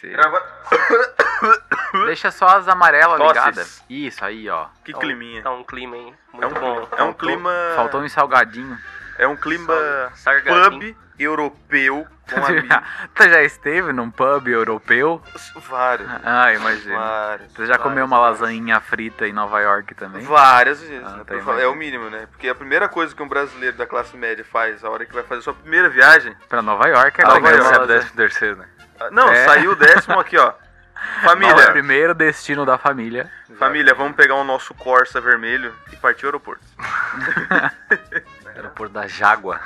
ser. 0.00 0.10
Grava... 0.12 0.42
Deixa 2.06 2.30
só 2.30 2.46
as 2.58 2.68
amarelas 2.68 3.18
Tosses. 3.18 3.36
ligadas. 3.36 3.84
Isso 3.88 4.24
aí, 4.24 4.48
ó. 4.48 4.66
Que 4.84 4.92
Tá 4.92 4.98
um- 4.98 5.00
climinha. 5.00 5.42
Tá 5.42 5.50
um 5.50 5.64
clima, 5.64 5.96
hein? 5.96 6.14
Muito 6.32 6.44
É 6.44 6.48
um, 6.48 6.54
bom. 6.60 6.88
é 6.96 7.02
um 7.02 7.12
clima. 7.12 7.50
Faltou 7.76 8.00
um 8.00 8.08
salgadinho. 8.08 8.78
É 9.18 9.26
um 9.26 9.36
clima 9.36 9.74
Sargadinho. 10.14 10.70
pub 10.94 10.96
europeu 11.18 12.06
com 12.30 12.40
tu 13.14 13.28
já 13.28 13.42
esteve 13.42 13.92
num 13.92 14.10
pub 14.10 14.46
europeu? 14.48 15.20
Vários. 15.68 16.08
Ah, 16.24 16.54
imagina. 16.54 16.96
Vários. 16.98 17.52
Você 17.52 17.66
já 17.66 17.76
comeu 17.76 18.06
uma 18.06 18.18
vários. 18.18 18.40
lasanha 18.40 18.80
frita 18.80 19.26
em 19.26 19.32
Nova 19.32 19.60
York 19.60 19.94
também? 19.94 20.22
Várias 20.22 20.80
vezes. 20.80 21.04
Ah, 21.06 21.16
né? 21.18 21.24
tá, 21.26 21.34
é 21.60 21.66
o 21.66 21.74
mínimo, 21.74 22.08
né? 22.08 22.26
Porque 22.30 22.48
a 22.48 22.54
primeira 22.54 22.88
coisa 22.88 23.14
que 23.14 23.22
um 23.22 23.28
brasileiro 23.28 23.76
da 23.76 23.86
classe 23.86 24.16
média 24.16 24.44
faz 24.44 24.82
a 24.84 24.88
hora 24.88 25.04
que 25.04 25.12
vai 25.12 25.24
fazer 25.24 25.42
sua 25.42 25.52
primeira 25.54 25.90
viagem. 25.90 26.34
Pra 26.48 26.62
Nova 26.62 26.86
York 26.88 27.20
é 27.20 27.24
Nova 27.24 27.40
comer 27.40 27.60
uma 27.60 27.64
York. 27.64 27.78
lasanha. 27.78 28.10
terceiro, 28.16 28.56
né? 28.56 28.66
Não, 29.10 29.28
É. 29.28 29.44
saiu 29.46 29.72
o 29.72 29.76
décimo 29.76 30.18
aqui, 30.18 30.36
ó. 30.36 30.52
Não, 31.00 31.00
é 31.00 31.16
o 31.18 31.28
Família, 31.30 31.72
primeiro 31.72 32.14
destino 32.14 32.66
da 32.66 32.76
família. 32.76 33.30
família, 33.58 33.94
vamos 33.94 34.14
pegar 34.14 34.34
o 34.34 34.44
nosso 34.44 34.74
Corsa 34.74 35.18
vermelho 35.20 35.74
e 35.92 35.96
partir 35.96 36.26
ao 36.26 36.28
aeroporto. 36.28 36.62
Aeroporto 38.54 38.92
da 38.92 39.06
Jágua. 39.06 39.58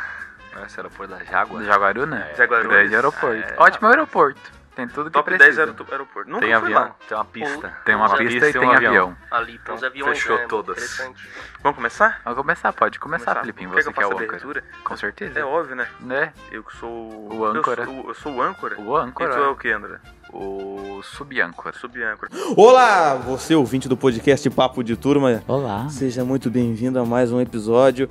Esse 0.64 0.78
aeroporto 0.78 1.12
da 1.12 1.24
Jágua. 1.24 1.64
Jaguaruna? 1.64 2.28
Jaguaruna. 2.36 2.68
Grande 2.68 2.94
aeroporto. 2.94 3.34
É. 3.52 3.54
Ótimo 3.58 3.88
aeroporto. 3.88 4.40
Tem 4.74 4.88
tudo 4.88 5.04
que 5.06 5.12
Top 5.12 5.24
precisa. 5.24 5.44
10 5.46 5.58
aeroporto. 5.60 5.92
aeroporto. 5.92 6.30
Nunca 6.30 6.40
Tem 6.46 6.54
fui 6.54 6.64
avião, 6.64 6.80
lá. 6.82 6.96
tem 7.08 7.16
uma 7.16 7.24
pista. 7.24 7.76
Tem 7.84 7.94
uma 7.94 8.08
Já 8.08 8.16
pista 8.16 8.48
e 8.48 8.52
tem 8.52 8.62
um 8.62 8.70
avião. 8.72 9.16
Ali 9.30 9.58
tem 9.58 9.74
uns 9.74 9.82
aviões, 9.84 10.18
fechou 10.18 10.36
né? 10.36 10.46
todas. 10.48 10.76
Interessante. 10.76 11.28
Vamos 11.62 11.76
começar? 11.76 12.20
Vamos 12.24 12.38
começar, 12.40 12.72
pode 12.72 12.98
começar, 12.98 13.34
Felipinho. 13.40 13.70
Quer 13.70 13.82
Você 13.82 13.88
que 13.90 13.94
que 13.94 14.02
é 14.02 14.06
o 14.06 14.10
âncora. 14.10 14.24
abertura? 14.26 14.64
Com 14.82 14.96
certeza. 14.96 15.38
É 15.38 15.44
óbvio, 15.44 15.76
né? 15.76 15.86
Né? 16.00 16.32
Eu 16.50 16.64
que 16.64 16.76
sou 16.76 16.90
O 17.32 17.44
âncora. 17.46 17.82
Eu 17.82 17.86
sou, 17.86 18.08
eu 18.08 18.14
sou 18.14 18.32
o 18.34 18.42
âncora? 18.42 18.80
O 18.80 18.96
âncora. 18.96 19.30
E 19.30 19.36
tu 19.36 19.42
é 19.42 19.48
o 19.48 19.56
que, 19.56 19.70
André? 19.70 19.98
O 20.32 21.00
subâncora. 21.04 21.76
Sub-âncora. 21.76 22.32
Olá, 22.56 23.14
você 23.14 23.54
ouvinte 23.54 23.88
do 23.88 23.96
podcast 23.96 24.48
Papo 24.50 24.82
de 24.82 24.96
Turma. 24.96 25.40
Olá. 25.46 25.88
Seja 25.88 26.24
muito 26.24 26.50
bem-vindo 26.50 26.98
a 26.98 27.04
mais 27.04 27.30
um 27.30 27.40
episódio, 27.40 28.10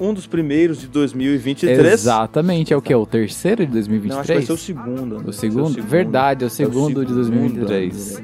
um 0.00 0.12
dos 0.14 0.26
primeiros 0.26 0.80
de 0.80 0.86
2023. 0.86 1.92
Exatamente, 1.92 2.72
é 2.72 2.76
o 2.76 2.82
que? 2.82 2.94
O 2.94 3.06
terceiro 3.06 3.66
de 3.66 3.72
Não, 3.72 3.78
acho 3.80 3.88
que 3.88 3.98
vai 3.98 4.44
2023? 4.44 4.46
ser 4.46 4.52
o 4.52 4.56
segundo. 4.56 5.28
O 5.28 5.32
segundo? 5.32 5.64
Vai 5.64 5.72
ser 5.74 5.82
Verdade, 5.82 6.44
é 6.44 6.46
o 6.46 6.50
segundo 6.50 7.04
de 7.04 7.12
2023. 7.14 8.22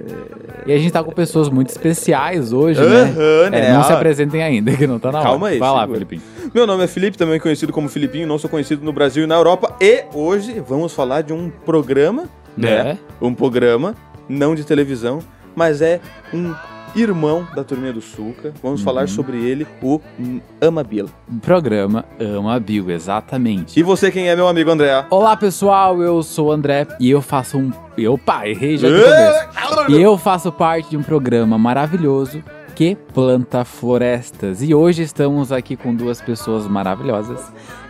E 0.67 0.73
a 0.73 0.79
gente 0.79 0.93
tá 0.93 1.03
com 1.03 1.11
pessoas 1.13 1.49
muito 1.49 1.71
especiais 1.71 2.53
hoje, 2.53 2.81
né? 2.81 3.05
Né? 3.51 3.69
É, 3.71 3.73
não 3.73 3.83
se 3.85 3.93
Ah, 3.93 3.97
apresentem 3.97 4.43
ainda, 4.43 4.77
que 4.77 4.87
não 4.87 4.99
tá 4.99 5.11
na 5.11 5.19
hora. 5.19 5.29
Calma 5.29 5.49
aí, 5.49 5.59
Vai 5.59 5.71
lá. 5.71 5.89
Felipinho. 5.89 6.23
Meu 6.55 6.67
nome 6.67 6.85
é 6.85 6.87
Felipe, 6.87 7.17
também 7.17 7.41
conhecido 7.41 7.73
como 7.73 7.89
Filipinho, 7.89 8.27
não 8.27 8.39
sou 8.39 8.49
conhecido 8.51 8.85
no 8.85 8.93
Brasil 8.93 9.25
e 9.25 9.27
na 9.27 9.35
Europa. 9.35 9.75
E 9.81 10.05
hoje 10.15 10.63
vamos 10.67 10.93
falar 10.93 11.23
de 11.23 11.33
um 11.33 11.51
programa, 11.65 12.25
né? 12.57 12.71
É. 12.71 12.99
Um 13.21 13.35
programa, 13.35 13.95
não 14.29 14.55
de 14.55 14.65
televisão, 14.65 15.21
mas 15.57 15.81
é 15.83 16.01
um 16.33 16.53
irmão 16.95 17.47
da 17.55 17.65
Turminha 17.65 17.93
do 17.93 18.01
Sulca. 18.01 18.53
Vamos 18.63 18.81
Uhum. 18.81 18.85
falar 18.85 19.09
sobre 19.09 19.37
ele, 19.39 19.67
o 19.83 20.01
Amabila. 20.61 21.09
O 21.31 21.39
programa 21.41 22.05
Ama 22.21 22.59
Bill, 22.61 22.91
exatamente. 22.91 23.79
E 23.79 23.83
você 23.83 24.11
quem 24.11 24.29
é, 24.29 24.37
meu 24.37 24.47
amigo 24.49 24.71
André? 24.71 25.05
Olá, 25.11 25.37
pessoal, 25.37 26.03
eu 26.03 26.23
sou 26.23 26.49
o 26.49 26.53
André 26.53 26.87
e 27.01 27.11
eu 27.11 27.23
faço 27.23 27.59
um... 27.59 27.71
Eu, 27.97 28.17
pá, 28.19 28.47
errei 28.49 28.77
já 28.79 28.89
no 28.89 29.01
começo. 29.03 29.91
E 29.91 30.01
eu 30.01 30.17
faço 30.19 30.51
parte 30.53 30.91
de 30.91 30.97
um 30.97 31.03
programa 31.03 31.59
maravilhoso 31.59 32.43
que 32.75 32.97
planta 33.13 33.65
florestas. 33.65 34.63
E 34.63 34.75
hoje 34.75 35.03
estamos 35.03 35.53
aqui 35.53 35.77
com 35.77 35.95
duas 35.95 36.21
pessoas 36.23 36.67
maravilhosas 36.67 37.41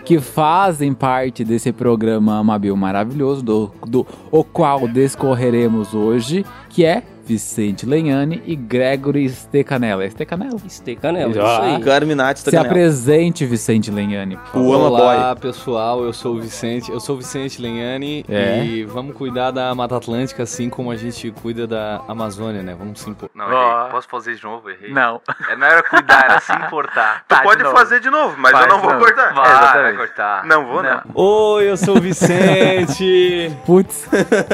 que 0.05 0.19
fazem 0.19 0.93
parte 0.93 1.45
desse 1.45 1.71
programa 1.71 2.39
Amabil 2.39 2.77
maravilhoso, 2.77 3.41
do, 3.43 3.71
do 3.87 4.05
o 4.33 4.43
qual 4.43 4.89
discorreremos 4.89 5.95
hoje, 5.95 6.45
que 6.69 6.85
é 6.85 7.05
Vicente 7.43 7.87
Lenhani 7.87 8.43
e 8.47 8.55
Gregory 8.55 9.27
Stecanella. 9.31 10.05
É 10.05 10.11
Stecanella? 10.11 10.61
Estecanela, 10.67 11.31
isso 11.31 11.41
aí. 11.63 11.81
Carminati 11.83 12.45
tá 12.45 12.51
Se 12.51 12.57
apresente, 12.59 13.47
Vicente 13.47 13.91
favor. 13.91 14.67
O 14.67 14.73
Ama 14.75 14.85
Olá, 14.89 15.35
pessoal, 15.37 16.05
eu 16.05 16.13
sou 16.13 16.37
o 16.37 16.41
Vicente, 16.41 16.91
eu 16.91 17.01
sou 17.01 17.15
o 17.17 17.19
Vicente 17.19 17.61
Lenhani 17.63 18.23
É. 18.29 18.63
e 18.65 18.85
vamos 18.85 19.17
cuidar 19.17 19.51
da 19.51 19.75
Mata 19.75 19.97
Atlântica 19.97 20.43
assim 20.43 20.69
como 20.69 20.91
a 20.91 20.97
gente 20.97 21.31
cuida 21.43 21.67
da 21.67 22.03
Amazônia, 22.07 22.63
né? 22.63 22.75
Vamos 22.79 23.01
se 23.01 23.09
impor. 23.09 23.31
Não, 23.35 23.47
errei. 23.47 23.91
Posso 23.91 24.09
fazer 24.09 24.35
de 24.35 24.43
novo? 24.45 24.69
Errei. 24.69 24.93
Não. 24.93 25.19
É, 25.49 25.57
não 25.57 25.67
era 25.67 25.83
cuidar, 25.83 26.25
era 26.27 26.41
se 26.41 26.53
importar. 26.53 27.25
Tu 27.29 27.29
Tá, 27.33 27.37
de 27.39 27.43
pode 27.45 27.63
novo. 27.63 27.75
fazer 27.77 28.01
de 28.01 28.11
novo, 28.11 28.35
mas 28.39 28.53
Faz 28.53 28.65
eu 28.67 28.71
não 28.73 28.79
vou 28.81 28.89
de 28.93 28.95
novo. 28.99 29.07
cortar. 29.07 29.33
Vai, 29.35 29.51
exatamente. 29.51 29.97
vai 29.97 30.07
cortar. 30.07 30.45
Não 30.45 30.67
vou, 30.67 30.83
não. 30.83 31.01
Oi, 31.15 31.71
eu 31.71 31.77
sou 31.79 31.97
o 31.97 32.01
Vicente 32.01 33.51
Putz. 33.65 34.07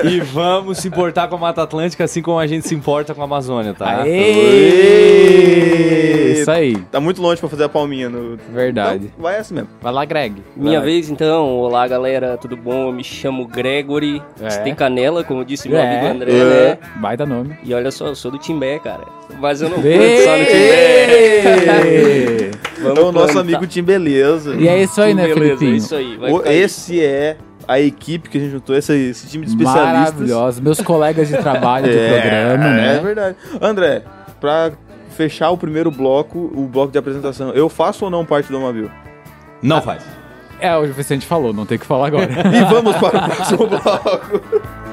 e 0.04 0.20
vamos 0.20 0.78
se 0.78 0.86
importar 0.88 1.26
com 1.28 1.34
a 1.34 1.38
Mata 1.38 1.62
Atlântica 1.62 2.04
assim 2.04 2.22
como 2.22 2.38
a 2.38 2.46
gente 2.46 2.67
se 2.68 2.74
importa 2.74 3.14
com 3.14 3.22
a 3.22 3.24
Amazônia, 3.24 3.72
tá? 3.74 4.02
Aê! 4.02 5.28
Isso 6.40 6.50
aí, 6.50 6.76
Tá 6.90 7.00
muito 7.00 7.20
longe 7.20 7.40
pra 7.40 7.48
fazer 7.48 7.64
a 7.64 7.68
palminha 7.68 8.08
no. 8.08 8.38
verdade. 8.52 9.06
Então, 9.06 9.22
vai 9.22 9.36
assim 9.38 9.54
mesmo. 9.54 9.68
Vai 9.82 9.92
lá, 9.92 10.04
Greg. 10.04 10.36
Minha 10.56 10.78
Vai. 10.80 10.88
vez, 10.90 11.10
então. 11.10 11.46
Olá, 11.58 11.86
galera, 11.88 12.36
tudo 12.38 12.56
bom? 12.56 12.88
Eu 12.88 12.92
me 12.92 13.02
chamo 13.04 13.46
Gregory 13.46 14.22
É. 14.40 14.46
Estecanela, 14.48 15.22
como 15.24 15.44
disse 15.44 15.68
meu 15.68 15.78
É. 15.78 15.98
amigo 15.98 16.06
André, 16.14 16.32
É. 16.32 16.44
né? 16.44 16.78
Baita 16.96 17.26
nome. 17.26 17.56
E 17.64 17.74
olha 17.74 17.90
só, 17.90 18.06
eu 18.06 18.14
sou 18.14 18.30
do 18.30 18.38
Timbé, 18.38 18.78
cara. 18.78 19.04
Mas 19.40 19.60
eu 19.60 19.68
não 19.68 19.76
canto 19.76 20.22
só 20.24 20.36
no 20.38 20.44
Timbé. 20.46 21.42
Vamos 22.80 22.98
É 22.98 23.02
o 23.02 23.12
nosso 23.12 23.38
amigo 23.38 23.66
Tim 23.66 23.82
Beleza. 23.82 24.54
E 24.54 24.66
é 24.68 24.82
isso 24.82 25.00
aí, 25.02 25.12
né, 25.14 25.22
Beleza, 25.26 25.40
Felipinho? 25.40 25.72
é 25.72 25.76
isso 25.76 25.94
aí. 25.94 26.16
Vai 26.16 26.32
O- 26.32 26.42
esse 26.46 27.04
é 27.04 27.36
a 27.68 27.78
equipe 27.78 28.28
que 28.30 28.38
a 28.38 28.40
gente 28.40 28.50
juntou, 28.52 28.74
esse, 28.74 28.92
esse 28.94 29.28
time 29.28 29.44
de 29.44 29.52
especialistas. 29.52 30.14
Maravilhoso. 30.14 30.62
Meus 30.62 30.80
colegas 30.80 31.28
de 31.28 31.36
trabalho 31.36 31.86
do 31.86 31.92
É, 31.98 32.20
programa, 32.20 32.64
É 32.64 32.94
né? 32.94 33.00
verdade. 33.00 33.36
André, 33.60 34.02
pra 34.40 34.72
fechar 35.10 35.50
o 35.50 35.58
primeiro 35.58 35.90
bloco, 35.90 36.38
o 36.54 36.66
bloco 36.66 36.90
de 36.90 36.98
apresentação, 36.98 37.50
eu 37.50 37.68
faço 37.68 38.06
ou 38.06 38.10
não 38.10 38.24
parte 38.24 38.50
do 38.50 38.56
Amabil? 38.56 38.90
Não 39.62 39.82
faz. 39.82 40.02
É, 40.60 40.74
o 40.76 40.84
Vicente 40.92 41.26
falou, 41.26 41.52
não 41.52 41.66
tem 41.66 41.76
o 41.76 41.80
que 41.80 41.86
falar 41.86 42.06
agora. 42.08 42.26
E 42.52 42.64
vamos 42.72 42.96
para 42.96 43.26
o 43.26 43.30
próximo 43.30 43.66
bloco. 43.66 44.40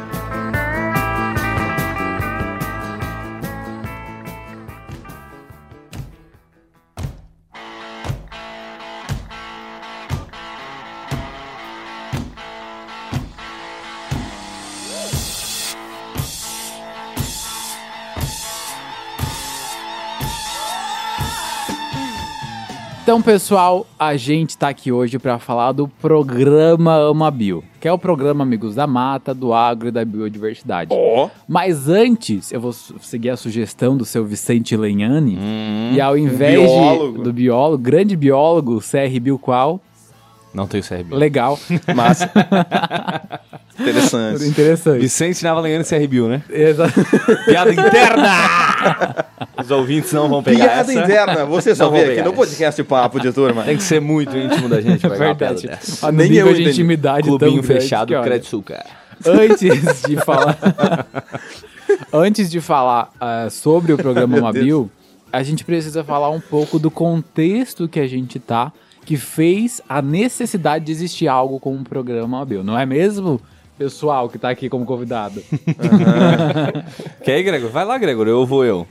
Então, 23.06 23.22
pessoal, 23.22 23.86
a 24.00 24.18
gente 24.18 24.58
tá 24.58 24.70
aqui 24.70 24.92
hoje 24.92 25.20
pra 25.20 25.38
falar 25.38 25.74
do 25.74 25.88
programa 25.88 26.96
Ama 26.96 27.30
Bio, 27.30 27.64
que 27.80 27.88
é 27.88 27.94
o 27.94 28.00
programa 28.00 28.42
Amigos 28.44 28.74
da 28.74 28.88
Mata, 28.88 29.32
do 29.32 29.54
Agro 29.54 29.90
e 29.90 29.92
da 29.92 30.04
Biodiversidade. 30.04 30.90
Ó, 30.92 31.30
Mas 31.48 31.88
antes, 31.88 32.52
eu 32.52 32.60
vou 32.60 32.74
seguir 32.74 33.30
a 33.30 33.38
sugestão 33.38 33.96
do 33.96 34.04
seu 34.06 34.26
Vicente 34.26 34.76
Lenhani. 34.76 35.38
e 35.94 36.02
ao 36.02 36.18
invés 36.18 36.60
biólogo. 36.60 37.18
de, 37.20 37.24
do 37.26 37.32
biólogo, 37.32 37.84
grande 37.84 38.16
biólogo, 38.18 38.80
CR 38.80 39.20
Bio 39.22 39.38
qual? 39.38 39.80
Não 40.56 40.66
tenho 40.68 40.84
CRB. 40.84 41.14
Legal. 41.16 41.60
massa. 41.94 42.32
Interessante. 43.78 44.46
Interessante. 44.46 45.00
Vicente 45.00 45.44
Navalengano 45.44 45.84
CRB, 45.84 46.22
né? 46.30 46.42
Exa- 46.50 46.88
Piada 47.46 47.74
interna! 47.74 49.26
Os 49.62 49.70
ouvintes 49.70 50.14
não 50.14 50.30
vão 50.30 50.42
pegar 50.42 50.66
Piada 50.66 50.92
essa. 50.94 51.04
interna, 51.04 51.46
você 51.46 51.76
só 51.76 51.86
Não 51.86 51.92
vê 51.92 52.14
aqui 52.14 52.22
no 52.22 52.32
podcast 52.34 52.82
Papo 52.84 53.20
de 53.20 53.34
Turma. 53.34 53.64
Tem 53.64 53.76
que 53.76 53.84
ser 53.84 54.00
muito 54.00 54.36
íntimo 54.38 54.70
da 54.70 54.80
gente 54.80 55.02
pra 55.02 55.10
piada 55.18 55.34
Verdade. 55.34 55.68
dessa. 55.68 56.08
Ah, 56.08 56.12
Nem 56.12 56.30
nível 56.30 56.48
eu 56.48 56.54
de 56.54 56.62
entendi. 56.62 56.78
intimidade 56.80 57.28
Clubinho 57.28 57.52
tão 57.52 57.62
grande 57.62 57.68
fechado, 57.82 58.22
Crédito. 58.24 58.64
Antes 59.26 60.02
de 60.08 60.16
falar. 60.24 60.58
antes 62.14 62.50
de 62.50 62.62
falar 62.62 63.12
ah, 63.20 63.48
sobre 63.50 63.92
o 63.92 63.98
programa 63.98 64.40
Mabil, 64.40 64.90
a 65.34 65.44
gente 65.44 65.66
precisa 65.66 66.02
falar 66.02 66.30
um 66.30 66.40
pouco 66.40 66.80
do 66.80 66.90
contexto 66.90 67.90
que 67.90 68.00
a 68.00 68.08
gente 68.08 68.40
tá, 68.40 68.72
que 69.06 69.16
fez 69.18 69.82
a 69.88 70.02
necessidade 70.02 70.86
de 70.86 70.92
existir 70.92 71.28
algo 71.28 71.60
como 71.60 71.80
o 71.80 71.84
programa 71.84 72.40
Mabil, 72.40 72.64
não 72.64 72.78
é 72.78 72.86
mesmo? 72.86 73.40
Pessoal 73.78 74.30
que 74.30 74.38
tá 74.40 74.50
aqui 74.50 74.70
como 74.70 74.86
convidado. 74.86 75.42
Quer 77.24 77.40
ir, 77.40 77.44
Gregor? 77.44 77.70
Vai 77.70 77.86
lá, 77.86 77.98
Gregor, 77.98 78.28
eu 78.28 78.46
vou 78.46 78.64
eu. 78.66 78.88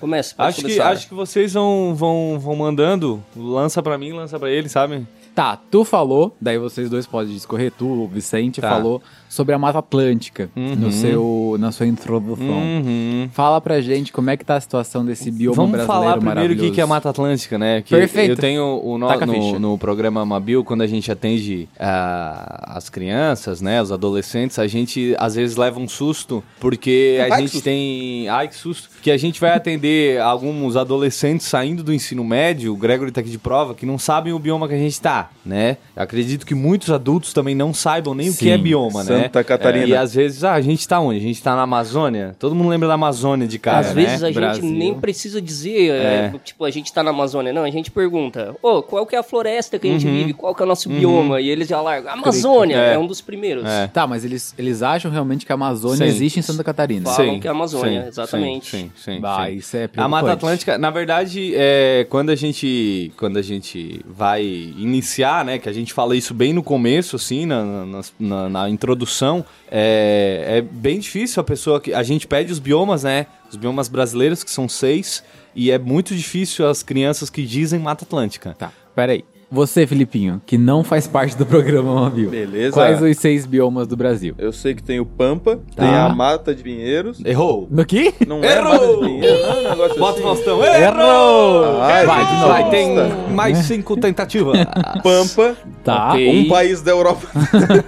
Começa, 0.00 0.34
pode 0.34 0.48
Acho 0.48 0.56
que, 0.58 0.62
começar. 0.62 0.88
acho 0.90 1.08
que 1.08 1.14
vocês 1.14 1.52
vão, 1.54 1.92
vão, 1.94 2.38
vão 2.38 2.54
mandando, 2.54 3.22
lança 3.36 3.82
pra 3.82 3.98
mim, 3.98 4.12
lança 4.12 4.38
pra 4.38 4.48
ele, 4.48 4.68
sabe? 4.68 5.04
Tá, 5.38 5.56
tu 5.70 5.84
falou, 5.84 6.34
daí 6.40 6.58
vocês 6.58 6.90
dois 6.90 7.06
podem 7.06 7.32
discorrer, 7.32 7.70
tu, 7.70 7.86
o 7.86 8.08
Vicente, 8.08 8.60
Tá. 8.60 8.70
falou 8.70 9.00
sobre 9.28 9.54
a 9.54 9.58
Mata 9.58 9.78
Atlântica 9.78 10.50
Uhum. 10.56 10.74
no 10.74 10.90
seu, 10.90 11.56
na 11.60 11.70
sua 11.70 11.86
introdução. 11.86 12.44
Uhum. 12.44 13.28
Fala 13.32 13.60
pra 13.60 13.80
gente 13.80 14.12
como 14.12 14.30
é 14.30 14.36
que 14.36 14.44
tá 14.44 14.56
a 14.56 14.60
situação 14.60 15.04
desse 15.04 15.30
bioma 15.30 15.54
Vamos 15.54 15.70
brasileiro 15.72 16.02
falar 16.02 16.18
primeiro 16.18 16.54
o 16.54 16.56
que 16.56 16.70
que 16.72 16.80
é 16.80 16.84
a 16.84 16.86
Mata 16.88 17.10
Atlântica, 17.10 17.56
né? 17.56 17.82
Que 17.82 17.94
Perfeito. 17.94 18.30
Eu 18.32 18.36
tenho 18.36 18.80
o 18.82 18.98
no, 18.98 19.08
no, 19.08 19.58
no 19.60 19.78
programa 19.78 20.24
Mabil, 20.24 20.64
quando 20.64 20.82
a 20.82 20.86
gente 20.88 21.12
atende 21.12 21.68
ah, 21.78 22.72
as 22.76 22.88
crianças, 22.88 23.60
né? 23.60 23.80
Os 23.80 23.92
adolescentes, 23.92 24.58
a 24.58 24.66
gente 24.66 25.14
às 25.18 25.34
vezes 25.36 25.56
leva 25.56 25.78
um 25.78 25.86
susto, 25.86 26.42
porque 26.58 27.18
a 27.20 27.34
Ai, 27.34 27.42
gente 27.42 27.60
tem. 27.60 28.28
Ai, 28.28 28.48
que 28.48 28.56
susto! 28.56 28.88
Que 29.02 29.10
a 29.10 29.16
gente 29.16 29.40
vai 29.40 29.52
atender 29.52 30.20
alguns 30.20 30.76
adolescentes 30.76 31.46
saindo 31.46 31.82
do 31.84 31.92
ensino 31.92 32.24
médio, 32.24 32.72
o 32.72 32.76
Gregory 32.76 33.12
tá 33.12 33.20
aqui 33.20 33.30
de 33.30 33.38
prova, 33.38 33.74
que 33.74 33.86
não 33.86 33.98
sabem 33.98 34.32
o 34.32 34.38
bioma 34.38 34.66
que 34.66 34.74
a 34.74 34.78
gente 34.78 35.00
tá, 35.00 35.27
né? 35.44 35.76
Acredito 35.96 36.44
que 36.44 36.54
muitos 36.54 36.90
adultos 36.90 37.32
também 37.32 37.54
não 37.54 37.72
saibam 37.72 38.14
nem 38.14 38.28
o 38.28 38.32
que 38.32 38.44
Sim. 38.44 38.50
é 38.50 38.58
bioma, 38.58 39.02
né? 39.04 39.22
Santa 39.22 39.42
Catarina. 39.42 39.86
E 39.86 39.96
às 39.96 40.14
vezes, 40.14 40.44
ah, 40.44 40.54
a 40.54 40.60
gente 40.60 40.86
tá 40.86 41.00
onde? 41.00 41.18
A 41.18 41.22
gente 41.22 41.42
tá 41.42 41.56
na 41.56 41.62
Amazônia? 41.62 42.36
Todo 42.38 42.54
mundo 42.54 42.68
lembra 42.68 42.86
da 42.88 42.94
Amazônia 42.94 43.46
de 43.48 43.58
cara, 43.58 43.78
Às 43.80 43.94
né? 43.94 44.04
vezes 44.04 44.22
a 44.22 44.26
gente 44.26 44.34
Brasil. 44.34 44.64
nem 44.70 44.94
precisa 44.94 45.40
dizer, 45.40 45.90
é, 45.90 46.32
tipo, 46.44 46.64
a 46.64 46.70
gente 46.70 46.92
tá 46.92 47.02
na 47.02 47.10
Amazônia. 47.10 47.52
Não, 47.52 47.64
a 47.64 47.70
gente 47.70 47.90
pergunta, 47.90 48.54
ô, 48.62 48.82
qual 48.82 49.06
que 49.06 49.16
é 49.16 49.18
a 49.18 49.22
floresta 49.22 49.78
que 49.78 49.88
a 49.88 49.90
gente 49.92 50.06
Uhum. 50.06 50.12
vive? 50.12 50.32
Qual 50.34 50.54
que 50.54 50.62
é 50.62 50.64
o 50.64 50.68
nosso 50.68 50.88
bioma? 50.88 51.40
E 51.40 51.48
eles 51.48 51.66
já 51.68 51.80
largam, 51.80 52.12
Amazônia, 52.12 52.76
É. 52.76 52.94
é, 52.94 52.98
um 52.98 53.06
dos 53.06 53.20
primeiros. 53.20 53.64
É. 53.64 53.86
Tá, 53.86 54.06
mas 54.06 54.24
eles, 54.24 54.54
eles 54.58 54.82
acham 54.82 55.10
realmente 55.10 55.46
que 55.46 55.52
a 55.52 55.54
Amazônia 55.54 55.96
Sim. 55.98 56.04
existe 56.04 56.38
em 56.40 56.42
Santa 56.42 56.62
Catarina. 56.62 57.08
Falam 57.10 57.34
Sim, 57.34 57.40
que 57.40 57.46
é 57.46 57.50
a 57.50 57.52
Amazônia, 57.52 58.02
sim, 58.02 58.08
exatamente. 58.08 58.66
Sim, 58.70 58.90
sim, 58.96 59.14
sim, 59.14 59.20
Bah, 59.20 59.46
sim. 59.46 59.54
isso 59.54 59.76
é 59.76 59.88
A 59.96 60.06
Mata. 60.08 60.32
Atlântica, 60.32 60.76
na 60.76 60.90
verdade, 60.90 61.52
é, 61.56 62.06
quando 62.10 62.30
a 62.30 62.34
gente 62.36 63.12
quando 63.16 63.38
a 63.38 63.42
gente 63.42 64.00
vai 64.06 64.42
iniciar, 64.44 65.07
né, 65.44 65.58
que 65.58 65.68
a 65.68 65.72
gente 65.72 65.92
fala 65.92 66.14
isso 66.16 66.34
bem 66.34 66.52
no 66.52 66.62
começo, 66.62 67.16
assim, 67.16 67.46
na, 67.46 67.64
na, 67.86 68.00
na- 68.18 68.48
na 68.48 68.70
introdução, 68.70 69.44
é, 69.70 70.44
é 70.58 70.60
bem 70.62 70.98
difícil 70.98 71.40
a 71.40 71.44
pessoa 71.44 71.80
que 71.80 71.92
a 71.94 72.02
gente 72.02 72.26
pede 72.26 72.52
os 72.52 72.58
biomas, 72.58 73.02
né, 73.04 73.26
os 73.50 73.56
biomas 73.56 73.88
brasileiros 73.88 74.42
que 74.44 74.50
são 74.50 74.68
seis 74.68 75.22
e 75.54 75.70
é 75.70 75.78
muito 75.78 76.14
difícil 76.14 76.66
as 76.68 76.82
crianças 76.82 77.30
que 77.30 77.44
dizem 77.44 77.78
Mata 77.80 78.04
Atlântica. 78.04 78.54
Tá, 78.58 78.72
peraí. 78.94 79.24
Você, 79.50 79.86
Filipinho, 79.86 80.42
que 80.44 80.58
não 80.58 80.84
faz 80.84 81.06
parte 81.06 81.34
do 81.34 81.46
programa 81.46 81.94
Mobile. 81.94 82.28
Beleza. 82.28 82.74
Quais 82.74 83.00
os 83.00 83.16
seis 83.16 83.46
biomas 83.46 83.86
do 83.86 83.96
Brasil? 83.96 84.34
Eu 84.36 84.52
sei 84.52 84.74
que 84.74 84.82
tem 84.82 85.00
o 85.00 85.06
Pampa, 85.06 85.58
Tá. 85.74 85.82
tem 85.84 85.88
a 85.94 86.10
Mata 86.10 86.54
de 86.54 86.62
Pinheiros. 86.62 87.18
Errou. 87.24 87.66
No 87.70 87.82
quê? 87.86 88.12
Não 88.26 88.44
é 88.44 88.58
Errou! 88.58 88.72
Mata 88.72 88.86
de 88.88 89.00
Pinheiros, 89.06 89.40
não 89.40 89.48
é 89.48 89.58
um 89.60 89.70
negócio 89.70 89.98
Bota 89.98 90.12
o 90.12 90.14
assim. 90.14 90.22
Faustão. 90.44 90.62
Errou! 90.64 91.80
Ai, 91.80 92.04
Vai, 92.06 92.26
de 92.26 92.32
novo. 92.34 92.46
Vai, 92.48 92.70
tem 92.70 92.94
mais 93.34 93.58
cinco 93.58 93.96
tentativas. 93.96 94.58
Pampa, 95.02 95.56
Tá, 95.82 96.10
Ok. 96.10 96.28
um 96.44 96.48
país 96.48 96.82
da 96.82 96.90
Europa. 96.90 97.26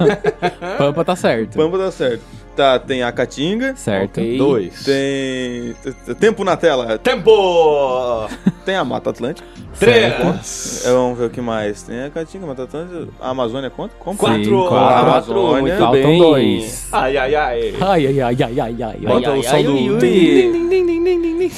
Pampa 0.79 1.05
tá 1.05 1.15
certo. 1.15 1.57
Pampa 1.59 1.77
dá 1.77 1.91
certo. 1.91 2.23
Tá, 2.61 2.79
tem 2.79 3.03
a 3.03 3.11
Caatinga. 3.11 3.75
Certo. 3.75 4.21
Ok. 4.21 4.37
Dois. 4.37 4.85
Tem. 4.85 5.75
Tempo 6.17 6.45
na 6.45 6.59
tela. 6.59 6.99
Tempo! 6.99 8.29
Tem 8.67 8.77
a 8.77 8.85
Mata 8.85 9.09
Atlântica. 9.09 9.49
Três! 9.79 10.85
É, 10.85 10.93
vamos 10.93 11.19
ver 11.19 11.25
o 11.25 11.31
que 11.31 11.41
mais. 11.41 11.83
Tem 11.85 12.03
a 12.05 12.11
Caatinga, 12.11 12.47
Mata 12.47 12.65
Atlântica. 12.65 13.09
A 13.19 13.31
Amazônia 13.31 13.71
conta? 13.71 13.95
Como? 13.99 14.19
Quatro. 14.19 14.45
Sim, 14.45 14.67
A 14.67 14.69
quatro. 14.69 15.09
Amazônia. 15.33 15.61
muito 15.63 15.79
Faltam 15.79 16.03
bem. 16.03 16.19
dois. 16.19 16.89
Ai, 16.93 17.17
ai, 17.17 17.35
ai. 17.35 17.75
Ai, 17.81 18.07
ai, 18.07 18.21
ai, 18.21 18.37
ai, 18.43 18.61
ai, 18.61 18.77
ai. 18.83 18.97
Bota 19.07 19.31
ai, 19.31 19.39
o 19.39 19.43
som 19.43 19.57
ai, 19.57 19.65
do... 19.65 19.73
ui, 19.73 19.91
ui. 19.93 19.99
Ding, 19.99 20.69
ding. 20.69 21.53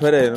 Pera 0.00 0.20
aí. 0.22 0.32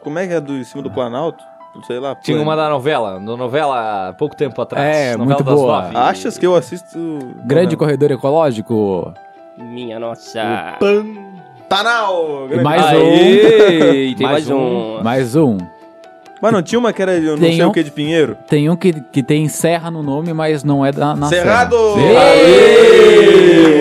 Como 0.00 0.18
é 0.18 0.26
que 0.26 0.32
é 0.32 0.40
do 0.40 0.54
em 0.54 0.64
cima 0.64 0.82
do 0.82 0.90
Planalto? 0.90 1.44
Sei 1.86 1.98
lá. 1.98 2.14
Tinha 2.14 2.40
uma 2.40 2.54
da 2.56 2.68
novela, 2.68 3.14
da 3.14 3.36
novela 3.36 4.08
há 4.08 4.12
pouco 4.12 4.34
tempo 4.36 4.60
atrás. 4.62 4.84
É, 4.96 5.16
novela 5.16 5.24
muito 5.26 5.44
das 5.44 5.54
boa. 5.54 5.82
nove. 5.82 5.96
Achas 5.96 6.38
que 6.38 6.46
eu 6.46 6.54
assisto. 6.54 6.98
Grande 7.44 7.72
Não. 7.72 7.78
corredor 7.78 8.10
ecológico. 8.10 9.12
Minha 9.58 9.98
nossa. 9.98 10.76
Pantanal! 10.78 12.48
E 12.50 12.60
mais 12.60 12.82
Aê, 12.82 14.14
tem 14.14 14.26
Mais 14.26 14.48
mais 14.48 14.50
um. 14.50 15.02
Mais 15.02 15.36
um. 15.36 15.58
Mas 16.42 16.52
não 16.52 16.62
tinha 16.62 16.78
uma 16.78 16.92
que 16.92 17.00
era 17.00 17.14
eu 17.16 17.32
não 17.32 17.38
Tem 17.38 17.56
sei 17.56 17.64
um- 17.64 17.68
o 17.68 17.72
que 17.72 17.82
de 17.82 17.90
Pinheiro? 17.90 18.36
Tem 18.46 18.68
um 18.68 18.76
que, 18.76 18.92
que 18.92 19.22
tem 19.22 19.48
serra 19.48 19.90
no 19.90 20.02
nome, 20.02 20.34
mas 20.34 20.62
não 20.62 20.84
é 20.84 20.92
da, 20.92 21.16
na 21.16 21.28
Cerrado! 21.28 21.74
serra. 21.94 22.34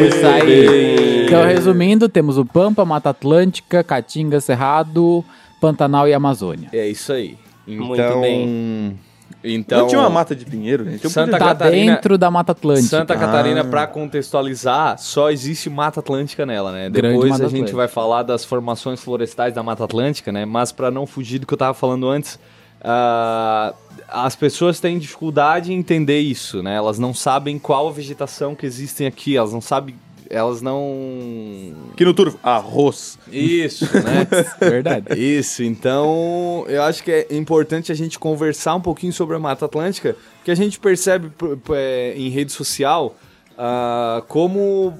Isso 0.07 0.25
aí. 0.25 1.25
Então, 1.25 1.43
resumindo, 1.43 2.07
temos 2.07 2.37
o 2.37 2.45
Pampa, 2.45 2.85
Mata 2.85 3.09
Atlântica, 3.09 3.83
Caatinga, 3.83 4.39
Cerrado, 4.39 5.23
Pantanal 5.59 6.07
e 6.07 6.13
Amazônia. 6.13 6.69
É 6.71 6.87
isso 6.87 7.11
aí. 7.11 7.37
Então... 7.67 7.85
Muito 7.87 8.21
bem. 8.21 8.99
Então... 9.43 9.79
Não 9.81 9.87
tinha 9.87 9.99
uma 10.01 10.09
mata 10.09 10.35
de 10.35 10.45
Pinheiro, 10.45 10.85
gente? 10.85 11.03
Eu 11.03 11.09
Santa 11.09 11.31
podia- 11.31 11.39
Tá 11.39 11.53
Catarina- 11.53 11.95
dentro 11.95 12.17
da 12.17 12.29
Mata 12.31 12.51
Atlântica. 12.51 12.87
Santa 12.87 13.15
Catarina, 13.15 13.61
Ah. 13.61 13.65
pra 13.65 13.85
contextualizar, 13.87 14.97
só 14.99 15.29
existe 15.31 15.69
Mata 15.69 15.99
Atlântica 15.99 16.45
nela, 16.45 16.71
né? 16.71 16.89
Grande 16.89 17.13
Depois 17.15 17.31
Mata 17.31 17.43
a 17.43 17.47
gente 17.47 17.55
Atlântica. 17.57 17.77
vai 17.77 17.87
falar 17.87 18.23
das 18.23 18.43
formações 18.45 19.01
florestais 19.01 19.53
da 19.53 19.61
Mata 19.63 19.83
Atlântica, 19.83 20.31
né? 20.31 20.45
Mas 20.45 20.71
pra 20.71 20.89
não 20.91 21.05
fugir 21.05 21.39
do 21.39 21.47
que 21.47 21.53
eu 21.53 21.57
tava 21.57 21.73
falando 21.73 22.07
antes, 22.09 22.39
ah, 22.83 23.73
as 24.07 24.35
pessoas 24.35 24.79
têm 24.79 24.97
dificuldade 24.99 25.71
em 25.73 25.75
entender 25.77 26.19
isso, 26.19 26.61
né? 26.63 26.75
Elas 26.75 26.97
não 26.99 27.13
sabem 27.13 27.57
qual 27.59 27.87
a 27.87 27.91
vegetação 27.91 28.53
que 28.55 28.65
existem 28.65 29.05
aqui, 29.07 29.37
elas 29.37 29.53
não 29.53 29.61
sabem... 29.61 29.95
Elas 30.35 30.61
não... 30.61 31.73
Aqui 31.93 32.03
no 32.03 32.13
turvo, 32.13 32.37
arroz. 32.43 33.17
Isso, 33.31 33.85
né? 33.85 34.27
Verdade. 34.59 35.17
Isso, 35.17 35.63
então 35.63 36.65
eu 36.67 36.83
acho 36.83 37.01
que 37.01 37.09
é 37.09 37.27
importante 37.31 37.89
a 37.89 37.95
gente 37.95 38.19
conversar 38.19 38.75
um 38.75 38.81
pouquinho 38.81 39.13
sobre 39.13 39.37
a 39.37 39.39
Mata 39.39 39.63
Atlântica, 39.63 40.13
que 40.43 40.51
a 40.51 40.55
gente 40.55 40.77
percebe 40.77 41.31
é, 41.73 42.13
em 42.17 42.27
rede 42.27 42.51
social 42.51 43.15
ah, 43.57 44.23
como 44.27 44.93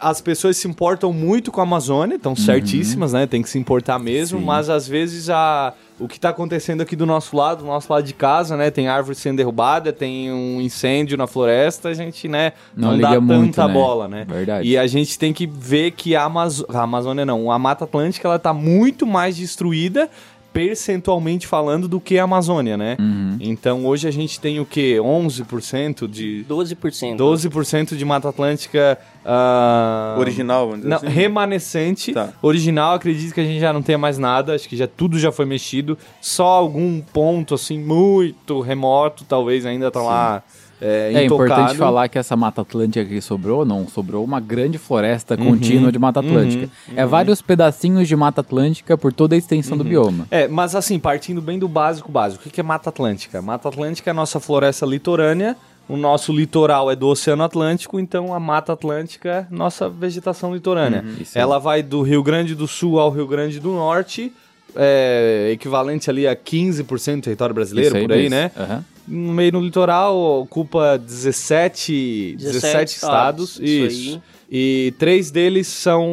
as 0.00 0.20
pessoas 0.20 0.56
se 0.56 0.66
importam 0.68 1.12
muito 1.12 1.50
com 1.52 1.60
a 1.60 1.64
Amazônia, 1.64 2.16
estão 2.16 2.34
certíssimas, 2.36 3.12
né? 3.12 3.26
Tem 3.26 3.42
que 3.42 3.48
se 3.48 3.58
importar 3.58 3.98
mesmo, 3.98 4.38
Sim. 4.38 4.44
mas 4.44 4.68
às 4.70 4.86
vezes 4.86 5.28
a, 5.30 5.72
o 5.98 6.06
que 6.08 6.16
está 6.16 6.28
acontecendo 6.30 6.80
aqui 6.80 6.94
do 6.96 7.06
nosso 7.06 7.36
lado, 7.36 7.60
do 7.60 7.66
nosso 7.66 7.92
lado 7.92 8.04
de 8.04 8.12
casa, 8.14 8.56
né? 8.56 8.70
Tem 8.70 8.88
árvore 8.88 9.14
sendo 9.16 9.36
derrubada, 9.36 9.92
tem 9.92 10.32
um 10.32 10.60
incêndio 10.60 11.16
na 11.16 11.26
floresta, 11.26 11.88
a 11.88 11.94
gente, 11.94 12.28
né? 12.28 12.52
Não 12.76 12.92
Não, 12.92 12.98
dá 12.98 13.20
muito, 13.20 13.54
tanta 13.54 13.68
né? 13.68 13.74
bola, 13.74 14.08
né? 14.08 14.24
Verdade. 14.28 14.68
E 14.68 14.76
a 14.78 14.86
gente 14.86 15.18
tem 15.18 15.32
que 15.32 15.46
ver 15.46 15.92
que 15.92 16.14
a, 16.16 16.24
Amazo- 16.24 16.66
a 16.68 16.82
Amazônia 16.82 17.24
não, 17.24 17.50
a 17.50 17.58
Mata 17.58 17.84
Atlântica 17.84 18.28
ela 18.28 18.38
tá 18.38 18.52
muito 18.52 19.06
mais 19.06 19.36
destruída 19.36 20.08
percentualmente 20.56 21.46
falando 21.46 21.86
do 21.86 22.00
que 22.00 22.18
a 22.18 22.24
Amazônia, 22.24 22.78
né? 22.78 22.96
Uhum. 22.98 23.36
Então 23.38 23.84
hoje 23.84 24.08
a 24.08 24.10
gente 24.10 24.40
tem 24.40 24.58
o 24.58 24.64
que 24.64 24.96
11% 24.96 26.08
de 26.08 26.46
12%. 26.48 27.14
12% 27.14 27.94
de 27.94 28.04
Mata 28.06 28.30
Atlântica 28.30 28.98
ah, 29.22 30.16
Original, 30.18 30.70
vamos 30.70 30.76
dizer 30.78 30.88
não, 30.88 30.96
assim. 30.96 31.08
remanescente. 31.08 32.14
Tá. 32.14 32.32
Original, 32.40 32.94
acredito 32.94 33.34
que 33.34 33.40
a 33.40 33.44
gente 33.44 33.60
já 33.60 33.70
não 33.70 33.82
tenha 33.82 33.98
mais 33.98 34.16
nada, 34.16 34.54
acho 34.54 34.66
que 34.66 34.78
já 34.78 34.86
tudo 34.86 35.18
já 35.18 35.30
foi 35.30 35.44
mexido. 35.44 35.98
Só 36.22 36.46
algum 36.46 37.02
ponto 37.02 37.54
assim 37.54 37.78
muito 37.78 38.62
remoto, 38.62 39.24
talvez 39.24 39.66
ainda 39.66 39.90
tá 39.90 40.00
lá 40.00 40.42
é, 40.80 41.12
É 41.14 41.24
importante 41.24 41.76
falar 41.76 42.08
que 42.08 42.18
essa 42.18 42.36
Mata 42.36 42.60
Atlântica 42.62 43.04
que 43.04 43.20
sobrou, 43.20 43.64
não, 43.64 43.88
sobrou 43.88 44.24
uma 44.24 44.40
grande 44.40 44.78
floresta 44.78 45.36
contínua 45.36 45.90
de 45.90 45.98
Mata 45.98 46.20
Atlântica. 46.20 46.68
É 46.94 47.04
vários 47.06 47.40
pedacinhos 47.40 48.06
de 48.08 48.16
Mata 48.16 48.40
Atlântica 48.40 48.96
por 48.96 49.12
toda 49.12 49.34
a 49.34 49.38
extensão 49.38 49.76
do 49.76 49.84
bioma. 49.84 50.26
É, 50.30 50.46
mas 50.48 50.74
assim, 50.74 50.98
partindo 50.98 51.40
bem 51.40 51.58
do 51.58 51.68
básico 51.68 52.10
básico, 52.10 52.48
o 52.48 52.50
que 52.50 52.60
é 52.60 52.62
Mata 52.64 52.90
Atlântica? 52.90 53.40
Mata 53.40 53.68
Atlântica 53.68 54.10
é 54.10 54.12
a 54.12 54.14
nossa 54.14 54.38
floresta 54.40 54.84
litorânea, 54.84 55.56
o 55.88 55.96
nosso 55.96 56.32
litoral 56.32 56.90
é 56.90 56.96
do 56.96 57.06
Oceano 57.06 57.44
Atlântico, 57.44 58.00
então 58.00 58.34
a 58.34 58.40
Mata 58.40 58.72
Atlântica 58.72 59.46
é 59.50 59.54
nossa 59.54 59.88
vegetação 59.88 60.52
litorânea. 60.52 61.04
aí. 61.06 61.26
Ela 61.34 61.58
vai 61.58 61.82
do 61.82 62.02
Rio 62.02 62.22
Grande 62.22 62.54
do 62.54 62.66
Sul 62.66 62.98
ao 62.98 63.10
Rio 63.10 63.26
Grande 63.26 63.60
do 63.60 63.70
Norte, 63.70 64.32
é, 64.74 65.50
equivalente 65.52 66.10
ali 66.10 66.26
a 66.26 66.34
15% 66.34 67.16
do 67.16 67.22
território 67.22 67.54
brasileiro, 67.54 67.96
Isso 67.96 68.06
por 68.06 68.12
aí, 68.12 68.28
mesmo. 68.28 68.36
né? 68.36 68.50
Aham. 68.56 68.84
No 69.06 69.32
meio 69.32 69.52
no 69.52 69.60
litoral, 69.60 70.16
ocupa 70.42 70.98
17, 70.98 72.36
17 72.38 72.94
estados, 72.96 73.50
estados, 73.50 73.60
isso 73.60 73.86
isso. 73.86 74.22
E 74.50 74.94
três 74.98 75.30
deles 75.30 75.66
são 75.66 76.06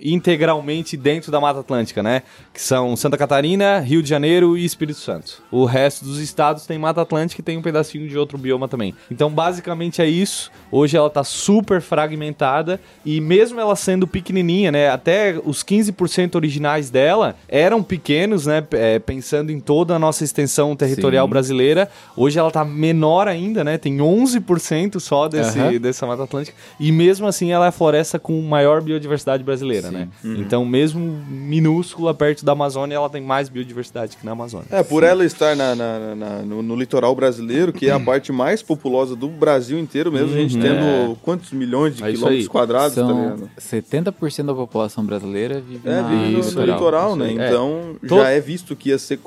integralmente 0.00 0.96
dentro 0.96 1.30
da 1.30 1.40
Mata 1.40 1.60
Atlântica, 1.60 2.02
né? 2.02 2.22
Que 2.52 2.60
são 2.60 2.96
Santa 2.96 3.16
Catarina, 3.16 3.78
Rio 3.78 4.02
de 4.02 4.08
Janeiro 4.08 4.56
e 4.56 4.64
Espírito 4.64 4.98
Santo. 4.98 5.42
O 5.50 5.64
resto 5.64 6.04
dos 6.04 6.18
estados 6.18 6.66
tem 6.66 6.78
Mata 6.78 7.02
Atlântica 7.02 7.40
e 7.40 7.44
tem 7.44 7.56
um 7.56 7.62
pedacinho 7.62 8.08
de 8.08 8.18
outro 8.18 8.36
bioma 8.36 8.66
também. 8.66 8.94
Então, 9.10 9.30
basicamente 9.30 10.02
é 10.02 10.06
isso. 10.06 10.50
Hoje 10.70 10.96
ela 10.96 11.10
tá 11.10 11.22
super 11.22 11.80
fragmentada 11.80 12.80
e 13.04 13.20
mesmo 13.20 13.60
ela 13.60 13.76
sendo 13.76 14.06
pequenininha, 14.06 14.72
né? 14.72 14.88
Até 14.90 15.40
os 15.44 15.62
15% 15.62 16.34
originais 16.34 16.90
dela 16.90 17.36
eram 17.48 17.82
pequenos, 17.82 18.46
né? 18.46 18.64
é, 18.72 18.98
pensando 18.98 19.50
em 19.50 19.60
toda 19.60 19.94
a 19.94 19.98
nossa 19.98 20.24
extensão 20.24 20.74
territorial 20.74 21.26
Sim. 21.26 21.30
brasileira. 21.30 21.88
Hoje 22.16 22.38
ela 22.38 22.50
tá 22.50 22.64
menor 22.64 23.28
ainda, 23.28 23.62
né? 23.62 23.78
Tem 23.78 23.96
11% 23.98 24.98
só 24.98 25.28
desse, 25.28 25.58
Aham. 25.58 25.78
dessa 25.78 26.06
Mata 26.06 26.24
Atlântica. 26.24 26.56
E 26.78 26.90
mesmo 26.90 27.26
assim 27.26 27.52
ela 27.52 27.59
ela 27.60 27.66
é 27.66 27.68
a 27.68 27.72
floresta 27.72 28.18
com 28.18 28.40
maior 28.42 28.80
biodiversidade 28.82 29.42
brasileira, 29.44 29.90
né? 29.90 30.08
Então, 30.24 30.64
mesmo 30.64 31.00
minúscula, 31.28 32.14
perto 32.14 32.44
da 32.44 32.52
Amazônia, 32.52 32.94
ela 32.96 33.08
tem 33.10 33.22
mais 33.22 33.48
biodiversidade 33.48 34.16
que 34.16 34.24
na 34.24 34.32
Amazônia. 34.32 34.66
É, 34.70 34.82
por 34.82 35.02
ela 35.02 35.24
estar 35.24 35.54
na, 35.56 35.74
na- 35.74 36.14
na- 36.14 36.42
no, 36.42 36.62
no 36.62 36.76
litoral 36.76 37.14
brasileiro, 37.14 37.72
que 37.72 37.88
é 37.88 37.92
a 37.92 38.00
parte 38.00 38.32
mais 38.32 38.62
populosa 38.62 39.14
do 39.14 39.28
Brasil 39.28 39.78
inteiro 39.78 40.10
mesmo, 40.12 40.34
a 40.34 40.38
gente 40.38 40.56
Uhum. 40.56 40.62
tendo 40.62 41.16
quantos 41.22 41.52
milhões 41.52 41.96
de 41.96 42.02
É 42.04 42.10
quilômetros 42.10 42.44
aí. 42.44 42.48
quadrados, 42.48 42.94
tá 42.94 43.02
São 43.06 43.22
ligado? 43.22 43.50
70% 43.58 44.46
da 44.46 44.54
população 44.54 45.04
brasileira 45.04 45.60
vive 45.60 45.88
É, 45.88 46.00
na 46.00 46.08
vive 46.08 46.54
no, 46.54 46.64
litoral, 46.64 47.16
né? 47.16 47.28
É. 47.28 47.48
Então 47.48 47.96
To- 48.06 48.16
já 48.16 48.30
é 48.30 48.40
visto 48.40 48.74
que 48.76 48.88
ia 48.90 48.98
ser 48.98 49.18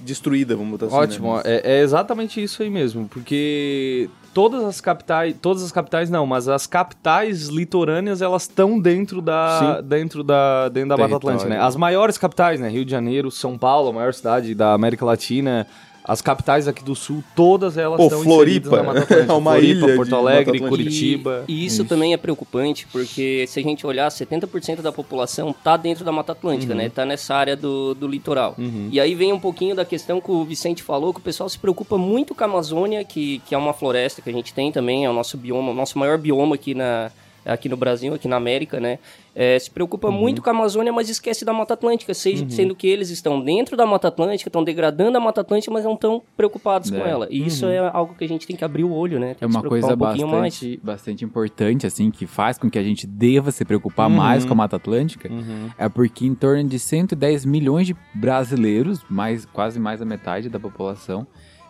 destruída, 0.00 0.56
vamos 0.56 0.72
botar 0.72 0.86
assim. 0.86 0.96
Ótimo, 0.96 1.36
né? 1.36 1.42
é, 1.44 1.78
é 1.78 1.80
exatamente 1.80 2.42
isso 2.42 2.62
aí 2.62 2.70
mesmo, 2.70 3.08
porque 3.08 4.08
todas 4.32 4.62
as 4.64 4.80
capitais, 4.80 5.34
todas 5.40 5.62
as 5.62 5.72
capitais 5.72 6.10
não, 6.10 6.26
mas 6.26 6.48
as 6.48 6.66
capitais 6.66 7.48
litorâneas 7.48 8.22
elas 8.22 8.42
estão 8.42 8.78
dentro 8.78 9.20
da 9.20 9.80
dentro 9.80 10.22
da 10.22 10.68
dentro 10.68 10.90
da 10.90 10.96
Mata. 10.96 11.16
Atlântica, 11.16 11.48
né? 11.48 11.60
As 11.60 11.76
maiores 11.76 12.16
capitais, 12.16 12.60
né? 12.60 12.68
Rio 12.68 12.84
de 12.84 12.90
Janeiro, 12.90 13.30
São 13.30 13.58
Paulo, 13.58 13.90
a 13.90 13.92
maior 13.92 14.14
cidade 14.14 14.54
da 14.54 14.72
América 14.72 15.04
Latina, 15.04 15.66
as 16.08 16.22
capitais 16.22 16.66
aqui 16.66 16.82
do 16.82 16.94
sul, 16.94 17.22
todas 17.36 17.76
elas 17.76 17.98
Pô, 17.98 18.04
estão 18.04 18.22
Floripa, 18.22 18.78
na 18.78 18.82
Mata 18.82 19.00
Atlântica. 19.02 19.26
é 19.30 19.36
uma 19.36 19.52
Floripa, 19.52 19.84
ilha 19.86 19.96
Porto 19.96 20.16
Alegre. 20.16 20.60
Curitiba. 20.60 21.44
E, 21.46 21.52
e 21.52 21.66
isso, 21.66 21.84
também 21.84 22.14
é 22.14 22.16
preocupante, 22.16 22.86
porque 22.90 23.44
se 23.46 23.60
a 23.60 23.62
gente 23.62 23.86
olhar, 23.86 24.08
70% 24.08 24.80
da 24.80 24.90
população 24.90 25.52
tá 25.52 25.76
dentro 25.76 26.04
da 26.06 26.10
Mata 26.10 26.32
Atlântica, 26.32 26.72
Uhum. 26.72 26.78
né? 26.78 26.88
Tá 26.88 27.04
nessa 27.04 27.34
área 27.34 27.54
do, 27.54 27.94
do 27.94 28.08
litoral. 28.08 28.56
E 28.90 28.98
aí 28.98 29.14
vem 29.14 29.32
um 29.34 29.38
pouquinho 29.38 29.74
da 29.76 29.84
questão 29.84 30.18
que 30.20 30.30
o 30.30 30.44
Vicente 30.44 30.82
falou, 30.82 31.12
que 31.12 31.20
o 31.20 31.22
pessoal 31.22 31.48
se 31.48 31.58
preocupa 31.58 31.98
muito 31.98 32.34
com 32.34 32.42
a 32.42 32.46
Amazônia, 32.46 33.04
que, 33.04 33.42
que 33.46 33.54
é 33.54 33.58
uma 33.58 33.74
floresta 33.74 34.22
que 34.22 34.30
a 34.30 34.32
gente 34.32 34.54
tem 34.54 34.72
também, 34.72 35.04
é 35.04 35.10
o 35.10 35.12
nosso 35.12 35.36
bioma, 35.36 35.72
o 35.72 35.74
nosso 35.74 35.98
maior 35.98 36.16
bioma 36.16 36.54
aqui 36.54 36.74
na 36.74 37.10
aqui 37.48 37.68
no 37.68 37.76
Brasil, 37.76 38.14
aqui 38.14 38.28
na 38.28 38.36
América, 38.36 38.78
né? 38.78 38.98
É, 39.34 39.58
se 39.58 39.70
preocupa 39.70 40.10
muito 40.10 40.42
com 40.42 40.50
a 40.50 40.52
Amazônia, 40.52 40.92
mas 40.92 41.08
esquece 41.08 41.44
da 41.44 41.52
Mata 41.52 41.74
Atlântica, 41.74 42.12
seja, 42.12 42.44
sendo 42.48 42.74
que 42.74 42.88
eles 42.88 43.08
estão 43.10 43.40
dentro 43.40 43.76
da 43.76 43.86
Mata 43.86 44.08
Atlântica, 44.08 44.48
estão 44.48 44.64
degradando 44.64 45.16
a 45.16 45.20
Mata 45.20 45.40
Atlântica, 45.42 45.72
mas 45.72 45.84
não 45.84 45.94
estão 45.94 46.22
preocupados 46.36 46.90
com 46.90 46.96
É. 46.96 47.08
ela. 47.10 47.28
E 47.30 47.46
isso 47.46 47.66
é 47.66 47.78
algo 47.78 48.14
que 48.14 48.24
a 48.24 48.28
gente 48.28 48.46
tem 48.46 48.56
que 48.56 48.64
abrir 48.64 48.84
o 48.84 48.92
olho, 48.92 49.18
né? 49.20 49.34
Tem 49.38 49.46
É 49.46 49.48
uma 49.48 49.62
coisa 49.62 49.94
um 49.94 49.96
bastante, 49.96 50.80
bastante 50.82 51.24
importante, 51.24 51.86
assim, 51.86 52.10
que 52.10 52.26
faz 52.26 52.58
com 52.58 52.68
que 52.68 52.78
a 52.78 52.82
gente 52.82 53.06
deva 53.06 53.50
se 53.52 53.64
preocupar 53.64 54.10
mais 54.10 54.44
com 54.44 54.52
a 54.52 54.56
Mata 54.56 54.76
Atlântica. 54.76 55.30
É 55.78 55.88
porque 55.88 56.26
em 56.26 56.34
torno 56.34 56.64
de 56.64 56.78
110 56.78 57.44
milhões 57.44 57.86
de 57.86 57.96
brasileiros, 58.14 59.00
mais, 59.08 59.44
quase 59.44 59.78
mais 59.78 60.00
da 60.00 60.06
metade 60.06 60.48
da 60.48 60.58
população, 60.60 61.26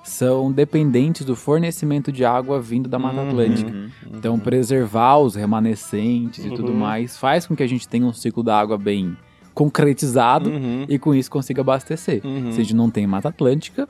são 0.09 0.51
dependentes 0.51 1.25
do 1.25 1.37
fornecimento 1.37 2.11
de 2.11 2.25
água 2.25 2.61
vindo 2.61 2.89
da 2.89 2.99
Mata 2.99 3.23
Atlântica. 3.23 3.73
Então, 4.13 4.39
preservar 4.39 5.19
os 5.19 5.35
remanescentes 5.35 6.45
e 6.45 6.51
tudo 6.51 6.73
mais 6.75 7.17
faz 7.17 7.47
com 7.47 7.55
que 7.55 7.63
a 7.63 7.67
gente 7.67 7.87
tenha 7.89 8.07
um 8.07 8.13
ciclo 8.13 8.43
da 8.43 8.59
água 8.59 8.77
bem 8.79 9.17
concretizado 9.55 10.51
Uhum. 10.51 10.87
e 10.89 10.99
com 10.99 11.15
isso 11.15 11.31
consiga 11.31 11.61
abastecer. 11.63 12.21
Uhum. 12.25 12.53
Se 12.53 12.61
a 12.61 12.63
gente 12.63 12.75
não 12.77 12.89
tem 12.91 13.07
Mata 13.07 13.29
Atlântica, 13.29 13.89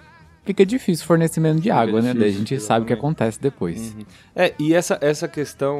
fica 0.49 0.65
difícil 0.65 1.05
o 1.05 1.07
fornecimento 1.07 1.61
de 1.61 1.71
água, 1.71 2.01
né? 2.01 2.15
Daí 2.15 2.31
a 2.31 2.33
gente 2.33 2.59
sabe 2.59 2.85
o 2.85 2.87
que 2.87 2.93
acontece 2.95 3.39
depois. 3.39 3.95
É, 4.35 4.55
e 4.59 4.73
essa, 4.73 4.99
essa 5.03 5.29
questão 5.29 5.79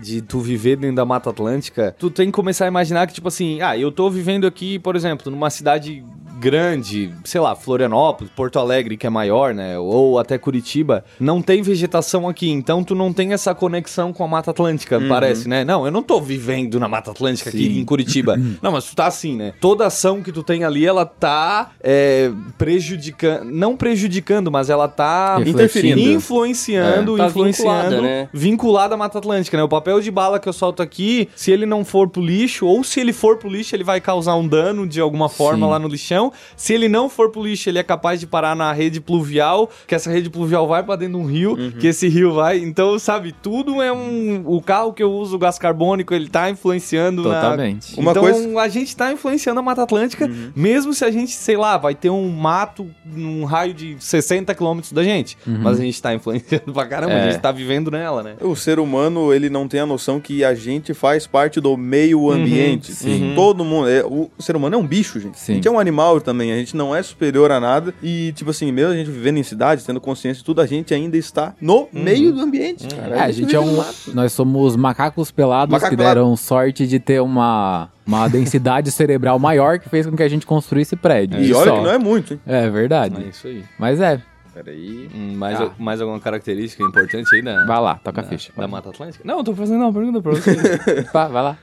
de 0.00 0.22
tu 0.22 0.38
viver 0.38 0.76
dentro 0.76 0.96
da 0.96 1.04
Mata 1.04 1.30
Atlântica, 1.30 1.94
tu 1.98 2.10
tem 2.10 2.26
que 2.26 2.32
começar 2.32 2.66
a 2.66 2.68
imaginar 2.68 3.08
que, 3.08 3.14
tipo 3.14 3.26
assim, 3.26 3.60
ah, 3.60 3.76
eu 3.76 3.90
tô 3.90 4.08
vivendo 4.08 4.46
aqui, 4.46 4.78
por 4.78 4.94
exemplo, 4.94 5.32
numa 5.32 5.50
cidade 5.50 6.04
grande, 6.38 7.10
sei 7.24 7.40
lá, 7.40 7.54
Florianópolis, 7.54 8.30
Porto 8.34 8.58
Alegre, 8.58 8.96
que 8.96 9.06
é 9.06 9.10
maior, 9.10 9.54
né? 9.54 9.78
Ou 9.78 10.18
até 10.18 10.36
Curitiba, 10.36 11.04
não 11.18 11.40
tem 11.40 11.62
vegetação 11.62 12.28
aqui, 12.28 12.50
então 12.50 12.84
tu 12.84 12.94
não 12.94 13.12
tem 13.12 13.32
essa 13.32 13.54
conexão 13.54 14.12
com 14.12 14.24
a 14.24 14.28
Mata 14.28 14.50
Atlântica, 14.50 15.00
parece, 15.08 15.48
né? 15.48 15.64
Não, 15.64 15.86
eu 15.86 15.92
não 15.92 16.02
tô 16.02 16.20
vivendo 16.20 16.78
na 16.78 16.88
Mata 16.88 17.12
Atlântica 17.12 17.48
aqui 17.48 17.64
Sim. 17.64 17.78
em 17.78 17.84
Curitiba. 17.84 18.36
não, 18.60 18.72
mas 18.72 18.84
tu 18.84 18.94
tá 18.94 19.06
assim, 19.06 19.36
né? 19.36 19.54
Toda 19.60 19.86
ação 19.86 20.22
que 20.22 20.32
tu 20.32 20.42
tem 20.42 20.64
ali, 20.64 20.84
ela 20.84 21.06
tá 21.06 21.70
é, 21.80 22.30
prejudicando, 22.58 23.44
não 23.44 23.76
prejudicando, 23.76 24.03
mas 24.50 24.70
ela 24.70 24.88
tá 24.88 25.38
Refletindo. 25.38 26.00
influenciando, 26.00 27.14
É. 27.14 27.18
Tá 27.18 27.26
influenciando, 27.26 27.80
vinculada, 27.90 28.00
né? 28.02 28.28
vinculada 28.32 28.94
à 28.94 28.98
Mata 28.98 29.18
Atlântica, 29.18 29.56
né? 29.56 29.62
O 29.62 29.68
papel 29.68 30.00
de 30.00 30.10
bala 30.10 30.38
que 30.38 30.48
eu 30.48 30.52
solto 30.52 30.82
aqui, 30.82 31.28
se 31.34 31.50
ele 31.50 31.66
não 31.66 31.84
for 31.84 32.08
pro 32.08 32.22
lixo, 32.22 32.66
ou 32.66 32.82
se 32.84 33.00
ele 33.00 33.12
for 33.12 33.36
pro 33.36 33.48
lixo, 33.48 33.74
ele 33.74 33.84
vai 33.84 34.00
causar 34.00 34.34
um 34.36 34.46
dano 34.46 34.86
de 34.86 35.00
alguma 35.00 35.28
forma 35.28 35.66
Sim. 35.66 35.70
lá 35.72 35.78
no 35.78 35.88
lixão. 35.88 36.32
Se 36.56 36.72
ele 36.74 36.88
não 36.88 37.08
for 37.08 37.30
pro 37.30 37.42
lixo, 37.44 37.68
ele 37.68 37.78
é 37.78 37.82
capaz 37.82 38.20
de 38.20 38.26
parar 38.26 38.54
na 38.54 38.72
rede 38.72 39.00
pluvial, 39.00 39.70
que 39.86 39.94
essa 39.94 40.10
rede 40.10 40.30
pluvial 40.30 40.66
vai 40.66 40.82
pra 40.82 40.96
dentro 40.96 41.18
de 41.18 41.24
um 41.24 41.26
rio, 41.26 41.56
que 41.78 41.86
esse 41.86 42.08
rio 42.08 42.34
vai. 42.34 42.58
Então, 42.58 42.98
sabe, 42.98 43.32
tudo 43.42 43.80
é 43.82 43.92
um. 43.92 44.42
O 44.46 44.60
carro 44.60 44.92
que 44.92 45.02
eu 45.02 45.12
uso, 45.12 45.36
o 45.36 45.38
gás 45.38 45.58
carbônico, 45.58 46.12
ele 46.14 46.28
tá 46.28 46.50
influenciando 46.50 47.22
na- 47.28 47.34
Totalmente. 47.40 47.98
Uma 47.98 48.10
então, 48.10 48.22
coisa- 48.22 48.60
a 48.60 48.68
gente 48.68 48.94
tá 48.96 49.12
influenciando 49.12 49.60
a 49.60 49.62
Mata 49.62 49.82
Atlântica, 49.82 50.30
mesmo 50.54 50.92
se 50.94 51.04
a 51.04 51.10
gente, 51.10 51.32
sei 51.32 51.56
lá, 51.56 51.76
vai 51.76 51.94
ter 51.94 52.10
um 52.10 52.28
mato 52.28 52.88
num 53.04 53.44
raio 53.44 53.74
de 53.74 53.83
60 53.98 54.54
quilômetros 54.54 54.92
da 54.92 55.02
gente. 55.02 55.36
Mas 55.46 55.78
a 55.78 55.82
gente 55.82 56.00
tá 56.00 56.14
influenciando 56.14 56.72
pra 56.72 56.86
caramba, 56.86 57.12
a 57.14 57.18
É. 57.18 57.30
gente 57.32 57.40
tá 57.40 57.52
vivendo 57.52 57.90
nela, 57.90 58.22
né? 58.22 58.34
O 58.40 58.54
ser 58.56 58.78
humano, 58.78 59.32
ele 59.32 59.48
não 59.50 59.66
tem 59.68 59.80
a 59.80 59.86
noção 59.86 60.20
que 60.20 60.44
a 60.44 60.54
gente 60.54 60.94
faz 60.94 61.26
parte 61.26 61.60
do 61.60 61.76
meio 61.76 62.30
ambiente. 62.30 62.92
sim. 62.92 63.32
Todo 63.34 63.64
mundo. 63.64 63.88
É, 63.88 64.04
o 64.04 64.30
ser 64.38 64.56
humano 64.56 64.74
é 64.74 64.78
um 64.78 64.86
bicho, 64.86 65.18
gente. 65.20 65.38
Sim. 65.38 65.52
A 65.52 65.54
gente 65.56 65.68
é 65.68 65.70
um 65.70 65.78
animal 65.78 66.20
também. 66.20 66.52
A 66.52 66.56
gente 66.56 66.76
não 66.76 66.94
é 66.94 67.02
superior 67.02 67.50
a 67.50 67.60
nada. 67.60 67.94
E, 68.02 68.32
tipo 68.32 68.50
assim, 68.50 68.70
mesmo 68.72 68.92
a 68.92 68.96
gente 68.96 69.10
vivendo 69.10 69.38
em 69.38 69.42
cidades, 69.42 69.84
tendo 69.84 70.00
consciência 70.00 70.38
de 70.40 70.44
tudo, 70.44 70.60
a 70.60 70.66
gente 70.66 70.92
ainda 70.94 71.16
está 71.16 71.54
no 71.60 71.88
meio 71.92 72.32
do 72.32 72.40
ambiente. 72.40 72.86
Cara. 72.88 73.16
É, 73.16 73.20
a 73.20 73.30
gente 73.32 73.54
é 73.54 73.58
vive 73.58 73.70
no 73.72 73.80
um. 73.80 73.84
Nós 74.14 74.32
somos 74.32 74.76
macacos 74.76 75.30
pelados 75.30 75.72
Macaco 75.72 75.90
que 75.90 75.96
pelado. 75.96 76.14
deram 76.20 76.36
sorte 76.36 76.86
de 76.86 76.98
ter 76.98 77.20
uma, 77.20 77.88
uma 78.06 78.28
densidade 78.28 78.90
cerebral 78.90 79.38
maior 79.38 79.78
que 79.78 79.88
fez 79.88 80.06
com 80.06 80.16
que 80.16 80.22
a 80.22 80.28
gente 80.28 80.46
construísse 80.46 80.94
prédio. 80.96 81.40
E 81.42 81.52
olha 81.54 81.70
só. 81.70 81.76
que 81.78 81.82
não 81.84 81.90
é 81.90 81.98
muito, 81.98 82.34
hein? 82.34 82.40
É 82.46 82.68
verdade. 82.70 83.22
É 83.24 83.28
isso 83.28 83.46
aí. 83.46 83.64
Mas 83.78 84.00
é, 84.00 84.20
Peraí. 84.52 85.08
Hum, 85.12 85.34
mais, 85.36 85.60
Ah. 85.60 85.70
mais 85.78 86.00
alguma 86.00 86.20
característica 86.20 86.80
importante 86.84 87.34
aí 87.34 87.42
da, 87.42 87.64
vai 87.66 87.80
lá, 87.80 87.96
toca 87.96 88.20
a 88.20 88.24
ficha. 88.24 88.52
da 88.56 88.68
Mata 88.68 88.88
Atlântica? 88.90 89.24
Não, 89.26 89.38
eu 89.38 89.44
tô 89.44 89.52
fazendo 89.52 89.80
uma 89.82 89.92
pergunta 89.92 90.22
pra 90.22 90.30
você. 90.30 90.54
Vai, 91.12 91.28
vai 91.28 91.42
lá. 91.42 91.58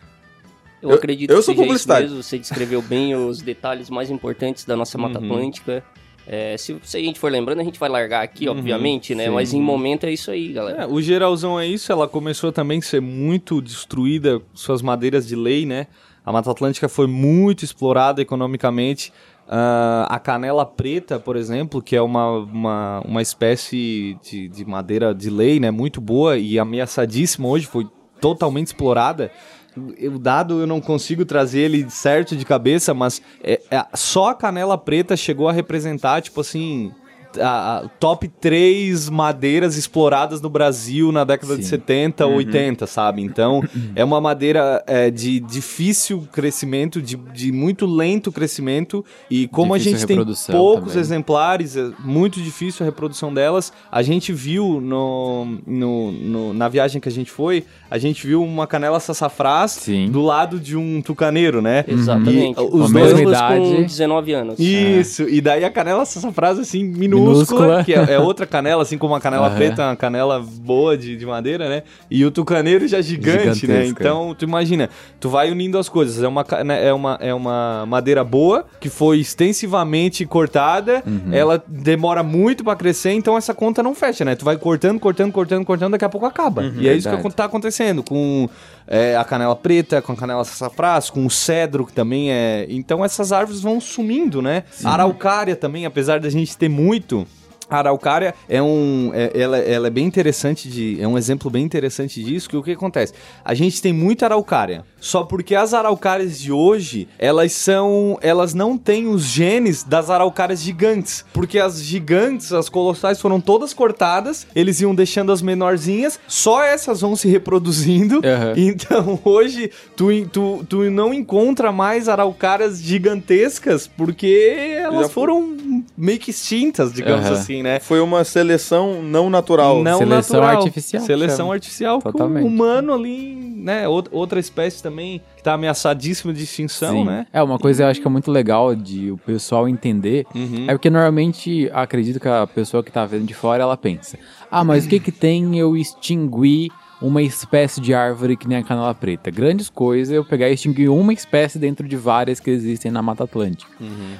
Eu, 0.81 0.89
Eu- 0.89 0.95
acredito 0.95 1.29
eu 1.31 1.37
que 1.37 1.41
sou 1.43 1.53
seja 1.53 1.61
isso 1.61 1.67
publicitário. 1.69 2.07
mesmo. 2.09 2.21
Você 2.23 2.37
descreveu 2.37 2.81
bem 2.81 3.15
os 3.15 3.41
detalhes 3.41 3.89
mais 3.89 4.09
importantes 4.09 4.65
da 4.65 4.75
nossa 4.75 4.97
Mata 4.97 5.19
Uhum. 5.19 5.25
Atlântica. 5.25 5.81
É, 6.27 6.57
se, 6.57 6.75
se 6.83 6.97
a 6.97 6.99
gente 6.99 7.17
for 7.17 7.31
lembrando, 7.31 7.61
a 7.61 7.63
gente 7.63 7.79
vai 7.79 7.87
largar 7.87 8.23
aqui, 8.23 8.49
Uhum. 8.49 8.57
obviamente, 8.57 9.15
né? 9.15 9.25
sim. 9.25 9.31
Mas 9.31 9.53
em 9.53 9.61
momento 9.61 10.05
é 10.05 10.11
isso 10.11 10.29
aí, 10.29 10.51
galera. 10.51 10.83
É, 10.83 10.85
o 10.85 11.01
geralzão 11.01 11.57
é 11.57 11.65
isso, 11.65 11.91
ela 11.93 12.09
começou 12.09 12.51
também 12.51 12.79
a 12.79 12.81
ser 12.81 12.99
muito 13.01 13.61
destruída, 13.61 14.41
suas 14.53 14.81
madeiras 14.81 15.25
de 15.25 15.35
lei, 15.37 15.65
né? 15.65 15.87
A 16.25 16.31
Mata 16.31 16.51
Atlântica 16.51 16.87
foi 16.87 17.07
muito 17.07 17.65
explorada 17.65 18.21
economicamente. 18.21 19.11
Ah, 19.47 20.07
a 20.09 20.19
canela 20.19 20.65
preta, 20.65 21.19
por 21.19 21.35
exemplo, 21.35 21.81
que 21.81 21.95
é 21.95 22.01
uma, 22.01 22.29
uma, 22.39 23.01
uma 23.05 23.21
espécie 23.21 24.17
de, 24.23 24.47
de 24.47 24.63
madeira 24.65 25.13
de 25.13 25.29
lei, 25.29 25.59
né? 25.59 25.71
Muito 25.71 25.99
boa 25.99 26.37
e 26.37 26.57
ameaçadíssima 26.59 27.47
hoje, 27.47 27.65
foi 27.65 27.87
totalmente 28.19 28.67
explorada. 28.67 29.31
O 29.75 30.19
dado 30.19 30.59
eu 30.59 30.67
não 30.67 30.79
consigo 30.79 31.25
trazer 31.25 31.61
ele 31.61 31.89
certo 31.89 32.35
de 32.35 32.45
cabeça, 32.45 32.93
mas 32.93 33.21
é- 33.43 33.61
é- 33.71 33.85
só 33.95 34.29
a 34.29 34.35
canela 34.35 34.77
preta 34.77 35.15
chegou 35.17 35.47
a 35.49 35.51
representar, 35.53 36.21
tipo 36.21 36.41
assim, 36.41 36.91
a, 37.39 37.77
a 37.77 37.87
top 37.99 38.27
3 38.27 39.09
madeiras 39.09 39.77
exploradas 39.77 40.41
no 40.41 40.49
Brasil 40.49 41.11
na 41.11 41.23
década 41.23 41.55
de 41.57 41.63
Sim. 41.63 41.69
70, 41.69 42.25
80, 42.25 42.87
sabe? 42.87 43.21
Então, 43.21 43.61
é 43.95 44.03
uma 44.03 44.19
madeira 44.19 44.83
é, 44.87 45.09
de 45.11 45.39
difícil 45.39 46.27
crescimento, 46.31 47.01
de, 47.01 47.15
de 47.15 47.51
muito 47.51 47.85
lento 47.85 48.31
crescimento, 48.31 49.03
e 49.29 49.47
como 49.47 49.77
Difícil 49.77 49.95
a 49.95 49.99
gente 49.99 50.07
tem 50.07 50.55
poucos 50.55 50.89
também. 50.91 51.01
exemplares, 51.01 51.75
é 51.77 51.89
muito 51.99 52.41
difícil 52.41 52.83
a 52.83 52.85
reprodução 52.85 53.33
delas. 53.33 53.71
A 53.91 54.01
gente 54.01 54.33
viu 54.33 54.81
no, 54.81 55.57
no- 55.65 56.11
no- 56.11 56.53
na 56.53 56.67
viagem 56.67 56.99
que 57.01 57.07
a 57.09 57.11
gente 57.11 57.31
foi, 57.31 57.63
a 57.89 57.97
gente 57.97 58.25
viu 58.25 58.43
uma 58.43 58.65
canela 58.67 58.99
sassafrás 58.99 59.71
Sim. 59.71 60.09
do 60.09 60.21
lado 60.21 60.59
de 60.59 60.75
um 60.75 61.01
tucaneiro, 61.01 61.61
né? 61.61 61.83
Exatamente. 61.87 62.59
E 62.59 62.63
os 62.63 62.91
Com 62.91 62.97
a 62.97 63.01
dois 63.01 63.13
com 63.13 63.29
idade. 63.29 63.83
19 63.83 64.33
anos. 64.33 64.59
isso, 64.59 65.27
e 65.29 65.41
daí 65.41 65.63
a 65.63 65.69
canela 65.69 66.05
sassafrás, 66.05 66.59
assim, 66.59 66.83
minúscula, 66.83 67.20
Minúscula. 67.29 67.83
que 67.83 67.93
é, 67.93 68.13
é 68.13 68.19
outra 68.19 68.45
canela, 68.45 68.83
assim 68.83 68.97
como 68.97 69.15
a 69.15 69.21
canela 69.21 69.47
Aham. 69.47 69.55
preta, 69.55 69.83
uma 69.87 69.95
canela 69.95 70.39
boa 70.39 70.97
de, 70.97 71.15
de 71.15 71.25
madeira, 71.25 71.69
né? 71.69 71.83
E 72.09 72.23
o 72.25 72.31
tucaneiro 72.31 72.87
já 72.87 73.01
gigante, 73.01 73.67
né? 73.67 73.85
Então, 73.85 74.35
tu 74.37 74.43
imagina, 74.45 74.89
tu 75.19 75.29
vai 75.29 75.51
unindo 75.51 75.77
as 75.77 75.87
coisas. 75.89 76.23
É 76.23 76.27
uma, 76.27 76.45
né, 76.65 76.87
é 76.87 76.93
uma, 76.93 77.17
é 77.21 77.33
uma 77.33 77.85
madeira 77.87 78.23
boa, 78.23 78.65
que 78.79 78.89
foi 78.89 79.19
extensivamente 79.19 80.25
cortada, 80.25 81.03
Uhum. 81.05 81.33
ela 81.33 81.61
demora 81.67 82.23
muito 82.23 82.63
pra 82.63 82.75
crescer, 82.75 83.11
então 83.11 83.37
essa 83.37 83.53
conta 83.53 83.81
não 83.83 83.93
fecha, 83.95 84.23
né? 84.25 84.35
Tu 84.35 84.45
vai 84.45 84.57
cortando, 84.57 84.99
cortando, 84.99 85.31
cortando, 85.31 85.65
cortando, 85.65 85.91
daqui 85.91 86.05
a 86.05 86.09
pouco 86.09 86.25
acaba. 86.25 86.63
e 86.63 86.87
é 86.87 86.93
isso 86.93 87.07
que 87.09 87.15
Verdade. 87.15 87.35
tá 87.35 87.45
acontecendo 87.45 88.03
com 88.03 88.49
é, 88.87 89.15
a 89.15 89.23
canela 89.23 89.55
preta, 89.55 90.01
com 90.01 90.11
a 90.11 90.15
canela 90.15 90.43
sassafrás, 90.43 91.09
com 91.09 91.25
o 91.25 91.29
cedro, 91.29 91.85
que 91.85 91.93
também 91.93 92.31
é. 92.31 92.65
Então 92.69 93.03
essas 93.03 93.31
árvores 93.31 93.61
vão 93.61 93.79
sumindo, 93.79 94.41
né? 94.41 94.63
A 94.83 94.93
araucária 94.93 95.55
também, 95.55 95.85
apesar 95.85 96.19
da 96.19 96.29
gente 96.29 96.57
ter 96.57 96.69
muito. 96.69 97.10
Egito. 97.11 97.40
A 97.71 97.77
araucária 97.77 98.35
é 98.49 98.61
um. 98.61 99.11
é- 99.13 99.31
ela, 99.33 99.57
ela 99.57 99.87
é 99.87 99.89
bem 99.89 100.05
interessante 100.05 100.67
de. 100.67 101.01
É 101.01 101.07
um 101.07 101.17
exemplo 101.17 101.49
bem 101.49 101.63
interessante 101.63 102.21
disso, 102.21 102.49
que 102.49 102.57
o 102.57 102.61
que 102.61 102.71
acontece? 102.71 103.13
A 103.45 103.53
gente 103.53 103.81
tem 103.81 103.93
muita 103.93 104.25
araucária. 104.25 104.83
Só 104.99 105.23
porque 105.23 105.55
as 105.55 105.73
araucárias 105.73 106.37
de 106.39 106.51
hoje, 106.51 107.07
elas 107.17 107.53
são. 107.53 108.19
Elas 108.21 108.53
não 108.53 108.77
têm 108.77 109.07
os 109.07 109.23
genes 109.23 109.83
das 109.83 110.09
araucárias 110.09 110.61
gigantes. 110.61 111.23
Porque 111.33 111.57
as 111.57 111.81
gigantes, 111.81 112.51
as 112.51 112.67
colossais, 112.67 113.21
foram 113.21 113.39
todas 113.39 113.73
cortadas. 113.73 114.45
Eles 114.53 114.81
iam 114.81 114.93
deixando 114.93 115.31
as 115.31 115.41
menorzinhas. 115.41 116.19
Só 116.27 116.61
essas 116.61 116.99
vão 116.99 117.15
se 117.15 117.29
reproduzindo. 117.29 118.21
Aham. 118.23 118.51
Então 118.81 119.19
hoje 119.23 119.71
tu, 119.95 120.07
tu, 120.27 120.65
tu 120.67 120.89
não 120.91 121.13
encontra 121.13 121.71
mais 121.71 122.09
araucárias 122.09 122.81
gigantescas 122.81 123.87
porque 123.87 124.73
elas 124.77 125.07
Já 125.07 125.09
foram 125.09 125.57
meio 125.97 126.19
que 126.19 126.31
extintas, 126.31 126.91
digamos 126.93 127.25
Aham. 127.25 127.33
assim, 127.35 127.60
né? 127.61 127.79
Foi 127.79 127.99
uma 127.99 128.23
seleção 128.23 129.01
não 129.01 129.29
natural. 129.29 129.81
Não 129.83 129.97
Seleção 129.99 130.39
natural. 130.39 130.61
artificial, 130.63 131.03
Seleção 131.03 131.37
chama. 131.37 131.53
artificial. 131.53 132.01
Totalmente. 132.01 132.43
Com 132.43 132.49
o 132.49 132.51
humano 132.51 132.93
ali, 132.93 133.35
né? 133.35 133.85
Out- 133.85 134.09
Outra 134.11 134.39
espécie 134.39 134.81
também 134.81 135.21
que 135.37 135.43
tá 135.43 135.53
ameaçadíssima 135.53 136.33
de 136.33 136.43
extinção, 136.43 136.91
Sim. 136.93 137.05
né? 137.05 137.25
É, 137.33 137.41
uma 137.41 137.57
coisa 137.59 137.83
eu 137.83 137.87
acho 137.87 138.01
que 138.01 138.07
é 138.07 138.09
muito 138.09 138.31
legal 138.31 138.75
de 138.75 139.11
o 139.11 139.17
pessoal 139.17 139.67
entender. 139.67 140.25
Uhum. 140.35 140.65
É 140.67 140.73
porque 140.73 140.89
normalmente 140.89 141.69
acredito 141.73 142.19
que 142.19 142.27
a 142.27 142.45
pessoa 142.47 142.83
que 142.83 142.91
tá 142.91 143.05
vendo 143.05 143.25
de 143.25 143.33
fora 143.33 143.63
ela 143.63 143.77
pensa: 143.77 144.17
ah, 144.49 144.63
mas 144.63 144.85
o 144.85 144.89
que 144.89 144.99
que 144.99 145.11
tem 145.11 145.57
eu 145.57 145.75
extinguir 145.77 146.69
uma 147.01 147.21
espécie 147.21 147.81
de 147.81 147.93
árvore 147.93 148.37
que 148.37 148.47
nem 148.47 148.59
a 148.59 148.63
canela 148.63 148.93
preta? 148.93 149.31
Grandes 149.31 149.69
coisas 149.69 150.13
eu 150.13 150.23
pegar 150.23 150.49
e 150.49 150.53
extinguir 150.53 150.89
uma 150.89 151.11
espécie 151.13 151.57
dentro 151.57 151.87
de 151.87 151.97
várias 151.97 152.39
que 152.39 152.49
existem 152.51 152.91
na 152.91 153.01
Mata 153.01 153.23
Atlântica. 153.23 153.71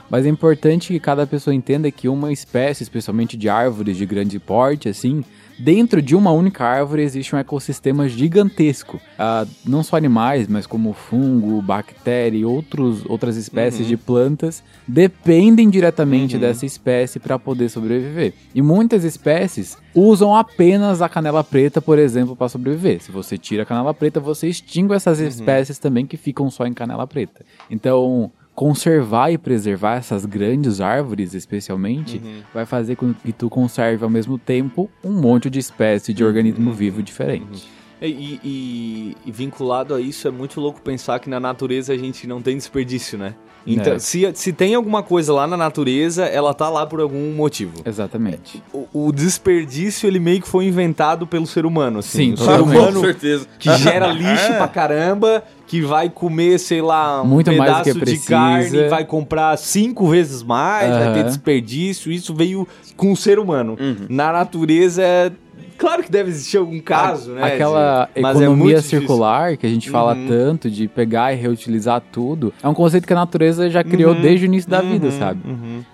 Mas 0.10 0.26
é 0.26 0.30
importante 0.30 0.88
que 0.88 1.00
cada 1.00 1.28
pessoa 1.28 1.54
entenda 1.54 1.92
que 1.92 2.08
uma 2.08 2.32
espécie, 2.32 2.84
especialmente 2.84 3.38
de 3.38 3.48
árvores 3.48 3.96
de 3.98 4.06
grande 4.06 4.40
porte, 4.40 4.90
assim, 4.90 5.24
dentro 5.64 6.02
de 6.02 6.16
uma 6.16 6.32
única 6.32 6.66
árvore 6.66 7.04
existe 7.04 7.36
um 7.36 7.40
ecossistema 7.40 8.10
gigantesco. 8.10 9.00
Ah, 9.18 9.46
não 9.66 9.84
só 9.84 9.96
animais, 9.96 10.48
mas 10.48 10.66
como 10.66 10.94
fungo, 10.94 11.62
bactéria 11.62 12.38
e 12.38 12.46
outros, 12.46 13.04
outras 13.08 13.38
espécies 13.38 13.88
de 13.88 13.96
plantas 13.96 14.64
dependem 14.88 15.70
diretamente 15.70 16.38
dessa 16.38 16.66
espécie 16.66 17.20
para 17.20 17.38
poder 17.38 17.70
sobreviver. 17.70 18.34
E 18.56 18.62
muitas 18.62 19.04
espécies 19.04 19.78
usam 19.94 20.36
apenas 20.36 21.02
a 21.02 21.10
canela 21.10 21.44
preta, 21.44 21.82
por 21.82 22.00
exemplo, 22.00 22.36
para 22.36 22.50
sobreviver. 22.50 23.02
Se 23.02 23.12
você 23.12 23.38
tira 23.38 23.64
a 23.64 23.66
canela 23.66 23.94
preta, 23.94 24.20
você 24.20 24.48
extingue 24.48 24.94
essas 24.94 25.20
espécies 25.20 25.78
também 25.78 26.06
que 26.06 26.18
ficam 26.18 26.50
só 26.50 26.66
em 26.66 26.74
canela 26.74 27.06
preta. 27.06 27.46
Então, 27.70 28.32
conservar 28.56 29.32
e 29.32 29.38
preservar 29.38 29.96
essas 29.98 30.26
grandes 30.26 30.82
árvores, 30.82 31.34
especialmente, 31.34 32.22
vai 32.54 32.66
fazer 32.66 32.96
com 32.96 33.14
que 33.14 33.32
tu 33.32 33.50
conserve 33.50 34.04
ao 34.04 34.10
mesmo 34.10 34.38
tempo 34.38 34.90
um 35.04 35.12
monte 35.14 35.50
de 35.50 35.60
espécie 35.60 36.14
de 36.14 36.24
organismo 36.24 36.72
vivo 36.74 37.02
diferente. 37.02 37.68
E, 38.02 38.40
e- 38.44 39.16
e 39.26 39.32
vinculado 39.32 39.94
a 39.94 40.02
isso, 40.02 40.28
é 40.28 40.32
muito 40.32 40.60
louco 40.60 40.82
pensar 40.82 41.20
que 41.20 41.30
na 41.30 41.40
natureza 41.40 41.94
a 41.94 41.98
gente 41.98 42.26
não 42.28 42.42
tem 42.42 42.58
desperdício, 42.58 43.18
né? 43.18 43.36
Então, 43.66 43.94
É. 43.94 44.00
se, 44.00 44.30
se 44.34 44.52
tem 44.52 44.74
alguma 44.74 45.04
coisa 45.04 45.34
lá 45.34 45.46
na 45.46 45.56
natureza, 45.56 46.26
ela 46.26 46.54
tá 46.54 46.68
lá 46.70 46.86
por 46.86 47.00
algum 47.00 47.32
motivo. 47.34 47.74
Exatamente. 47.86 48.62
O, 48.74 49.08
o 49.08 49.12
desperdício, 49.12 50.08
ele 50.08 50.20
meio 50.20 50.42
que 50.42 50.48
foi 50.48 50.66
inventado 50.66 51.28
pelo 51.28 51.46
ser 51.46 51.66
humano, 51.66 52.00
assim. 52.00 52.28
Sim, 52.28 52.34
o 52.34 52.38
ser 52.38 52.60
humano 52.62 52.94
Com 53.00 53.06
certeza. 53.06 53.46
que 53.60 53.72
gera 53.78 54.08
lixo 54.14 54.48
pra 54.58 54.68
caramba, 54.68 55.44
que 55.68 55.82
vai 55.82 56.10
comer, 56.10 56.60
sei 56.60 56.82
lá, 56.82 57.22
um 57.22 57.26
Muito 57.28 57.52
mais 57.54 57.84
pedaço 57.84 58.04
de 58.06 58.18
carne, 58.20 58.88
vai 58.90 59.06
comprar 59.06 59.58
cinco 59.58 60.08
vezes 60.08 60.42
mais, 60.44 60.90
vai 60.90 61.14
ter 61.14 61.24
desperdício. 61.26 62.12
Isso 62.12 62.34
veio 62.34 62.68
com 62.98 63.12
o 63.12 63.16
ser 63.16 63.40
humano. 63.40 63.78
Uhum. 63.80 64.08
Na 64.10 64.32
natureza, 64.34 65.02
é... 65.04 65.32
claro 65.82 66.04
que 66.04 66.12
deve 66.12 66.30
existir 66.30 66.58
algum 66.58 66.80
caso, 66.80 67.32
né? 67.34 67.44
Aquela 67.56 68.06
de- 68.14 68.20
é 68.22 68.30
economia 68.30 68.76
difícil. 68.76 69.00
circular 69.00 69.58
que 69.58 69.66
a 69.66 69.70
gente 69.70 69.90
fala 69.90 70.14
Uhum. 70.16 70.28
tanto 70.28 70.70
de 70.70 70.88
pegar 70.88 71.34
e 71.34 71.36
reutilizar 71.36 72.02
tudo, 72.12 72.54
é 72.62 72.68
um 72.68 72.74
conceito 72.74 73.08
que 73.08 73.14
a 73.14 73.16
natureza 73.16 73.70
já 73.70 73.84
criou 73.84 74.14
Uhum. 74.14 74.22
desde 74.22 74.46
o 74.46 74.48
início 74.48 74.70
da 74.70 74.82
vida, 74.82 75.08
Uhum, 75.08 75.12
sabe? 75.20 75.40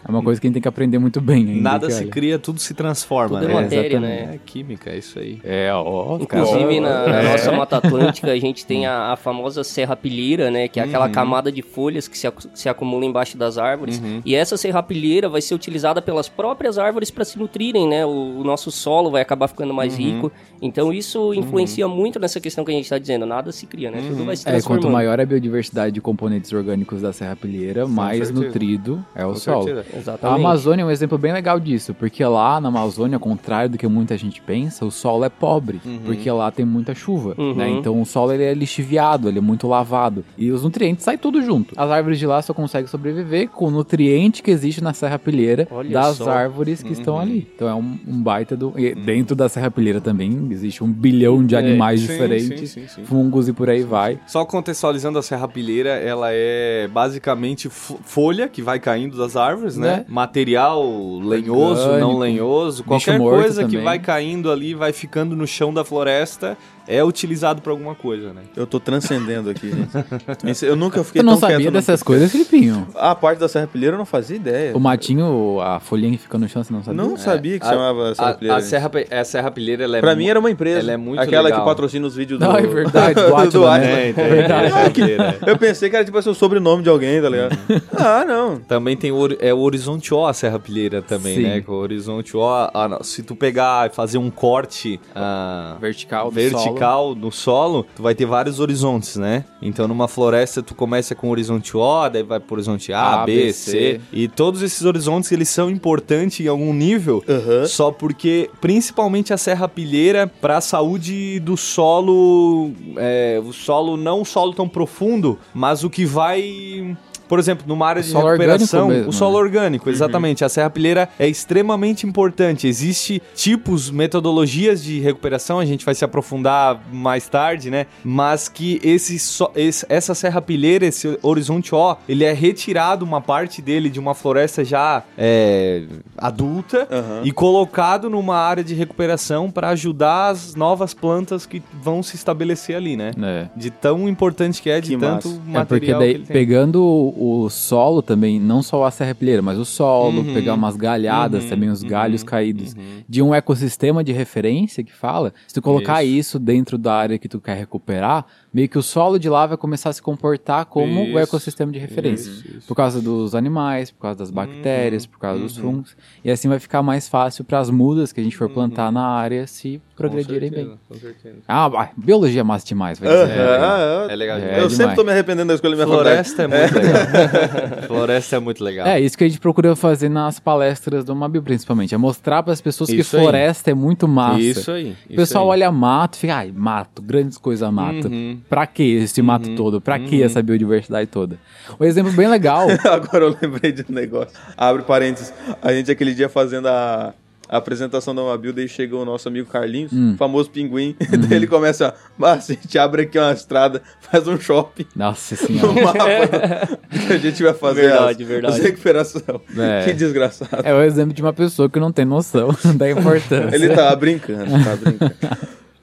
Uhum. 0.08 0.16
É 0.16 0.18
uma 0.18 0.24
coisa 0.24 0.40
que 0.42 0.46
a 0.46 0.50
gente 0.50 0.54
tem 0.56 0.62
que 0.62 0.68
aprender 0.68 0.98
muito 1.00 1.20
bem 1.22 1.48
ainda. 1.50 1.62
Nada 1.62 1.88
que, 1.88 1.94
se 1.94 2.04
olha, 2.04 2.12
cria, 2.12 2.40
tudo 2.40 2.60
se 2.60 2.74
transforma, 2.74 3.40
Tudo 3.40 3.52
é 3.52 3.54
né? 3.56 3.62
matéria, 3.62 3.98
exatamente. 3.98 4.26
né? 4.28 4.36
É 4.36 4.40
química, 4.46 4.90
é 4.90 4.98
isso 4.98 5.20
aí. 5.20 5.40
É, 5.44 5.70
ó. 5.74 6.18
Inclusive, 6.20 6.80
na, 6.80 7.08
na 7.08 7.20
É. 7.22 7.32
nossa 7.32 7.52
Mata 7.52 7.78
Atlântica, 7.78 8.32
a 8.32 8.40
gente 8.40 8.66
tem 8.66 8.86
a, 8.86 9.14
a 9.14 9.16
famosa 9.16 9.64
serrapilheira, 9.64 10.52
né? 10.52 10.68
Que 10.68 10.80
é 10.80 10.84
aquela 10.84 11.06
Uhum. 11.08 11.12
camada 11.12 11.52
de 11.52 11.62
folhas 11.62 12.08
que 12.08 12.18
se, 12.18 12.28
se 12.54 12.70
acumula 12.70 13.06
embaixo 13.06 13.38
das 13.38 13.58
árvores. 13.58 14.00
Uhum. 14.00 14.22
E 14.26 14.36
essa 14.36 14.58
serrapilheira 14.58 15.30
vai 15.30 15.42
ser 15.42 15.56
utilizada 15.56 16.02
pelas 16.02 16.28
próprias 16.30 16.78
árvores 16.78 17.10
para 17.12 17.26
se 17.26 17.38
nutrirem, 17.40 17.88
né? 17.88 18.06
O, 18.06 18.40
o 18.40 18.44
nosso 18.44 18.72
solo 18.72 19.10
vai 19.12 19.22
acabar 19.22 19.48
ficando 19.48 19.74
mais 19.74 19.94
Uhum. 19.98 20.00
rico. 20.00 20.32
Então, 20.62 20.92
isso 20.92 21.34
influencia 21.34 21.88
muito 21.88 22.20
nessa 22.20 22.40
questão 22.40 22.66
que 22.66 22.72
a 22.72 22.74
gente 22.74 22.84
está 22.86 22.98
dizendo. 22.98 23.26
Nada 23.26 23.52
se 23.52 23.66
cria, 23.68 23.92
né? 23.92 24.04
Tudo 24.08 24.26
vai 24.26 24.36
se 24.36 24.48
É, 24.48 24.52
transformando. 24.52 24.82
quanto 24.84 24.92
maior 24.92 25.20
a 25.20 25.26
biodiversidade 25.26 25.94
de 25.94 26.02
componentes 26.02 26.52
orgânicos 26.52 27.02
da 27.02 27.14
serrapilheira, 27.14 27.88
mais 27.88 28.28
certeza. 28.28 28.46
nutrido 28.46 29.06
é 29.16 29.26
o 29.26 29.30
Com 29.30 29.36
solo. 29.36 29.64
certeza. 29.64 29.97
A 29.98 30.00
Exatamente. 30.00 30.40
Amazônia 30.40 30.84
é 30.84 30.86
um 30.86 30.92
exemplo 30.92 31.18
bem 31.18 31.34
legal 31.34 31.60
disso, 31.60 31.94
porque 31.94 32.24
lá 32.24 32.60
na 32.62 32.68
Amazônia, 32.70 33.16
ao 33.16 33.20
contrário 33.20 33.70
do 33.72 33.78
que 33.78 33.88
muita 33.88 34.18
gente 34.18 34.42
pensa, 34.42 34.86
o 34.86 34.92
solo 34.92 35.24
é 35.26 35.30
pobre, 35.30 35.82
porque 36.06 36.30
lá 36.32 36.52
tem 36.52 36.66
muita 36.66 36.94
chuva, 36.94 37.34
Uhum. 37.38 37.54
né? 37.56 37.70
Então 37.70 38.02
o 38.02 38.06
solo 38.06 38.32
ele 38.34 38.44
é 38.44 38.54
lixiviado, 38.54 39.28
ele 39.28 39.40
é 39.40 39.42
muito 39.42 39.68
lavado 39.68 40.24
e 40.38 40.52
os 40.52 40.64
nutrientes 40.64 41.04
saem 41.04 41.18
tudo 41.18 41.42
junto. 41.42 41.74
As 41.78 41.90
árvores 41.90 42.20
de 42.20 42.26
lá 42.28 42.42
só 42.42 42.54
conseguem 42.54 42.88
sobreviver 42.88 43.50
com 43.50 43.66
o 43.68 43.72
nutriente 43.72 44.42
que 44.44 44.52
existe 44.52 44.84
na 44.84 44.94
serrapilheira 44.94 45.68
das 45.92 46.18
só. 46.18 46.30
árvores 46.30 46.82
que 46.84 46.94
estão 46.94 47.20
ali. 47.20 47.48
Então 47.56 47.68
é 47.68 47.74
um, 47.76 47.98
um 48.08 48.22
baita 48.22 48.56
do... 48.56 48.74
e 48.78 48.94
dentro 48.96 49.36
da 49.36 49.50
serrapilheira 49.50 50.00
também 50.02 50.48
existe 50.52 50.84
um 50.84 50.92
bilhão 50.92 51.46
de 51.46 51.56
animais 51.56 52.02
sim, 52.02 52.08
diferentes, 52.08 52.70
sim, 52.72 52.82
sim, 52.82 52.88
sim. 52.88 53.04
fungos 53.06 53.48
e 53.48 53.54
por 53.54 53.70
aí 53.70 53.84
vai. 53.84 54.20
Só 54.28 54.46
contextualizando 54.46 55.18
a 55.20 55.22
serrapilheira, 55.22 55.90
ela 55.90 56.28
é 56.32 56.88
basicamente 56.92 57.70
fo- 57.70 57.98
folha 58.04 58.48
que 58.48 58.62
vai 58.62 58.80
caindo 58.80 59.18
das 59.18 59.36
árvores, 59.36 59.78
né? 59.78 59.87
Né? 59.88 60.06
Material 60.08 60.84
lenhoso, 61.20 61.82
Orgânico, 61.82 62.00
não 62.00 62.18
lenhoso, 62.18 62.84
qualquer 62.84 63.18
coisa 63.18 63.64
que 63.64 63.72
também. 63.72 63.84
vai 63.84 64.00
caindo 64.00 64.52
ali, 64.52 64.74
vai 64.74 64.94
ficando 64.94 65.36
no 65.36 65.48
chão 65.48 65.74
da 65.74 65.84
floresta, 65.84 66.58
é 66.88 67.04
utilizado 67.04 67.62
pra 67.62 67.72
alguma 67.72 67.94
coisa, 67.96 68.34
né? 68.34 68.42
Eu 68.56 68.66
tô 68.66 68.80
transcendendo 68.80 69.50
aqui, 69.50 69.72
gente. 69.72 70.66
Eu 70.66 70.76
nunca 70.76 71.04
fiquei 71.04 71.22
Tu 71.22 71.26
não 71.26 71.34
tão 71.34 71.42
sabia 71.42 71.58
quieto, 71.58 71.74
dessas 71.74 72.00
não. 72.00 72.06
coisas, 72.06 72.32
Filipinho? 72.32 72.88
A 72.96 73.14
parte 73.16 73.40
da 73.40 73.48
serrapilheira 73.48 73.96
eu 73.96 73.98
não 73.98 74.06
fazia 74.06 74.36
ideia. 74.36 74.76
O 74.76 74.80
matinho, 74.80 75.60
a 75.62 75.80
folhinha 75.80 76.12
que 76.12 76.18
fica 76.24 76.38
no 76.38 76.48
chão, 76.48 76.64
você 76.64 76.72
não 76.74 76.84
sabia? 76.84 77.04
Não 77.04 77.18
sabia 77.18 77.60
que 77.60 77.66
A- 77.66 77.70
chamava 77.70 78.12
A, 78.12 78.16
serrapilheira. 78.16 78.56
a, 78.56 78.60
gente. 78.60 78.70
serra, 78.70 78.92
a 79.12 79.24
serrapilheira, 79.24 79.84
ela 79.84 79.98
é 79.98 80.02
Pra 80.02 80.16
mim 80.16 80.28
era 80.28 80.40
uma 80.40 80.50
empresa. 80.52 80.80
ela 80.80 80.92
é 80.94 80.98
muito 80.98 81.20
Aquela 81.22 81.44
legal. 81.44 81.60
que 81.62 81.66
patrocina 81.66 82.06
os 82.08 82.16
vídeos 82.16 82.40
do... 82.40 82.46
Não, 82.46 82.56
é 82.58 82.62
verdade, 82.62 83.16
do 83.22 83.28
do 83.28 83.36
Atila, 83.36 83.78
né? 83.80 84.04
É, 84.06 84.10
então, 84.10 84.26
Verdade. 84.26 84.68
serrapilheira. 84.74 85.38
Eu 85.46 85.58
pensei 85.58 85.90
que 85.90 85.96
era 85.96 86.06
tipo 86.06 86.18
assim, 86.18 86.30
o 86.30 86.34
sobrenome 86.36 86.84
de 86.84 86.90
alguém, 86.90 87.22
tá 87.22 87.30
ligado? 87.30 87.58
ah, 87.98 88.24
não. 88.26 88.58
Também 88.60 88.96
tem 88.96 89.12
o, 89.12 89.28
é 89.40 89.54
o 89.54 89.60
Horizonte 89.60 90.14
O, 90.14 90.26
a 90.26 90.34
serrapilheira 90.34 91.02
também, 91.02 91.36
Sim. 91.36 91.44
né? 91.44 91.62
Que 91.62 91.70
o 91.70 91.74
Horizonte 91.74 92.36
O, 92.36 92.44
ah, 92.46 93.00
se 93.02 93.24
tu 93.24 93.36
pegar 93.36 93.90
e 93.90 93.94
fazer 93.94 94.18
um 94.18 94.30
corte 94.30 95.00
ah, 95.16 95.76
Vertical 95.80 96.26
do 96.30 96.32
vertical 96.36 96.77
no 97.16 97.32
solo, 97.32 97.86
tu 97.96 98.04
vai 98.04 98.16
ter 98.16 98.26
vários 98.26 98.60
horizontes, 98.60 99.16
né? 99.16 99.46
Então 99.62 99.88
numa 99.88 100.08
floresta 100.08 100.62
tu 100.62 100.76
começa 100.76 101.16
com 101.16 101.28
o 101.28 101.32
horizonte 101.32 101.76
O, 101.76 102.10
daí 102.10 102.24
vai 102.24 102.40
pro 102.40 102.56
horizonte 102.56 102.94
A, 102.94 103.24
A, 103.24 103.26
B, 103.26 103.36
B, 103.36 103.54
C. 103.54 103.72
C. 103.72 104.02
E 104.12 104.28
todos 104.28 104.62
esses 104.62 104.84
horizontes 104.84 105.32
eles 105.32 105.50
são 105.50 105.70
importantes 105.70 106.40
em 106.40 106.48
algum 106.48 106.74
nível, 106.74 107.24
Aham. 107.28 107.66
só 107.66 107.92
porque 107.92 108.50
principalmente 108.62 109.34
a 109.34 109.38
serrapilheira 109.38 110.28
para 110.28 110.58
a 110.58 110.62
saúde 110.62 111.40
do 111.40 111.58
solo, 111.58 112.72
é, 112.98 113.42
o 113.44 113.52
solo 113.52 113.98
não 113.98 114.22
o 114.22 114.26
solo 114.26 114.54
tão 114.54 114.68
profundo, 114.68 115.38
mas 115.54 115.84
o 115.84 115.90
que 115.90 116.06
vai 116.06 116.96
por 117.28 117.40
exemplo, 117.40 117.66
numa 117.68 117.88
área 117.88 118.02
de 118.02 118.10
solo 118.10 118.28
recuperação, 118.28 118.88
mesmo, 118.88 119.10
o 119.10 119.14
solo 119.14 119.34
né? 119.38 119.44
orgânico, 119.44 119.90
exatamente. 119.90 120.44
A 120.46 120.50
serrapilheira 120.50 121.10
é 121.20 121.28
extremamente 121.28 122.06
importante. 122.08 122.68
Existe 122.68 123.22
tipos, 123.36 123.90
metodologias 123.92 124.84
de 124.84 125.00
recuperação, 125.00 125.60
a 125.60 125.66
gente 125.66 125.86
vai 125.86 125.94
se 125.96 126.04
aprofundar 126.06 126.82
mais 126.92 127.28
tarde, 127.28 127.70
né? 127.70 127.86
Mas 128.04 128.48
que 128.48 128.80
esse, 128.84 129.18
so- 129.20 129.52
esse- 129.56 129.86
essa 129.90 130.14
serrapilheira, 130.16 130.86
esse 130.86 131.18
horizonte 131.22 131.74
O, 131.74 131.96
ele 132.08 132.24
é 132.24 132.34
retirado 132.34 133.04
uma 133.06 133.22
parte 133.22 133.62
dele 133.62 133.90
de 133.90 134.00
uma 134.00 134.14
floresta 134.14 134.64
já 134.64 135.04
é, 135.18 135.84
adulta 136.18 136.88
Aham. 136.92 137.22
e 137.24 137.32
colocado 137.32 138.10
numa 138.10 138.36
área 138.38 138.64
de 138.64 138.74
recuperação 138.74 139.50
para 139.52 139.70
ajudar 139.70 140.30
as 140.30 140.56
novas 140.56 140.94
plantas 140.94 141.46
que 141.46 141.62
vão 141.82 142.02
se 142.02 142.16
estabelecer 142.16 142.76
ali, 142.76 142.96
né? 142.98 143.12
É. 143.22 143.48
De 143.56 143.70
tão 143.70 144.08
importante 144.10 144.62
que 144.62 144.70
é, 144.70 144.80
de 144.82 144.92
Que 144.96 144.98
tanto 144.98 145.30
massa. 145.46 145.60
É 145.62 145.66
porque 145.66 145.92
material 145.92 146.00
daí, 146.00 146.10
que 146.10 146.16
ele 146.18 146.26
tem. 146.26 146.34
pegando 146.34 147.14
o, 147.18 147.50
solo 147.50 148.02
também, 148.02 148.40
não 148.40 148.62
só 148.62 148.86
a 148.86 148.92
serrapilheira, 148.92 149.42
mas 149.42 149.58
o 149.58 149.66
solo, 149.66 150.24
pegar 150.34 150.54
umas 150.54 150.76
galhadas 150.76 151.46
também, 151.46 151.70
os 151.70 151.84
galhos 151.84 152.24
caídos, 152.24 152.76
de 153.08 153.22
um 153.22 153.34
ecossistema 153.34 154.04
de 154.04 154.12
referência 154.12 154.84
que 154.84 154.94
fala, 154.94 155.34
se 155.48 155.54
tu 155.54 155.62
colocar 155.62 156.04
isso. 156.04 156.40
dentro 156.40 156.78
da 156.78 156.94
área 156.94 157.18
que 157.18 157.28
tu 157.28 157.40
quer 157.40 157.58
recuperar, 157.58 158.26
meio 158.58 158.68
que 158.68 158.78
o 158.78 158.82
solo 158.82 159.20
de 159.20 159.30
lá 159.30 159.46
vai 159.46 159.56
começar 159.56 159.90
a 159.92 159.94
se 159.94 160.02
comportar 160.02 160.66
como 160.66 161.02
o 161.02 161.08
Isso, 161.10 161.20
ecossistema 161.20 161.72
de 161.72 161.78
referência. 161.78 162.28
isso, 162.28 162.58
isso. 162.58 162.68
Por 162.68 162.74
causa 162.74 163.00
dos 163.00 163.36
animais, 163.36 163.92
por 163.92 164.02
causa 164.02 164.18
das 164.18 164.32
bactérias, 164.32 165.06
por 165.06 165.20
causa 165.20 165.40
dos 165.40 165.56
fungos. 165.56 165.96
E 166.26 166.32
assim 166.32 166.50
vai 166.50 166.58
ficar 166.58 166.82
mais 166.82 167.08
fácil 167.08 167.44
para 167.44 167.60
as 167.60 167.70
mudas 167.70 168.12
que 168.12 168.20
a 168.20 168.24
gente 168.24 168.36
for 168.36 168.50
plantar 168.50 168.92
na 168.92 169.06
área 169.06 169.46
se 169.46 169.80
progredirem 169.96 170.50
bem. 170.50 170.78
Com 170.88 170.96
certeza. 170.96 171.36
Ah, 171.48 171.68
vai, 171.68 171.90
biologia 171.96 172.42
é 172.42 172.44
massa 172.44 172.66
demais, 172.66 172.98
vai 173.00 173.10
dizer. 173.10 173.40
aham. 173.40 174.08
É 174.10 174.16
legal 174.16 174.38
É, 174.38 174.40
demais. 174.40 174.58
eu 174.58 174.68
demais. 174.70 174.74
sempre 174.74 174.96
tô 174.96 175.04
me 175.04 175.12
arrependendo 175.12 175.48
da 175.50 175.54
escolha 175.54 175.76
da 175.76 175.86
minha 175.86 175.96
faculdade. 175.98 176.34
Floresta 176.34 176.44
é 176.44 176.48
muito 176.48 176.76
legal. 176.76 177.82
Floresta 177.88 178.36
é 178.36 178.40
muito 178.40 178.64
legal. 178.64 178.88
É, 178.88 179.00
isso 179.00 179.16
que 179.18 179.24
a 179.24 179.28
gente 179.28 179.40
procura 179.40 179.76
fazer 179.76 180.10
nas 180.10 180.40
palestras 180.40 181.06
do 181.06 181.16
Mabil, 181.16 181.44
principalmente. 181.44 181.94
É 181.94 181.98
mostrar 181.98 182.42
para 182.42 182.54
as 182.54 182.62
pessoas 182.62 182.90
que 182.90 182.96
Isso 182.98 183.16
aí. 183.18 183.22
floresta 183.22 183.70
é 183.72 183.74
muito 183.76 184.08
massa. 184.08 184.40
Isso 184.40 184.72
aí. 184.72 184.96
O 185.10 185.16
pessoal 185.16 185.46
isso 185.46 185.52
aí. 185.54 185.62
olha 185.62 185.72
mato 185.72 186.16
e 186.16 186.20
fica, 186.20 186.36
ai, 186.38 186.52
mato, 186.56 187.02
grandes 187.02 187.38
coisas 187.38 187.72
mato. 187.72 188.08
Uhum. 188.08 188.40
Pra 188.50 188.66
que 188.68 188.84
esse 188.96 189.22
mato 189.22 189.56
todo? 189.56 189.82
Pra 189.82 190.00
que 190.00 190.24
essa 190.24 190.42
biodiversidade 190.42 191.08
toda? 191.10 191.38
Um 191.80 191.84
exemplo 191.86 192.12
bem 192.14 192.28
legal. 192.28 192.68
Agora 192.90 193.26
eu 193.26 193.36
lembrei 193.42 193.72
de 193.72 193.86
um 193.90 193.94
negócio. 193.94 194.34
Abre 194.56 194.84
parênteses. 194.84 195.34
A 195.62 195.74
gente 195.74 195.92
aquele 195.92 196.14
dia 196.14 196.30
fazendo 196.30 196.68
a, 196.68 197.14
a 197.50 197.58
apresentação 197.58 198.14
da 198.16 198.22
Mabil, 198.22 198.54
daí 198.54 198.68
chega 198.68 198.96
o 198.96 199.04
nosso 199.06 199.28
amigo 199.28 199.50
Carlinhos, 199.50 199.92
Hum. 199.94 200.16
famoso 200.18 200.50
pinguim. 200.50 200.96
Uhum. 201.12 201.20
daí 201.22 201.34
ele 201.34 201.48
começa, 201.48 201.94
mas 202.18 202.50
a 202.50 202.54
gente 202.54 202.78
abre 202.78 203.04
aqui 203.04 203.18
uma 203.20 203.32
estrada, 203.34 203.82
faz 204.00 204.28
um 204.28 204.40
shopping 204.40 204.86
Nossa 204.96 205.36
no 205.36 205.48
senhora. 205.48 205.82
mapa 205.84 206.78
que 207.08 207.14
a 207.14 207.18
gente 207.18 207.44
vai 207.44 207.54
fazer 207.54 207.82
Verdade, 207.82 208.24
as, 208.24 208.30
verdade. 208.30 208.54
as 208.56 208.62
recuperação. 208.64 209.42
É. 209.58 209.84
Que 209.86 209.94
desgraçado. 209.94 210.62
É 210.66 210.74
o 210.74 210.82
exemplo 210.82 211.14
de 211.14 211.22
uma 211.22 211.34
pessoa 211.34 211.70
que 211.70 211.80
não 211.80 211.92
tem 211.92 212.06
noção 212.06 212.50
da 212.76 212.90
importância. 212.90 213.56
Ele 213.56 213.70
tá 213.76 213.96
brincando, 213.96 214.46
tá 214.64 214.76
brincando. 214.76 215.16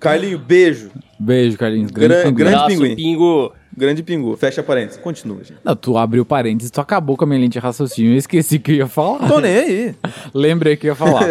Carlinho, 0.04 0.38
beijo. 0.38 0.90
Beijo, 1.18 1.56
Carlinhos. 1.58 1.90
Grande 1.90 2.08
Gran- 2.14 2.22
pinguim. 2.24 2.34
grande- 2.44 2.66
pinguim. 2.74 2.96
pingo. 2.96 3.52
Grande 3.76 4.02
pingu. 4.04 4.36
Fecha 4.36 4.62
parênteses. 4.62 5.00
Continua, 5.00 5.38
gente. 5.38 5.54
Não, 5.64 5.74
tu 5.74 5.98
abriu 5.98 6.24
parênteses, 6.24 6.70
tu 6.70 6.80
acabou 6.80 7.16
com 7.16 7.24
a 7.24 7.26
minha 7.26 7.38
linha 7.38 7.48
de 7.48 7.58
raciocínio. 7.58 8.12
Eu 8.12 8.16
esqueci 8.18 8.60
que 8.60 8.70
eu 8.70 8.76
ia 8.76 8.86
falar. 8.86 9.26
Tô 9.26 9.40
nem 9.40 9.52
aí. 9.52 9.94
Lembrei 10.32 10.76
que 10.76 10.86
eu 10.86 10.92
ia 10.92 10.94
falar. 10.94 11.24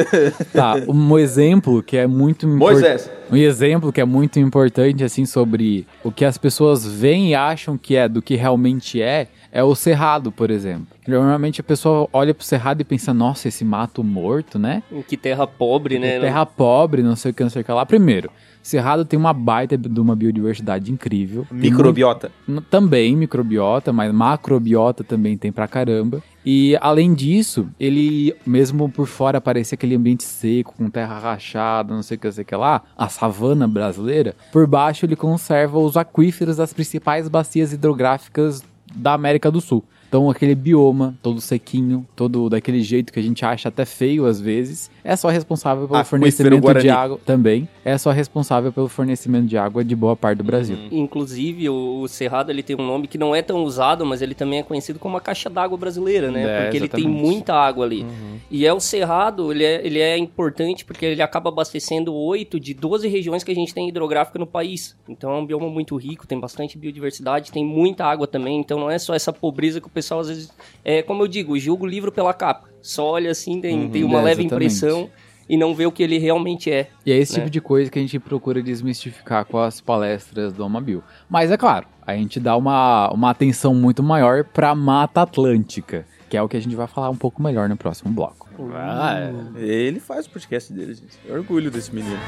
tá, 0.51 0.75
um 0.89 1.17
exemplo 1.17 1.81
que 1.81 1.95
é 1.95 2.05
muito 2.05 2.45
Moisés. 2.45 3.09
Um 3.31 3.37
exemplo 3.37 3.93
que 3.93 4.01
é 4.01 4.05
muito 4.05 4.39
importante, 4.39 5.03
assim, 5.05 5.25
sobre 5.25 5.87
o 6.03 6.11
que 6.11 6.25
as 6.25 6.37
pessoas 6.37 6.85
veem 6.85 7.29
e 7.29 7.35
acham 7.35 7.77
que 7.77 7.95
é 7.95 8.09
do 8.09 8.21
que 8.21 8.35
realmente 8.35 9.01
é, 9.01 9.27
é 9.49 9.63
o 9.63 9.73
cerrado, 9.73 10.29
por 10.29 10.51
exemplo. 10.51 10.87
Normalmente 11.07 11.61
a 11.61 11.63
pessoa 11.63 12.09
olha 12.11 12.33
pro 12.33 12.43
cerrado 12.45 12.81
e 12.81 12.83
pensa, 12.83 13.13
nossa, 13.13 13.47
esse 13.47 13.63
mato 13.63 14.03
morto, 14.03 14.59
né? 14.59 14.83
Que 15.07 15.15
terra 15.15 15.47
pobre, 15.47 15.97
né? 15.97 16.19
Terra 16.19 16.45
pobre, 16.45 17.01
não 17.01 17.15
sei 17.15 17.31
o 17.31 17.33
que, 17.33 17.41
não 17.43 17.49
sei 17.49 17.61
o 17.61 17.65
que 17.65 17.71
lá. 17.71 17.85
Primeiro, 17.85 18.29
Cerrado 18.63 19.03
tem 19.03 19.19
uma 19.19 19.33
baita 19.33 19.77
de 19.77 19.99
uma 19.99 20.15
biodiversidade 20.15 20.89
incrível. 20.91 21.45
Microbiota. 21.51 22.31
muito- 22.47 22.65
Também 22.69 23.15
microbiota, 23.15 23.91
mas 23.91 24.11
macrobiota 24.13 25.03
também 25.03 25.37
tem 25.37 25.51
pra 25.51 25.67
caramba. 25.67 26.23
E 26.45 26.77
além 26.81 27.13
disso, 27.13 27.67
ele, 27.79 28.33
mesmo 28.45 28.89
por 28.89 29.05
fora, 29.05 29.39
parecer 29.41 29.75
aquele 29.75 29.95
ambiente 29.95 30.23
seco, 30.23 30.73
com 30.77 30.89
terra 30.89 31.19
rachada, 31.19 31.93
não 31.93 32.01
sei 32.01 32.15
o 32.15 32.19
que, 32.19 32.27
não 32.27 32.33
sei 32.33 32.43
o 32.43 32.47
que 32.47 32.55
lá, 32.55 32.81
a 32.97 33.07
savana 33.09 33.67
brasileira, 33.67 34.33
por 34.51 34.65
baixo 34.65 35.05
ele 35.05 35.15
conserva 35.15 35.77
os 35.77 35.95
aquíferos 35.97 36.57
das 36.57 36.73
principais 36.73 37.27
bacias 37.27 37.73
hidrográficas 37.73 38.63
da 38.95 39.13
América 39.13 39.51
do 39.51 39.59
Sul. 39.61 39.83
Então 40.13 40.29
aquele 40.29 40.53
bioma, 40.53 41.15
todo 41.23 41.41
sequinho, 41.41 42.05
todo 42.15 42.47
daquele 42.47 42.83
jeito 42.83 43.11
que 43.11 43.17
a 43.17 43.21
gente 43.23 43.43
acha 43.43 43.69
até 43.69 43.83
feio 43.83 44.27
às 44.27 44.39
vezes, 44.39 44.91
é 45.03 45.15
só 45.15 45.27
responsável 45.27 45.87
pelo 45.87 45.97
Aquífero 45.97 46.21
fornecimento 46.21 46.79
de 46.79 46.89
água 46.91 47.19
também, 47.25 47.67
é 47.83 47.97
só 47.97 48.11
responsável 48.11 48.71
pelo 48.71 48.87
fornecimento 48.87 49.47
de 49.47 49.57
água 49.57 49.83
de 49.83 49.95
boa 49.95 50.15
parte 50.15 50.37
do 50.37 50.43
Brasil. 50.43 50.77
Inclusive, 50.91 51.67
o, 51.67 52.01
o 52.01 52.07
Cerrado 52.07 52.51
ele 52.51 52.61
tem 52.61 52.75
um 52.75 52.85
nome 52.85 53.07
que 53.07 53.17
não 53.17 53.35
é 53.35 53.41
tão 53.41 53.63
usado, 53.63 54.05
mas 54.05 54.21
ele 54.21 54.35
também 54.35 54.59
é 54.59 54.63
conhecido 54.63 54.99
como 54.99 55.17
a 55.17 55.19
caixa 55.19 55.49
d'água 55.49 55.79
brasileira, 55.79 56.29
né? 56.29 56.43
É, 56.43 56.61
porque 56.61 56.77
ele 56.77 56.87
tem 56.87 57.05
exatamente. 57.05 57.25
muita 57.27 57.55
água 57.55 57.83
ali. 57.83 58.05
E 58.51 58.67
é 58.67 58.71
o 58.71 58.79
Cerrado, 58.79 59.51
ele 59.51 59.63
é, 59.63 59.83
ele 59.83 59.99
é 59.99 60.15
importante 60.15 60.85
porque 60.85 61.07
ele 61.07 61.23
acaba 61.23 61.49
abastecendo 61.49 62.13
8 62.13 62.59
de 62.59 62.75
12 62.75 63.07
regiões 63.07 63.43
que 63.43 63.51
a 63.51 63.55
gente 63.55 63.73
tem 63.73 63.89
hidrográfica 63.89 64.37
no 64.37 64.45
país. 64.45 64.95
Então 65.09 65.31
é 65.31 65.39
um 65.39 65.45
bioma 65.45 65.69
muito 65.69 65.95
rico, 65.95 66.27
tem 66.27 66.39
bastante 66.39 66.77
biodiversidade, 66.77 67.51
tem 67.51 67.65
muita 67.65 68.05
água 68.05 68.27
também. 68.27 68.59
Então 68.59 68.79
não 68.79 68.91
é 68.91 68.99
só 68.99 69.15
essa 69.15 69.33
pobreza 69.33 69.81
que 69.81 69.87
o 69.87 69.89
pessoal 69.89 70.02
às 70.19 70.27
vezes. 70.27 70.51
É 70.83 71.01
como 71.01 71.23
eu 71.23 71.27
digo, 71.27 71.57
julga 71.57 71.83
o 71.83 71.87
livro 71.87 72.11
pela 72.11 72.33
capa. 72.33 72.69
Só 72.81 73.11
olha 73.11 73.31
assim, 73.31 73.61
tem, 73.61 73.89
tem 73.89 74.03
uma 74.03 74.19
É, 74.19 74.23
leve 74.23 74.41
exatamente. 74.43 74.53
impressão 74.67 75.09
e 75.47 75.55
não 75.57 75.73
vê 75.73 75.85
o 75.85 75.91
que 75.91 76.03
ele 76.03 76.17
realmente 76.17 76.69
é. 76.71 76.89
E 77.05 77.11
é 77.11 77.17
esse 77.17 77.33
né? 77.33 77.39
tipo 77.39 77.49
de 77.49 77.61
coisa 77.61 77.89
que 77.89 77.97
a 77.99 78.01
gente 78.01 78.19
procura 78.19 78.61
desmistificar 78.61 79.45
com 79.45 79.57
as 79.57 79.79
palestras 79.81 80.53
do 80.53 80.63
Amabil. 80.63 81.01
Mas 81.29 81.51
é 81.51 81.57
claro, 81.57 81.87
a 82.05 82.13
gente 82.15 82.39
dá 82.39 82.55
uma, 82.57 83.09
uma 83.11 83.29
atenção 83.29 83.73
muito 83.73 84.03
maior 84.03 84.43
pra 84.43 84.75
Mata 84.75 85.21
Atlântica, 85.21 86.05
que 86.29 86.35
é 86.35 86.41
o 86.41 86.49
que 86.49 86.57
a 86.57 86.61
gente 86.61 86.75
vai 86.75 86.87
falar 86.87 87.09
um 87.09 87.15
pouco 87.15 87.41
melhor 87.41 87.69
no 87.69 87.77
próximo 87.77 88.11
bloco. 88.11 88.49
Ah, 88.73 89.31
ele 89.57 89.99
faz 89.99 90.25
o 90.25 90.29
podcast 90.29 90.71
dele, 90.73 90.93
gente. 90.93 91.17
Eu 91.25 91.35
orgulho 91.35 91.71
desse 91.71 91.93
menino. 91.93 92.19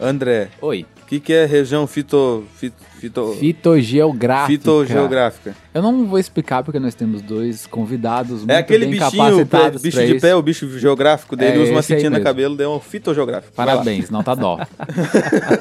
André, 0.00 0.48
Oi. 0.60 0.86
o 1.02 1.06
que, 1.06 1.20
que 1.20 1.32
é 1.32 1.44
região 1.46 1.86
fito, 1.86 2.44
fito, 2.56 2.82
fito, 3.00 3.34
Fitogeográfica. 3.38 4.46
fitogeográfica? 4.58 5.54
Eu 5.76 5.82
não 5.82 6.06
vou 6.06 6.18
explicar 6.18 6.62
porque 6.62 6.80
nós 6.80 6.94
temos 6.94 7.20
dois 7.20 7.66
convidados 7.66 8.38
muito 8.38 8.50
É 8.50 8.56
aquele 8.56 8.86
bem 8.86 8.98
bichinho, 8.98 9.22
capacitados 9.22 9.82
bicho 9.82 9.98
de 9.98 10.12
isso. 10.12 10.20
pé, 10.22 10.34
o 10.34 10.40
bicho 10.40 10.78
geográfico 10.78 11.36
dele, 11.36 11.58
É 11.58 11.62
usa 11.64 11.72
uma 11.72 11.82
fitinha 11.82 12.08
no 12.08 12.18
cabelo, 12.22 12.56
deu 12.56 12.72
um 12.72 12.80
fitogeográfico. 12.80 13.52
Parabéns, 13.54 14.08
não 14.08 14.22
tá 14.22 14.34
dó. 14.34 14.56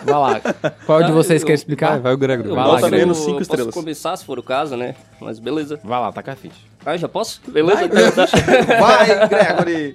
vai 0.05 0.13
lá. 0.13 0.41
Qual 0.85 1.03
de 1.03 1.11
vocês 1.11 1.43
quer 1.43 1.51
explicar? 1.51 1.89
Vai, 1.89 1.99
vai 1.99 2.13
o 2.13 2.17
Gregor. 2.17 2.47
Vai 2.47 2.65
lá, 2.65 2.73
Nota 2.75 2.87
Greg. 2.87 3.01
menos 3.01 3.17
cinco 3.17 3.39
eu 3.39 3.41
estrelas. 3.41 3.65
Posso 3.65 3.77
começar 3.77 4.15
se 4.15 4.23
for 4.23 4.39
o 4.39 4.43
caso, 4.43 4.77
né? 4.77 4.95
Mas 5.19 5.37
beleza. 5.37 5.81
Vai 5.83 5.99
lá, 5.99 6.09
taca 6.13 6.31
a 6.31 6.35
ficha. 6.37 6.55
Ah, 6.85 6.95
já 6.95 7.09
posso? 7.09 7.41
Beleza? 7.49 7.83
Então, 7.83 8.11
tá. 8.13 8.25
Vai, 8.79 9.27
Gregory! 9.27 9.93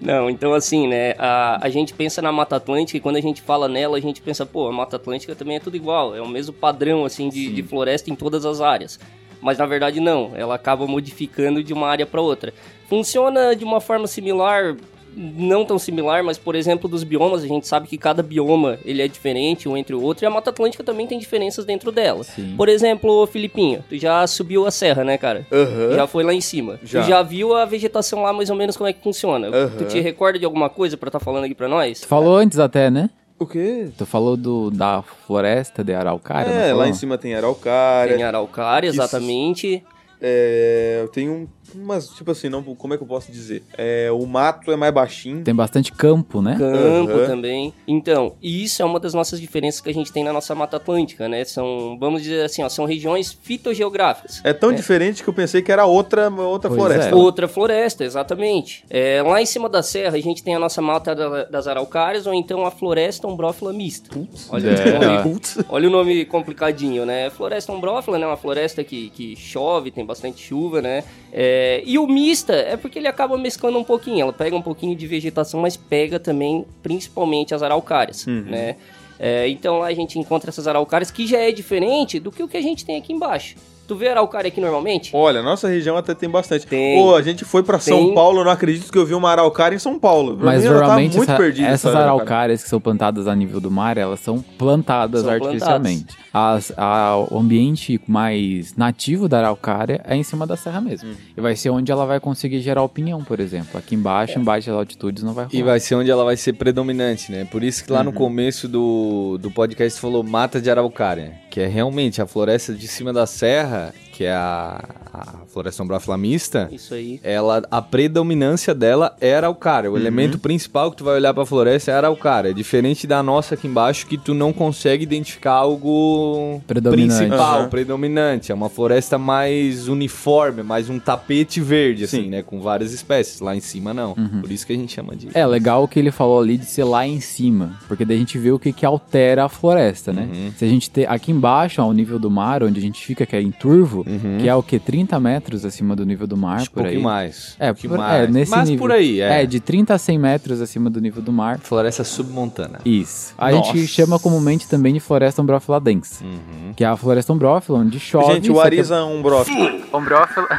Não, 0.00 0.30
então 0.30 0.54
assim, 0.54 0.86
né, 0.86 1.14
a, 1.18 1.58
a 1.60 1.68
gente 1.68 1.92
pensa 1.92 2.22
na 2.22 2.30
Mata 2.30 2.54
Atlântica 2.54 2.98
e 2.98 3.00
quando 3.00 3.16
a 3.16 3.20
gente 3.20 3.42
fala 3.42 3.66
nela, 3.66 3.96
a 3.96 4.00
gente 4.00 4.22
pensa, 4.22 4.46
pô, 4.46 4.68
a 4.68 4.72
Mata 4.72 4.94
Atlântica 4.94 5.34
também 5.34 5.56
é 5.56 5.60
tudo 5.60 5.76
igual, 5.76 6.14
é 6.14 6.20
o 6.20 6.28
mesmo 6.28 6.52
padrão, 6.52 7.04
assim, 7.04 7.28
de, 7.28 7.52
de 7.52 7.62
floresta 7.64 8.10
em 8.10 8.14
todas 8.14 8.46
as 8.46 8.60
áreas. 8.60 9.00
Mas 9.46 9.58
na 9.58 9.64
verdade 9.64 10.00
não, 10.00 10.32
ela 10.34 10.56
acaba 10.56 10.88
modificando 10.88 11.62
de 11.62 11.72
uma 11.72 11.86
área 11.86 12.04
para 12.04 12.20
outra. 12.20 12.52
Funciona 12.88 13.54
de 13.54 13.64
uma 13.64 13.80
forma 13.80 14.08
similar, 14.08 14.76
não 15.16 15.64
tão 15.64 15.78
similar, 15.78 16.24
mas 16.24 16.36
por 16.36 16.56
exemplo 16.56 16.90
dos 16.90 17.04
biomas, 17.04 17.44
a 17.44 17.46
gente 17.46 17.64
sabe 17.64 17.86
que 17.86 17.96
cada 17.96 18.24
bioma 18.24 18.76
ele 18.84 19.00
é 19.00 19.06
diferente 19.06 19.68
um 19.68 19.76
entre 19.76 19.94
o 19.94 20.02
outro 20.02 20.24
e 20.24 20.26
a 20.26 20.30
Mata 20.30 20.50
Atlântica 20.50 20.82
também 20.82 21.06
tem 21.06 21.16
diferenças 21.16 21.64
dentro 21.64 21.92
dela. 21.92 22.24
Sim. 22.24 22.54
Por 22.56 22.68
exemplo, 22.68 23.24
Filipinho, 23.28 23.84
tu 23.88 23.96
já 23.96 24.26
subiu 24.26 24.66
a 24.66 24.72
serra, 24.72 25.04
né, 25.04 25.16
cara? 25.16 25.46
Aham. 25.52 25.94
Já 25.94 26.08
foi 26.08 26.24
lá 26.24 26.34
em 26.34 26.40
cima. 26.40 26.80
Já. 26.82 27.04
Tu 27.04 27.08
já 27.08 27.22
viu 27.22 27.54
a 27.54 27.64
vegetação 27.64 28.22
lá 28.22 28.32
mais 28.32 28.50
ou 28.50 28.56
menos 28.56 28.76
como 28.76 28.90
é 28.90 28.92
que 28.92 29.00
funciona. 29.00 29.46
Aham. 29.46 29.78
Tu 29.78 29.84
te 29.84 30.00
recorda 30.00 30.40
de 30.40 30.44
alguma 30.44 30.68
coisa 30.68 30.96
pra 30.96 31.08
estar 31.08 31.20
falando 31.20 31.44
aqui 31.44 31.54
pra 31.54 31.68
nós? 31.68 32.00
Tu 32.00 32.08
falou 32.08 32.36
antes 32.36 32.58
até, 32.58 32.90
né? 32.90 33.10
O 33.38 33.46
quê? 33.46 33.90
Tu 33.96 34.06
falou 34.06 34.36
do, 34.36 34.70
da 34.70 35.02
floresta 35.02 35.84
de 35.84 35.94
Araucária, 35.94 36.50
é, 36.50 36.72
lá 36.72 36.88
em 36.88 36.94
cima 36.94 37.18
tem 37.18 37.34
araucária. 37.34 38.14
Tem 38.14 38.22
araucária, 38.24 38.88
Isso. 38.88 38.96
exatamente. 39.00 39.84
É, 40.20 41.00
eu 41.02 41.08
tenho 41.08 41.32
um, 41.32 41.48
umas, 41.74 42.08
tipo 42.10 42.30
assim, 42.30 42.48
não, 42.48 42.62
como 42.62 42.94
é 42.94 42.96
que 42.96 43.02
eu 43.02 43.06
posso 43.06 43.30
dizer? 43.30 43.62
É, 43.76 44.08
o 44.12 44.24
mato 44.26 44.70
é 44.72 44.76
mais 44.76 44.92
baixinho. 44.92 45.42
Tem 45.42 45.54
bastante 45.54 45.92
campo, 45.92 46.40
né? 46.42 46.56
Campo 46.58 47.12
Aham. 47.12 47.26
também. 47.26 47.74
Então, 47.86 48.34
e 48.42 48.64
isso 48.64 48.80
é 48.82 48.84
uma 48.84 48.98
das 49.00 49.14
nossas 49.14 49.40
diferenças 49.40 49.80
que 49.80 49.88
a 49.90 49.94
gente 49.94 50.12
tem 50.12 50.24
na 50.24 50.32
nossa 50.32 50.54
Mata 50.54 50.76
Atlântica, 50.76 51.28
né? 51.28 51.44
São, 51.44 51.96
vamos 51.98 52.22
dizer 52.22 52.44
assim, 52.44 52.62
ó, 52.62 52.68
são 52.68 52.84
regiões 52.84 53.32
fitogeográficas. 53.42 54.40
É 54.44 54.52
tão 54.52 54.72
diferente 54.72 55.22
que 55.22 55.28
eu 55.28 55.34
pensei 55.34 55.62
que 55.62 55.70
era 55.72 55.84
outra, 55.86 56.30
outra 56.30 56.68
Pois 56.70 56.80
floresta. 56.80 57.10
é. 57.10 57.14
Outra 57.14 57.48
floresta, 57.48 58.04
exatamente. 58.04 58.84
É, 58.88 59.22
lá 59.22 59.40
em 59.42 59.46
cima 59.46 59.68
da 59.68 59.82
serra, 59.82 60.16
a 60.16 60.20
gente 60.20 60.42
tem 60.42 60.54
a 60.54 60.58
nossa 60.58 60.80
mata 60.80 61.14
da- 61.14 61.44
das 61.44 61.66
araucárias, 61.66 62.26
ou 62.26 62.34
então 62.34 62.64
a 62.64 62.70
floresta 62.70 63.26
ombrófila 63.26 63.72
mista. 63.72 64.16
Olha, 64.50 64.68
É. 64.70 64.96
o 64.96 65.00
nome, 65.00 65.22
Putz. 65.34 65.58
olha 65.68 65.88
o 65.88 65.90
nome 65.90 66.24
complicadinho, 66.24 67.04
né? 67.04 67.30
Floresta 67.30 67.72
ombrófila, 67.72 68.18
né? 68.18 68.26
Uma 68.26 68.36
floresta 68.36 68.82
que, 68.84 69.10
que 69.10 69.36
chove, 69.36 69.90
tem 69.90 70.04
bastante 70.04 70.40
chuva, 70.40 70.80
né? 70.80 71.04
É, 71.32 71.65
e 71.84 71.98
o 71.98 72.06
mista 72.06 72.52
é 72.52 72.76
porque 72.76 72.98
ele 72.98 73.08
acaba 73.08 73.36
mesclando 73.38 73.78
um 73.78 73.84
pouquinho. 73.84 74.22
Ela 74.22 74.32
pega 74.32 74.56
um 74.56 74.62
pouquinho 74.62 74.94
de 74.96 75.06
vegetação, 75.06 75.60
mas 75.60 75.76
pega 75.76 76.18
também, 76.18 76.64
principalmente, 76.82 77.54
as 77.54 77.62
araucárias, 77.62 78.26
né? 78.26 78.76
É, 79.18 79.48
então 79.48 79.78
lá 79.78 79.86
a 79.86 79.94
gente 79.94 80.18
encontra 80.18 80.50
essas 80.50 80.66
araucárias 80.66 81.10
que 81.10 81.26
já 81.26 81.38
é 81.38 81.50
diferente 81.50 82.20
do 82.20 82.30
que 82.30 82.42
o 82.42 82.48
que 82.48 82.56
a 82.56 82.62
gente 82.62 82.84
tem 82.84 82.96
aqui 82.96 83.12
embaixo. 83.12 83.56
Tu 83.86 83.94
vê 83.94 84.08
araucária 84.08 84.48
aqui 84.48 84.60
normalmente? 84.60 85.10
Olha, 85.14 85.42
nossa 85.42 85.68
região 85.68 85.96
até 85.96 86.12
tem 86.14 86.28
bastante. 86.28 86.66
Tem. 86.66 86.98
Pô, 86.98 87.14
a 87.14 87.22
gente 87.22 87.44
foi 87.44 87.62
pra 87.62 87.78
São. 87.78 88.12
Paulo, 88.14 88.40
eu 88.40 88.44
não 88.44 88.50
acredito 88.50 88.90
que 88.90 88.98
eu 88.98 89.06
vi 89.06 89.14
uma 89.14 89.30
araucária 89.30 89.76
em 89.76 89.78
São 89.78 89.96
Paulo. 89.98 90.36
Pra 90.36 90.46
Mas 90.46 90.62
mim, 90.62 90.68
tá 90.68 90.74
normalmente 90.74 91.16
muito 91.16 91.30
essa- 91.30 91.38
perdida. 91.40 91.68
essas 91.68 91.94
essa 91.94 92.02
araucárias 92.02 92.62
que 92.64 92.68
são 92.68 92.80
plantadas 92.80 93.28
a 93.28 93.34
nível 93.36 93.60
do 93.60 93.70
mar, 93.70 93.96
elas 93.96 94.18
são 94.20 94.42
plantadas 94.58 95.22
São 95.22 95.30
artificialmente. 95.30 96.06
As- 96.34 96.72
a- 96.76 97.16
o 97.30 97.38
ambiente 97.38 98.00
mais 98.08 98.74
nativo 98.76 99.28
da 99.28 99.38
araucária 99.38 100.00
é 100.04 100.16
em 100.16 100.22
cima 100.22 100.46
da 100.46 100.56
serra 100.56 100.80
mesmo. 100.80 101.08
Hum. 101.10 101.14
E 101.36 101.40
vai 101.40 101.54
ser 101.54 101.70
onde 101.70 101.92
ela 101.92 102.04
vai 102.04 102.18
conseguir 102.18 102.60
gerar 102.60 102.82
opinião, 102.82 103.22
por 103.22 103.38
exemplo. 103.38 103.78
Aqui 103.78 103.94
embaixo, 103.94 104.38
em 104.38 104.42
baixas 104.42 104.74
altitudes, 104.74 105.22
não 105.22 105.32
vai 105.32 105.44
rolar. 105.44 105.56
E 105.56 105.62
vai 105.62 105.78
ser 105.78 105.94
onde 105.94 106.10
ela 106.10 106.24
vai 106.24 106.36
ser 106.36 106.54
predominante, 106.54 107.30
né? 107.30 107.44
Por 107.50 107.62
isso 107.62 107.84
que 107.84 107.92
lá 107.92 108.02
no 108.02 108.10
Uhum. 108.10 108.16
começo 108.16 108.66
do, 108.68 109.38
do 109.40 109.50
podcast 109.50 110.00
falou 110.00 110.22
mata 110.24 110.60
de 110.60 110.68
araucária, 110.70 111.32
que 111.56 111.62
é 111.62 111.66
realmente 111.66 112.20
a 112.20 112.26
floresta 112.26 112.74
de 112.74 112.86
cima 112.86 113.14
da 113.14 113.26
serra, 113.26 113.94
que 114.16 114.24
é 114.24 114.32
a, 114.32 114.82
a 115.12 116.16
mista, 116.16 116.68
Isso 116.72 116.94
aí. 116.94 117.20
ela, 117.22 117.62
a 117.70 117.82
predominância 117.82 118.74
dela 118.74 119.14
é 119.20 119.34
araucária. 119.36 119.90
O 119.90 119.94
Uhum. 119.94 120.00
elemento 120.00 120.38
principal 120.38 120.90
que 120.90 120.96
tu 120.96 121.04
vai 121.04 121.16
olhar 121.16 121.34
pra 121.34 121.44
floresta 121.44 121.90
é 121.90 121.94
araucária. 121.94 122.48
É 122.50 122.52
diferente 122.52 123.06
da 123.06 123.22
nossa 123.22 123.54
aqui 123.54 123.66
embaixo, 123.66 124.06
que 124.06 124.16
tu 124.16 124.32
não 124.32 124.52
consegue 124.54 125.02
identificar 125.02 125.52
algo 125.52 126.62
Predominante. 126.66 127.18
principal, 127.26 127.60
Aham. 127.60 127.68
predominante. 127.68 128.50
É 128.52 128.54
uma 128.54 128.68
floresta 128.70 129.18
mais 129.18 129.86
uniforme, 129.88 130.62
mais 130.62 130.88
um 130.88 130.98
tapete 130.98 131.60
verde, 131.60 132.04
assim, 132.04 132.24
Sim. 132.24 132.30
né? 132.30 132.42
Com 132.42 132.60
várias 132.62 132.92
espécies. 132.92 133.40
Lá 133.40 133.54
em 133.54 133.60
cima, 133.60 133.92
não. 133.92 134.14
Por 134.14 134.50
isso 134.50 134.66
que 134.66 134.72
a 134.72 134.76
gente 134.76 134.92
chama 134.94 135.14
de... 135.14 135.28
É 135.34 135.46
legal 135.46 135.82
o 135.84 135.88
que 135.88 135.98
ele 135.98 136.10
falou 136.10 136.40
ali 136.40 136.56
de 136.56 136.64
ser 136.64 136.84
lá 136.84 137.06
em 137.06 137.20
cima, 137.20 137.78
porque 137.88 138.04
daí 138.04 138.16
a 138.16 138.20
gente 138.20 138.38
vê 138.38 138.50
o 138.50 138.58
que, 138.58 138.72
que 138.72 138.86
altera 138.86 139.44
a 139.44 139.48
floresta, 139.48 140.12
né? 140.12 140.28
Uhum. 140.32 140.52
Se 140.56 140.64
a 140.64 140.68
gente 140.68 140.88
ter 140.90 141.06
aqui 141.08 141.32
embaixo, 141.32 141.82
ao 141.82 141.92
nível 141.92 142.18
do 142.18 142.30
mar, 142.30 142.62
onde 142.62 142.78
a 142.78 142.82
gente 142.82 143.04
fica, 143.04 143.26
que 143.26 143.34
é 143.36 143.40
em 143.42 143.50
Turvo, 143.50 144.05
Uhum. 144.06 144.38
que 144.40 144.48
é 144.48 144.54
o 144.54 144.62
que? 144.62 144.78
30 144.78 145.18
metros 145.18 145.64
acima 145.64 145.96
do 145.96 146.04
nível 146.06 146.26
do 146.26 146.36
mar, 146.36 146.56
Acho 146.56 146.70
um 146.70 146.74
por 146.74 146.80
aí. 146.80 146.84
pouquinho 146.86 147.02
mais. 147.04 147.56
É, 147.58 147.70
um 147.70 147.74
pouquinho 147.74 147.92
por- 147.94 147.98
mais. 147.98 148.24
é, 148.24 148.26
nesse 148.32 148.50
Mas 148.50 148.68
nível. 148.68 148.86
por 148.86 148.92
aí, 148.92 149.20
é. 149.20 149.42
É, 149.42 149.46
de 149.46 149.58
30 149.60 149.94
a 149.94 149.98
100 149.98 150.18
metros 150.18 150.60
acima 150.60 150.88
do 150.88 151.00
nível 151.00 151.20
do 151.22 151.32
mar. 151.32 151.58
Floresta 151.58 152.04
submontana. 152.04 152.78
Isso. 152.84 153.34
A 153.36 153.50
Nossa. 153.50 153.72
gente 153.72 153.86
chama 153.88 154.18
comumente 154.18 154.68
também 154.68 154.94
de 154.94 155.00
floresta 155.00 155.42
umbrófila 155.42 155.80
densa, 155.80 156.24
Uhum. 156.24 156.72
que 156.76 156.84
é 156.84 156.86
a 156.86 156.96
floresta 156.96 157.32
umbrófila, 157.32 157.78
onde 157.78 157.98
chove... 157.98 158.34
Gente, 158.34 158.50
o 158.50 158.54
que- 158.54 158.60
Ariza 158.60 158.96
é 158.96 159.02
um 159.02 159.20
brófilo. 159.22 159.82
Ombrófila. 159.92 160.46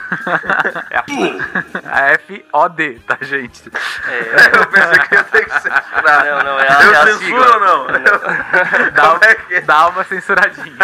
É 0.91 0.97
a- 0.97 1.05
a 1.91 2.11
F-O-D, 2.13 2.99
tá, 3.07 3.17
gente? 3.21 3.61
Eu 3.67 4.67
pensei 4.67 4.99
que 5.07 5.15
ia 5.15 5.23
ter 5.23 5.45
que 5.45 5.53
censurar. 5.61 6.25
Não, 6.25 6.43
não, 6.43 6.59
é 6.59 6.67
a- 6.69 6.83
Eu 6.83 6.93
é 6.93 6.97
a 6.97 7.05
censuro 7.07 7.19
sigla. 7.25 7.53
ou 7.53 7.59
não? 7.59 7.87
Dá, 8.93 9.19
é 9.27 9.35
que 9.35 9.53
é? 9.55 9.61
dá 9.61 9.87
uma 9.89 10.03
censuradinha. 10.03 10.75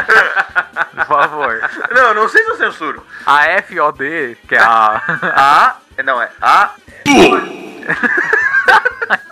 Por 0.96 1.06
favor. 1.06 1.60
Não, 1.94 2.02
eu 2.10 2.14
não 2.16 2.30
sei 2.30 2.44
se 2.44 2.53
eu 2.54 2.58
censuro. 2.58 3.06
A 3.26 3.48
F-O-D, 3.48 4.38
que 4.48 4.56
é 4.56 4.60
a. 4.60 5.02
A. 5.36 5.76
Não, 6.04 6.22
é 6.22 6.30
A. 6.42 6.72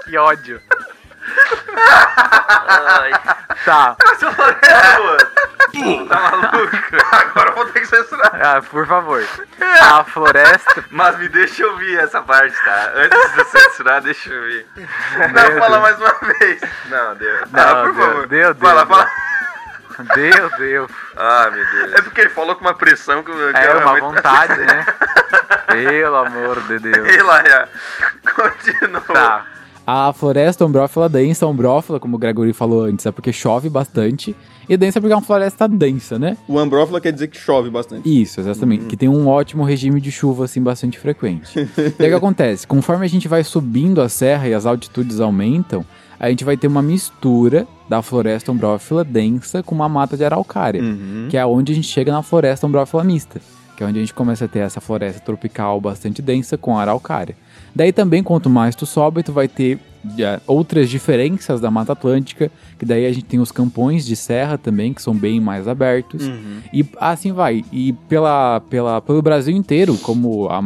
Que 0.06 0.18
ódio. 0.18 0.62
Ai, 2.68 3.12
Tá. 3.64 3.96
Tá 6.10 6.20
maluco? 6.20 6.78
Agora 7.12 7.50
eu 7.52 7.56
vou 7.56 7.66
ter 7.68 7.80
que 7.82 7.86
censurar. 7.86 8.32
Ah, 8.34 8.62
por 8.62 8.86
favor. 8.88 9.24
A 9.82 10.04
floresta. 10.04 10.84
Mas 10.90 11.18
me 11.18 11.30
deixa 11.30 11.64
eu 11.64 11.72
ouvir 11.72 11.98
essa 12.00 12.22
parte, 12.22 12.56
tá? 12.64 12.92
Antes 12.96 13.34
de 13.36 13.44
censurar, 13.46 14.02
deixa 14.02 14.30
eu 14.30 14.42
ouvir. 14.42 14.68
Não, 14.76 15.60
fala 15.60 15.80
mais 15.80 15.98
uma 15.98 16.14
vez. 16.40 16.62
Não, 16.90 17.16
deu. 17.16 17.40
Não, 17.52 17.62
ah, 17.62 17.84
por 17.84 17.96
favor. 17.96 18.28
Fala, 18.60 18.86
fala. 18.86 19.31
Deu, 20.16 20.50
deu. 20.58 20.88
Ah, 21.16 21.50
meu 21.52 21.66
Deus. 21.66 21.94
É 21.94 22.02
porque 22.02 22.22
ele 22.22 22.30
falou 22.30 22.56
com 22.56 22.62
uma 22.62 22.74
pressão 22.74 23.24
que 23.24 23.32
eu 23.32 23.50
É 23.50 23.74
uma 23.76 24.00
vontade, 24.00 24.60
né? 24.60 24.86
Pelo 25.68 26.16
amor 26.16 26.62
de 26.68 26.80
Deus. 26.80 27.08
Ei, 27.08 27.22
Laia. 27.22 27.70
Continua. 28.36 29.02
Tá. 29.02 29.46
A 29.86 30.14
floresta 30.14 30.66
umbrófila 30.66 31.10
densa, 31.10 31.48
umbrófila, 31.48 32.00
como 32.00 32.16
o 32.16 32.20
Gregory 32.20 32.54
falou 32.54 32.84
antes, 32.84 33.06
é 33.06 33.12
porque 33.12 33.34
chove 33.34 33.68
bastante. 33.68 34.36
E 34.70 34.78
densa 34.78 35.02
porque 35.02 35.12
é 35.12 35.16
uma 35.16 35.22
floresta 35.24 35.68
densa, 35.68 36.20
né? 36.20 36.38
O 36.48 36.60
ambrófila 36.60 37.02
quer 37.02 37.12
dizer 37.12 37.28
que 37.28 37.38
chove 37.38 37.70
bastante. 37.70 38.08
Isso, 38.22 38.40
exatamente. 38.40 38.86
Que 38.86 38.96
tem 38.96 39.10
um 39.10 39.28
ótimo 39.28 39.64
regime 39.64 40.00
de 40.00 40.12
chuva, 40.12 40.46
assim, 40.46 40.62
bastante 40.62 41.00
frequente. 41.00 41.58
e 41.58 41.62
aí 42.04 42.08
o 42.08 42.10
que 42.10 42.14
acontece? 42.14 42.68
Conforme 42.68 43.06
a 43.06 43.10
gente 43.10 43.28
vai 43.28 43.44
subindo 43.44 44.02
a 44.02 44.08
serra 44.08 44.48
e 44.48 44.54
as 44.54 44.66
altitudes 44.66 45.20
aumentam, 45.20 45.84
a 46.22 46.30
gente 46.30 46.44
vai 46.46 46.56
ter 46.56 46.68
uma 46.68 46.84
mistura 46.84 47.68
da 47.90 48.04
floresta 48.04 48.52
umbrófila 48.52 49.04
densa 49.04 49.64
com 49.64 49.74
uma 49.74 49.90
mata 49.90 50.16
de 50.16 50.24
araucária, 50.24 50.80
Uhum. 50.80 51.26
que 51.32 51.36
é 51.36 51.44
onde 51.44 51.72
a 51.72 51.76
gente 51.76 51.88
chega 51.88 52.12
na 52.12 52.22
floresta 52.22 52.68
umbrófila 52.68 53.04
mista, 53.04 53.42
que 53.76 53.84
é 53.84 53.88
onde 53.88 53.98
a 53.98 54.02
gente 54.02 54.14
começa 54.14 54.46
a 54.46 54.48
ter 54.48 54.60
essa 54.60 54.80
floresta 54.80 55.20
tropical 55.20 55.82
bastante 55.82 56.22
densa 56.22 56.60
com 56.60 56.78
araucária. 56.78 57.36
Daí 57.76 57.92
também, 57.92 58.22
quanto 58.22 58.52
mais 58.52 58.76
tu 58.76 58.86
sobe, 58.86 59.24
tu 59.24 59.34
vai 59.34 59.48
ter 59.48 59.80
já, 60.16 60.40
outras 60.46 60.92
diferenças 60.92 61.60
da 61.60 61.72
Mata 61.72 61.94
Atlântica, 61.94 62.52
que 62.78 62.86
daí 62.86 63.08
a 63.08 63.12
gente 63.12 63.26
tem 63.26 63.40
os 63.40 63.52
campões 63.52 64.06
de 64.06 64.16
serra 64.16 64.60
também, 64.60 64.94
que 64.94 65.02
são 65.02 65.16
bem 65.16 65.40
mais 65.40 65.68
abertos. 65.68 66.28
Uhum. 66.28 66.60
E 66.72 66.86
assim 67.00 67.32
vai. 67.32 67.66
E 67.72 67.94
pela, 68.08 68.60
pela, 68.70 69.02
pelo 69.02 69.22
Brasil 69.24 69.56
inteiro, 69.56 69.98
como 69.98 70.48
a, 70.50 70.58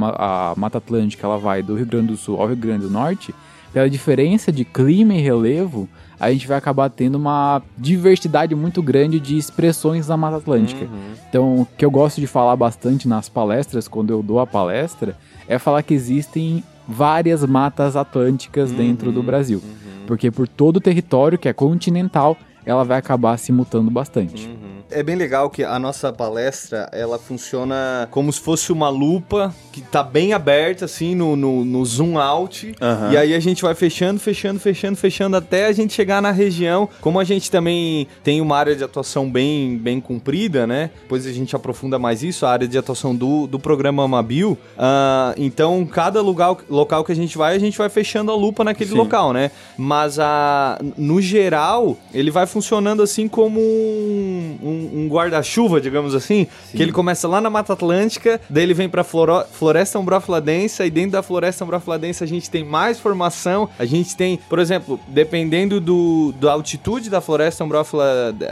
a 0.51 0.53
Mata 0.57 0.79
Atlântica 0.79 1.25
ela 1.25 1.37
vai 1.37 1.63
do 1.63 1.75
Rio 1.75 1.85
Grande 1.85 2.07
do 2.07 2.17
Sul 2.17 2.41
ao 2.41 2.47
Rio 2.47 2.57
Grande 2.57 2.83
do 2.83 2.89
Norte, 2.89 3.33
pela 3.75 3.89
diferença 3.89 4.53
de 4.53 4.63
clima 4.63 5.15
e 5.15 5.19
relevo, 5.19 5.89
a 6.17 6.31
gente 6.31 6.47
vai 6.47 6.57
acabar 6.57 6.89
tendo 6.89 7.15
uma 7.15 7.61
diversidade 7.77 8.55
muito 8.55 8.81
grande 8.81 9.19
de 9.19 9.37
expressões 9.37 10.07
da 10.07 10.15
Mata 10.15 10.37
Atlântica. 10.37 10.87
Então, 11.27 11.59
o 11.59 11.67
que 11.77 11.83
eu 11.83 11.91
gosto 11.91 12.21
de 12.21 12.25
falar 12.25 12.55
bastante 12.55 13.05
nas 13.05 13.27
palestras, 13.27 13.85
quando 13.89 14.11
eu 14.11 14.23
dou 14.23 14.39
a 14.39 14.47
palestra, 14.47 15.17
é 15.45 15.59
falar 15.59 15.83
que 15.83 15.93
existem 15.93 16.63
várias 16.87 17.43
matas 17.43 17.97
atlânticas 17.97 18.71
dentro 18.71 19.11
do 19.11 19.21
Brasil. 19.21 19.61
Porque 20.07 20.31
por 20.31 20.47
todo 20.47 20.77
o 20.77 20.81
território 20.81 21.37
que 21.37 21.49
é 21.49 21.53
continental, 21.53 22.37
ela 22.65 22.85
vai 22.85 22.97
acabar 22.97 23.35
se 23.35 23.51
mutando 23.51 23.91
bastante. 23.91 24.49
É 24.91 25.01
bem 25.01 25.15
legal 25.15 25.49
que 25.49 25.63
a 25.63 25.79
nossa 25.79 26.13
palestra, 26.13 26.87
ela 26.91 27.17
funciona 27.17 28.07
como 28.11 28.31
se 28.31 28.39
fosse 28.39 28.71
uma 28.71 28.87
lupa 28.87 29.53
que 29.71 29.81
tá 29.81 30.03
bem 30.03 30.31
aberta, 30.31 30.85
assim, 30.85 31.15
no, 31.15 31.35
no, 31.35 31.65
no 31.65 31.83
zoom 31.83 32.19
out. 32.19 32.73
Aham. 32.79 33.11
E 33.11 33.17
aí 33.17 33.33
a 33.33 33.39
gente 33.39 33.63
vai 33.63 33.73
fechando, 33.73 34.19
fechando, 34.19 34.59
fechando, 34.59 34.95
fechando, 34.95 35.35
até 35.37 35.65
a 35.65 35.71
gente 35.71 35.91
chegar 35.91 36.21
na 36.21 36.29
região. 36.31 36.87
Como 37.01 37.19
a 37.19 37.23
gente 37.23 37.49
também 37.49 38.07
tem 38.23 38.39
uma 38.41 38.55
área 38.57 38.75
de 38.75 38.83
atuação 38.83 39.29
bem, 39.29 39.75
bem 39.75 39.99
comprida, 39.99 40.67
né? 40.67 40.91
Depois 41.01 41.25
a 41.25 41.31
gente 41.31 41.55
aprofunda 41.55 41.97
mais 41.97 42.21
isso, 42.21 42.45
a 42.45 42.51
área 42.51 42.67
de 42.67 42.77
atuação 42.77 43.15
do, 43.15 43.47
do 43.47 43.59
programa 43.59 44.03
Amabil. 44.03 44.55
Ah, 44.77 45.33
então, 45.35 45.83
cada 45.85 46.21
lugar, 46.21 46.55
local 46.69 47.03
que 47.03 47.11
a 47.11 47.15
gente 47.15 47.37
vai, 47.37 47.55
a 47.55 47.59
gente 47.59 47.77
vai 47.77 47.89
fechando 47.89 48.31
a 48.31 48.35
lupa 48.35 48.63
naquele 48.63 48.91
Sim. 48.91 48.97
local, 48.97 49.33
né? 49.33 49.49
Mas 49.77 50.19
a, 50.19 50.79
no 50.95 51.19
geral, 51.19 51.97
ele 52.13 52.29
vai 52.29 52.45
funcionando 52.45 53.01
assim 53.01 53.27
como 53.27 53.59
um, 53.59 54.57
um- 54.63 54.74
um 54.75 55.07
guarda-chuva, 55.07 55.79
digamos 55.81 56.13
assim, 56.15 56.47
que 56.71 56.81
ele 56.81 56.91
começa 56.91 57.27
lá 57.27 57.39
na 57.41 57.49
Mata 57.49 57.73
Atlântica, 57.73 58.39
daí 58.49 58.63
ele 58.63 58.73
vem 58.73 58.89
pra 58.89 59.03
floro- 59.03 59.43
Floresta 59.51 59.97
Umbrófila 59.99 60.39
Densa, 60.41 60.85
e 60.85 60.89
dentro 60.89 61.11
da 61.11 61.23
Floresta 61.23 61.63
Umbrófila 61.63 61.97
Densa 61.99 62.23
a 62.23 62.27
gente 62.27 62.49
tem 62.49 62.63
mais 62.63 62.99
formação, 62.99 63.69
a 63.79 63.85
gente 63.85 64.15
tem, 64.15 64.39
por 64.49 64.59
exemplo, 64.59 64.99
dependendo 65.07 65.79
do, 65.79 66.33
da 66.39 66.51
altitude 66.53 67.09
da 67.09 67.21
Floresta 67.21 67.63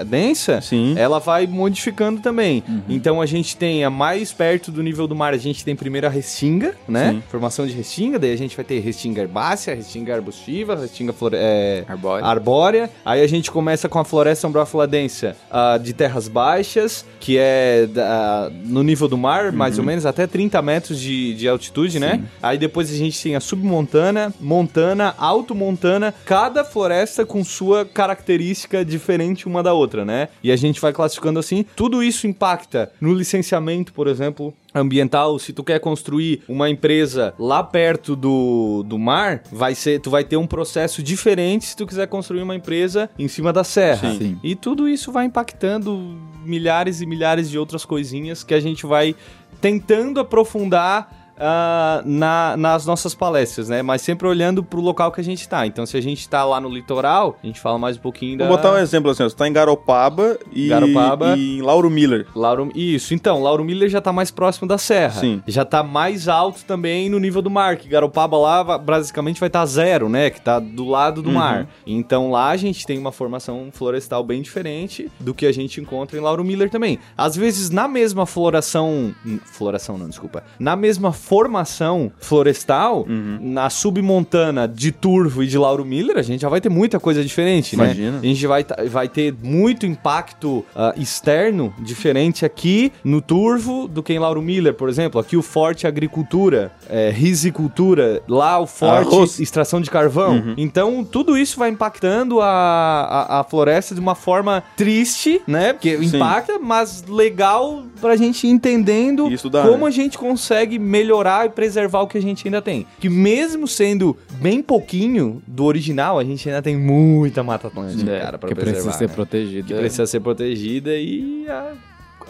Densa, 0.05 0.61
Sim. 0.61 0.95
ela 0.97 1.19
vai 1.19 1.47
modificando 1.47 2.21
também. 2.21 2.63
Então 2.89 3.21
a 3.21 3.25
gente 3.25 3.55
tem 3.57 3.83
a 3.83 3.89
mais 3.89 4.31
perto 4.31 4.71
do 4.71 4.81
nível 4.83 5.07
do 5.07 5.15
mar, 5.15 5.33
a 5.33 5.37
gente 5.37 5.63
tem 5.63 5.75
primeiro 5.75 6.07
a 6.07 6.09
restinga, 6.09 6.75
né? 6.87 7.11
Sim. 7.13 7.23
Formação 7.29 7.65
de 7.65 7.73
restinga, 7.73 8.17
daí 8.19 8.31
a 8.33 8.37
gente 8.37 8.55
vai 8.55 8.65
ter 8.65 8.79
restinga 8.79 9.21
herbácea, 9.21 9.75
restinga 9.75 10.13
arbustiva, 10.13 10.75
restinga 10.75 11.13
flore- 11.13 11.37
é, 11.37 11.83
Arbóreo. 11.87 12.25
arbórea. 12.25 12.89
Aí 13.05 13.21
a 13.21 13.27
gente 13.27 13.49
começa 13.51 13.87
com 13.89 13.99
a 13.99 14.05
floresta 14.05 14.47
umbrófila 14.47 14.87
densa 14.87 15.35
ah, 15.49 15.77
de 15.77 15.93
terras 16.13 16.27
baixas, 16.27 17.03
que 17.19 17.37
é 17.39 17.87
da- 17.87 18.51
no 18.65 18.83
nível 18.83 19.07
do 19.07 19.17
mar, 19.17 19.51
mais 19.51 19.79
ou 19.79 19.83
menos, 19.83 20.05
até 20.05 20.27
30 20.27 20.61
metros 20.61 20.99
de, 20.99 21.33
de 21.33 21.47
altitude, 21.49 21.99
né? 21.99 22.21
Aí 22.41 22.57
depois 22.57 22.91
a 22.91 22.95
gente 22.95 23.21
tem 23.21 23.35
a 23.35 23.39
submontana, 23.39 24.31
montana, 24.39 25.15
alto-montana, 25.17 26.13
cada 26.25 26.63
floresta 26.63 27.25
com 27.25 27.43
sua 27.43 27.83
característica 27.85 28.85
diferente 28.85 29.47
uma 29.47 29.63
da 29.63 29.73
outra, 29.73 30.05
né? 30.05 30.29
E 30.43 30.51
a 30.51 30.55
gente 30.55 30.79
vai 30.79 30.93
classificando 30.93 31.39
assim. 31.39 31.65
Tudo 31.75 32.03
isso 32.03 32.27
impacta 32.27 32.91
no 33.01 33.13
licenciamento, 33.13 33.91
por 33.93 34.07
exemplo, 34.07 34.53
ambiental, 34.73 35.37
se 35.39 35.53
tu 35.53 35.63
quer 35.63 35.79
construir 35.79 36.41
uma 36.47 36.69
empresa 36.69 37.33
lá 37.37 37.63
perto 37.63 38.15
do, 38.15 38.83
do 38.83 38.97
mar, 38.97 39.43
vai 39.51 39.75
ser, 39.75 39.99
tu 39.99 40.09
vai 40.09 40.23
ter 40.23 40.37
um 40.37 40.47
processo 40.47 41.03
diferente 41.03 41.65
se 41.65 41.75
tu 41.75 41.85
quiser 41.85 42.07
construir 42.07 42.41
uma 42.41 42.55
empresa 42.55 43.09
em 43.17 43.27
cima 43.27 43.53
da 43.53 43.63
serra. 43.63 44.11
Sim. 44.11 44.17
Sim. 44.17 44.39
E 44.43 44.55
tudo 44.55 44.87
isso 44.87 45.11
vai 45.11 45.25
impactando 45.25 46.17
milhares 46.45 47.01
e 47.01 47.05
milhares 47.05 47.49
de 47.49 47.57
outras 47.57 47.85
coisinhas 47.85 48.43
que 48.43 48.53
a 48.53 48.59
gente 48.59 48.85
vai 48.85 49.15
tentando 49.61 50.19
aprofundar 50.19 51.22
ah, 51.43 52.01
na- 52.05 52.55
nas 52.57 52.85
nossas 52.85 53.13
palestras, 53.13 53.69
né? 53.69 53.81
Mas 53.81 54.01
sempre 54.01 54.27
olhando 54.27 54.63
pro 54.63 54.79
local 54.79 55.11
que 55.11 55.19
a 55.19 55.23
gente 55.23 55.47
tá. 55.47 55.65
Então, 55.67 55.85
se 55.85 55.97
a 55.97 56.01
gente 56.01 56.27
tá 56.29 56.43
lá 56.45 56.59
no 56.61 56.69
litoral, 56.69 57.37
a 57.43 57.45
gente 57.45 57.59
fala 57.59 57.77
mais 57.77 57.97
um 57.97 57.99
pouquinho 57.99 58.37
da... 58.37 58.47
Vou 58.47 58.55
botar 58.57 58.71
um 58.73 58.77
exemplo 58.77 59.11
assim, 59.11 59.23
ó, 59.23 59.29
você 59.29 59.35
tá 59.35 59.47
em 59.47 59.53
Garopaba 59.53 60.37
e, 60.51 60.67
Garopaba. 60.69 61.35
e 61.37 61.57
em 61.57 61.61
Lauro 61.61 61.89
Miller. 61.89 62.27
Lauro, 62.35 62.71
isso, 62.75 63.13
então, 63.13 63.41
Lauro 63.41 63.63
Miller 63.63 63.89
já 63.89 63.99
tá 64.01 64.13
mais 64.13 64.31
próximo 64.31 64.67
da 64.67 64.77
serra. 64.77 65.19
Sim. 65.19 65.41
Já 65.47 65.65
tá 65.65 65.83
mais 65.83 66.27
alto 66.27 66.63
também 66.65 67.09
no 67.09 67.19
nível 67.19 67.41
do 67.41 67.49
mar, 67.51 67.75
que 67.77 67.87
Garopaba 67.89 68.37
lá 68.37 68.77
basicamente 68.77 69.39
vai 69.39 69.47
estar 69.47 69.65
zero, 69.65 70.07
né? 70.09 70.29
Que 70.29 70.39
tá 70.41 70.59
do 70.59 70.87
lado 70.87 71.21
do 71.21 71.29
Uhum. 71.29 71.35
mar. 71.35 71.67
Então 71.85 72.31
lá 72.31 72.49
a 72.49 72.57
gente 72.57 72.85
tem 72.85 72.97
uma 72.97 73.11
formação 73.11 73.69
florestal 73.71 74.23
bem 74.23 74.41
diferente 74.41 75.11
do 75.19 75.33
que 75.33 75.45
a 75.45 75.51
gente 75.51 75.81
encontra 75.81 76.17
em 76.17 76.21
Lauro 76.21 76.43
Miller 76.43 76.69
também. 76.69 76.99
Às 77.17 77.35
vezes 77.35 77.69
na 77.69 77.87
mesma 77.87 78.25
floração. 78.25 79.13
Floração 79.45 79.97
não, 79.97 80.07
desculpa. 80.07 80.43
Na 80.59 80.75
mesma 80.75 81.11
formação 81.33 82.11
florestal, 82.19 83.07
Uhum. 83.09 83.39
na 83.41 83.67
submontana 83.69 84.67
de 84.67 84.91
Turvo 84.91 85.41
e 85.43 85.47
de 85.47 85.57
Lauro 85.57 85.83
Miller, 85.83 86.15
a 86.17 86.21
gente 86.21 86.41
já 86.41 86.49
vai 86.49 86.61
ter 86.61 86.69
muita 86.69 86.99
coisa 86.99 87.23
diferente, 87.23 87.75
né? 87.75 87.85
Imagina. 87.85 88.19
A 88.19 88.25
gente 88.25 88.45
vai, 88.45 88.63
vai 88.87 89.07
ter 89.09 89.33
muito 89.41 89.83
impacto 89.87 90.63
ah, 90.75 90.93
externo 90.95 91.73
diferente 91.79 92.45
aqui 92.45 92.91
no 93.03 93.19
Turvo 93.19 93.87
do 93.87 94.03
que 94.03 94.13
em 94.13 94.19
Lauro 94.19 94.43
Miller, 94.43 94.75
por 94.75 94.89
exemplo. 94.89 95.19
Aqui 95.19 95.35
o 95.35 95.41
forte 95.41 95.87
agricultura, 95.87 96.71
é, 96.87 97.09
risicultura, 97.09 98.21
lá 98.27 98.59
o 98.59 98.67
forte 98.67 99.07
Arroz. 99.15 99.39
extração 99.39 99.81
de 99.81 99.89
carvão. 99.89 100.53
Então 100.55 101.03
tudo 101.03 101.35
isso 101.35 101.57
vai 101.57 101.69
impactando 101.69 102.41
a, 102.41 102.47
a, 102.47 103.39
a 103.39 103.43
floresta 103.43 103.95
de 103.95 104.01
uma 104.01 104.13
forma 104.15 104.63
triste, 104.77 105.41
né? 105.47 105.73
Porque 105.73 105.97
Sim. 105.97 106.15
impacta, 106.17 106.59
mas 106.59 107.03
legal 107.07 107.83
pra 107.99 108.15
gente 108.15 108.47
entendendo 108.47 109.29
como 109.63 109.77
né? 109.77 109.87
a 109.87 109.91
gente 109.91 110.15
consegue 110.17 110.77
melhorar 110.77 111.12
e 111.45 111.49
preservar 111.49 112.01
o 112.01 112.07
que 112.07 112.17
a 112.17 112.21
gente 112.21 112.47
ainda 112.47 112.61
tem. 112.61 112.85
Que 112.99 113.09
mesmo 113.09 113.67
sendo 113.67 114.17
bem 114.41 114.61
pouquinho 114.61 115.41
do 115.47 115.65
original, 115.65 116.17
a 116.19 116.23
gente 116.23 116.47
ainda 116.49 116.61
tem 116.61 116.75
muita 116.77 117.43
mata 117.43 117.67
atlântica, 117.67 118.11
É, 118.11 118.19
cara, 118.19 118.37
pra 118.37 118.49
que 118.49 118.55
preservar. 118.55 118.81
precisa 118.81 118.97
ser 118.97 119.07
né? 119.09 119.13
protegida. 119.15 119.67
Que 119.67 119.73
precisa 119.73 120.05
ser 120.07 120.19
protegida 120.19 120.91
e 120.95 121.45
a, 121.47 121.73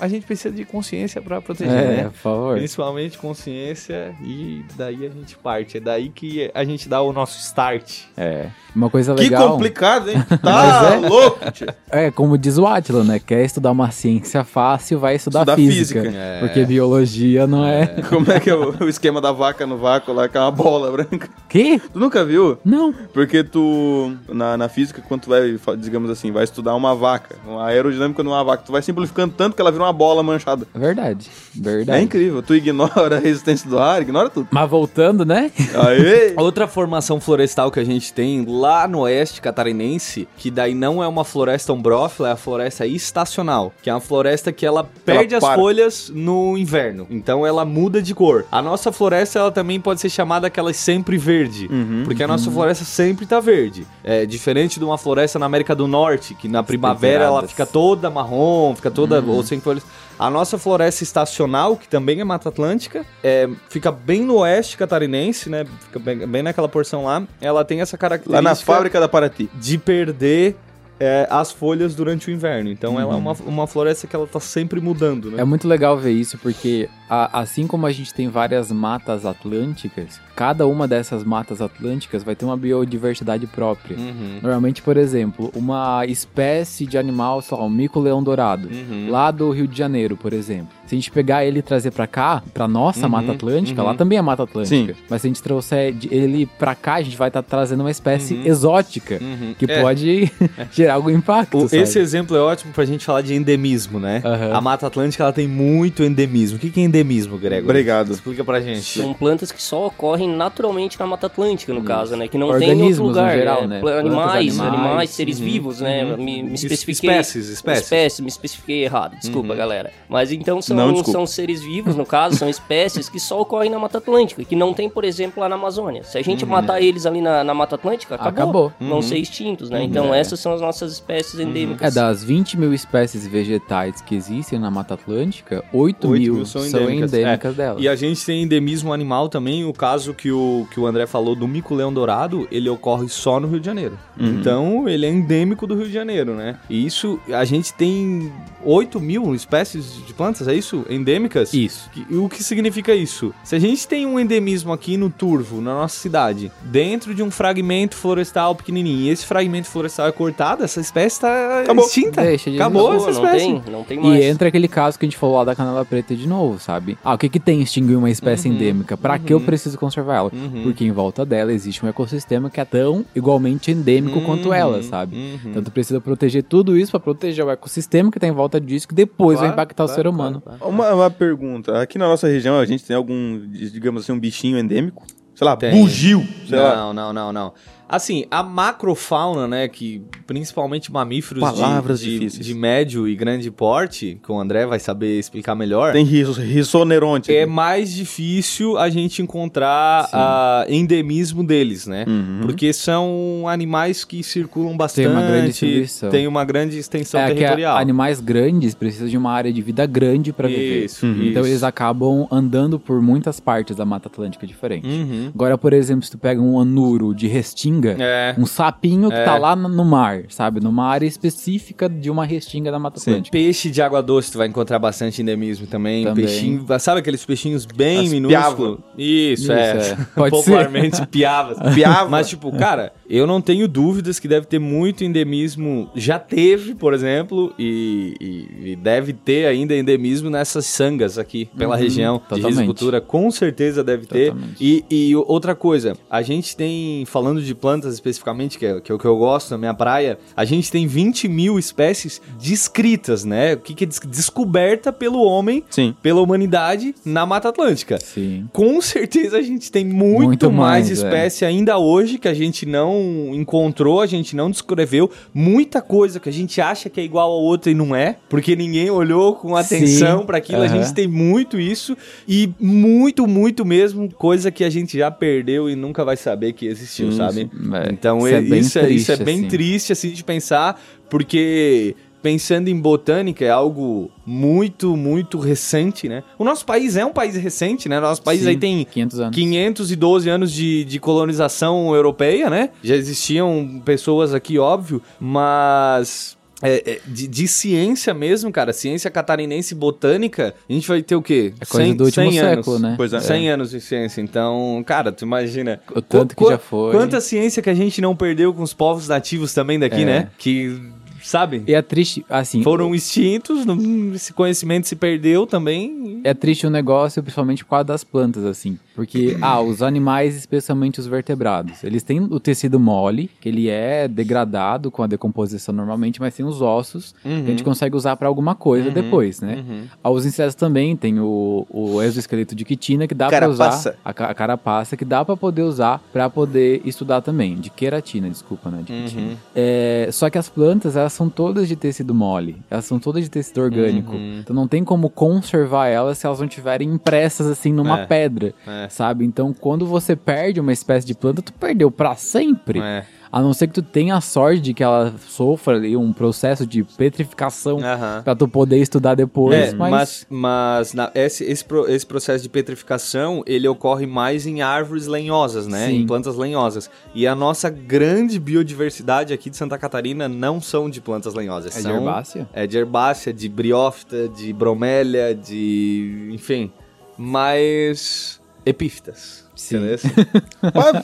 a 0.03 0.07
gente 0.07 0.25
precisa 0.25 0.53
de 0.53 0.65
consciência 0.65 1.21
pra 1.21 1.41
proteger, 1.41 1.73
É, 1.73 1.95
né? 1.97 2.03
por 2.05 2.13
favor. 2.13 2.57
Principalmente 2.57 3.17
consciência 3.17 4.13
e 4.23 4.63
daí 4.75 5.05
a 5.05 5.09
gente 5.09 5.35
parte. 5.37 5.77
É 5.77 5.79
daí 5.79 6.09
que 6.09 6.51
a 6.53 6.63
gente 6.63 6.89
dá 6.89 7.01
o 7.01 7.13
nosso 7.13 7.39
start. 7.39 8.01
É. 8.17 8.47
Uma 8.75 8.89
coisa 8.89 9.13
Que 9.15 9.23
legal. 9.23 9.51
complicado, 9.51 10.09
hein? 10.09 10.17
Tá 10.41 10.93
é. 11.03 11.07
louco, 11.07 11.51
tio. 11.51 11.67
É, 11.89 12.11
como 12.11 12.37
diz 12.37 12.57
o 12.57 12.65
Atila, 12.65 13.03
né? 13.03 13.19
Quer 13.19 13.45
estudar 13.45 13.71
uma 13.71 13.91
ciência 13.91 14.43
fácil, 14.43 14.99
vai 14.99 15.15
estudar, 15.15 15.41
Estudar 15.41 15.55
física. 15.55 16.01
física. 16.01 16.17
É. 16.17 16.39
Porque 16.39 16.65
biologia 16.65 17.45
não 17.47 17.65
é. 17.65 17.87
Como 18.09 18.29
é 18.31 18.39
que 18.39 18.49
é 18.49 18.55
o, 18.55 18.75
o 18.83 18.89
esquema 18.89 19.21
da 19.21 19.31
vaca 19.31 19.65
no 19.65 19.77
vácuo 19.77 20.13
lá, 20.13 20.27
que 20.27 20.37
é 20.37 20.39
uma 20.41 20.51
bola 20.51 20.91
branca? 20.91 21.29
Que? 21.47 21.79
Tu 21.79 21.99
nunca 21.99 22.25
viu? 22.25 22.57
Não. 22.65 22.91
Porque 23.13 23.43
tu, 23.43 24.13
na, 24.27 24.57
na 24.57 24.67
física, 24.69 25.01
quando 25.07 25.21
tu 25.21 25.29
vai, 25.29 25.57
digamos 25.77 26.09
assim, 26.09 26.31
vai 26.31 26.43
estudar 26.43 26.75
uma 26.75 26.95
vaca, 26.95 27.35
uma 27.45 27.65
aerodinâmica 27.67 28.21
de 28.23 28.27
uma 28.29 28.43
vaca, 28.43 28.63
tu 28.65 28.71
vai 28.71 28.81
simplificando 28.81 29.33
tanto 29.37 29.55
que 29.55 29.61
ela 29.61 29.71
vira 29.71 29.83
uma 29.83 29.92
bola 29.93 30.21
manchada. 30.23 30.67
Verdade. 30.73 31.29
Verdade. 31.53 31.99
É 31.99 32.01
incrível. 32.01 32.41
Tu 32.41 32.55
ignora 32.55 33.17
a 33.17 33.19
resistência 33.19 33.69
do 33.69 33.77
ar, 33.79 34.01
ignora 34.01 34.29
tudo. 34.29 34.47
Mas 34.51 34.69
voltando, 34.69 35.23
né? 35.25 35.51
Aê! 35.87 36.33
Outra 36.37 36.67
formação 36.67 37.19
florestal 37.21 37.69
que 37.71 37.79
a 37.79 37.83
gente 37.83 38.11
tem 38.13 38.43
lá 38.45 38.87
no 38.87 39.01
oeste 39.01 39.41
catarinense, 39.41 40.27
que 40.37 40.49
daí 40.51 40.73
não 40.73 41.03
é 41.03 41.07
uma 41.07 41.23
floresta 41.23 41.71
ombrófila, 41.71 42.29
é 42.29 42.31
a 42.31 42.35
floresta 42.35 42.85
estacional, 42.85 43.71
que 43.81 43.89
é 43.89 43.93
uma 43.93 44.01
floresta 44.01 44.51
que 44.51 44.65
ela 44.65 44.83
perde 45.05 45.35
as 45.35 45.43
para. 45.43 45.55
folhas 45.55 46.11
no 46.13 46.57
inverno. 46.57 47.05
Então 47.09 47.45
ela 47.45 47.63
muda 47.63 48.01
de 48.01 48.13
cor. 48.15 48.45
A 48.51 48.61
nossa 48.61 48.91
floresta 48.91 49.39
ela 49.39 49.51
também 49.51 49.79
pode 49.79 50.01
ser 50.01 50.09
chamada 50.09 50.47
aquela 50.47 50.73
sempre 50.73 51.17
verde, 51.17 51.67
Uhum. 51.71 52.03
porque 52.05 52.23
a 52.23 52.27
nossa 52.27 52.49
floresta 52.51 52.83
sempre 52.83 53.25
tá 53.25 53.39
verde. 53.39 53.85
É 54.03 54.25
diferente 54.25 54.79
de 54.79 54.85
uma 54.85 54.97
floresta 54.97 55.37
na 55.39 55.45
América 55.45 55.75
do 55.75 55.87
Norte, 55.87 56.33
que 56.33 56.47
na 56.47 56.63
primavera 56.63 57.25
ela 57.25 57.47
fica 57.47 57.65
toda 57.65 58.09
marrom, 58.09 58.75
fica 58.75 58.89
toda 58.91 59.21
ou 59.21 59.43
sem 59.43 59.59
folhas. 59.59 59.82
A 60.17 60.29
nossa 60.29 60.57
floresta 60.57 61.03
estacional, 61.03 61.75
que 61.75 61.87
também 61.87 62.21
é 62.21 62.23
Mata 62.23 62.49
Atlântica, 62.49 63.05
é, 63.23 63.49
fica 63.69 63.91
bem 63.91 64.21
no 64.21 64.37
oeste 64.37 64.77
catarinense, 64.77 65.49
né? 65.49 65.65
Fica 65.81 65.99
bem, 65.99 66.27
bem 66.27 66.43
naquela 66.43 66.69
porção 66.69 67.05
lá. 67.05 67.23
Ela 67.41 67.65
tem 67.65 67.81
essa 67.81 67.97
característica 67.97 68.35
Lá 68.35 68.41
na 68.41 68.55
fábrica 68.55 68.99
da 68.99 69.09
Paraty. 69.09 69.49
de 69.55 69.77
perder 69.77 70.55
é, 70.99 71.27
as 71.29 71.51
folhas 71.51 71.95
durante 71.95 72.29
o 72.29 72.31
inverno. 72.33 72.69
Então 72.69 72.99
ela 72.99 73.11
é 73.13 73.15
Uhum. 73.15 73.21
uma, 73.21 73.33
uma 73.45 73.67
floresta 73.67 74.07
que 74.07 74.15
ela 74.15 74.27
tá 74.27 74.39
sempre 74.39 74.79
mudando, 74.79 75.31
né? 75.31 75.41
É 75.41 75.43
muito 75.43 75.67
legal 75.67 75.97
ver 75.97 76.11
isso, 76.11 76.37
porque 76.37 76.87
a- 77.09 77.39
assim 77.41 77.67
como 77.67 77.85
a 77.85 77.91
gente 77.91 78.13
tem 78.13 78.27
várias 78.29 78.71
matas 78.71 79.25
atlânticas, 79.25 80.19
cada 80.35 80.65
uma 80.67 80.87
dessas 80.87 81.23
matas 81.23 81.61
atlânticas 81.61 82.23
vai 82.23 82.35
ter 82.35 82.45
uma 82.45 82.57
biodiversidade 82.57 83.45
própria. 83.47 83.97
Uhum. 83.97 84.39
Normalmente, 84.41 84.81
por 84.81 84.97
exemplo, 84.97 85.51
uma 85.55 86.05
espécie 86.05 86.85
de 86.85 86.97
animal, 86.97 87.41
sei 87.41 87.57
lá, 87.57 87.63
um 87.65 87.69
mico-leão 87.69 88.23
dourado, 88.23 88.67
Uhum. 88.69 89.07
lá 89.09 89.29
do 89.31 89.49
Rio 89.51 89.67
de 89.67 89.77
Janeiro, 89.77 90.15
por 90.17 90.33
exemplo. 90.33 90.67
Se 90.87 90.95
a 90.95 90.97
gente 90.97 91.11
pegar 91.11 91.45
ele 91.45 91.59
e 91.59 91.61
trazer 91.61 91.91
pra 91.91 92.05
cá, 92.07 92.43
pra 92.53 92.67
nossa 92.67 93.05
Uhum, 93.05 93.09
Mata 93.11 93.31
Atlântica, 93.31 93.81
uhum. 93.81 93.87
lá 93.87 93.93
também 93.95 94.17
é 94.17 94.21
Mata 94.21 94.43
Atlântica. 94.43 94.95
Mas 95.09 95.21
se 95.21 95.27
a 95.27 95.29
gente 95.29 95.41
trouxer 95.41 95.95
ele 96.11 96.45
pra 96.45 96.75
cá, 96.75 96.95
a 96.95 97.01
gente 97.01 97.17
vai 97.17 97.27
estar 97.29 97.41
trazendo 97.43 97.81
uma 97.81 97.91
espécie 97.91 98.35
Uhum. 98.35 98.45
exótica, 98.45 99.19
Uhum. 99.21 99.53
que 99.57 99.65
É. 99.69 99.81
pode 99.81 100.31
gerar 100.83 100.93
algum 100.95 101.09
impacto, 101.09 101.57
O- 101.57 101.67
sabe? 101.69 101.81
esse 101.81 101.99
exemplo 101.99 102.35
é 102.35 102.39
ótimo 102.39 102.71
pra 102.73 102.85
gente 102.85 103.05
falar 103.05 103.21
de 103.21 103.33
endemismo, 103.35 103.99
né? 103.99 104.21
Aham. 104.23 104.53
A 104.53 104.61
Mata 104.61 104.87
Atlântica 104.87 105.23
ela 105.23 105.33
tem 105.33 105.47
muito 105.47 106.03
endemismo. 106.03 106.57
O 106.57 106.59
que 106.59 106.69
que 106.69 106.79
é 106.79 106.83
endemismo, 106.83 107.37
Gregor? 107.37 107.69
Obrigado. 107.69 108.11
Explica 108.13 108.43
pra 108.43 108.61
gente. 108.61 108.99
São 109.01 109.13
plantas 109.13 109.51
que 109.51 109.61
só 109.61 109.87
ocorrem 109.87 110.29
naturalmente 110.29 110.99
na 110.99 111.05
Mata 111.07 111.27
Atlântica, 111.27 111.73
no 111.73 111.83
caso, 111.83 112.15
né? 112.15 112.27
Que 112.27 112.37
não 112.37 112.47
tem 112.57 112.69
em 112.69 112.71
Organismos, 112.71 112.99
outro 112.99 113.07
lugar. 113.07 113.33
no 113.33 113.39
geral, 113.39 113.67
né? 113.67 113.79
pla- 113.79 113.91
Plantas, 113.91 114.11
Animais, 114.13 114.59
animais, 114.59 114.79
animais, 114.85 115.09
seres 115.09 115.39
uhum, 115.39 115.45
vivos, 115.45 115.79
né? 115.81 116.03
uhum. 116.05 116.17
Me, 116.17 116.43
me 116.43 116.53
Es- 116.53 116.63
especifiquei. 116.63 117.09
espécies, 117.09 117.49
espécies. 117.49 117.83
Espécies, 117.83 118.19
me 118.19 118.27
especifiquei 118.27 118.83
errado. 118.83 119.15
Desculpa, 119.19 119.51
Uhum. 119.53 119.57
galera. 119.57 119.91
Mas 120.09 120.31
então 120.31 120.55
Não, 120.55 120.61
são, 120.61 120.77
desculpa. 120.93 121.11
são 121.11 121.25
seres 121.27 121.61
vivos, 121.61 121.95
no 121.95 122.05
caso, 122.05 122.35
são 122.37 122.49
espécies 122.49 123.09
que 123.09 123.19
só 123.19 123.39
ocorrem 123.41 123.69
na 123.69 123.79
Mata 123.79 123.97
Atlântica, 123.97 124.43
que 124.43 124.55
não 124.55 124.73
tem, 124.73 124.89
por 124.89 125.03
exemplo, 125.03 125.41
lá 125.41 125.47
na 125.49 125.55
Amazônia. 125.55 126.03
Se 126.03 126.17
a 126.17 126.21
gente 126.23 126.45
matar 126.45 126.81
eles 126.81 127.05
ali 127.05 127.21
na, 127.21 127.43
na 127.43 127.53
Mata 127.53 127.75
Atlântica, 127.75 128.15
acabou. 128.15 128.33
Acabou. 128.43 128.73
Vão 128.79 128.97
Uhum. 128.97 129.01
ser 129.01 129.17
extintos, 129.17 129.69
né? 129.69 129.83
Então 129.83 130.13
É. 130.13 130.19
essas 130.19 130.39
são 130.39 130.53
as 130.53 130.61
nossas 130.61 130.72
espécies 130.81 131.39
endêmicas. 131.39 131.95
É, 131.95 131.99
das 131.99 132.23
20 132.23 132.57
mil 132.57 132.73
espécies 132.73 133.27
vegetais 133.27 134.01
que 134.01 134.15
existem 134.15 134.59
na 134.59 134.71
Mata 134.71 134.95
Atlântica, 134.95 135.63
8, 135.71 136.07
8 136.07 136.21
mil, 136.21 136.33
mil 136.35 136.45
são 136.45 136.61
são 136.61 136.81
endêmicas, 136.81 137.13
endêmicas. 137.13 137.55
delas. 137.55 137.83
E 137.83 137.87
a 137.87 137.95
gente 137.95 138.25
tem 138.25 138.43
endemismo 138.43 138.93
animal 138.93 139.29
também, 139.29 139.65
o 139.65 139.73
caso 139.73 140.13
que 140.13 140.31
o, 140.31 140.67
que 140.71 140.79
o 140.79 140.85
André 140.85 141.05
falou 141.05 141.35
do 141.35 141.47
mico-leão 141.47 141.93
dourado, 141.93 142.47
ele 142.51 142.69
ocorre 142.69 143.07
só 143.09 143.39
no 143.39 143.47
Rio 143.47 143.59
de 143.59 143.65
Janeiro. 143.65 143.97
Uhum. 144.19 144.27
Então, 144.27 144.89
ele 144.89 145.05
é 145.05 145.09
endêmico 145.09 145.65
do 145.67 145.75
Rio 145.75 145.87
de 145.87 145.93
Janeiro, 145.93 146.35
né? 146.35 146.57
E 146.69 146.85
isso, 146.85 147.19
a 147.31 147.45
gente 147.45 147.73
tem 147.73 148.31
8 148.63 148.99
mil 148.99 149.33
espécies 149.35 150.01
de 150.05 150.13
plantas, 150.13 150.47
é 150.47 150.53
isso? 150.53 150.85
Endêmicas? 150.89 151.53
Isso. 151.53 151.89
E 152.09 152.15
o 152.15 152.29
que 152.29 152.43
significa 152.43 152.93
isso? 152.93 153.33
Se 153.43 153.55
a 153.55 153.59
gente 153.59 153.87
tem 153.87 154.05
um 154.05 154.19
endemismo 154.19 154.71
aqui 154.71 154.97
no 154.97 155.09
Turvo, 155.09 155.61
na 155.61 155.73
nossa 155.73 155.97
cidade, 155.97 156.51
dentro 156.61 157.13
de 157.13 157.21
um 157.21 157.31
fragmento 157.31 157.95
florestal 157.95 158.55
pequenininho, 158.55 159.01
e 159.01 159.09
esse 159.09 159.25
fragmento 159.25 159.67
florestal 159.67 160.07
é 160.07 160.11
cortado, 160.11 160.62
essa 160.65 160.79
espécie 160.79 161.15
está 161.15 161.61
Acabou. 161.61 161.85
extinta. 161.85 162.21
Deixa 162.21 162.49
de 162.51 162.57
Acabou 162.57 162.93
essa 162.95 163.05
não 163.05 163.11
espécie. 163.11 163.45
tem, 163.45 163.63
não 163.71 163.83
tem 163.83 163.99
mais. 163.99 164.23
E 164.23 164.27
entra 164.27 164.47
aquele 164.47 164.67
caso 164.67 164.97
que 164.99 165.05
a 165.05 165.07
gente 165.09 165.17
falou 165.17 165.37
lá 165.37 165.43
da 165.43 165.55
canela 165.55 165.83
preta 165.85 166.15
de 166.15 166.27
novo, 166.27 166.59
sabe? 166.59 166.97
Ah, 167.03 167.13
o 167.13 167.17
que 167.17 167.29
que 167.29 167.39
tem 167.39 167.59
em 167.59 167.63
extinguir 167.63 167.95
uma 167.95 168.09
espécie 168.09 168.47
Uhum, 168.49 168.55
endêmica? 168.55 168.95
Pra 168.97 169.17
que 169.19 169.33
eu 169.33 169.39
preciso 169.41 169.77
conservar 169.77 170.15
ela? 170.17 170.31
Uhum. 170.33 170.63
Porque 170.63 170.83
em 170.85 170.91
volta 170.91 171.25
dela 171.25 171.51
existe 171.53 171.85
um 171.85 171.89
ecossistema 171.89 172.49
que 172.49 172.59
é 172.59 172.65
tão 172.65 173.05
igualmente 173.15 173.71
endêmico 173.71 174.21
quanto 174.21 174.49
Uhum, 174.49 174.53
ela, 174.53 174.83
sabe? 174.83 175.15
uhum. 175.15 175.39
Então 175.51 175.63
tu 175.63 175.71
precisa 175.71 175.99
proteger 176.01 176.43
tudo 176.43 176.77
isso 176.77 176.91
pra 176.91 176.99
proteger 176.99 177.45
o 177.45 177.49
ecossistema 177.51 178.11
que 178.11 178.19
tá 178.19 178.27
em 178.27 178.31
volta 178.31 178.59
disso, 178.59 178.87
que 178.87 178.95
depois 178.95 179.39
vai 179.39 179.47
Claro, 179.49 179.53
impactar 179.53 179.83
o 179.83 179.87
claro, 179.87 180.01
ser 180.01 180.07
humano. 180.07 180.41
claro, 180.41 180.59
claro. 180.59 180.73
Uma, 180.73 180.93
uma 180.93 181.09
pergunta. 181.09 181.81
Aqui 181.81 181.97
na 181.97 182.07
nossa 182.07 182.27
região 182.27 182.57
a 182.59 182.65
gente 182.65 182.83
tem 182.83 182.95
algum, 182.95 183.39
digamos 183.51 184.03
assim, 184.03 184.11
um 184.11 184.19
bichinho 184.19 184.57
endêmico? 184.57 185.03
Sei 185.35 185.45
lá, 185.45 185.55
Tem. 185.57 185.71
bugio. 185.71 186.23
Sei 186.47 186.59
lá. 186.59 186.75
Não, 186.75 186.93
não, 186.93 187.11
não, 187.13 187.33
não. 187.33 187.53
Assim, 187.95 188.25
a 188.31 188.41
macrofauna, 188.41 189.47
né, 189.47 189.67
que 189.67 190.01
principalmente 190.25 190.91
mamíferos 190.91 191.41
Palavras 191.43 191.99
de, 191.99 192.17
de, 192.19 192.39
de 192.39 192.53
médio 192.55 193.07
e 193.07 193.15
grande 193.15 193.51
porte, 193.51 194.19
que 194.23 194.31
o 194.31 194.39
André 194.39 194.65
vai 194.65 194.79
saber 194.79 195.19
explicar 195.19 195.53
melhor, 195.53 195.93
Tem 195.93 196.03
riso- 196.03 196.33
rissoneronte. 196.41 197.31
é 197.31 197.43
aqui. 197.43 197.51
mais 197.51 197.93
difícil 197.93 198.77
a 198.77 198.89
gente 198.89 199.21
encontrar 199.21 200.09
a 200.11 200.65
endemismo 200.69 201.43
deles, 201.43 201.85
né? 201.85 202.05
Uhum. 202.07 202.39
Porque 202.41 202.73
são 202.73 203.45
animais 203.47 204.03
que 204.03 204.23
circulam 204.23 204.75
bastante, 204.75 205.05
Tem 205.07 205.13
uma 205.15 205.21
grande 205.27 205.47
distribuição. 205.49 206.09
tem 206.09 206.27
uma 206.27 206.43
grande 206.45 206.77
extensão 206.77 207.21
É 207.21 207.27
que 207.29 207.35
territorial. 207.35 207.77
animais 207.77 208.19
grandes 208.19 208.73
precisam 208.73 209.07
de 209.07 209.17
uma 209.17 209.31
área 209.31 209.53
de 209.53 209.61
vida 209.61 209.85
grande 209.85 210.33
pra 210.33 210.47
viver. 210.47 210.85
Isso, 210.85 211.05
Uhum. 211.05 211.23
Então 211.25 211.41
isso. 211.43 211.51
eles 211.51 211.63
acabam 211.63 212.27
andando 212.31 212.79
por 212.79 213.01
muitas 213.01 213.39
partes 213.39 213.75
da 213.75 213.85
Mata 213.85 214.07
Atlântica 214.07 214.47
diferente. 214.47 214.87
Uhum. 214.87 215.31
Agora, 215.33 215.57
por 215.57 215.73
exemplo, 215.73 216.03
se 216.03 216.11
tu 216.11 216.17
pega 216.17 216.41
um 216.41 216.59
anuro 216.59 217.13
de 217.13 217.27
restinga, 217.27 217.82
restinga. 217.89 218.03
É. 218.03 218.35
Um 218.37 218.45
sapinho 218.45 219.09
que 219.09 219.15
É. 219.15 219.23
tá 219.25 219.37
lá 219.37 219.55
no 219.55 219.85
mar, 219.85 220.23
sabe? 220.29 220.59
Numa 220.59 220.85
área 220.87 221.05
específica 221.05 221.87
de 221.89 222.09
uma 222.09 222.25
restinga 222.25 222.71
da 222.71 222.79
Mata 222.79 222.99
Atlântica. 222.99 223.31
Peixe 223.31 223.69
de 223.69 223.81
água 223.81 224.01
doce, 224.01 224.31
tu 224.31 224.37
vai 224.37 224.47
encontrar 224.47 224.79
bastante 224.79 225.21
endemismo 225.21 225.67
também. 225.67 226.03
Também. 226.05 226.25
Peixinho, 226.25 226.65
sabe 226.79 226.99
aqueles 226.99 227.25
peixinhos 227.25 227.65
bem 227.65 228.05
As 228.05 228.11
minúsculos? 228.11 228.79
Isso, 228.97 229.43
Isso, 229.43 229.51
é. 229.51 229.77
é. 229.91 229.97
Pode 230.15 230.35
ser. 230.37 230.43
Popularmente 230.43 231.05
piavas. 231.07 231.57
Piava. 231.73 232.09
Mas, 232.09 232.29
tipo, 232.29 232.51
cara, 232.57 232.93
eu 233.09 233.25
não 233.27 233.41
tenho 233.41 233.67
dúvidas 233.67 234.19
que 234.19 234.27
deve 234.27 234.45
ter 234.45 234.59
muito 234.59 235.03
endemismo. 235.03 235.89
Já 235.95 236.19
teve, 236.19 236.75
por 236.75 236.93
exemplo, 236.93 237.53
e, 237.57 238.13
e- 238.19 238.71
e 238.71 238.75
deve 238.75 239.13
ter 239.13 239.45
ainda 239.45 239.75
endemismo 239.75 240.29
nessas 240.29 240.65
sangas 240.65 241.17
aqui 241.17 241.49
pela 241.57 241.75
região 241.75 242.17
de 242.17 242.21
Uhum, 242.23 242.27
totalmente. 242.29 242.49
risocultura. 242.51 243.01
Com 243.01 243.29
certeza 243.31 243.83
deve 243.83 244.05
ter. 244.05 244.33
E, 244.59 244.83
e 244.89 245.15
outra 245.15 245.55
coisa, 245.55 245.95
a 246.09 246.21
gente 246.21 246.55
tem, 246.55 247.03
falando 247.05 247.41
de 247.41 247.53
plantas 247.55 247.72
especificamente, 247.81 248.57
que 248.57 248.65
é, 248.65 248.79
que 248.81 248.91
é 248.91 248.95
o 248.95 248.99
que 248.99 249.05
eu 249.05 249.17
gosto 249.17 249.51
na 249.51 249.57
minha 249.57 249.73
praia, 249.73 250.17
a 250.35 250.45
gente 250.45 250.71
tem 250.71 250.85
20 250.87 251.27
mil 251.27 251.57
espécies 251.57 252.21
descritas, 252.39 253.25
né? 253.25 253.53
O 253.53 253.57
que, 253.57 253.73
que 253.73 253.83
é 253.83 253.87
des- 253.87 253.99
descoberta 253.99 254.91
pelo 254.93 255.21
homem, 255.23 255.63
Sim. 255.69 255.95
pela 256.01 256.21
humanidade 256.21 256.93
na 257.05 257.25
Mata 257.25 257.49
Atlântica. 257.49 257.99
Sim. 257.99 258.47
Com 258.53 258.79
certeza 258.81 259.37
a 259.37 259.41
gente 259.41 259.71
tem 259.71 259.85
muito, 259.85 260.23
Muito 260.27 260.51
mais, 260.51 260.87
mais, 260.87 260.89
é. 260.89 260.93
espécie 260.93 261.45
ainda 261.45 261.77
hoje 261.77 262.17
que 262.17 262.27
a 262.27 262.33
gente 262.33 262.65
não 262.65 263.29
encontrou, 263.33 264.01
a 264.01 264.05
gente 264.05 264.35
não 264.35 264.49
descreveu. 264.51 265.09
Muita 265.33 265.81
coisa 265.81 266.19
que 266.19 266.29
a 266.29 266.33
gente 266.33 266.61
acha 266.61 266.89
que 266.89 266.99
é 266.99 267.03
igual 267.03 267.31
a 267.31 267.35
outra 267.35 267.71
e 267.71 267.73
não 267.75 267.95
é, 267.95 268.17
porque 268.29 268.55
ninguém 268.55 268.89
olhou 268.89 269.35
com 269.35 269.55
atenção 269.55 270.25
para 270.25 270.37
aquilo. 270.37 270.61
A 270.61 270.65
aham. 270.65 270.81
gente 270.83 270.93
tem 270.93 271.07
muito 271.07 271.59
isso 271.59 271.97
e 272.27 272.49
muito, 272.59 273.25
muito 273.27 273.65
mesmo 273.65 274.09
coisa 274.13 274.51
que 274.51 274.63
a 274.63 274.69
gente 274.69 274.97
já 274.97 275.09
perdeu 275.09 275.69
e 275.69 275.75
nunca 275.75 276.03
vai 276.05 276.15
saber 276.17 276.53
que 276.53 276.65
existiu, 276.67 277.11
Sim, 277.11 277.17
sabe? 277.17 277.49
É, 277.73 277.91
Então 277.91 278.19
isso 278.19 278.27
é- 278.27 278.41
bem 278.41 278.59
isso, 278.59 278.79
é, 278.79 278.89
isso 278.91 279.11
é 279.11 279.15
triste, 279.15 279.23
bem 279.25 279.39
assim. 279.39 279.47
triste 279.47 279.91
assim 279.93 280.09
de 280.11 280.23
pensar, 280.23 280.81
porque 281.09 281.95
pensando 282.21 282.69
em 282.69 282.79
botânica 282.79 283.43
é 283.43 283.49
algo 283.49 284.09
muito, 284.25 284.95
muito 284.95 285.37
recente, 285.37 286.07
né? 286.07 286.23
O 286.39 286.43
nosso 286.45 286.65
país 286.65 286.95
é 286.95 287.05
um 287.05 287.11
país 287.11 287.35
recente, 287.35 287.89
né? 287.89 287.99
Nosso 287.99 288.21
país 288.23 288.41
Sim, 288.43 288.47
aí 288.47 288.57
tem 288.57 288.85
500 288.85 289.19
anos. 289.19 289.35
512 289.35 290.29
anos 290.29 290.51
de, 290.53 290.85
de 290.85 290.99
colonização 291.01 291.93
europeia, 291.93 292.49
né? 292.49 292.69
Já 292.81 292.95
existiam 292.95 293.81
pessoas 293.83 294.33
aqui, 294.33 294.57
óbvio, 294.57 295.01
mas 295.19 296.37
é, 296.63 296.91
é, 296.93 296.99
de, 297.05 297.27
de 297.27 297.47
ciência 297.47 298.13
mesmo, 298.13 298.51
cara, 298.51 298.71
ciência 298.73 299.11
catarinense 299.11 299.75
botânica, 299.75 300.55
a 300.69 300.73
gente 300.73 300.87
vai 300.87 301.01
ter 301.01 301.15
o 301.15 301.21
quê? 301.21 301.53
É 301.59 301.65
coisa 301.65 301.93
do 301.93 302.05
último 302.05 302.31
século, 302.31 302.79
né? 302.79 302.93
Pois 302.97 303.13
é. 303.13 303.19
100 303.19 303.49
anos 303.49 303.71
de 303.71 303.81
ciência. 303.81 304.21
Então, 304.21 304.83
cara, 304.85 305.11
tu 305.11 305.23
imagina. 305.25 305.79
O 305.95 306.01
tanto 306.01 306.35
que 306.35 306.43
Qu- 306.43 306.49
já 306.51 306.57
foi. 306.57 306.91
Quanta 306.91 307.19
ciência 307.21 307.61
que 307.61 307.69
a 307.69 307.73
gente 307.73 308.01
não 308.01 308.15
perdeu 308.15 308.53
com 308.53 308.63
os 308.63 308.73
povos 308.73 309.07
nativos 309.07 309.53
também 309.53 309.77
daqui, 309.77 310.01
É. 310.01 310.05
né? 310.05 310.29
Que, 310.37 310.81
sabe? 311.23 311.63
E 311.67 311.73
é 311.73 311.81
triste, 311.81 312.25
assim, 312.29 312.61
Foram 312.63 312.93
extintos, 312.93 313.65
não- 313.65 314.13
esse 314.13 314.33
conhecimento 314.33 314.87
se 314.87 314.95
perdeu 314.95 315.47
também. 315.47 316.21
é 316.23 316.33
triste 316.33 316.67
o 316.67 316.69
negócio, 316.69 317.21
principalmente 317.23 317.63
por 317.63 317.71
causa 317.71 317.85
das 317.85 318.03
plantas, 318.03 318.45
assim. 318.45 318.77
Porque, 318.95 319.35
ah, 319.41 319.59
os 319.59 319.81
animais, 319.81 320.35
especialmente 320.35 320.99
os 320.99 321.07
vertebrados, 321.07 321.83
eles 321.83 322.03
têm 322.03 322.19
o 322.21 322.39
tecido 322.39 322.79
mole, 322.79 323.29
que 323.41 323.49
ele 323.49 323.67
é 323.67 324.07
degradado 324.07 324.91
com 324.91 325.01
a 325.01 325.07
decomposição 325.07 325.73
normalmente, 325.73 326.19
mas 326.21 326.35
tem 326.35 326.45
os 326.45 326.61
ossos, 326.61 327.15
que 327.21 327.27
a 327.27 327.31
Uhum. 327.31 327.45
gente 327.47 327.63
consegue 327.63 327.95
usar 327.95 328.15
pra 328.15 328.27
alguma 328.27 328.53
coisa 328.53 328.91
depois, 328.91 329.41
né? 329.41 329.63
Ah, 330.03 330.09
Os 330.11 330.25
insetos 330.25 330.53
também 330.55 330.95
tem 330.95 331.19
o, 331.19 331.65
o 331.69 332.01
exoesqueleto 332.03 332.53
de 332.55 332.63
quitina, 332.63 333.07
que 333.07 333.15
dá 333.15 333.29
pra 333.29 333.39
Carapaça. 333.39 333.89
usar, 333.89 333.95
a, 334.05 334.09
a 334.09 334.33
carapaça, 334.33 334.95
que 334.95 335.03
dá 335.05 335.25
pra 335.25 335.35
poder 335.35 335.63
usar 335.63 335.99
pra 336.13 336.29
poder 336.29 336.81
estudar 336.85 337.21
também, 337.21 337.55
de 337.55 337.69
queratina, 337.71 338.29
desculpa, 338.29 338.69
né, 338.69 338.83
de 338.83 338.93
quitina. 338.93 339.21
Uhum. 339.29 339.37
É, 339.55 340.09
só 340.11 340.29
que 340.29 340.37
as 340.37 340.49
plantas, 340.49 340.95
elas 340.95 341.12
são 341.13 341.29
todas 341.29 341.67
de 341.67 341.75
tecido 341.75 342.13
mole. 342.13 342.61
Elas 342.69 342.85
são 342.85 342.99
todas 342.99 343.23
de 343.23 343.29
tecido 343.29 343.61
orgânico. 343.61 344.13
Uhum. 344.13 344.39
Então 344.39 344.55
não 344.55 344.67
tem 344.67 344.83
como 344.83 345.09
conservar 345.09 345.87
elas 345.87 346.17
se 346.17 346.25
elas 346.25 346.39
não 346.39 346.47
estiverem 346.47 346.89
impressas 346.89 347.47
assim 347.47 347.71
numa 347.71 348.01
É. 348.01 348.05
pedra. 348.05 348.53
É. 348.67 348.87
Sabe? 348.89 349.25
Então 349.25 349.53
quando 349.53 349.85
você 349.85 350.15
perde 350.15 350.59
uma 350.59 350.73
espécie 350.73 351.05
de 351.07 351.13
planta, 351.15 351.41
tu 351.41 351.53
perdeu 351.53 351.89
pra 351.91 352.15
sempre. 352.15 352.79
É. 352.79 353.05
A 353.33 353.41
não 353.41 353.51
ser 353.51 353.65
que 353.65 353.73
tu 353.73 353.81
tenha 353.81 354.15
a 354.15 354.21
sorte 354.21 354.61
de 354.61 354.75
que 354.75 354.83
ela 354.83 355.11
sofra 355.27 355.75
ali 355.77 355.97
um 355.97 356.13
processo 356.13 356.67
de 356.67 356.83
petrificação 356.83 357.79
Aham. 357.83 358.21
pra 358.23 358.35
tu 358.35 358.47
poder 358.47 358.77
estudar 358.77 359.15
depois. 359.15 359.73
É, 359.73 359.73
mas, 359.73 359.89
mas, 359.89 360.27
mas 360.29 360.93
na- 360.93 361.11
esse, 361.15 361.43
esse, 361.43 361.65
esse 361.87 362.05
processo 362.05 362.43
de 362.43 362.49
petrificação, 362.49 363.43
ele 363.47 363.67
ocorre 363.67 364.05
mais 364.05 364.45
em 364.45 364.61
árvores 364.61 365.07
lenhosas, 365.07 365.65
né? 365.65 365.87
Sim. 365.87 366.01
Em 366.01 366.05
plantas 366.05 366.35
lenhosas. 366.37 366.91
E 367.15 367.25
a 367.25 367.33
nossa 367.33 367.71
grande 367.71 368.39
biodiversidade 368.39 369.33
aqui 369.33 369.49
de 369.49 369.57
Santa 369.57 369.79
Catarina 369.79 370.29
não 370.29 370.61
são 370.61 370.87
de 370.87 371.01
plantas 371.01 371.33
lenhosas. 371.33 371.73
é 371.73 371.77
de 371.77 371.83
são, 371.83 371.95
herbácea? 371.95 372.47
É 372.53 372.67
de 372.67 372.77
herbácea, 372.77 373.33
de 373.33 373.49
briófita, 373.49 374.29
de 374.29 374.53
bromélia, 374.53 375.33
de... 375.33 376.29
enfim. 376.31 376.71
Mas... 377.17 378.39
epífitas. 378.63 379.42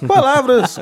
Palavras 0.07 0.79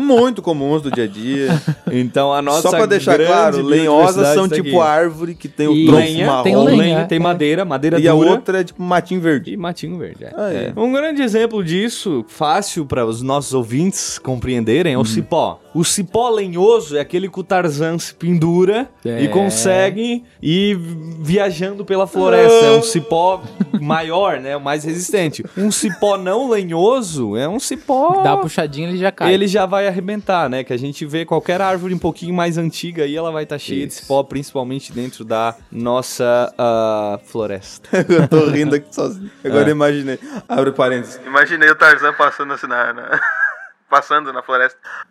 muito 0.00 0.42
comuns 0.42 0.82
do 0.82 0.90
dia 0.90 1.04
a 1.04 1.06
dia. 1.06 1.48
Então 1.90 2.32
a 2.32 2.40
nossa 2.42 2.62
Só 2.62 2.70
pra 2.70 2.86
deixar 2.86 3.14
grande 3.16 3.30
claro, 3.32 3.62
lenhosas 3.62 4.28
são 4.34 4.48
tipo 4.48 4.80
árvore 4.80 5.34
que 5.34 5.48
tem 5.48 5.66
o 5.68 5.72
E 5.74 5.86
tronco 5.86 6.00
lenha, 6.02 6.26
marrom. 6.26 6.42
tem 6.42 6.56
lenha, 6.56 6.76
lenha, 6.78 6.98
é. 7.00 7.04
tem 7.04 7.18
madeira, 7.18 7.64
madeira 7.64 8.00
E 8.00 8.08
a 8.08 8.12
dura. 8.12 8.30
outra 8.30 8.60
é 8.60 8.64
tipo 8.64 8.82
matinho 8.82 9.20
verde. 9.20 9.52
E 9.52 9.56
matinho 9.56 9.96
verde, 9.98 10.24
é. 10.24 10.32
Ah, 10.36 10.52
é. 10.52 10.72
Um 10.76 10.92
grande 10.92 11.22
exemplo 11.22 11.62
disso, 11.62 12.24
fácil 12.28 12.84
para 12.84 13.04
os 13.06 13.22
nossos 13.22 13.54
ouvintes 13.54 14.18
compreenderem, 14.18 14.94
é 14.94 14.98
o 14.98 15.04
cipó. 15.04 15.60
O 15.74 15.84
cipó 15.84 16.28
lenhoso 16.30 16.96
é 16.96 17.00
aquele 17.00 17.28
que 17.28 17.38
o 17.38 17.44
Tarzan 17.44 17.98
se 17.98 18.12
pendura 18.14 18.88
É. 19.04 19.22
e 19.22 19.28
consegue 19.28 20.24
ir 20.42 20.76
viajando 21.20 21.84
pela 21.84 22.06
floresta. 22.06 22.66
É 22.66 22.72
um 22.76 22.82
cipó 22.82 23.42
maior, 23.80 24.40
né? 24.40 24.56
O 24.56 24.60
mais 24.60 24.84
resistente. 24.84 25.44
Um 25.56 25.70
cipó 25.70 26.16
não 26.16 26.48
lenhoso 26.50 26.87
é 27.36 27.48
um 27.48 27.58
cipó... 27.60 28.22
Dá 28.22 28.34
uma 28.34 28.40
puxadinha 28.42 28.88
ele 28.88 28.98
já 28.98 29.10
cai. 29.12 29.32
Ele 29.32 29.46
já 29.46 29.66
vai 29.66 29.86
arrebentar, 29.88 30.48
né? 30.48 30.64
Que 30.64 30.72
a 30.72 30.76
gente 30.76 31.04
vê 31.06 31.24
qualquer 31.24 31.60
árvore 31.60 31.94
um 31.94 31.98
pouquinho 31.98 32.34
mais 32.34 32.56
antiga 32.58 33.04
aí, 33.04 33.16
ela 33.16 33.30
vai 33.30 33.42
estar 33.44 33.58
cheia 33.58 33.86
de 33.86 33.92
Isso. 33.92 34.02
cipó, 34.02 34.22
principalmente 34.22 34.92
dentro 34.92 35.24
da 35.24 35.54
nossa 35.70 36.52
ah, 36.58 37.18
floresta. 37.26 37.88
Eu 38.08 38.26
tô 38.28 38.46
rindo 38.46 38.74
aqui 38.74 38.94
sozinho. 38.94 39.30
Agora 39.44 39.68
É. 39.68 39.70
imaginei. 39.70 40.18
Abre 40.48 40.72
parênteses. 40.72 41.20
Imaginei 41.26 41.68
o 41.70 41.74
Tarzan 41.74 42.12
passando 42.14 42.52
assim 42.54 42.66
na. 42.66 42.92
na- 42.92 43.20
passando 43.88 44.32
na 44.32 44.42
floresta. 44.42 44.78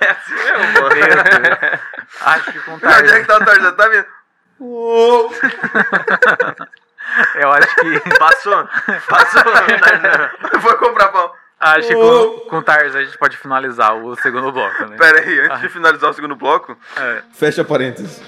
é 0.00 0.08
assim 0.10 0.34
mesmo, 0.34 0.72
pô. 0.74 0.86
Acho 2.22 2.52
que 2.52 2.58
com 2.60 2.72
Onde 2.72 2.86
é 2.86 3.20
que 3.20 3.26
Tarzan. 3.26 3.26
tá 3.26 3.36
o 3.36 3.44
Tarzan? 3.44 3.72
Tá 3.72 3.88
vindo? 3.88 4.06
Eu 7.36 7.52
acho 7.52 7.74
que. 7.76 8.00
Passou. 8.18 8.68
Passou. 9.08 9.42
Tarzan. 9.42 10.30
Foi 10.60 10.76
comprar 10.78 11.08
pão. 11.08 11.32
Acho 11.60 11.88
que 11.88 11.94
com, 11.94 12.48
com 12.50 12.62
Tarzan 12.62 12.98
a 12.98 13.04
gente 13.04 13.16
pode 13.16 13.36
finalizar 13.36 13.94
o 13.96 14.14
segundo 14.16 14.52
bloco, 14.52 14.84
né? 14.86 14.96
Pera 14.98 15.20
aí, 15.20 15.40
antes 15.40 15.60
de 15.60 15.68
finalizar 15.68 16.10
o 16.10 16.12
segundo 16.12 16.36
bloco, 16.36 16.76
É. 16.96 17.22
Fecha 17.32 17.64
parênteses. 17.64 18.20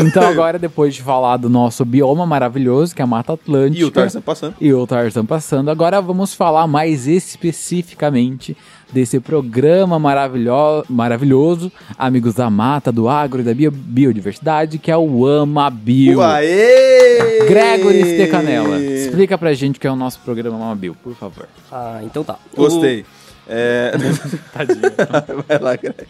Então 0.00 0.22
agora, 0.26 0.58
depois 0.58 0.94
de 0.94 1.02
falar 1.02 1.36
do 1.36 1.48
nosso 1.50 1.84
bioma 1.84 2.24
maravilhoso, 2.24 2.94
que 2.94 3.02
é 3.02 3.04
a 3.04 3.06
Mata 3.06 3.34
Atlântica. 3.34 3.80
E 3.80 3.84
o 3.84 3.90
Tarzan 3.90 4.20
passando. 4.22 4.54
E 4.60 4.72
o 4.72 4.86
Tarzan 4.86 5.26
passando. 5.26 5.70
Agora 5.70 6.00
vamos 6.00 6.32
falar 6.34 6.66
mais 6.66 7.06
especificamente 7.06 8.56
desse 8.92 9.18
programa 9.20 9.98
maravilho 9.98 10.84
maravilhoso, 10.88 11.70
amigos 11.98 12.34
da 12.34 12.48
mata, 12.48 12.92
do 12.92 13.08
agro 13.08 13.40
e 13.40 13.44
da 13.44 13.52
bio- 13.52 13.70
biodiversidade, 13.72 14.78
que 14.78 14.90
é 14.90 14.96
o 14.96 15.26
Ama 15.26 15.68
Bio. 15.68 16.22
Aê! 16.22 17.44
Gregory 17.48 18.04
Stecanella, 18.14 18.78
explica 18.80 19.36
pra 19.36 19.52
gente 19.52 19.76
o 19.76 19.80
que 19.80 19.86
é 19.86 19.90
o 19.90 19.96
nosso 19.96 20.20
programa 20.20 20.56
Ama 20.56 20.76
Bio, 20.76 20.96
por 21.02 21.14
favor. 21.14 21.48
Ah, 21.72 22.00
então 22.04 22.22
tá. 22.22 22.36
Gostei. 22.56 23.04
É... 23.48 23.92
Vai 25.48 25.58
lá, 25.58 25.76
Greg. 25.76 26.06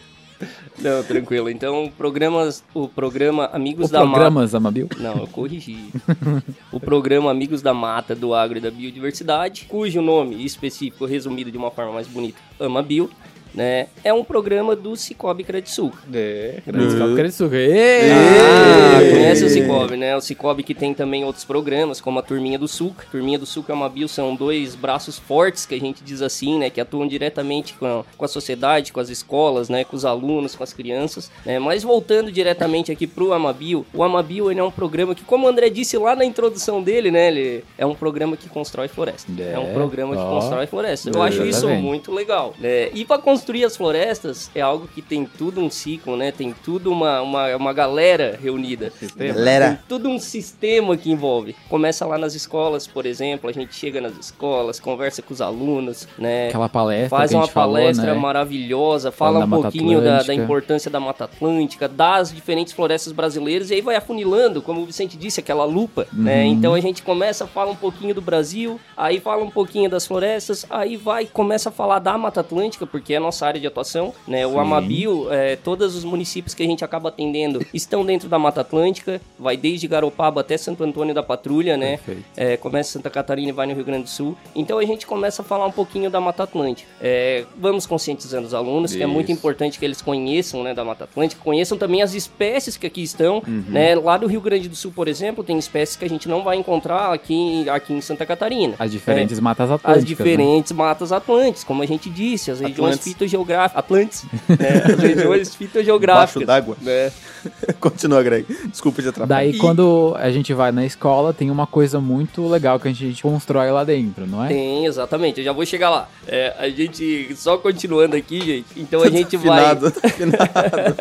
Não, 0.79 1.03
tranquilo. 1.03 1.49
Então, 1.49 1.91
programas, 1.97 2.63
o 2.73 2.87
programa 2.87 3.49
Amigos 3.53 3.89
O 3.89 3.91
da 3.91 3.99
Mata. 3.99 4.11
programas, 4.11 4.55
Amabil. 4.55 4.89
Não, 4.97 5.17
eu 5.17 5.27
corrigi. 5.27 5.89
o 6.71 6.79
programa 6.79 7.31
Amigos 7.31 7.61
da 7.61 7.73
Mata, 7.73 8.15
do 8.15 8.33
Agro 8.33 8.57
e 8.57 8.61
da 8.61 8.71
Biodiversidade, 8.71 9.65
cujo 9.67 10.01
nome 10.01 10.43
específico, 10.45 11.05
resumido 11.05 11.51
de 11.51 11.57
uma 11.57 11.71
forma 11.71 11.93
mais 11.93 12.07
bonita, 12.07 12.39
Ama 12.59 12.81
Bio, 12.81 13.09
né? 13.55 13.87
É 14.03 14.13
um 14.13 14.23
programa 14.23 14.75
do 14.75 14.95
Cicobi 14.95 15.43
Credisul. 15.43 15.91
É, 16.13 16.59
grande 16.65 16.91
Cicobi 16.93 17.15
Crediçuca. 17.15 17.55
Ah, 17.55 19.01
Ê! 19.01 19.11
conhece 19.11 19.45
o 19.45 19.49
Cicobi, 19.49 19.97
né? 19.97 20.15
O 20.15 20.21
Cicobi 20.21 20.63
que 20.63 20.73
tem 20.73 20.93
também 20.93 21.23
outros 21.23 21.43
programas, 21.45 21.99
como 22.01 22.19
a 22.19 22.21
Turminha 22.21 22.57
do 22.59 22.67
Suca. 22.67 23.05
Turminha 23.11 23.39
do 23.39 23.45
Suca 23.45 23.71
e 23.71 23.73
a 23.73 23.75
Amabil 23.77 24.07
são 24.07 24.35
dois 24.35 24.75
braços 24.75 25.17
fortes, 25.17 25.65
que 25.65 25.75
a 25.75 25.79
gente 25.79 26.03
diz 26.03 26.21
assim, 26.21 26.59
né? 26.59 26.69
Que 26.69 26.81
atuam 26.81 27.07
diretamente 27.07 27.73
com 27.73 27.85
a, 27.85 28.03
com 28.17 28.25
a 28.25 28.27
sociedade, 28.27 28.91
com 28.91 28.99
as 28.99 29.09
escolas, 29.09 29.69
né? 29.69 29.83
Com 29.83 29.95
os 29.95 30.05
alunos, 30.05 30.55
com 30.55 30.63
as 30.63 30.73
crianças. 30.73 31.31
Né? 31.45 31.59
Mas 31.59 31.83
voltando 31.83 32.31
diretamente 32.31 32.91
aqui 32.91 33.07
pro 33.07 33.33
Amabil, 33.33 33.85
o 33.93 34.03
Amabil 34.03 34.51
ele 34.51 34.59
é 34.59 34.63
um 34.63 34.71
programa 34.71 35.15
que, 35.15 35.23
como 35.23 35.45
o 35.45 35.49
André 35.49 35.69
disse 35.69 35.97
lá 35.97 36.15
na 36.15 36.25
introdução 36.25 36.81
dele, 36.81 37.11
né? 37.11 37.27
Ele 37.29 37.63
é 37.77 37.85
um 37.85 37.95
programa 37.95 38.35
que 38.37 38.49
constrói 38.49 38.87
floresta. 38.87 39.31
É, 39.39 39.53
É, 39.55 39.59
um 39.59 39.73
programa 39.73 40.15
que 40.15 40.21
ó. 40.21 40.29
constrói 40.29 40.67
floresta. 40.67 41.09
Eu 41.09 41.23
É, 41.23 41.27
acho 41.27 41.43
isso 41.45 41.67
muito 41.69 42.11
legal. 42.11 42.53
né? 42.59 42.89
E 42.93 43.05
para 43.05 43.21
construir 43.21 43.44
as 43.65 43.75
florestas 43.75 44.49
é 44.53 44.61
algo 44.61 44.87
que 44.87 45.01
tem 45.01 45.25
tudo 45.25 45.61
um 45.61 45.69
ciclo, 45.69 46.15
né? 46.15 46.31
Tem 46.31 46.53
tudo 46.63 46.91
uma, 46.91 47.21
uma, 47.21 47.55
uma 47.55 47.73
galera 47.73 48.37
reunida. 48.41 48.91
Galera. 49.15 49.67
Tem 49.67 49.79
tudo 49.87 50.09
um 50.09 50.19
sistema 50.19 50.95
que 50.97 51.11
envolve. 51.11 51.55
Começa 51.69 52.05
lá 52.05 52.17
nas 52.17 52.35
escolas, 52.35 52.87
por 52.87 53.05
exemplo, 53.05 53.49
a 53.49 53.53
gente 53.53 53.75
chega 53.75 53.99
nas 53.99 54.17
escolas, 54.17 54.79
conversa 54.79 55.21
com 55.21 55.33
os 55.33 55.41
alunos, 55.41 56.07
né? 56.17 56.49
Aquela 56.49 56.69
palestra 56.69 57.09
Faz 57.09 57.31
que 57.31 57.35
a 57.35 57.39
uma 57.39 57.45
gente 57.45 57.53
falou, 57.53 57.75
palestra 57.75 58.13
né? 58.13 58.19
maravilhosa, 58.19 59.11
fala 59.11 59.39
Falando 59.39 59.57
um 59.57 59.61
pouquinho 59.61 60.01
da, 60.01 60.23
da 60.23 60.33
importância 60.33 60.89
da 60.89 60.99
Mata 60.99 61.25
Atlântica, 61.25 61.87
das 61.87 62.33
diferentes 62.33 62.73
florestas 62.73 63.11
brasileiras, 63.11 63.69
e 63.69 63.75
aí 63.75 63.81
vai 63.81 63.95
afunilando, 63.95 64.61
como 64.61 64.81
o 64.81 64.85
Vicente 64.85 65.17
disse, 65.17 65.39
aquela 65.39 65.65
lupa, 65.65 66.07
né? 66.13 66.43
Uhum. 66.43 66.51
Então 66.51 66.73
a 66.73 66.79
gente 66.79 67.03
começa, 67.03 67.45
fala 67.45 67.71
um 67.71 67.75
pouquinho 67.75 68.15
do 68.15 68.21
Brasil, 68.21 68.79
aí 68.95 69.19
fala 69.19 69.43
um 69.43 69.51
pouquinho 69.51 69.89
das 69.89 70.05
florestas, 70.05 70.65
aí 70.69 70.95
vai, 70.95 71.25
começa 71.25 71.69
a 71.69 71.71
falar 71.71 71.99
da 71.99 72.17
Mata 72.17 72.41
Atlântica, 72.41 72.85
porque 72.85 73.13
é 73.13 73.17
a 73.17 73.19
nossa 73.19 73.34
área 73.43 73.59
de 73.59 73.65
atuação, 73.65 74.13
né? 74.27 74.45
O 74.45 74.51
Sim. 74.51 74.59
Amabil, 74.59 75.33
é, 75.33 75.55
todos 75.55 75.95
os 75.95 76.03
municípios 76.03 76.53
que 76.53 76.61
a 76.61 76.65
gente 76.67 76.85
acaba 76.85 77.09
atendendo 77.09 77.65
estão 77.73 78.05
dentro 78.05 78.29
da 78.29 78.37
Mata 78.37 78.61
Atlântica, 78.61 79.19
vai 79.39 79.57
desde 79.57 79.87
Garopaba 79.87 80.41
até 80.41 80.57
Santo 80.57 80.83
Antônio 80.83 81.15
da 81.15 81.23
Patrulha, 81.23 81.75
né? 81.75 81.99
É, 82.37 82.55
começa 82.57 82.89
em 82.89 82.93
Santa 82.93 83.09
Catarina 83.09 83.49
e 83.49 83.51
vai 83.51 83.65
no 83.65 83.73
Rio 83.73 83.83
Grande 83.83 84.03
do 84.03 84.09
Sul. 84.09 84.37
Então 84.55 84.77
a 84.77 84.85
gente 84.85 85.07
começa 85.07 85.41
a 85.41 85.45
falar 85.45 85.65
um 85.65 85.71
pouquinho 85.71 86.09
da 86.11 86.21
Mata 86.21 86.43
Atlântica. 86.43 86.87
É, 87.01 87.45
vamos 87.57 87.85
conscientizando 87.87 88.45
os 88.45 88.53
alunos, 88.53 88.93
que 88.93 89.01
é 89.01 89.07
muito 89.07 89.31
Isso. 89.31 89.39
importante 89.39 89.79
que 89.79 89.85
eles 89.85 90.01
conheçam 90.01 90.61
né, 90.61 90.73
da 90.73 90.83
Mata 90.83 91.05
Atlântica, 91.05 91.41
conheçam 91.43 91.77
também 91.77 92.01
as 92.01 92.13
espécies 92.13 92.77
que 92.77 92.85
aqui 92.85 93.01
estão. 93.01 93.41
Uhum. 93.47 93.63
Né? 93.69 93.95
Lá 93.95 94.17
do 94.17 94.27
Rio 94.27 94.41
Grande 94.41 94.69
do 94.69 94.75
Sul, 94.75 94.91
por 94.95 95.07
exemplo, 95.07 95.43
tem 95.43 95.57
espécies 95.57 95.95
que 95.95 96.05
a 96.05 96.09
gente 96.09 96.27
não 96.27 96.43
vai 96.43 96.57
encontrar 96.57 97.13
aqui, 97.13 97.67
aqui 97.69 97.93
em 97.93 98.01
Santa 98.01 98.25
Catarina. 98.25 98.75
As 98.77 98.91
diferentes 98.91 99.39
matas 99.39 99.69
É, 99.69 99.73
atlânticas. 99.73 99.97
as 99.97 100.05
diferentes 100.05 100.71
matas 100.71 101.11
atlânticas, 101.11 101.63
como 101.63 101.81
a 101.81 101.85
gente 101.85 102.09
disse, 102.09 102.51
as 102.51 102.59
regiões 102.59 102.75
Atlantes. 102.95 103.03
Fitogeográficas. 103.29 103.77
Atlantes, 103.83 104.25
né? 104.47 104.83
as 104.93 104.99
regiões 104.99 105.47
Baixo 105.49 105.57
fitogeográficas. 105.57 106.47
d'água. 106.47 106.77
né? 106.81 107.11
Continua, 107.79 108.23
Greg. 108.23 108.45
Desculpa 108.69 109.01
te 109.01 109.05
Né? 109.05 109.09
atrapalhar. 109.09 109.39
Daí, 109.39 109.57
quando 109.57 110.15
a 110.17 110.31
gente 110.31 110.53
vai 110.53 110.71
na 110.71 110.85
escola, 110.85 111.33
tem 111.33 111.51
uma 111.51 111.67
coisa 111.67 111.99
muito 111.99 112.47
legal 112.47 112.79
que 112.79 112.87
a 112.87 112.93
gente 112.93 113.21
constrói 113.21 113.69
lá 113.71 113.83
dentro, 113.83 114.25
não 114.25 114.43
é? 114.43 114.47
Tem, 114.47 114.85
exatamente. 114.85 115.39
Eu 115.39 115.45
já 115.45 115.51
vou 115.53 115.65
chegar 115.65 115.89
lá. 115.89 116.09
É, 116.27 116.53
a 116.57 116.67
gente, 116.69 117.35
só 117.35 117.57
continuando 117.57 118.15
aqui, 118.15 118.41
gente. 118.41 118.65
Então 118.75 119.01
a 119.03 119.09
gente 119.09 119.37
vai. 119.37 119.59
Finado, 119.75 119.91
finado. 120.09 120.95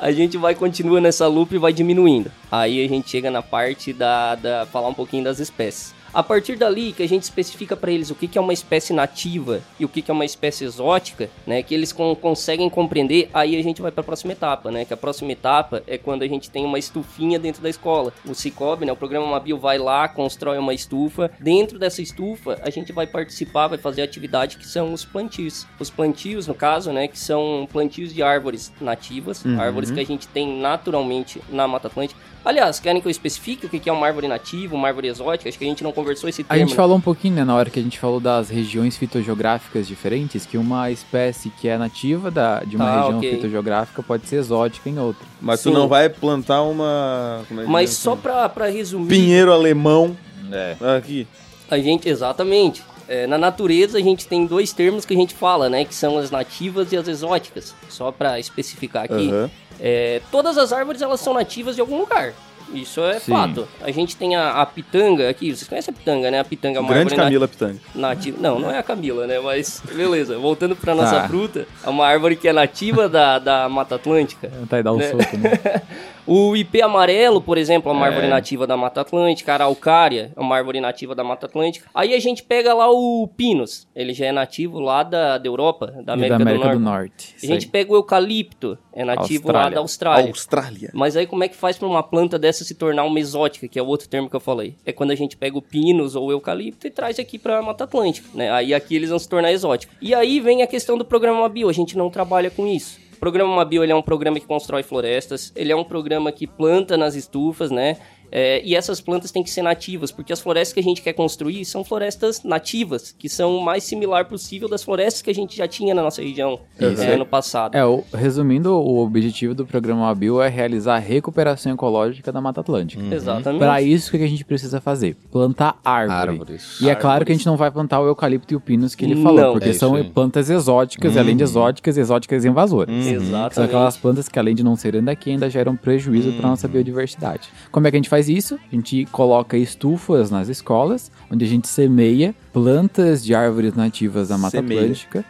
A 0.00 0.12
gente 0.12 0.36
vai 0.36 0.54
continua 0.54 1.00
nessa 1.00 1.26
loop 1.26 1.52
e 1.54 1.58
vai 1.58 1.72
diminuindo. 1.72 2.30
Aí 2.52 2.84
a 2.84 2.88
gente 2.88 3.10
chega 3.10 3.30
na 3.32 3.42
parte 3.42 3.92
da, 3.92 4.36
da 4.36 4.66
falar 4.66 4.88
um 4.88 4.94
pouquinho 4.94 5.24
das 5.24 5.40
espécies. 5.40 5.92
A 6.12 6.22
partir 6.22 6.56
dali 6.56 6.92
que 6.92 7.02
a 7.02 7.08
gente 7.08 7.22
especifica 7.24 7.76
para 7.76 7.90
eles 7.90 8.10
o 8.10 8.14
que, 8.14 8.26
que 8.26 8.38
é 8.38 8.40
uma 8.40 8.52
espécie 8.52 8.92
nativa 8.92 9.60
e 9.78 9.84
o 9.84 9.88
que, 9.88 10.00
que 10.02 10.10
é 10.10 10.14
uma 10.14 10.24
espécie 10.24 10.64
exótica, 10.64 11.28
né, 11.46 11.62
que 11.62 11.74
eles 11.74 11.92
con- 11.92 12.16
conseguem 12.16 12.68
compreender, 12.70 13.28
aí 13.32 13.56
a 13.56 13.62
gente 13.62 13.82
vai 13.82 13.90
para 13.90 14.00
a 14.00 14.04
próxima 14.04 14.32
etapa, 14.32 14.70
né, 14.70 14.84
que 14.84 14.94
a 14.94 14.96
próxima 14.96 15.32
etapa 15.32 15.82
é 15.86 15.98
quando 15.98 16.22
a 16.22 16.28
gente 16.28 16.50
tem 16.50 16.64
uma 16.64 16.78
estufinha 16.78 17.38
dentro 17.38 17.62
da 17.62 17.68
escola. 17.68 18.12
O 18.26 18.34
Cicobi, 18.34 18.86
né, 18.86 18.92
o 18.92 18.96
programa 18.96 19.26
Mabil 19.26 19.58
vai 19.58 19.78
lá, 19.78 20.08
constrói 20.08 20.58
uma 20.58 20.72
estufa. 20.72 21.30
Dentro 21.38 21.78
dessa 21.78 22.00
estufa, 22.00 22.58
a 22.62 22.70
gente 22.70 22.92
vai 22.92 23.06
participar, 23.06 23.68
vai 23.68 23.78
fazer 23.78 24.02
atividade 24.02 24.56
que 24.56 24.66
são 24.66 24.92
os 24.92 25.04
plantios. 25.04 25.66
Os 25.78 25.90
plantios, 25.90 26.46
no 26.46 26.54
caso, 26.54 26.90
né, 26.90 27.06
que 27.06 27.18
são 27.18 27.68
plantios 27.70 28.14
de 28.14 28.22
árvores 28.22 28.72
nativas, 28.80 29.44
árvores 29.58 29.90
que 29.90 30.00
a 30.00 30.04
gente 30.06 30.26
tem 30.26 30.58
naturalmente 30.60 31.40
na 31.50 31.68
Mata 31.68 31.88
Atlântica. 31.88 32.18
Aliás, 32.44 32.80
querem 32.80 33.02
que 33.02 33.06
eu 33.06 33.10
especifique 33.10 33.66
o 33.66 33.68
que 33.68 33.78
que 33.78 33.90
é 33.90 33.92
uma 33.92 34.06
árvore 34.06 34.26
nativa, 34.26 34.74
uma 34.74 34.88
árvore 34.88 35.08
exótica? 35.08 35.48
Acho 35.48 35.58
que 35.58 35.64
a 35.64 35.68
gente 35.68 35.82
não 35.82 35.92
conversou 35.98 36.28
esse 36.28 36.42
A 36.42 36.44
termo. 36.44 36.60
gente 36.60 36.70
né? 36.70 36.76
falou 36.76 36.96
um 36.96 37.00
pouquinho, 37.00 37.34
né, 37.36 37.44
na 37.44 37.54
hora 37.54 37.68
que 37.70 37.78
a 37.78 37.82
gente 37.82 37.98
falou 37.98 38.20
das 38.20 38.48
regiões 38.48 38.96
fitogeográficas 38.96 39.86
diferentes, 39.86 40.46
que 40.46 40.56
uma 40.56 40.90
espécie 40.90 41.50
que 41.50 41.68
é 41.68 41.76
nativa 41.76 42.30
da, 42.30 42.60
de 42.60 42.76
uma 42.76 42.84
Ah, 42.84 43.00
região 43.02 43.18
ok. 43.18 43.30
fitogeográfica 43.34 44.02
pode 44.02 44.26
ser 44.28 44.36
exótica 44.36 44.88
em 44.88 44.98
outra. 44.98 45.26
Mas 45.40 45.60
Sim. 45.60 45.70
tu 45.70 45.78
não 45.78 45.88
vai 45.88 46.08
plantar 46.08 46.62
uma. 46.62 47.42
como 47.48 47.60
é 47.60 47.64
que 47.64 47.70
Mas 47.70 47.90
só 47.90 48.14
pra, 48.16 48.48
pra 48.48 48.68
resumir, 48.70 49.08
Pinheiro 49.08 49.52
alemão 49.52 50.16
É. 50.52 50.76
aqui. 50.96 51.26
a 51.70 51.78
gente, 51.78 52.08
exatamente. 52.08 52.82
É, 53.08 53.26
na 53.26 53.38
natureza 53.38 53.96
a 53.98 54.02
gente 54.02 54.26
tem 54.26 54.44
dois 54.44 54.72
termos 54.72 55.04
que 55.06 55.14
a 55.14 55.16
gente 55.16 55.34
fala, 55.34 55.68
né? 55.70 55.84
Que 55.84 55.94
são 55.94 56.18
as 56.18 56.30
nativas 56.30 56.92
e 56.92 56.96
as 56.96 57.08
exóticas. 57.08 57.74
Só 57.88 58.12
pra 58.12 58.38
especificar 58.38 59.04
aqui. 59.04 59.28
Aham. 59.30 59.50
É, 59.80 60.20
todas 60.30 60.58
as 60.58 60.72
árvores 60.72 61.00
elas 61.00 61.20
são 61.20 61.32
nativas 61.32 61.74
de 61.74 61.80
algum 61.80 61.98
lugar. 62.00 62.34
Isso 62.72 63.00
é 63.02 63.18
Sim. 63.18 63.32
fato. 63.32 63.66
A 63.82 63.90
gente 63.90 64.16
tem 64.16 64.36
a, 64.36 64.60
a 64.60 64.66
pitanga 64.66 65.28
aqui, 65.30 65.54
vocês 65.54 65.68
conhecem 65.68 65.92
a 65.92 65.96
pitanga, 65.96 66.30
né? 66.30 66.38
A 66.40 66.44
pitanga 66.44 66.78
é 66.78 66.80
uma 66.80 66.88
Grande 66.92 67.14
Camila 67.14 67.48
Pitanga. 67.48 67.76
nativa. 67.94 68.36
Não, 68.40 68.58
não 68.58 68.70
é 68.70 68.78
a 68.78 68.82
Camila, 68.82 69.26
né? 69.26 69.38
Mas 69.40 69.82
beleza, 69.94 70.38
voltando 70.38 70.76
pra 70.76 70.94
nossa 70.94 71.22
Tá. 71.22 71.28
fruta, 71.28 71.66
é 71.84 71.88
uma 71.88 72.06
árvore 72.06 72.36
que 72.36 72.46
é 72.48 72.52
nativa 72.52 73.08
da, 73.08 73.38
da 73.38 73.68
Mata 73.68 73.94
Atlântica. 73.94 74.50
Tá 74.68 74.76
aí 74.76 74.82
dar 74.82 74.92
um 74.92 74.98
Né? 74.98 75.10
soco, 75.10 75.36
né? 75.38 75.50
O 76.28 76.54
ipê 76.54 76.82
amarelo, 76.82 77.40
por 77.40 77.56
exemplo, 77.56 77.90
é 77.90 77.94
uma 77.94 78.04
É. 78.06 78.08
árvore 78.10 78.28
nativa 78.28 78.66
da 78.66 78.76
Mata 78.76 79.00
Atlântica. 79.00 79.50
A 79.52 79.54
araucária 79.54 80.30
é 80.36 80.40
uma 80.40 80.54
árvore 80.56 80.78
nativa 80.78 81.14
da 81.14 81.24
Mata 81.24 81.46
Atlântica. 81.46 81.88
Aí 81.94 82.14
a 82.14 82.18
gente 82.20 82.42
pega 82.42 82.74
lá 82.74 82.90
o 82.90 83.26
pinus. 83.36 83.88
Ele 83.96 84.12
já 84.12 84.26
é 84.26 84.32
nativo 84.32 84.78
lá 84.78 85.02
da, 85.02 85.38
da 85.38 85.48
Europa, 85.48 85.86
da 85.86 86.00
E 86.00 86.04
da 86.04 86.12
América, 86.12 86.36
América 86.36 86.68
do 86.68 86.74
do 86.74 86.80
Norte. 86.80 87.32
Norte. 87.32 87.34
A 87.42 87.46
gente 87.46 87.66
pega 87.68 87.92
o 87.92 87.96
eucalipto, 87.96 88.76
é 88.92 89.04
nativo 89.04 89.50
lá 89.50 89.60
Austrália. 89.60 89.74
da 89.74 89.80
Austrália. 89.80 90.28
Austrália. 90.28 90.90
Mas 90.92 91.16
aí 91.16 91.26
como 91.26 91.44
é 91.44 91.48
que 91.48 91.56
faz 91.56 91.78
pra 91.78 91.88
uma 91.88 92.02
planta 92.02 92.38
dessa 92.38 92.62
se 92.62 92.74
tornar 92.74 93.04
uma 93.04 93.18
exótica, 93.18 93.66
que 93.66 93.78
é 93.78 93.82
o 93.82 93.86
outro 93.86 94.06
termo 94.06 94.28
que 94.28 94.36
eu 94.36 94.40
falei? 94.40 94.74
É 94.84 94.92
quando 94.92 95.12
a 95.12 95.14
gente 95.14 95.34
pega 95.36 95.56
o 95.56 95.62
pinus 95.62 96.14
ou 96.14 96.26
o 96.26 96.30
eucalipto 96.32 96.86
e 96.86 96.90
traz 96.90 97.18
aqui 97.18 97.38
pra 97.38 97.62
Mata 97.62 97.84
Atlântica, 97.84 98.28
né? 98.34 98.50
Aí 98.50 98.74
aqui 98.74 98.94
eles 98.94 99.08
vão 99.08 99.18
se 99.18 99.28
tornar 99.28 99.50
exóticos. 99.50 99.96
E 100.00 100.14
aí 100.14 100.40
vem 100.40 100.62
a 100.62 100.66
questão 100.66 100.98
do 100.98 101.04
programa 101.04 101.48
Bio, 101.48 101.68
a 101.68 101.72
gente 101.72 101.96
não 101.96 102.10
trabalha 102.10 102.50
com 102.50 102.66
isso. 102.66 102.98
O 103.18 103.20
programa 103.20 103.56
Mabio 103.56 103.82
ele 103.82 103.90
é 103.90 103.96
um 103.96 104.00
programa 104.00 104.38
que 104.38 104.46
constrói 104.46 104.84
florestas, 104.84 105.52
ele 105.56 105.72
é 105.72 105.76
um 105.76 105.82
programa 105.82 106.30
que 106.30 106.46
planta 106.46 106.96
nas 106.96 107.16
estufas, 107.16 107.68
né? 107.68 107.96
É, 108.30 108.60
e 108.64 108.74
essas 108.74 109.00
plantas 109.00 109.30
têm 109.30 109.42
que 109.42 109.50
ser 109.50 109.62
nativas, 109.62 110.10
porque 110.10 110.32
as 110.32 110.40
florestas 110.40 110.72
que 110.74 110.80
a 110.80 110.82
gente 110.82 111.00
quer 111.02 111.12
construir 111.12 111.64
são 111.64 111.82
florestas 111.84 112.42
nativas, 112.44 113.14
que 113.18 113.28
são 113.28 113.56
o 113.56 113.64
mais 113.64 113.84
similar 113.84 114.26
possível 114.26 114.68
das 114.68 114.82
florestas 114.82 115.22
que 115.22 115.30
a 115.30 115.34
gente 115.34 115.56
já 115.56 115.66
tinha 115.68 115.94
na 115.94 116.02
nossa 116.02 116.22
região 116.22 116.60
Isso. 116.78 117.02
é, 117.02 117.14
ano 117.14 117.24
passado. 117.26 117.74
É, 117.74 117.84
o- 117.84 118.04
resumindo, 118.12 118.72
o 118.74 118.98
objetivo 119.04 119.54
do 119.54 119.64
programa 119.66 120.08
Abil 120.10 120.42
é 120.42 120.48
realizar 120.48 120.96
a 120.96 120.98
recuperação 120.98 121.72
ecológica 121.72 122.30
da 122.32 122.40
Mata 122.40 122.60
Atlântica. 122.60 123.02
Exatamente. 123.14 123.60
Para 123.60 123.80
isso, 123.82 124.14
o 124.14 124.18
que 124.18 124.24
a 124.24 124.28
gente 124.28 124.44
precisa 124.44 124.80
fazer? 124.80 125.16
Plantar 125.30 125.78
árvore. 125.84 126.18
Árvores. 126.30 126.80
E 126.80 126.88
é 126.90 126.94
claro 126.94 127.24
que 127.24 127.32
a 127.32 127.34
gente 127.34 127.46
não 127.46 127.56
vai 127.56 127.70
plantar 127.70 128.00
o 128.00 128.06
eucalipto 128.06 128.52
e 128.52 128.56
o 128.56 128.60
pinus 128.60 128.94
que 128.94 129.04
ele 129.04 129.16
falou, 129.22 129.40
Não. 129.40 129.52
porque 129.52 129.70
É 129.70 129.72
são 129.72 129.94
aí. 129.94 130.04
plantas 130.04 130.50
exóticas, 130.50 131.14
e 131.14 131.18
além 131.18 131.36
de 131.36 131.42
exóticas, 131.44 131.96
exóticas 131.96 132.44
invasoras. 132.44 132.94
São 133.04 133.12
Exatamente. 133.14 133.60
aquelas 133.70 133.96
plantas 133.96 134.28
que, 134.28 134.38
além 134.38 134.54
de 134.54 134.62
não 134.64 134.76
serem 134.76 135.02
daqui, 135.02 135.30
ainda 135.30 135.48
geram 135.48 135.76
prejuízo 135.76 136.32
para 136.32 136.48
nossa 136.48 136.66
biodiversidade. 136.66 137.48
Como 137.70 137.86
é 137.86 137.90
que 137.90 137.96
a 137.96 137.98
gente 137.98 138.08
faz 138.08 138.17
isso? 138.26 138.58
A 138.72 138.74
gente 138.74 139.06
coloca 139.12 139.58
estufas 139.58 140.30
nas 140.30 140.48
escolas, 140.48 141.12
onde 141.30 141.44
a 141.44 141.48
gente 141.48 141.68
semeia 141.68 142.34
plantas 142.52 143.22
de 143.22 143.34
árvores 143.34 143.74
nativas 143.74 144.28
da 144.28 144.38
Mata 144.38 144.56
Semeia. 144.56 144.80
Atlântica. 144.80 145.24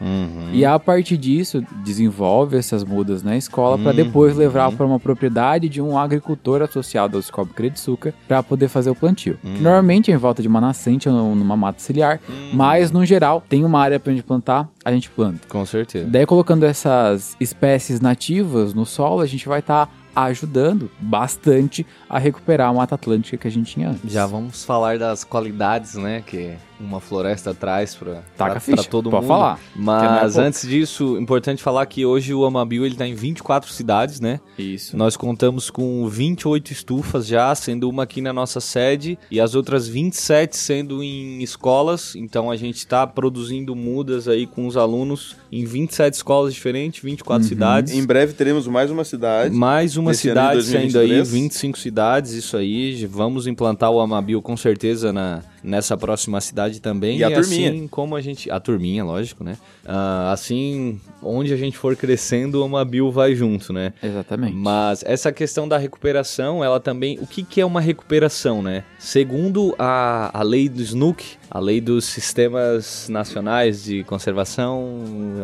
E 0.52 0.64
a 0.64 0.78
partir 0.78 1.16
disso, 1.16 1.62
desenvolve 1.84 2.56
essas 2.56 2.84
mudas 2.84 3.22
na 3.22 3.36
escola 3.36 3.76
para 3.78 3.92
depois 3.92 4.36
levar 4.36 4.72
para 4.72 4.86
uma 4.86 5.00
propriedade 5.00 5.68
de 5.68 5.82
um 5.82 5.98
agricultor 5.98 6.62
associado 6.62 7.16
ao 7.16 7.22
Scob 7.22 7.50
Credsuca 7.52 8.14
para 8.26 8.42
poder 8.42 8.68
fazer 8.68 8.90
o 8.90 8.94
plantio. 8.94 9.38
Que 9.42 9.60
Normalmente 9.60 10.10
é 10.10 10.14
em 10.14 10.16
volta 10.16 10.40
de 10.40 10.48
uma 10.48 10.60
nascente 10.60 11.08
ou 11.08 11.34
numa 11.34 11.56
mata 11.56 11.80
ciliar, 11.80 12.20
mas 12.52 12.90
no 12.90 13.04
geral 13.04 13.42
tem 13.48 13.64
uma 13.64 13.80
área 13.80 13.98
para 13.98 14.12
gente 14.12 14.22
plantar, 14.22 14.68
a 14.84 14.92
gente 14.92 15.10
planta. 15.10 15.40
Com 15.48 15.66
certeza. 15.66 16.06
Daí 16.08 16.24
colocando 16.24 16.64
essas 16.64 17.36
espécies 17.40 18.00
nativas 18.00 18.72
no 18.72 18.86
solo, 18.86 19.20
a 19.20 19.26
gente 19.26 19.48
vai 19.48 19.60
estar 19.60 19.90
ajudando 20.24 20.90
bastante 20.98 21.86
a 22.08 22.18
recuperar 22.18 22.68
a 22.68 22.72
Mata 22.72 22.94
Atlântica 22.94 23.36
que 23.36 23.48
a 23.48 23.50
gente 23.50 23.72
tinha 23.72 23.90
antes. 23.90 24.12
Já 24.12 24.26
vamos 24.26 24.64
falar 24.64 24.98
das 24.98 25.24
qualidades, 25.24 25.94
né, 25.94 26.22
que 26.26 26.56
uma 26.80 27.00
floresta 27.00 27.52
traz 27.52 27.94
pra, 27.94 28.22
Taca 28.36 28.60
pra, 28.60 28.74
pra 28.74 28.84
todo 28.84 29.10
pode 29.10 29.22
mundo. 29.22 29.28
falar. 29.28 29.60
Mas 29.74 30.36
é 30.36 30.42
antes 30.42 30.66
disso, 30.66 31.18
importante 31.18 31.62
falar 31.62 31.84
que 31.86 32.04
hoje 32.06 32.32
o 32.32 32.44
Amabil 32.44 32.84
ele 32.86 32.94
tá 32.94 33.06
em 33.06 33.14
24 33.14 33.70
cidades, 33.72 34.20
né? 34.20 34.40
Isso. 34.58 34.96
Nós 34.96 35.16
contamos 35.16 35.70
com 35.70 36.06
28 36.08 36.72
estufas 36.72 37.26
já, 37.26 37.54
sendo 37.54 37.88
uma 37.88 38.04
aqui 38.04 38.20
na 38.20 38.32
nossa 38.32 38.60
sede 38.60 39.18
e 39.30 39.40
as 39.40 39.54
outras 39.54 39.88
27 39.88 40.56
sendo 40.56 41.02
em 41.02 41.42
escolas. 41.42 42.14
Então 42.14 42.50
a 42.50 42.56
gente 42.56 42.76
está 42.76 43.06
produzindo 43.06 43.74
mudas 43.74 44.28
aí 44.28 44.46
com 44.46 44.66
os 44.66 44.76
alunos 44.76 45.36
em 45.50 45.64
27 45.64 46.14
escolas 46.14 46.54
diferentes, 46.54 47.02
24 47.02 47.46
cidades. 47.46 47.92
Em 47.92 48.04
breve 48.04 48.32
teremos 48.32 48.66
mais 48.66 48.90
uma 48.90 49.04
cidade. 49.04 49.54
Mais 49.54 49.96
uma 49.96 50.14
cidade 50.14 50.62
saindo 50.62 50.98
aí, 50.98 51.08
2023. 51.08 51.30
25 51.30 51.78
cidades, 51.78 52.32
isso 52.32 52.56
aí. 52.56 53.06
Vamos 53.06 53.46
implantar 53.46 53.90
o 53.90 54.00
Amabil 54.00 54.40
com 54.40 54.56
certeza 54.56 55.12
na, 55.12 55.42
nessa 55.68 55.96
próxima 55.96 56.40
cidade 56.40 56.80
também. 56.80 57.18
E 57.18 57.24
a 57.24 57.30
turminha. 57.30 57.70
assim 57.70 57.88
como 57.88 58.16
a 58.16 58.20
gente. 58.20 58.50
A 58.50 58.58
turminha, 58.58 59.04
lógico, 59.04 59.44
né? 59.44 59.56
Ah, 59.84 60.32
assim, 60.32 61.00
onde 61.22 61.52
a 61.52 61.56
gente 61.56 61.76
for 61.76 61.94
crescendo, 61.94 62.60
o 62.60 62.64
Amabil 62.64 63.10
vai 63.10 63.34
junto, 63.34 63.72
né? 63.72 63.92
Exatamente. 64.02 64.54
Mas 64.54 65.04
essa 65.06 65.30
questão 65.30 65.68
da 65.68 65.78
recuperação, 65.78 66.64
ela 66.64 66.80
também. 66.80 67.18
O 67.20 67.26
que, 67.26 67.42
que 67.42 67.60
é 67.60 67.66
uma 67.66 67.80
recuperação, 67.80 68.62
né? 68.62 68.84
Segundo 68.98 69.74
a, 69.78 70.30
a 70.38 70.42
lei 70.42 70.68
do 70.68 70.80
SNUC, 70.82 71.36
a 71.50 71.58
lei 71.58 71.80
dos 71.80 72.04
sistemas 72.04 73.06
nacionais 73.08 73.82
de 73.84 74.04
conservação. 74.04 74.86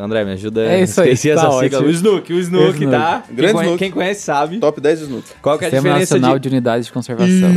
André, 0.03 0.25
me 0.25 0.33
ajuda. 0.33 0.65
É 0.67 0.83
isso 0.83 1.01
aí, 1.01 1.13
Esqueci 1.13 1.35
tá 1.35 1.47
essa 1.47 1.59
sigla. 1.61 1.81
O 1.83 1.91
SNUC, 1.91 2.33
o 2.33 2.39
SNUC. 2.39 2.87
tá? 2.89 3.23
Quem, 3.27 3.37
Grande 3.37 3.53
conhe- 3.55 3.67
SNUC. 3.67 3.79
quem 3.79 3.91
conhece 3.91 4.21
sabe. 4.23 4.59
Top 4.59 4.81
10 4.81 5.01
Snoop. 5.03 5.25
Qual 5.41 5.59
que 5.59 5.65
é 5.65 5.69
a 5.69 5.71
Sistema 5.71 5.89
diferença 5.95 6.15
Nacional 6.17 6.39
de... 6.39 6.43
de 6.49 6.55
Unidades 6.55 6.87
de 6.87 6.93
Conservação. 6.93 7.51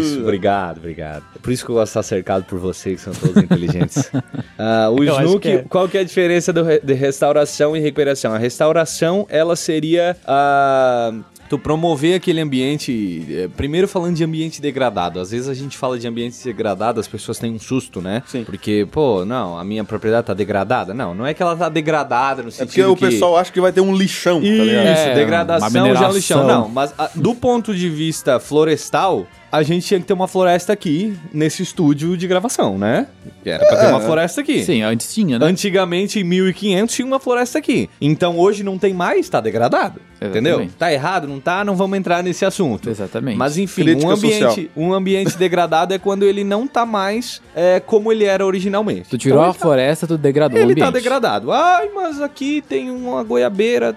Isso, 0.00 0.20
obrigado, 0.22 0.78
obrigado. 0.78 1.22
Por 1.42 1.52
isso 1.52 1.64
que 1.64 1.70
eu 1.70 1.74
gosto 1.76 1.86
de 1.86 1.90
estar 1.90 2.02
cercado 2.02 2.44
por 2.44 2.58
vocês, 2.58 2.96
que 3.04 3.10
são 3.10 3.12
todos 3.14 3.42
inteligentes. 3.42 4.10
Ah, 4.56 4.88
o 4.88 5.02
Eu 5.02 5.40
que 5.40 5.48
é. 5.48 5.64
qual 5.68 5.88
que 5.88 5.98
é 5.98 6.00
a 6.00 6.04
diferença 6.04 6.52
do 6.52 6.62
re- 6.62 6.80
de 6.82 6.92
restauração 6.94 7.76
e 7.76 7.80
recuperação? 7.80 8.32
A 8.32 8.38
restauração, 8.38 9.26
ela 9.28 9.56
seria 9.56 10.16
a... 10.24 11.12
Tu 11.48 11.58
promover 11.58 12.14
aquele 12.16 12.40
ambiente, 12.40 13.24
eh, 13.30 13.48
primeiro 13.54 13.86
falando 13.86 14.14
de 14.16 14.24
ambiente 14.24 14.62
degradado. 14.62 15.20
Às 15.20 15.30
vezes 15.30 15.48
a 15.48 15.54
gente 15.54 15.76
fala 15.76 15.98
de 15.98 16.06
ambiente 16.08 16.42
degradado, 16.42 16.98
as 16.98 17.06
pessoas 17.06 17.38
têm 17.38 17.52
um 17.52 17.58
susto, 17.58 18.00
né? 18.00 18.22
Sim. 18.26 18.44
Porque, 18.44 18.86
pô, 18.90 19.24
não, 19.24 19.58
a 19.58 19.62
minha 19.62 19.84
propriedade 19.84 20.26
tá 20.26 20.34
degradada. 20.34 20.94
Não, 20.94 21.14
não 21.14 21.26
é 21.26 21.34
que 21.34 21.42
ela 21.42 21.54
tá 21.54 21.68
degradada 21.68 22.42
no 22.42 22.48
É 22.48 22.50
sentido 22.50 22.66
porque 22.68 22.82
o 22.82 22.96
que... 22.96 23.06
pessoal 23.14 23.36
acha 23.36 23.52
que 23.52 23.60
vai 23.60 23.72
ter 23.72 23.82
um 23.82 23.94
lixão, 23.94 24.40
tá 24.40 24.46
Isso, 24.46 24.62
ligado? 24.64 24.86
É, 24.86 25.14
degradação 25.14 25.84
uma 25.84 25.94
já 25.94 26.06
é 26.06 26.08
um 26.08 26.12
lixão. 26.12 26.46
Não, 26.46 26.68
mas 26.68 26.94
a- 26.98 27.10
do 27.14 27.34
ponto 27.34 27.74
de 27.74 27.90
vista 27.90 28.40
florestal, 28.40 29.26
a 29.54 29.62
gente 29.62 29.86
tinha 29.86 30.00
que 30.00 30.06
ter 30.06 30.12
uma 30.12 30.26
floresta 30.28 30.72
aqui, 30.72 31.16
nesse 31.32 31.62
estúdio 31.62 32.16
de 32.16 32.26
gravação, 32.26 32.78
né? 32.78 33.06
Era 33.44 33.64
pra 33.66 33.76
ter 33.76 33.86
uma 33.88 34.00
floresta 34.00 34.40
aqui. 34.40 34.62
Sim, 34.64 34.82
antes 34.82 35.12
tinha, 35.12 35.38
né? 35.38 35.46
Antigamente, 35.46 36.18
em 36.20 36.24
1500, 36.24 36.94
tinha 36.94 37.06
uma 37.06 37.20
floresta 37.20 37.58
aqui. 37.58 37.88
Então, 38.00 38.38
hoje 38.38 38.62
não 38.62 38.78
tem 38.78 38.92
mais, 38.94 39.28
tá 39.28 39.40
degradado. 39.40 40.00
Entendeu? 40.22 40.52
Exatamente. 40.52 40.74
Tá 40.76 40.90
errado, 40.92 41.28
não 41.28 41.38
tá? 41.38 41.62
Não 41.64 41.76
vamos 41.76 41.98
entrar 41.98 42.22
nesse 42.22 42.46
assunto. 42.46 42.88
Exatamente. 42.88 43.36
Mas 43.36 43.58
enfim, 43.58 43.82
Crítica 43.82 44.06
um 44.08 44.10
ambiente, 44.10 44.38
social. 44.44 44.66
um 44.74 44.92
ambiente 44.94 45.36
degradado 45.36 45.92
é 45.92 45.98
quando 45.98 46.22
ele 46.22 46.42
não 46.42 46.66
tá 46.66 46.86
mais 46.86 47.42
é, 47.54 47.78
como 47.78 48.10
ele 48.10 48.24
era 48.24 48.46
originalmente. 48.46 49.10
Tu 49.10 49.18
tirou 49.18 49.36
Então, 49.38 49.44
a 49.44 49.48
ele 49.50 49.58
tá- 49.58 49.60
floresta, 49.60 50.06
tu 50.06 50.16
degradou 50.16 50.58
o 50.58 50.62
ele 50.62 50.72
ambiente. 50.72 50.86
tá 50.86 50.90
degradado. 50.90 51.52
Ai, 51.52 51.90
mas 51.94 52.22
aqui 52.22 52.62
tem 52.66 52.90
uma 52.90 53.22
goiabeira, 53.22 53.94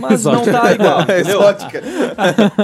mas 0.00 0.24
não 0.24 0.44
tá 0.44 0.70
igual. 0.72 1.00
entendeu? 1.02 1.40
Exótica. 1.40 1.82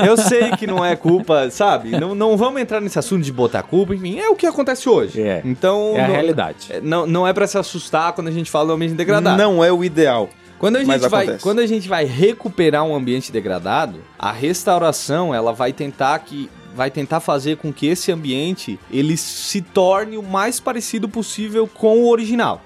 Eu 0.06 0.16
sei 0.16 0.50
que 0.52 0.66
não 0.68 0.84
é 0.84 0.94
culpa, 0.94 1.50
sabe? 1.50 1.90
Não, 1.98 2.14
não 2.22 2.36
vamos 2.36 2.60
entrar 2.60 2.80
nesse 2.80 2.98
assunto 2.98 3.22
de 3.24 3.32
botar 3.32 3.62
culpa, 3.64 3.94
enfim, 3.94 4.18
é 4.20 4.28
o 4.28 4.36
que 4.36 4.46
acontece 4.46 4.88
hoje. 4.88 5.20
É. 5.20 5.42
Então, 5.44 5.92
É 5.96 6.04
a 6.04 6.06
não, 6.08 6.14
realidade. 6.14 6.66
é, 6.70 6.80
Não, 6.80 7.06
não 7.06 7.26
é 7.26 7.32
pra 7.32 7.46
se 7.46 7.58
assustar 7.58 8.12
quando 8.12 8.28
a 8.28 8.30
gente 8.30 8.50
fala 8.50 8.66
do 8.68 8.72
ambiente 8.74 8.94
degradado. 8.94 9.36
Não 9.36 9.62
é 9.64 9.72
o 9.72 9.82
ideal. 9.84 10.28
Quando 10.58 10.76
a, 10.76 10.84
Mas 10.84 11.02
gente 11.02 11.10
vai, 11.10 11.22
acontece. 11.24 11.42
quando 11.42 11.58
a 11.58 11.66
gente 11.66 11.88
vai 11.88 12.04
recuperar 12.04 12.84
um 12.84 12.94
ambiente 12.94 13.32
degradado, 13.32 13.98
a 14.16 14.30
restauração 14.30 15.34
ela 15.34 15.52
vai 15.52 15.72
tentar 15.72 16.16
que 16.20 16.48
vai 16.74 16.90
tentar 16.90 17.20
fazer 17.20 17.58
com 17.58 17.70
que 17.70 17.86
esse 17.86 18.10
ambiente 18.10 18.78
ele 18.90 19.16
se 19.16 19.60
torne 19.60 20.16
o 20.16 20.22
mais 20.22 20.58
parecido 20.58 21.06
possível 21.08 21.66
com 21.66 21.98
o 21.98 22.08
original. 22.08 22.62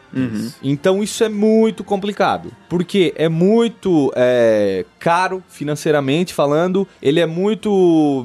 Então 0.63 1.03
isso 1.03 1.23
é 1.23 1.29
muito 1.29 1.85
complicado, 1.85 2.51
porque 2.69 3.13
é 3.17 3.29
muito 3.29 4.13
é, 4.17 4.85
caro 4.99 5.43
financeiramente 5.49 6.33
falando, 6.33 6.87
ele 7.03 7.21
é 7.21 7.27
muito, 7.27 8.25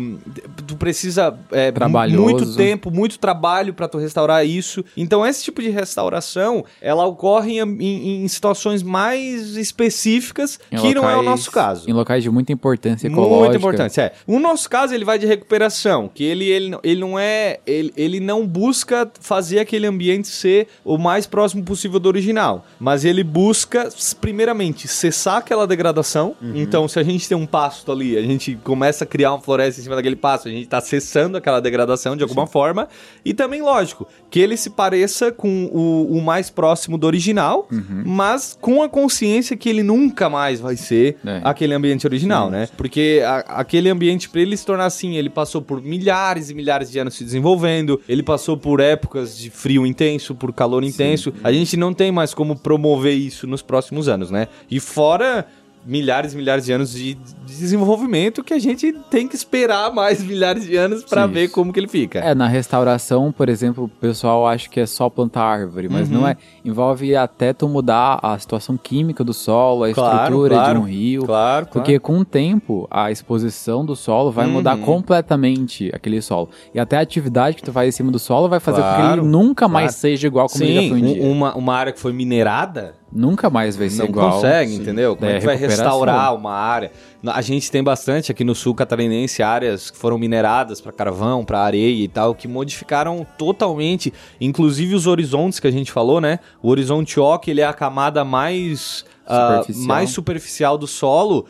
tu 0.67 0.75
precisa 0.75 1.37
é, 1.51 1.71
Trabalhoso. 1.71 2.21
muito 2.21 2.55
tempo, 2.55 2.89
muito 2.91 3.19
trabalho 3.19 3.73
para 3.73 3.87
tu 3.87 3.97
restaurar 3.97 4.45
isso. 4.45 4.83
Então 4.95 5.25
esse 5.25 5.43
tipo 5.43 5.61
de 5.61 5.69
restauração, 5.69 6.63
ela 6.81 7.05
ocorre 7.05 7.59
em, 7.59 7.61
em- 7.79 8.23
em 8.23 8.27
situações 8.27 8.81
mais 8.83 9.55
específicas, 9.57 10.59
Em 10.71 10.77
que 10.77 10.93
não 10.93 11.03
é 11.03 11.13
o 11.13 11.17
locais- 11.17 11.25
nosso 11.25 11.51
caso. 11.51 11.89
Em 11.89 11.93
locais 11.93 12.23
de 12.23 12.29
muita 12.29 12.51
importância 12.51 13.07
ecológica. 13.07 13.39
Muito 13.39 13.57
importante, 13.57 13.99
é. 13.99 14.13
O 14.25 14.39
nosso 14.39 14.69
caso, 14.69 14.93
ele 14.93 15.05
vai 15.05 15.19
de 15.19 15.25
recuperação, 15.25 16.09
que 16.13 16.23
ele, 16.23 16.45
ele, 16.45 16.75
ele 16.83 17.01
não 17.01 17.17
é... 17.19 17.59
Ele, 17.65 17.91
ele 17.97 18.19
não 18.19 18.45
busca 18.47 19.09
fazer 19.19 19.59
aquele 19.59 19.85
ambiente 19.87 20.27
ser 20.27 20.67
o 20.83 20.97
mais 20.97 21.25
próximo 21.25 21.63
possível 21.63 21.80
do 21.99 22.07
original, 22.07 22.65
mas 22.79 23.05
ele 23.05 23.23
busca, 23.23 23.89
primeiramente, 24.19 24.87
cessar 24.87 25.37
aquela 25.37 25.65
degradação. 25.67 26.35
Então, 26.55 26.87
se 26.87 26.99
a 26.99 27.03
gente 27.03 27.27
tem 27.27 27.37
um 27.37 27.45
pasto 27.45 27.91
ali, 27.91 28.17
a 28.17 28.21
gente 28.21 28.55
começa 28.63 29.03
a 29.03 29.07
criar 29.07 29.31
uma 29.33 29.41
floresta 29.41 29.79
em 29.79 29.83
cima 29.83 29.95
daquele 29.95 30.15
pasto, 30.15 30.47
a 30.47 30.51
gente 30.51 30.67
tá 30.67 30.79
cessando 30.81 31.37
aquela 31.37 31.59
degradação 31.59 32.15
de 32.15 32.23
alguma 32.23 32.45
forma. 32.47 32.87
E 33.25 33.33
também, 33.33 33.61
lógico, 33.61 34.07
que 34.29 34.39
ele 34.39 34.55
se 34.57 34.69
pareça 34.69 35.31
com 35.31 35.65
o, 35.71 36.17
o 36.17 36.21
mais 36.21 36.49
próximo 36.49 36.97
do 36.97 37.07
original, 37.07 37.67
mas 38.05 38.57
com 38.59 38.81
a 38.83 38.89
consciência 38.89 39.55
que 39.57 39.69
ele 39.69 39.83
nunca 39.83 40.29
mais 40.29 40.59
vai 40.59 40.75
ser 40.75 41.17
É. 41.25 41.41
aquele 41.43 41.73
ambiente 41.73 42.05
original, 42.07 42.49
né? 42.49 42.67
Porque 42.77 43.21
a- 43.25 43.39
aquele 43.59 43.89
ambiente, 43.89 44.29
pra 44.29 44.41
ele 44.41 44.55
se 44.55 44.65
tornar 44.65 44.85
assim, 44.85 45.15
ele 45.15 45.29
passou 45.29 45.61
por 45.61 45.81
milhares 45.81 46.49
e 46.49 46.53
milhares 46.53 46.91
de 46.91 46.99
anos 46.99 47.15
se 47.15 47.23
desenvolvendo, 47.23 48.01
ele 48.07 48.23
passou 48.23 48.57
por 48.57 48.79
épocas 48.79 49.37
de 49.37 49.49
frio 49.49 49.85
intenso, 49.85 50.33
por 50.35 50.51
calor 50.53 50.83
intenso. 50.83 51.33
A 51.43 51.51
gente 51.51 51.60
não 51.77 51.93
tem 51.93 52.11
mais 52.11 52.33
como 52.33 52.55
promover 52.55 53.13
isso 53.13 53.47
nos 53.47 53.61
próximos 53.61 54.07
anos, 54.07 54.31
né? 54.31 54.47
E 54.69 54.79
fora 54.79 55.47
milhares 55.85 56.33
e 56.33 56.37
milhares 56.37 56.65
de 56.65 56.71
anos 56.73 56.91
de 56.93 57.17
de 57.51 57.57
desenvolvimento 57.57 58.43
que 58.43 58.53
a 58.53 58.59
gente 58.59 58.93
tem 59.09 59.27
que 59.27 59.35
esperar 59.35 59.91
mais 59.93 60.21
milhares 60.23 60.63
de 60.63 60.77
anos 60.77 61.03
Sim. 61.05 61.27
ver 61.27 61.49
como 61.49 61.73
que 61.73 61.79
ele 61.79 61.87
fica. 61.87 62.19
É, 62.19 62.33
na 62.33 62.47
restauração, 62.47 63.31
por 63.31 63.49
exemplo, 63.49 63.83
o 63.85 63.89
pessoal 63.89 64.47
acha 64.47 64.69
que 64.69 64.79
é 64.79 64.85
só 64.85 65.09
plantar 65.09 65.43
árvore, 65.43 65.89
mas 65.89 66.07
Uhum. 66.09 66.19
não 66.21 66.27
é. 66.27 66.37
Envolve 66.63 67.13
até 67.15 67.51
tu 67.51 67.67
mudar 67.67 68.19
a 68.23 68.37
situação 68.39 68.77
química 68.77 69.23
do 69.23 69.33
solo, 69.33 69.83
a 69.83 69.93
Claro, 69.93 70.17
estrutura 70.23 70.55
claro. 70.55 70.73
de 70.73 70.79
um 70.79 70.87
rio. 70.87 71.25
Claro, 71.25 71.65
Porque 71.67 71.99
com 71.99 72.19
o 72.19 72.25
tempo, 72.25 72.87
a 72.89 73.11
exposição 73.11 73.85
do 73.85 73.95
solo 73.95 74.31
vai 74.31 74.45
Uhum. 74.45 74.53
mudar 74.53 74.77
completamente 74.77 75.89
aquele 75.93 76.21
solo. 76.21 76.49
E 76.73 76.79
até 76.79 76.97
a 76.97 77.01
atividade 77.01 77.57
que 77.57 77.63
tu 77.63 77.71
faz 77.71 77.89
em 77.89 77.91
cima 77.91 78.11
do 78.11 78.19
solo 78.19 78.47
vai 78.47 78.59
fazer 78.59 78.81
com 78.81 78.87
que 78.89 78.95
Claro, 78.95 79.21
ele 79.21 79.27
nunca 79.29 79.67
mais 79.67 79.87
claro. 79.91 79.99
seja 79.99 80.27
igual 80.27 80.47
como 80.47 80.63
ele 80.63 80.73
já 80.75 80.81
Sim, 80.81 80.89
foi 80.89 81.01
um- 81.01 81.13
dia. 81.13 81.23
uma, 81.23 81.55
uma 81.55 81.73
área 81.75 81.91
que 81.91 81.99
foi 81.99 82.13
minerada, 82.13 82.95
Nunca 83.13 83.49
mais 83.49 83.75
vai 83.75 83.89
ser 83.89 83.99
não 83.99 84.05
igual. 84.05 84.31
consegue, 84.31 84.71
Sim. 84.71 84.81
entendeu? 84.81 85.15
Como 85.17 85.29
é, 85.29 85.35
É 85.35 85.39
que 85.39 85.45
vai 85.45 85.55
restaurar 85.57 86.33
uma 86.33 86.53
área? 86.53 86.91
A 87.27 87.41
gente 87.41 87.69
tem 87.69 87.83
bastante 87.83 88.31
aqui 88.31 88.43
no 88.43 88.55
sul 88.55 88.73
catarinense 88.73 89.43
áreas 89.43 89.91
que 89.91 89.97
foram 89.97 90.17
mineradas 90.17 90.79
para 90.79 90.91
carvão, 90.93 91.43
para 91.43 91.59
areia 91.59 92.03
e 92.03 92.07
tal, 92.07 92.33
que 92.33 92.47
modificaram 92.47 93.25
totalmente, 93.37 94.13
inclusive 94.39 94.95
os 94.95 95.07
horizontes 95.07 95.59
que 95.59 95.67
a 95.67 95.71
gente 95.71 95.91
falou, 95.91 96.21
né? 96.21 96.39
O 96.63 96.69
horizonte 96.69 97.19
oque, 97.19 97.51
ele 97.51 97.59
é 97.61 97.65
a 97.65 97.73
camada 97.73 98.23
mais 98.23 99.03
ah, 99.27 99.57
Superficial. 99.59 99.87
mais 99.87 100.09
superficial 100.09 100.77
do 100.77 100.87
solo. 100.87 101.45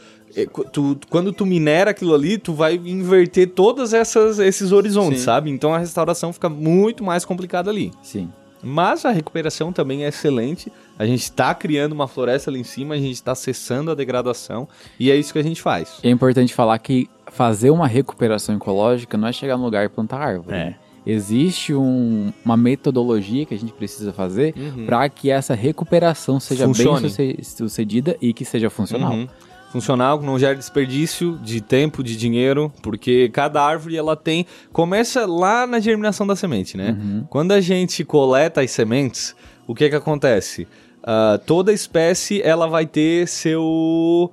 Tu- 0.72 0.98
quando 1.10 1.34
tu 1.34 1.46
minera 1.46 1.92
aquilo 1.92 2.14
ali, 2.16 2.38
tu 2.38 2.54
vai 2.54 2.76
inverter 2.76 3.50
todos 3.50 3.94
essas, 3.94 4.40
esses 4.40 4.72
horizontes, 4.72 5.20
Sim. 5.20 5.26
sabe? 5.26 5.50
Então 5.52 5.74
a 5.74 5.78
restauração 5.78 6.32
fica 6.32 6.48
muito 6.50 7.04
mais 7.04 7.26
complicada 7.26 7.70
ali. 7.70 7.92
Sim. 8.02 8.30
Mas 8.64 9.06
a 9.06 9.10
recuperação 9.12 9.74
também 9.74 10.06
é 10.06 10.10
excelente. 10.10 10.72
A 11.02 11.06
gente 11.08 11.24
está 11.24 11.54
criando 11.56 11.94
uma 11.94 12.08
floresta 12.08 12.52
ali 12.52 12.60
em 12.60 12.64
cima, 12.64 12.94
a 12.94 12.98
gente 12.98 13.14
está 13.14 13.34
cessando 13.34 13.90
a 13.90 13.96
degradação 13.96 14.68
e 15.00 15.10
é 15.10 15.16
isso 15.16 15.34
que 15.34 15.40
a 15.40 15.44
gente 15.44 15.60
faz. 15.60 15.98
É 16.04 16.10
importante 16.12 16.54
falar 16.54 16.78
que 16.78 17.10
fazer 17.32 17.72
uma 17.72 17.88
recuperação 17.88 18.54
ecológica 18.56 19.18
não 19.18 19.28
é 19.28 19.34
chegar 19.34 19.58
no 19.58 19.64
lugar 19.64 19.84
e 19.86 19.90
plantar 19.90 20.20
árvore. 20.22 20.56
É. 20.56 20.76
Existe 21.04 21.74
um- 21.74 22.32
uma 22.46 22.56
metodologia 22.56 23.48
que 23.48 23.54
a 23.56 23.58
gente 23.58 23.74
precisa 23.74 24.14
fazer 24.14 24.54
Uhum. 24.56 24.86
para 24.86 25.10
que 25.10 25.32
essa 25.32 25.56
recuperação 25.56 26.40
seja 26.40 26.66
Funcione. 26.68 27.02
bem 27.02 27.10
suce- 27.10 27.38
sucedida 27.58 28.16
e 28.22 28.32
que 28.32 28.46
seja 28.46 28.70
funcional. 28.70 29.14
Uhum. 29.14 29.28
Funcional, 29.72 30.22
não 30.22 30.38
gera 30.38 30.54
desperdício 30.56 31.40
de 31.42 31.62
tempo, 31.62 32.04
de 32.04 32.16
dinheiro, 32.18 32.72
porque 32.84 33.30
cada 33.30 33.64
árvore 33.64 33.96
ela 33.98 34.16
tem. 34.16 34.46
Começa 34.72 35.26
lá 35.26 35.66
na 35.66 35.80
germinação 35.80 36.28
da 36.28 36.36
semente, 36.36 36.76
né? 36.78 36.92
Uhum. 36.92 37.26
Quando 37.30 37.54
a 37.54 37.62
gente 37.62 38.04
coleta 38.06 38.62
as 38.62 38.70
sementes, 38.70 39.34
o 39.66 39.74
que 39.74 39.90
que 39.90 39.96
acontece? 39.96 40.68
Ah, 41.04 41.40
toda 41.46 41.74
espécie 41.74 42.42
ela 42.42 42.68
vai 42.68 42.86
ter 42.86 43.28
seu 43.28 44.32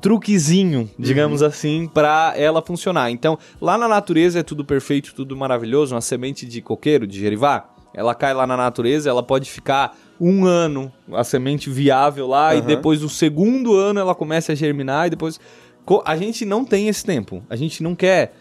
truquezinho, 0.00 0.90
digamos 0.98 1.42
assim, 1.42 1.86
para 1.92 2.32
ela 2.36 2.62
funcionar. 2.62 3.10
Então, 3.10 3.38
lá 3.60 3.76
na 3.76 3.86
natureza 3.86 4.40
é 4.40 4.42
tudo 4.42 4.64
perfeito, 4.64 5.14
tudo 5.14 5.36
maravilhoso. 5.36 5.94
Uma 5.94 6.00
semente 6.00 6.46
de 6.46 6.62
coqueiro, 6.62 7.06
de 7.06 7.18
gerivá, 7.18 7.68
ela 7.94 8.14
cai 8.14 8.32
lá 8.32 8.46
na 8.46 8.56
natureza, 8.56 9.10
ela 9.10 9.22
pode 9.22 9.50
ficar 9.50 9.96
um 10.20 10.44
ano 10.44 10.92
a 11.12 11.24
semente 11.24 11.70
viável 11.70 12.26
lá 12.26 12.54
e 12.54 12.58
Aham. 12.58 12.66
depois 12.66 13.00
do 13.00 13.08
segundo 13.08 13.74
ano 13.74 14.00
ela 14.00 14.14
começa 14.14 14.52
a 14.52 14.54
germinar 14.54 15.06
e 15.06 15.10
depois 15.10 15.40
a 16.04 16.16
gente 16.16 16.44
não 16.44 16.64
tem 16.64 16.88
esse 16.88 17.04
tempo. 17.04 17.42
A 17.48 17.56
gente 17.56 17.82
não 17.82 17.94
quer 17.94 18.34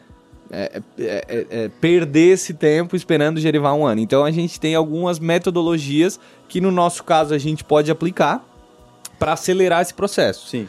é, 0.51 0.81
é, 0.97 1.25
é, 1.27 1.47
é, 1.49 1.69
perder 1.81 2.33
esse 2.33 2.53
tempo 2.53 2.95
esperando 2.95 3.39
gerivar 3.39 3.73
um 3.75 3.85
ano. 3.85 4.01
Então 4.01 4.23
a 4.25 4.31
gente 4.31 4.59
tem 4.59 4.73
algumas 4.75 5.19
metodologias 5.19 6.19
que 6.47 6.59
no 6.59 6.71
nosso 6.71 7.03
caso 7.03 7.33
a 7.33 7.37
gente 7.37 7.63
pode 7.63 7.91
aplicar 7.91 8.43
para 9.19 9.33
acelerar 9.33 9.81
esse 9.81 9.93
processo. 9.93 10.47
Sim. 10.47 10.67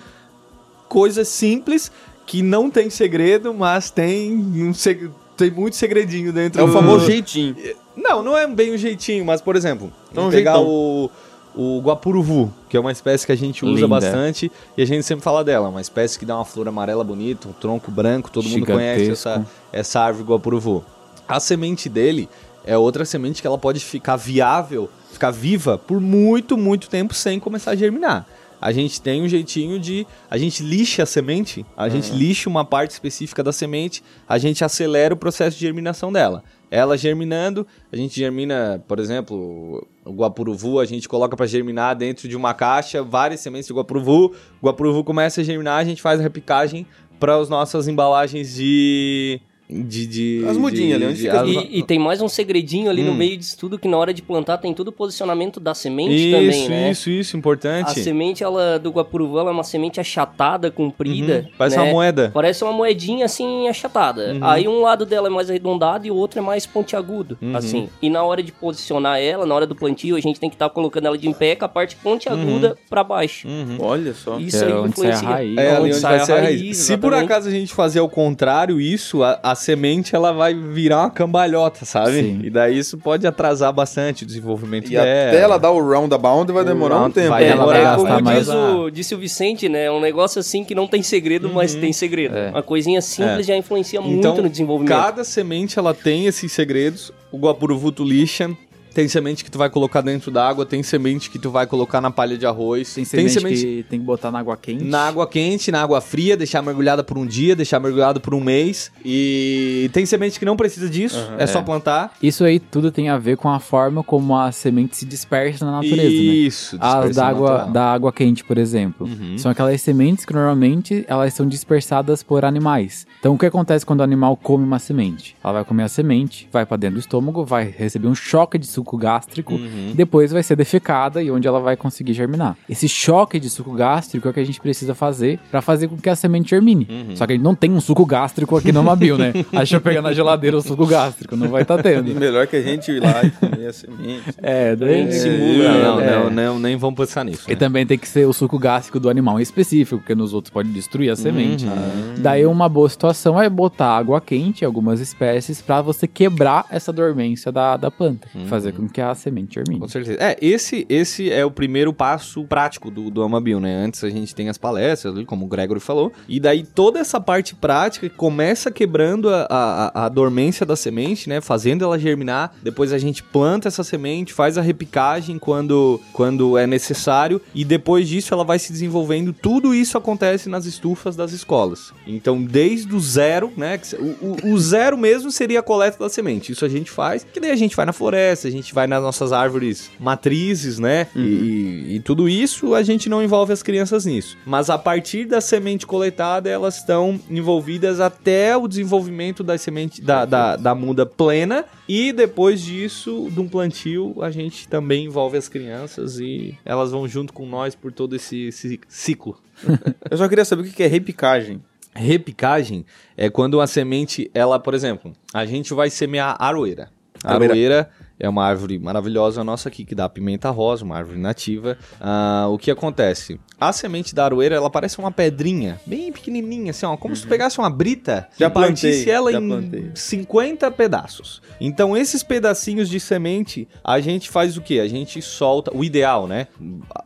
Coisas 0.88 1.28
simples 1.28 1.90
que 2.26 2.42
não 2.42 2.70
tem 2.70 2.90
segredo, 2.90 3.54
mas 3.54 3.90
tem 3.90 4.32
um 4.32 4.74
seg- 4.74 5.10
tem 5.36 5.50
muito 5.50 5.76
segredinho 5.76 6.32
dentro 6.32 6.60
É 6.60 6.64
o 6.64 6.66
do- 6.66 6.72
famoso 6.72 7.06
jeitinho. 7.06 7.56
não, 7.96 8.22
não 8.22 8.36
é 8.36 8.46
bem 8.46 8.72
um 8.74 8.76
jeitinho, 8.76 9.24
mas 9.24 9.40
por 9.40 9.56
exemplo, 9.56 9.92
vamos 10.12 10.34
pegar 10.34 10.54
jeitão. 10.56 10.68
o, 10.70 11.10
o 11.54 11.80
guapuruvu, 11.80 12.52
que 12.68 12.76
é 12.76 12.80
uma 12.80 12.92
espécie 12.92 13.26
que 13.26 13.32
a 13.32 13.36
gente 13.36 13.64
usa 13.64 13.74
Linda. 13.74 13.88
bastante 13.88 14.50
e 14.76 14.82
a 14.82 14.86
gente 14.86 15.04
sempre 15.04 15.24
fala 15.24 15.42
dela, 15.42 15.68
uma 15.68 15.80
espécie 15.80 16.18
que 16.18 16.24
dá 16.24 16.36
uma 16.36 16.44
flor 16.44 16.68
amarela 16.68 17.02
bonita, 17.02 17.48
um 17.48 17.52
tronco 17.52 17.90
branco, 17.90 18.30
todo 18.30 18.48
mundo 18.48 18.66
conhece 18.66 19.04
Gigantesco. 19.04 19.28
essa, 19.28 19.46
essa 19.72 20.00
árvore 20.00 20.28
guapuruvu. 20.28 20.84
A 21.26 21.40
semente 21.40 21.88
dele 21.88 22.28
é 22.64 22.76
outra 22.76 23.04
semente 23.04 23.40
que 23.40 23.46
ela 23.46 23.58
pode 23.58 23.80
ficar 23.80 24.16
viável, 24.16 24.90
ficar 25.12 25.30
viva 25.30 25.78
por 25.78 26.00
muito, 26.00 26.56
muito 26.56 26.88
tempo 26.88 27.14
sem 27.14 27.40
começar 27.40 27.72
a 27.72 27.76
germinar. 27.76 28.26
A 28.60 28.72
gente 28.72 29.00
tem 29.00 29.22
um 29.22 29.28
jeitinho 29.28 29.78
de. 29.78 30.06
A 30.30 30.36
gente 30.36 30.62
lixa 30.62 31.02
a 31.02 31.06
semente, 31.06 31.64
a 31.74 31.88
gente 31.88 32.12
lixa 32.12 32.48
uma 32.48 32.64
parte 32.64 32.90
específica 32.90 33.42
da 33.42 33.52
semente, 33.52 34.02
a 34.28 34.36
gente 34.36 34.62
acelera 34.62 35.14
o 35.14 35.16
processo 35.16 35.56
de 35.56 35.62
germinação 35.62 36.12
dela. 36.12 36.44
Ela 36.70 36.96
germinando, 36.96 37.66
a 37.92 37.96
gente 37.96 38.14
germina, 38.14 38.82
por 38.86 39.00
exemplo, 39.00 39.84
o 40.04 40.12
guapuruvu, 40.12 40.78
a 40.78 40.84
gente 40.84 41.08
coloca 41.08 41.36
para 41.36 41.46
germinar 41.46 41.96
dentro 41.96 42.28
de 42.28 42.36
uma 42.36 42.54
caixa 42.54 43.02
várias 43.02 43.40
sementes 43.40 43.66
de 43.66 43.72
guapuruvu. 43.72 44.34
O 44.62 44.66
guapuruvu 44.66 45.02
começa 45.02 45.40
a 45.40 45.44
germinar, 45.44 45.80
a 45.80 45.84
gente 45.84 46.00
faz 46.00 46.20
a 46.20 46.22
repicagem 46.22 46.86
para 47.18 47.36
as 47.36 47.48
nossas 47.48 47.88
embalagens 47.88 48.54
de. 48.54 49.40
De, 49.72 50.06
de, 50.06 50.44
As 50.48 50.56
mudinhas 50.56 50.88
de- 50.88 50.94
ali, 50.94 51.04
onde 51.06 51.14
de- 51.14 51.22
fica 51.22 51.40
as- 51.42 51.48
E, 51.48 51.78
e 51.78 51.82
tem 51.84 51.98
mais 51.98 52.20
um 52.20 52.28
segredinho 52.28 52.90
ali 52.90 53.02
no 53.04 53.12
Hum. 53.12 53.14
meio 53.14 53.36
disso 53.36 53.56
tudo, 53.56 53.78
que 53.78 53.86
na 53.86 53.96
hora 53.96 54.12
de 54.12 54.20
plantar 54.20 54.58
tem 54.58 54.74
todo 54.74 54.88
o 54.88 54.92
posicionamento 54.92 55.60
da 55.60 55.74
semente 55.74 56.12
Isso, 56.14 56.36
também, 56.36 56.68
né? 56.68 56.90
isso, 56.90 57.08
isso, 57.10 57.36
A 57.36 57.38
importante. 57.38 58.00
semente 58.00 58.42
ela, 58.42 58.78
do 58.78 58.90
guapuruvu 58.90 59.38
ela 59.38 59.50
é 59.50 59.52
uma 59.52 59.62
semente 59.62 60.00
achatada, 60.00 60.70
comprida. 60.72 61.46
Uhum, 61.46 61.52
Parece 61.56 61.76
né? 61.76 61.82
uma 61.82 61.92
moeda. 61.92 62.30
Parece 62.34 62.64
uma 62.64 62.72
moedinha 62.72 63.24
assim 63.26 63.68
achatada. 63.68 64.32
Uhum. 64.34 64.38
Aí 64.42 64.66
um 64.66 64.80
lado 64.80 65.06
dela 65.06 65.28
é 65.28 65.30
mais 65.30 65.48
arredondado 65.48 66.06
e 66.06 66.10
o 66.10 66.16
outro 66.16 66.38
é 66.40 66.42
mais 66.42 66.66
pontiagudo, 66.66 67.38
Uhum. 67.40 67.56
assim. 67.56 67.88
E 68.02 68.10
na 68.10 68.24
hora 68.24 68.42
de 68.42 68.50
posicionar 68.50 69.20
ela, 69.20 69.46
na 69.46 69.54
hora 69.54 69.66
do 69.66 69.74
plantio, 69.76 70.16
a 70.16 70.20
gente 70.20 70.40
tem 70.40 70.50
que 70.50 70.56
estar 70.56 70.68
colocando 70.70 71.06
ela 71.06 71.16
de 71.16 71.28
em 71.28 71.32
pé 71.32 71.54
com 71.54 71.64
a 71.64 71.68
parte 71.68 71.94
pontiaguda 71.96 72.76
pra 72.88 73.04
baixo. 73.04 73.46
Uhum. 73.46 73.76
Olha 73.78 74.12
só. 74.14 74.38
Isso 74.38 74.64
É 74.64 74.66
aí 74.66 74.72
onde 74.72 74.96
sai 74.98 75.06
a 75.06 75.10
influencia. 75.14 75.28
raiz. 75.28 75.56
É, 75.58 75.72
onde 75.74 75.82
onde 75.82 75.94
sai 75.94 76.10
vai 76.14 76.20
a 76.20 76.24
ser 76.26 76.32
a 76.32 76.40
raiz, 76.40 76.60
raiz. 76.60 76.76
Se 76.78 76.96
por 76.96 77.14
acaso 77.14 77.46
a 77.48 77.50
gente 77.52 77.72
fazer 77.72 78.00
ao 78.00 78.08
contrário 78.08 78.80
isso, 78.80 79.22
a, 79.22 79.38
a 79.42 79.54
semente 79.60 80.14
ela 80.16 80.32
vai 80.32 80.54
virar 80.54 81.00
uma 81.02 81.10
cambalhota, 81.10 81.84
sabe? 81.84 82.12
Sim. 82.20 82.40
E 82.42 82.50
daí 82.50 82.78
isso 82.78 82.98
pode 82.98 83.26
atrasar 83.26 83.72
bastante 83.72 84.24
o 84.24 84.26
desenvolvimento 84.26 84.86
E 84.88 84.90
dela. 84.90 85.02
até 85.04 85.40
ela 85.40 85.58
dar 85.58 85.70
o 85.70 85.80
roundabout 85.80 86.50
vai 86.50 86.64
demorar 86.64 86.96
um 86.96 87.00
round 87.00 87.14
tempo. 87.14 87.28
vai 87.28 87.44
É, 87.44 87.48
ela 87.48 87.58
demorar 87.60 87.78
é 87.78 87.82
gastar 87.82 88.16
como 88.16 88.32
diz 88.34 88.48
o, 88.48 88.90
disse 88.90 89.14
o 89.14 89.18
Vicente, 89.18 89.68
né? 89.68 89.84
É 89.84 89.90
um 89.92 90.00
negócio 90.00 90.40
assim 90.40 90.64
que 90.64 90.74
não 90.74 90.86
tem 90.88 91.02
segredo, 91.02 91.48
mas 91.52 91.74
tem 91.74 91.92
segredo. 91.92 92.36
É. 92.36 92.50
Uma 92.50 92.62
coisinha 92.62 93.00
simples 93.00 93.46
já 93.46 93.56
influencia 93.56 94.00
muito 94.00 94.18
Então, 94.18 94.36
no 94.36 94.48
desenvolvimento. 94.48 94.96
cada 94.96 95.22
semente 95.24 95.78
ela 95.78 95.94
tem 95.94 96.26
esses 96.26 96.50
segredos. 96.52 97.12
O 97.30 97.38
guapuruvu 97.38 97.92
tu 97.92 98.02
lixa. 98.04 98.50
Tem 98.92 99.08
semente 99.08 99.44
que 99.44 99.50
tu 99.50 99.58
vai 99.58 99.70
colocar 99.70 100.00
dentro 100.00 100.30
da 100.30 100.46
água, 100.46 100.66
tem 100.66 100.82
semente 100.82 101.30
que 101.30 101.38
tu 101.38 101.50
vai 101.50 101.66
colocar 101.66 102.00
na 102.00 102.10
palha 102.10 102.36
de 102.36 102.46
arroz. 102.46 102.92
Tem 102.94 103.04
semente, 103.04 103.40
que 103.40 103.86
tem 103.88 104.00
que 104.00 104.04
botar 104.04 104.30
na 104.30 104.38
água 104.40 104.56
quente. 104.56 104.84
Na 104.84 105.06
água 105.06 105.26
quente, 105.26 105.70
na 105.70 105.82
água 105.82 106.00
fria, 106.00 106.36
deixar 106.36 106.62
mergulhada 106.62 107.02
por 107.04 107.16
um 107.16 107.26
dia, 107.26 107.54
deixar 107.54 107.80
mergulhado 107.80 108.20
por 108.20 108.34
um 108.34 108.40
mês. 108.40 108.90
E 109.04 109.90
tem 109.92 110.04
semente 110.06 110.38
que 110.38 110.44
não 110.44 110.56
precisa 110.56 110.88
disso, 110.88 111.18
é, 111.38 111.46
só 111.46 111.62
plantar. 111.62 112.12
Isso 112.22 112.44
aí 112.44 112.58
tudo 112.58 112.90
tem 112.90 113.08
a 113.08 113.18
ver 113.18 113.36
com 113.36 113.48
a 113.48 113.60
forma 113.60 114.02
como 114.02 114.36
a 114.36 114.50
semente 114.52 114.96
se 114.96 115.04
dispersa 115.04 115.64
na 115.64 115.72
natureza, 115.72 116.02
né? 116.02 116.08
Isso, 116.08 116.76
As 116.80 116.94
dispersão 116.94 117.22
da 117.22 117.28
água, 117.28 117.50
natural. 117.50 117.72
da 117.72 117.92
água 117.92 118.12
quente, 118.12 118.44
por 118.44 118.58
exemplo. 118.58 119.06
Uhum. 119.06 119.38
São 119.38 119.50
aquelas 119.50 119.80
sementes 119.80 120.24
que 120.24 120.32
normalmente 120.32 121.04
elas 121.08 121.34
são 121.34 121.46
dispersadas 121.46 122.22
por 122.22 122.44
animais. 122.44 123.06
Então 123.18 123.34
o 123.34 123.38
que 123.38 123.46
acontece 123.46 123.84
quando 123.86 124.00
o 124.00 124.02
animal 124.02 124.36
come 124.36 124.64
uma 124.64 124.78
semente? 124.78 125.36
Ela 125.42 125.54
vai 125.54 125.64
comer 125.64 125.84
a 125.84 125.88
semente, 125.88 126.48
vai 126.52 126.66
pra 126.66 126.76
dentro 126.76 126.96
do 126.96 127.00
estômago, 127.00 127.44
vai 127.44 127.72
receber 127.76 128.08
um 128.08 128.14
choque 128.14 128.58
de 128.58 128.66
suco 128.80 128.96
gástrico, 128.96 129.54
Uhum. 129.54 129.92
depois 129.94 130.32
vai 130.32 130.42
ser 130.42 130.56
defecada 130.56 131.22
e 131.22 131.30
onde 131.30 131.46
ela 131.46 131.60
vai 131.60 131.76
conseguir 131.76 132.12
germinar. 132.12 132.56
Esse 132.68 132.88
choque 132.88 133.38
de 133.38 133.50
suco 133.50 133.72
gástrico 133.72 134.26
é 134.26 134.30
o 134.30 134.34
que 134.34 134.40
a 134.40 134.44
gente 134.44 134.60
precisa 134.60 134.94
fazer 134.94 135.38
pra 135.50 135.60
fazer 135.60 135.88
com 135.88 135.96
que 135.96 136.08
a 136.08 136.16
semente 136.16 136.50
germine. 136.50 136.86
Uhum. 136.90 137.16
Só 137.16 137.26
que 137.26 137.32
a 137.32 137.36
gente 137.36 137.44
não 137.44 137.54
tem 137.54 137.70
um 137.70 137.80
suco 137.80 138.04
gástrico 138.06 138.56
aqui 138.56 138.72
no 138.72 138.82
Mabil, 138.82 139.18
né? 139.18 139.32
Aí 139.52 139.58
deixa 139.58 139.76
eu 139.76 139.80
pegar 139.80 140.02
na 140.02 140.12
geladeira 140.12 140.56
o 140.56 140.62
suco 140.62 140.86
gástrico, 140.86 141.36
não 141.36 141.48
vai 141.48 141.62
estar 141.62 141.76
tá 141.76 141.82
tendo. 141.82 142.14
melhor 142.14 142.46
que 142.46 142.56
a 142.56 142.62
gente 142.62 142.90
ir 142.90 143.00
lá 143.00 143.22
e 143.24 143.30
comer 143.30 143.66
a 143.66 143.72
semente. 143.72 144.22
É, 144.42 144.74
daí 144.74 145.02
gente 145.02 145.14
simula. 145.14 145.72
Não, 145.72 145.96
não, 145.96 146.00
é. 146.00 146.10
não, 146.10 146.30
não, 146.30 146.58
nem 146.58 146.76
vamos 146.76 146.96
pensar 146.96 147.24
nisso. 147.24 147.44
E 147.46 147.52
né? 147.52 147.56
também 147.56 147.86
tem 147.86 147.98
que 147.98 148.08
ser 148.08 148.26
o 148.26 148.32
suco 148.32 148.58
gástrico 148.58 148.98
do 148.98 149.08
animal 149.08 149.38
em 149.38 149.42
específico, 149.42 149.98
porque 149.98 150.14
nos 150.14 150.32
outros 150.32 150.52
pode 150.52 150.70
destruir 150.70 151.10
a 151.10 151.16
semente. 151.16 151.66
Uhum. 151.66 152.14
Daí 152.18 152.46
uma 152.46 152.68
boa 152.68 152.88
situação 152.88 153.40
é 153.40 153.48
botar 153.48 153.96
água 153.96 154.20
quente 154.20 154.62
em 154.62 154.66
algumas 154.66 155.00
espécies 155.00 155.60
pra 155.60 155.82
você 155.82 156.06
quebrar 156.06 156.66
essa 156.70 156.92
dormência 156.92 157.50
da, 157.52 157.76
da 157.76 157.90
planta, 157.90 158.28
fazer 158.46 158.69
com 158.72 158.88
que 158.88 159.00
a 159.00 159.14
semente 159.14 159.54
germine. 159.54 159.80
Com 159.80 159.88
certeza. 159.88 160.18
É, 160.20 160.36
esse, 160.40 160.86
esse 160.88 161.30
é 161.30 161.44
o 161.44 161.50
primeiro 161.50 161.92
passo 161.92 162.44
prático 162.44 162.90
do, 162.90 163.10
do 163.10 163.22
Amabil, 163.22 163.60
né? 163.60 163.74
Antes 163.84 164.02
a 164.04 164.10
gente 164.10 164.34
tem 164.34 164.48
as 164.48 164.58
palestras 164.58 165.14
como 165.26 165.44
o 165.46 165.48
Gregory 165.48 165.80
falou. 165.80 166.12
E 166.28 166.38
daí 166.40 166.62
toda 166.64 166.98
essa 166.98 167.20
parte 167.20 167.54
prática 167.54 168.08
começa 168.10 168.70
quebrando 168.70 169.28
a, 169.28 169.46
a, 169.50 170.06
a 170.06 170.08
dormência 170.08 170.64
da 170.66 170.76
semente, 170.76 171.28
né? 171.28 171.40
Fazendo 171.40 171.84
ela 171.84 171.98
germinar. 171.98 172.52
Depois 172.62 172.92
a 172.92 172.98
gente 172.98 173.22
planta 173.22 173.68
essa 173.68 173.82
semente, 173.84 174.32
faz 174.32 174.58
a 174.58 174.62
repicagem 174.62 175.38
quando, 175.38 176.00
quando 176.12 176.56
é 176.58 176.66
necessário. 176.66 177.40
E 177.54 177.64
depois 177.64 178.08
disso 178.08 178.32
ela 178.34 178.44
vai 178.44 178.58
se 178.58 178.72
desenvolvendo. 178.72 179.32
Tudo 179.32 179.74
isso 179.74 179.96
acontece 179.96 180.48
nas 180.48 180.64
estufas 180.66 181.16
das 181.16 181.32
escolas. 181.32 181.92
Então, 182.06 182.42
desde 182.42 182.94
o 182.94 183.00
zero, 183.00 183.52
né? 183.56 183.80
O, 183.98 184.48
o- 184.48 184.52
o 184.54 184.58
zero 184.58 184.96
mesmo 184.98 185.30
seria 185.30 185.60
a 185.60 185.62
coleta 185.62 185.98
da 185.98 186.08
semente. 186.08 186.52
Isso 186.52 186.64
a 186.64 186.68
gente 186.68 186.90
faz, 186.90 187.24
que 187.24 187.38
daí 187.40 187.50
a 187.50 187.56
gente 187.56 187.76
vai 187.76 187.86
na 187.86 187.92
floresta, 187.92 188.48
a 188.48 188.50
gente 188.50 188.59
vai 188.72 188.86
nas 188.86 189.02
nossas 189.02 189.32
árvores 189.32 189.90
matrizes, 189.98 190.78
né? 190.78 191.06
E- 191.16 191.20
E, 191.20 191.96
e 191.96 192.00
tudo 192.00 192.28
isso 192.28 192.74
a 192.74 192.82
gente 192.82 193.08
não 193.08 193.22
envolve 193.22 193.52
as 193.52 193.62
crianças 193.62 194.04
nisso. 194.04 194.36
Mas 194.44 194.68
a 194.70 194.76
partir 194.78 195.24
da 195.24 195.40
semente 195.40 195.86
coletada, 195.86 196.48
elas 196.50 196.76
estão 196.78 197.18
envolvidas 197.30 197.98
até 198.00 198.56
o 198.56 198.68
desenvolvimento 198.68 199.42
da 199.42 199.56
semente 199.58 200.02
da, 200.02 200.24
da, 200.24 200.56
da 200.56 200.74
muda 200.74 201.04
plena. 201.06 201.64
E 201.88 202.12
depois 202.12 202.60
disso, 202.60 203.28
de 203.32 203.40
um 203.40 203.48
plantio, 203.48 204.16
a 204.22 204.30
gente 204.30 204.68
também 204.68 205.06
envolve 205.06 205.36
as 205.38 205.48
crianças 205.48 206.18
e 206.20 206.56
elas 206.64 206.90
vão 206.92 207.08
junto 207.08 207.32
com 207.32 207.46
nós 207.46 207.74
por 207.74 207.90
todo 207.92 208.14
esse, 208.14 208.46
esse 208.48 208.78
ciclo. 208.88 209.36
Eu 210.10 210.16
só 210.16 210.28
queria 210.28 210.44
saber 210.44 210.62
o 210.62 210.64
que 210.72 210.82
é 210.82 210.86
repicagem. 210.86 211.60
Repicagem 211.94 212.84
é 213.16 213.28
quando 213.28 213.60
a 213.60 213.66
semente, 213.66 214.30
ela, 214.32 214.58
por 214.58 214.74
exemplo, 214.74 215.12
a 215.34 215.44
gente 215.44 215.74
vai 215.74 215.90
semear 215.90 216.36
aroeira. 216.38 216.88
Aroeira. 217.24 217.90
É 218.20 218.28
uma 218.28 218.44
árvore 218.44 218.78
maravilhosa 218.78 219.42
nossa 219.42 219.70
aqui 219.70 219.84
que 219.84 219.94
dá 219.94 220.08
pimenta 220.08 220.50
rosa, 220.50 220.84
uma 220.84 220.96
árvore 220.96 221.18
nativa. 221.18 221.78
Ah, 221.98 222.46
o 222.50 222.58
que 222.58 222.70
acontece? 222.70 223.40
A 223.58 223.72
semente 223.72 224.14
da 224.14 224.24
aroeira, 224.24 224.54
ela 224.54 224.70
parece 224.70 224.98
uma 224.98 225.10
pedrinha, 225.10 225.80
bem 225.86 226.12
pequenininha, 226.12 226.70
assim, 226.70 226.86
ó, 226.86 226.96
como 226.96 227.16
se 227.16 227.22
tu 227.22 227.28
pegasse 227.28 227.58
uma 227.58 227.70
brita 227.70 228.28
Já 228.38 228.46
e 228.46 228.50
plantei, 228.50 229.10
ela 229.10 229.32
já 229.32 229.40
em 229.40 229.48
plantei. 229.48 229.90
50 229.94 230.70
pedaços. 230.70 231.42
Então, 231.60 231.96
esses 231.96 232.22
pedacinhos 232.22 232.88
de 232.88 233.00
semente, 233.00 233.66
a 233.82 234.00
gente 234.00 234.28
faz 234.28 234.56
o 234.56 234.62
quê? 234.62 234.80
A 234.80 234.88
gente 234.88 235.20
solta, 235.22 235.74
o 235.74 235.82
ideal, 235.82 236.26
né? 236.26 236.46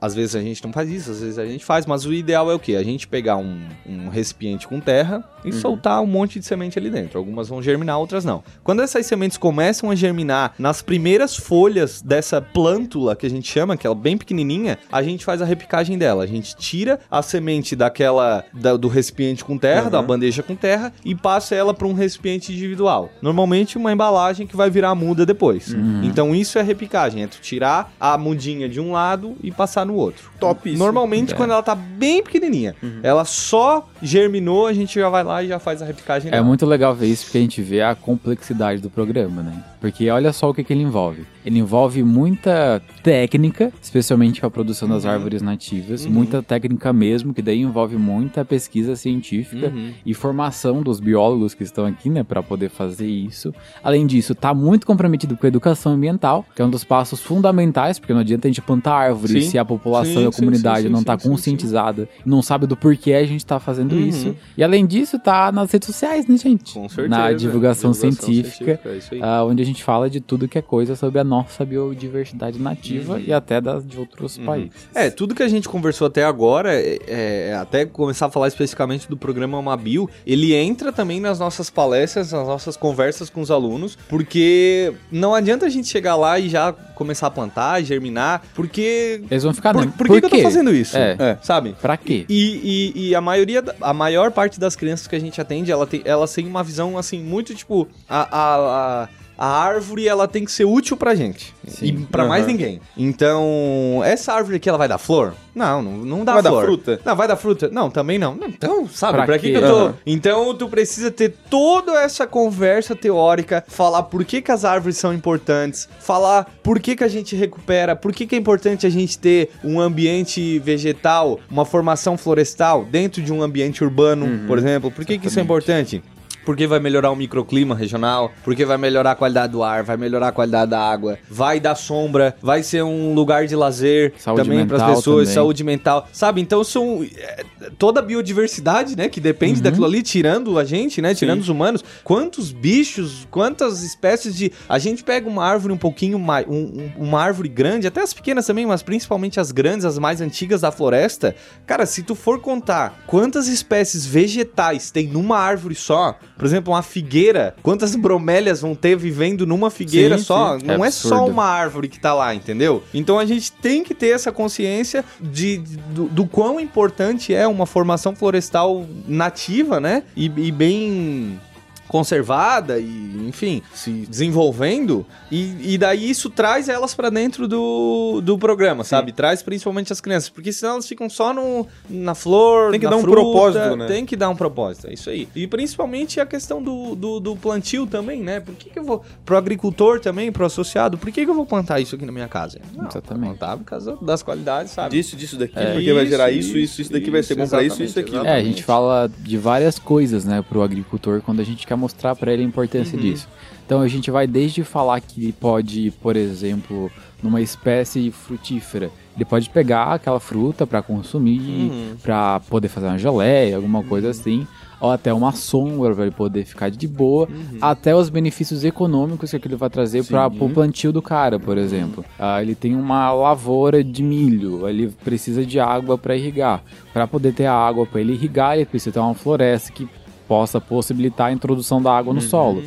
Às 0.00 0.14
vezes 0.14 0.34
a 0.34 0.40
gente 0.40 0.62
não 0.64 0.72
faz 0.72 0.90
isso, 0.90 1.10
às 1.10 1.20
vezes 1.20 1.38
a 1.38 1.46
gente 1.46 1.64
faz, 1.64 1.86
mas 1.86 2.04
o 2.04 2.12
ideal 2.12 2.50
é 2.50 2.54
o 2.54 2.58
quê? 2.58 2.76
A 2.76 2.82
gente 2.82 3.06
pegar 3.06 3.36
um, 3.36 3.60
um 3.86 4.08
recipiente 4.08 4.66
com 4.66 4.80
terra 4.80 5.24
e 5.44 5.52
soltar 5.52 6.00
um 6.02 6.06
monte 6.06 6.40
de 6.40 6.46
semente 6.46 6.78
ali 6.78 6.90
dentro. 6.90 7.18
Algumas 7.18 7.48
vão 7.48 7.62
germinar, 7.62 7.98
outras 7.98 8.24
não. 8.24 8.42
Quando 8.62 8.82
essas 8.82 9.06
sementes 9.06 9.36
começam 9.36 9.90
a 9.90 9.94
germinar 9.94 10.54
nas 10.58 10.82
primeiras 10.82 11.03
folhas 11.36 12.00
dessa 12.02 12.40
plântula 12.40 13.14
que 13.14 13.26
a 13.26 13.30
gente 13.30 13.50
chama, 13.50 13.76
que 13.76 13.86
é 13.86 13.94
bem 13.94 14.16
pequenininha, 14.16 14.78
a 14.90 15.02
gente 15.02 15.24
faz 15.24 15.42
a 15.42 15.44
repicagem 15.44 15.98
dela. 15.98 16.24
A 16.24 16.26
gente 16.26 16.56
tira 16.56 16.98
a 17.10 17.20
semente 17.22 17.76
daquela 17.76 18.44
da- 18.52 18.76
do 18.76 18.88
recipiente 18.88 19.44
com 19.44 19.58
terra, 19.58 19.90
da 19.90 20.00
bandeja 20.02 20.42
com 20.42 20.54
terra 20.54 20.92
e 21.04 21.14
passa 21.14 21.54
ela 21.54 21.74
para 21.74 21.86
um 21.86 21.92
recipiente 21.92 22.52
individual. 22.52 23.10
Normalmente 23.20 23.76
uma 23.76 23.92
embalagem 23.92 24.46
que 24.46 24.56
vai 24.56 24.70
virar 24.70 24.94
muda 24.94 25.26
depois. 25.26 25.74
Então 26.02 26.34
isso 26.34 26.58
é 26.58 26.62
repicagem, 26.62 27.22
é 27.22 27.26
tu 27.26 27.38
tirar 27.40 27.92
a 28.00 28.16
mudinha 28.16 28.68
de 28.68 28.80
um 28.80 28.92
lado 28.92 29.36
e 29.42 29.50
passar 29.50 29.84
no 29.84 29.94
outro. 29.94 30.30
Top 30.40 30.68
isso. 30.68 30.78
Normalmente 30.78 31.34
quando 31.34 31.50
ela 31.52 31.62
tá 31.62 31.74
bem 31.74 32.22
pequenininha, 32.22 32.74
ela 33.02 33.24
só 33.24 33.86
germinou, 34.02 34.66
a 34.66 34.72
gente 34.72 34.98
já 34.98 35.08
vai 35.08 35.22
lá 35.24 35.42
e 35.42 35.48
já 35.48 35.58
faz 35.58 35.82
a 35.82 35.84
repicagem 35.84 36.28
É 36.28 36.32
dela. 36.32 36.44
muito 36.44 36.64
legal 36.66 36.94
ver 36.94 37.06
isso 37.08 37.24
porque 37.24 37.38
a 37.38 37.40
gente 37.40 37.60
vê 37.62 37.82
a 37.82 37.94
complexidade 37.94 38.80
do 38.80 38.88
programa, 38.90 39.42
né? 39.42 39.62
Porque 39.84 40.08
olha 40.08 40.32
só 40.32 40.48
o 40.48 40.54
que, 40.54 40.64
que 40.64 40.72
ele 40.72 40.80
envolve. 40.80 41.26
Ele 41.44 41.58
envolve 41.58 42.02
muita 42.02 42.82
técnica, 43.02 43.72
especialmente 43.82 44.40
para 44.40 44.48
a 44.48 44.50
produção 44.50 44.88
Uhum. 44.88 44.94
das 44.94 45.04
árvores 45.06 45.42
nativas, 45.42 46.06
muita 46.06 46.42
técnica 46.42 46.92
mesmo, 46.92 47.32
que 47.34 47.42
daí 47.42 47.60
envolve 47.60 47.96
muita 47.96 48.44
pesquisa 48.44 48.96
científica 48.96 49.68
Uhum. 49.68 49.92
e 50.04 50.14
formação 50.14 50.82
dos 50.82 51.00
biólogos 51.00 51.54
que 51.54 51.62
estão 51.62 51.84
aqui, 51.86 52.08
né, 52.08 52.22
para 52.22 52.42
poder 52.42 52.70
fazer 52.70 53.06
isso. 53.06 53.52
Além 53.82 54.06
disso, 54.06 54.34
tá 54.34 54.54
muito 54.54 54.86
comprometido 54.86 55.36
com 55.36 55.46
a 55.46 55.48
educação 55.48 55.92
ambiental, 55.92 56.44
que 56.54 56.62
é 56.62 56.64
um 56.64 56.70
dos 56.70 56.84
passos 56.84 57.20
fundamentais, 57.20 57.98
porque 57.98 58.12
não 58.12 58.20
adianta 58.20 58.46
a 58.46 58.50
gente 58.50 58.62
plantar 58.62 58.94
árvores 58.94 59.44
Sim. 59.44 59.50
se 59.50 59.58
a 59.58 59.64
população 59.64 60.14
Sim, 60.14 60.24
e 60.24 60.26
a 60.26 60.32
comunidade 60.32 60.82
sim, 60.86 60.88
não 60.92 61.02
tá 61.02 61.18
sim, 61.18 61.28
conscientizada, 61.28 62.08
não 62.24 62.40
sabe 62.42 62.66
do 62.66 62.76
porquê 62.76 63.12
a 63.12 63.24
gente 63.26 63.44
tá 63.44 63.60
fazendo 63.60 63.92
Uhum. 63.92 64.00
isso. 64.06 64.34
E 64.56 64.64
além 64.64 64.86
disso, 64.86 65.18
tá 65.18 65.52
nas 65.52 65.70
redes 65.70 65.86
sociais, 65.86 66.26
né, 66.26 66.36
gente? 66.36 66.72
Com 66.74 66.88
certeza. 66.88 67.08
Na 67.08 67.32
divulgação, 67.32 67.92
científica, 67.92 68.80
é 68.84 68.96
isso 68.96 69.14
aí. 69.14 69.20
ah, 69.22 69.44
onde 69.44 69.62
a 69.62 69.66
gente 69.66 69.82
fala 69.84 70.08
de 70.08 70.20
tudo 70.20 70.48
que 70.48 70.58
é 70.58 70.62
coisa 70.62 70.96
sobre 70.96 71.18
a 71.18 71.24
nossa 71.34 71.64
biodiversidade 71.64 72.60
nativa 72.60 73.20
e 73.20 73.32
até 73.32 73.60
das 73.60 73.86
de 73.86 73.98
outros 73.98 74.38
países. 74.38 74.70
É, 74.94 75.10
tudo 75.10 75.34
que 75.34 75.42
a 75.42 75.48
gente 75.48 75.68
conversou 75.68 76.06
até 76.06 76.24
agora, 76.24 76.72
é, 76.72 76.98
é, 77.06 77.54
até 77.54 77.84
começar 77.84 78.26
a 78.26 78.30
falar 78.30 78.48
especificamente 78.48 79.08
do 79.08 79.16
programa 79.16 79.60
Mabil, 79.60 80.08
ele 80.26 80.54
entra 80.54 80.92
também 80.92 81.20
nas 81.20 81.38
nossas 81.38 81.70
palestras, 81.70 82.32
nas 82.32 82.46
nossas 82.46 82.76
conversas 82.76 83.28
com 83.28 83.40
os 83.40 83.50
alunos, 83.50 83.98
porque 84.08 84.92
não 85.10 85.34
adianta 85.34 85.66
a 85.66 85.68
gente 85.68 85.88
chegar 85.88 86.14
lá 86.16 86.38
e 86.38 86.48
já 86.48 86.72
começar 86.72 87.26
a 87.26 87.30
plantar, 87.30 87.82
germinar, 87.82 88.42
porque... 88.54 89.22
Eles 89.28 89.42
vão 89.42 89.52
ficar, 89.52 89.72
Por, 89.72 89.84
né? 89.84 89.92
por 89.96 90.06
que, 90.06 90.20
que 90.20 90.26
eu 90.26 90.30
tô 90.30 90.38
fazendo 90.40 90.72
isso? 90.72 90.96
É. 90.96 91.16
É. 91.18 91.38
Sabe? 91.42 91.74
Pra 91.80 91.96
quê? 91.96 92.24
E, 92.28 92.92
e, 92.94 93.08
e 93.08 93.14
a 93.14 93.20
maioria, 93.20 93.62
a 93.80 93.92
maior 93.92 94.30
parte 94.30 94.60
das 94.60 94.76
crianças 94.76 95.08
que 95.08 95.16
a 95.16 95.20
gente 95.20 95.40
atende, 95.40 95.72
ela 95.72 95.86
tem, 95.86 96.02
elas 96.04 96.32
têm 96.32 96.46
uma 96.46 96.62
visão, 96.62 96.96
assim, 96.96 97.22
muito, 97.22 97.54
tipo, 97.54 97.88
a, 98.08 98.20
a, 98.20 98.56
a, 99.02 99.08
a 99.36 99.46
árvore, 99.46 100.06
ela 100.08 100.26
tem 100.28 100.44
que 100.44 100.52
ser 100.52 100.64
útil 100.64 100.96
pra 100.96 101.14
gente. 101.14 101.54
Sim. 101.66 101.86
E 101.86 101.92
pra 102.06 102.26
mais 102.26 102.42
Aham. 102.44 102.52
ninguém. 102.52 102.80
Então, 102.96 104.00
essa 104.04 104.32
árvore 104.32 104.56
aqui, 104.56 104.68
ela 104.68 104.78
vai 104.78 104.88
dar 104.88 104.98
flor? 104.98 105.34
Não, 105.54 105.80
não, 105.80 105.92
não 105.98 106.24
dá 106.24 106.34
Vai 106.34 106.42
dar 106.42 106.50
flor. 106.50 106.64
fruta? 106.64 107.00
Não, 107.04 107.14
vai 107.16 107.28
dar 107.28 107.36
fruta? 107.36 107.68
Não, 107.70 107.88
também 107.88 108.18
não. 108.18 108.34
Não, 108.34 108.48
Então, 108.48 108.88
sabe, 108.88 109.18
Pra 109.18 109.26
pra, 109.26 109.38
que, 109.38 109.50
que 109.50 109.56
eu 109.56 109.60
tô... 109.60 109.76
Aham. 109.76 109.94
Então, 110.04 110.54
tu 110.54 110.68
precisa 110.68 111.10
ter 111.10 111.32
toda 111.48 111.92
essa 112.02 112.26
conversa 112.26 112.94
teórica, 112.96 113.64
falar 113.68 114.02
por 114.04 114.24
que 114.24 114.42
que 114.42 114.50
as 114.50 114.64
árvores 114.64 114.96
são 114.96 115.12
importantes, 115.14 115.88
falar 116.00 116.52
por 116.62 116.80
que 116.80 116.96
que 116.96 117.04
a 117.04 117.08
gente 117.08 117.36
recupera, 117.36 117.94
por 117.94 118.12
que 118.12 118.26
que 118.26 118.34
é 118.34 118.38
importante 118.38 118.86
a 118.86 118.90
gente 118.90 119.16
ter 119.18 119.50
um 119.62 119.80
ambiente 119.80 120.58
vegetal, 120.58 121.38
uma 121.50 121.64
formação 121.64 122.16
florestal 122.18 122.84
dentro 122.84 123.22
de 123.22 123.32
um 123.32 123.40
ambiente 123.42 123.82
urbano, 123.84 124.46
por 124.46 124.58
exemplo. 124.58 124.90
Por 124.90 125.04
que 125.04 125.18
que 125.18 125.28
isso 125.28 125.38
é 125.38 125.42
importante? 125.42 126.02
Porque 126.44 126.66
vai 126.66 126.78
melhorar 126.80 127.10
o 127.10 127.16
microclima 127.16 127.74
regional, 127.74 128.32
porque 128.44 128.64
vai 128.64 128.76
melhorar 128.76 129.12
a 129.12 129.14
qualidade 129.14 129.52
do 129.52 129.62
ar, 129.62 129.82
vai 129.82 129.96
melhorar 129.96 130.28
a 130.28 130.32
qualidade 130.32 130.70
da 130.70 130.80
água, 130.80 131.18
vai 131.30 131.58
dar 131.60 131.74
sombra, 131.74 132.36
vai 132.42 132.62
ser 132.62 132.82
um 132.82 133.14
lugar 133.14 133.46
de 133.46 133.56
lazer 133.56 134.12
Saúde 134.18 134.42
também 134.42 134.66
para 134.66 134.76
as 134.76 134.96
pessoas, 134.96 135.24
também. 135.28 135.34
saúde 135.34 135.64
mental, 135.64 136.08
sabe? 136.12 136.40
Então 136.40 136.62
são 136.64 137.06
é, 137.16 137.44
toda 137.78 138.00
a 138.00 138.02
biodiversidade, 138.02 138.96
né, 138.96 139.08
que 139.08 139.20
depende 139.20 139.60
daquilo 139.62 139.86
ali, 139.86 140.02
tirando 140.02 140.58
a 140.58 140.64
gente, 140.64 141.00
né, 141.00 141.14
tirando 141.14 141.40
os 141.40 141.48
humanos. 141.48 141.82
Quantos 142.02 142.52
bichos, 142.52 143.26
quantas 143.30 143.82
espécies 143.82 144.34
de 144.36 144.52
a 144.68 144.78
gente 144.78 145.02
pega 145.04 145.28
uma 145.28 145.44
árvore 145.44 145.72
um 145.72 145.76
pouquinho 145.78 146.18
mais, 146.18 146.46
um- 146.48 146.90
uma 146.96 147.20
árvore 147.22 147.48
grande, 147.48 147.86
até 147.86 148.02
as 148.02 148.12
pequenas 148.12 148.46
também, 148.46 148.66
mas 148.66 148.82
principalmente 148.82 149.38
as 149.40 149.50
grandes, 149.52 149.84
as 149.84 149.98
mais 149.98 150.20
antigas 150.20 150.60
da 150.62 150.70
floresta. 150.72 151.34
Cara, 151.66 151.86
se 151.86 152.02
tu 152.02 152.14
for 152.14 152.40
contar 152.40 153.04
quantas 153.06 153.48
espécies 153.48 154.04
vegetais 154.06 154.90
tem 154.90 155.06
numa 155.06 155.38
árvore 155.38 155.74
só, 155.74 156.18
por 156.36 156.44
exemplo, 156.44 156.72
uma 156.72 156.82
figueira, 156.82 157.54
quantas 157.62 157.94
bromélias 157.94 158.60
vão 158.60 158.74
ter 158.74 158.96
vivendo 158.96 159.46
numa 159.46 159.70
figueira 159.70 160.18
Sim, 160.18 160.24
só? 160.24 160.58
sim. 160.58 160.66
Não 160.66 160.84
É 160.84 160.88
é 160.88 160.90
só 160.90 161.26
uma 161.26 161.44
árvore 161.44 161.88
que 161.88 161.98
tá 162.00 162.12
lá, 162.12 162.34
entendeu? 162.34 162.82
Então 162.92 163.18
a 163.18 163.24
gente 163.24 163.52
tem 163.52 163.84
que 163.84 163.94
ter 163.94 164.08
essa 164.08 164.32
consciência 164.32 165.04
de, 165.20 165.58
de- 165.58 165.76
do, 165.76 166.04
do 166.06 166.26
quão 166.26 166.58
importante 166.58 167.32
é 167.34 167.46
uma 167.46 167.66
formação 167.66 168.14
florestal 168.16 168.84
nativa, 169.06 169.80
né? 169.80 170.02
E, 170.16 170.24
e 170.36 170.50
bem 170.52 171.40
conservada 171.88 172.78
e, 172.78 173.26
enfim, 173.28 173.62
se 173.72 173.90
desenvolvendo 174.08 175.06
e, 175.30 175.74
e 175.74 175.78
daí 175.78 176.08
isso 176.10 176.28
traz 176.30 176.68
elas 176.68 176.94
pra 176.94 177.10
dentro 177.10 177.46
do, 177.48 178.20
do 178.22 178.38
programa, 178.38 178.84
sabe? 178.84 179.12
Traz 179.12 179.42
principalmente 179.42 179.92
as 179.92 180.00
crianças, 180.00 180.28
porque 180.28 180.52
senão 180.52 180.74
elas 180.74 180.88
ficam 180.88 181.08
só 181.08 181.32
no, 181.32 181.66
na 181.88 182.14
flor, 182.14 182.70
Tem 182.70 182.80
que 182.80 182.84
na 182.84 182.90
dar 182.90 182.96
um 182.96 183.00
fruta, 183.02 183.16
propósito, 183.20 183.76
né? 183.76 183.86
Tem 183.86 184.06
que 184.06 184.16
dar 184.16 184.28
um 184.28 184.36
propósito, 184.36 184.88
é 184.88 184.94
isso 184.94 185.10
aí. 185.10 185.28
E 185.34 185.46
principalmente 185.46 186.20
a 186.20 186.26
questão 186.26 186.62
do, 186.62 186.94
do, 186.94 187.20
do 187.20 187.36
plantio 187.36 187.86
também, 187.86 188.20
né? 188.22 188.40
Por 188.40 188.54
que, 188.54 188.70
que 188.70 188.78
eu 188.78 188.84
vou, 188.84 189.02
pro 189.24 189.36
agricultor 189.36 190.00
também, 190.00 190.30
pro 190.32 190.44
associado, 190.44 190.98
por 190.98 191.10
que, 191.10 191.24
que 191.24 191.30
eu 191.30 191.34
vou 191.34 191.46
plantar 191.46 191.80
isso 191.80 191.94
aqui 191.94 192.04
na 192.04 192.12
minha 192.12 192.28
casa? 192.28 192.58
Não, 192.74 192.88
Exatamente. 192.88 193.36
plantar 193.38 193.56
por 193.56 193.64
causa 193.64 193.96
das 194.00 194.22
qualidades, 194.22 194.72
sabe? 194.72 194.96
Disso, 194.96 195.16
disso 195.16 195.36
daqui, 195.36 195.58
É. 195.58 195.72
porque 195.72 195.92
vai 195.92 196.06
gerar 196.06 196.30
Isso, 196.30 196.48
isso, 196.50 196.58
isso, 196.58 196.82
isso 196.82 196.92
daqui 196.92 197.10
vai 197.10 197.22
ser 197.22 197.34
bom 197.34 197.46
pra 197.48 197.62
isso, 197.62 197.82
isso 197.82 197.98
exatamente, 197.98 198.16
aqui. 198.18 198.28
É, 198.28 198.40
a 198.40 198.42
gente 198.44 198.62
fala 198.62 199.10
de 199.18 199.36
várias 199.36 199.78
coisas, 199.78 200.24
né, 200.24 200.42
pro 200.48 200.62
agricultor 200.62 201.20
quando 201.22 201.40
a 201.40 201.44
gente 201.44 201.66
quer 201.66 201.73
mostrar 201.76 202.14
pra 202.16 202.32
ele 202.32 202.42
a 202.42 202.46
importância 202.46 202.98
disso. 202.98 203.28
Então 203.64 203.80
a 203.80 203.88
gente 203.88 204.10
vai 204.10 204.26
desde 204.26 204.62
falar 204.62 205.00
que 205.00 205.22
ele 205.22 205.32
pode, 205.32 205.90
por 206.02 206.16
exemplo, 206.16 206.90
numa 207.22 207.40
espécie 207.40 208.10
frutífera, 208.10 208.90
ele 209.16 209.24
pode 209.24 209.48
pegar 209.48 209.94
aquela 209.94 210.20
fruta 210.20 210.66
pra 210.66 210.82
consumir, 210.82 211.96
pra 212.02 212.40
poder 212.40 212.68
fazer 212.68 212.88
uma 212.88 212.98
geleia, 212.98 213.56
alguma 213.56 213.82
coisa 213.82 214.10
assim, 214.10 214.46
ou 214.80 214.90
até 214.90 215.14
uma 215.14 215.32
sombra 215.32 215.94
pra 215.94 216.02
ele 216.04 216.10
poder 216.10 216.44
ficar 216.44 216.70
de 216.70 216.86
boa, 216.86 217.26
até 217.58 217.96
os 217.96 218.10
benefícios 218.10 218.64
econômicos 218.64 219.30
que 219.30 219.36
aquilo 219.36 219.56
vai 219.56 219.70
trazer 219.70 220.04
para 220.04 220.26
o 220.26 220.50
plantio 220.50 220.92
do 220.92 221.00
cara, 221.00 221.38
por 221.40 221.56
exemplo. 221.56 222.04
Ah, 222.18 222.42
ele 222.42 222.54
tem 222.54 222.76
uma 222.76 223.10
lavoura 223.12 223.82
de 223.82 224.02
milho, 224.02 224.68
ele 224.68 224.88
precisa 225.02 225.46
de 225.46 225.58
água 225.58 225.96
para 225.96 226.14
irrigar. 226.14 226.62
Para 226.92 227.06
poder 227.06 227.32
ter 227.32 227.46
a 227.46 227.54
água 227.54 227.86
para 227.86 228.02
ele 228.02 228.12
irrigar, 228.12 228.56
ele 228.56 228.66
precisa 228.66 228.92
ter 228.92 229.00
uma 229.00 229.14
floresta 229.14 229.72
que 229.72 229.88
possa 230.26 230.60
possibilitar 230.60 231.28
a 231.28 231.32
introdução 231.32 231.82
da 231.82 231.96
água 231.96 232.12
no 232.12 232.20
solo. 232.20 232.62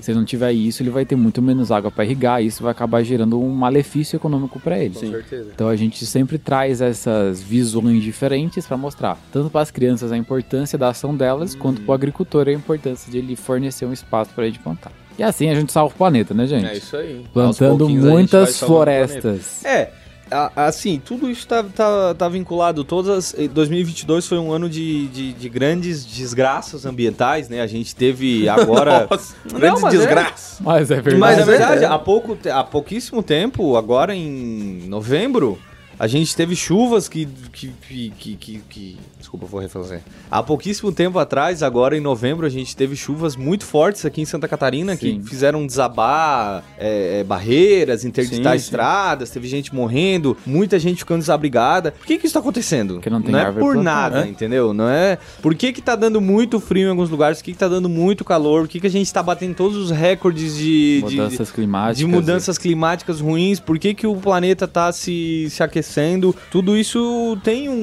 Se 0.00 0.10
ele 0.10 0.18
não 0.18 0.24
tiver 0.24 0.52
isso, 0.52 0.82
ele 0.82 0.90
vai 0.90 1.04
ter 1.04 1.16
muito 1.16 1.42
menos 1.42 1.70
água 1.70 1.90
para 1.90 2.04
irrigar, 2.04 2.42
e 2.42 2.46
isso 2.46 2.62
vai 2.62 2.72
acabar 2.72 3.02
gerando 3.02 3.40
um 3.40 3.50
malefício 3.50 4.16
econômico 4.16 4.60
para 4.60 4.78
ele. 4.78 4.94
certeza. 4.94 5.50
Então 5.54 5.68
a 5.68 5.76
gente 5.76 6.04
sempre 6.06 6.38
traz 6.38 6.80
essas 6.80 7.42
visões 7.42 8.02
diferentes 8.02 8.66
para 8.66 8.76
mostrar, 8.76 9.18
tanto 9.32 9.50
para 9.50 9.60
as 9.60 9.70
crianças 9.70 10.12
a 10.12 10.16
importância 10.16 10.78
da 10.78 10.88
ação 10.88 11.14
delas, 11.16 11.54
quanto 11.54 11.80
para 11.82 11.90
o 11.90 11.94
agricultor 11.94 12.48
a 12.48 12.52
importância 12.52 13.10
de 13.10 13.18
ele 13.18 13.36
fornecer 13.36 13.86
um 13.86 13.92
espaço 13.92 14.30
para 14.34 14.46
ele 14.46 14.58
plantar. 14.58 14.92
E 15.18 15.22
assim 15.22 15.50
a 15.50 15.54
gente 15.54 15.72
salva 15.72 15.92
o 15.92 15.98
planeta, 15.98 16.32
né, 16.32 16.46
gente? 16.46 16.66
É 16.66 16.76
isso 16.76 16.96
aí. 16.96 17.24
Plantando 17.32 17.88
muitas 17.88 18.60
florestas. 18.60 19.64
É, 19.64 19.90
assim, 20.54 21.00
tudo 21.04 21.30
isso 21.30 21.46
tá, 21.46 21.62
tá, 21.62 22.14
tá 22.14 22.28
vinculado. 22.28 22.84
Todas, 22.84 23.34
eh, 23.38 23.48
2022 23.48 24.26
foi 24.26 24.38
um 24.38 24.52
ano 24.52 24.68
de, 24.68 25.08
de, 25.08 25.32
de 25.32 25.48
grandes 25.48 26.04
desgraças 26.04 26.84
ambientais, 26.84 27.48
né? 27.48 27.60
A 27.60 27.66
gente 27.66 27.94
teve 27.94 28.46
agora. 28.50 29.06
Nossa, 29.10 29.34
Não, 29.44 29.58
grande 29.60 29.82
mas 29.82 29.94
é. 29.94 29.96
desgraça. 29.96 30.62
Mas 30.62 30.90
é 30.90 30.94
verdade. 31.00 31.16
Mas 31.18 31.36
é 31.36 31.40
na 31.40 31.46
verdade, 31.46 31.84
é. 31.84 31.86
há, 31.86 31.98
pouco, 31.98 32.36
há 32.50 32.64
pouquíssimo 32.64 33.22
tempo, 33.22 33.76
agora 33.76 34.14
em 34.14 34.86
novembro, 34.88 35.58
a 35.98 36.06
gente 36.06 36.34
teve 36.36 36.54
chuvas 36.54 37.08
que. 37.08 37.26
que, 37.52 37.72
que, 37.88 38.36
que, 38.36 38.58
que- 38.68 38.96
desculpa, 39.18 39.46
vou 39.46 39.60
refazer. 39.60 40.00
Há 40.30 40.42
pouquíssimo 40.42 40.90
tempo 40.92 41.18
atrás, 41.18 41.62
agora 41.62 41.96
em 41.96 42.00
novembro, 42.00 42.46
a 42.46 42.48
gente 42.48 42.74
teve 42.74 42.96
chuvas 42.96 43.36
muito 43.36 43.64
fortes 43.64 44.06
aqui 44.06 44.22
em 44.22 44.24
Santa 44.24 44.48
Catarina 44.48 44.96
Sim. 44.96 45.20
que 45.20 45.28
fizeram 45.28 45.66
desabar 45.66 46.64
é, 46.78 47.20
é, 47.20 47.24
barreiras, 47.24 48.04
interditar 48.04 48.54
Sim, 48.54 48.58
sim. 48.58 48.64
estradas, 48.64 49.28
teve 49.30 49.46
gente 49.48 49.74
morrendo, 49.74 50.34
muita 50.46 50.78
gente 50.78 50.98
ficando 50.98 51.18
desabrigada. 51.20 51.92
Por 51.92 52.06
que, 52.06 52.16
que 52.18 52.26
isso 52.26 52.32
tá 52.34 52.40
acontecendo? 52.40 52.94
Porque 52.94 53.10
não 53.10 53.20
tem 53.20 53.34
é 53.34 53.40
árvore 53.40 53.64
por 53.64 53.74
plantada, 53.74 54.14
nada, 54.16 54.24
né? 54.24 54.30
entendeu? 54.30 54.72
Não 54.72 54.88
é. 54.88 55.18
Por 55.42 55.54
que, 55.54 55.72
que 55.72 55.82
tá 55.82 55.94
dando 55.94 56.20
muito 56.20 56.58
frio 56.60 56.86
em 56.86 56.90
alguns 56.90 57.10
lugares? 57.10 57.38
Por 57.38 57.44
que, 57.44 57.52
que 57.52 57.58
tá 57.58 57.68
dando 57.68 57.88
muito 57.88 58.24
calor? 58.24 58.62
Por 58.62 58.68
que, 58.68 58.80
que 58.80 58.86
a 58.86 58.90
gente 58.90 59.12
tá 59.12 59.22
batendo 59.22 59.54
todos 59.54 59.76
os 59.76 59.90
recordes 59.90 60.56
de, 60.56 61.02
de- 61.06 61.16
Mudanças 61.16 61.50
climáticas. 61.50 61.98
de 61.98 62.06
mudanças 62.06 62.56
climáticas 62.58 63.20
ruins, 63.20 63.60
por 63.60 63.78
que, 63.78 63.92
que 63.92 64.06
o 64.06 64.16
planeta 64.16 64.66
tá 64.66 64.90
se, 64.92 65.48
se 65.50 65.62
aquecendo, 65.62 65.87
tudo 66.50 66.76
isso 66.76 67.36
tem 67.42 67.68
um, 67.68 67.74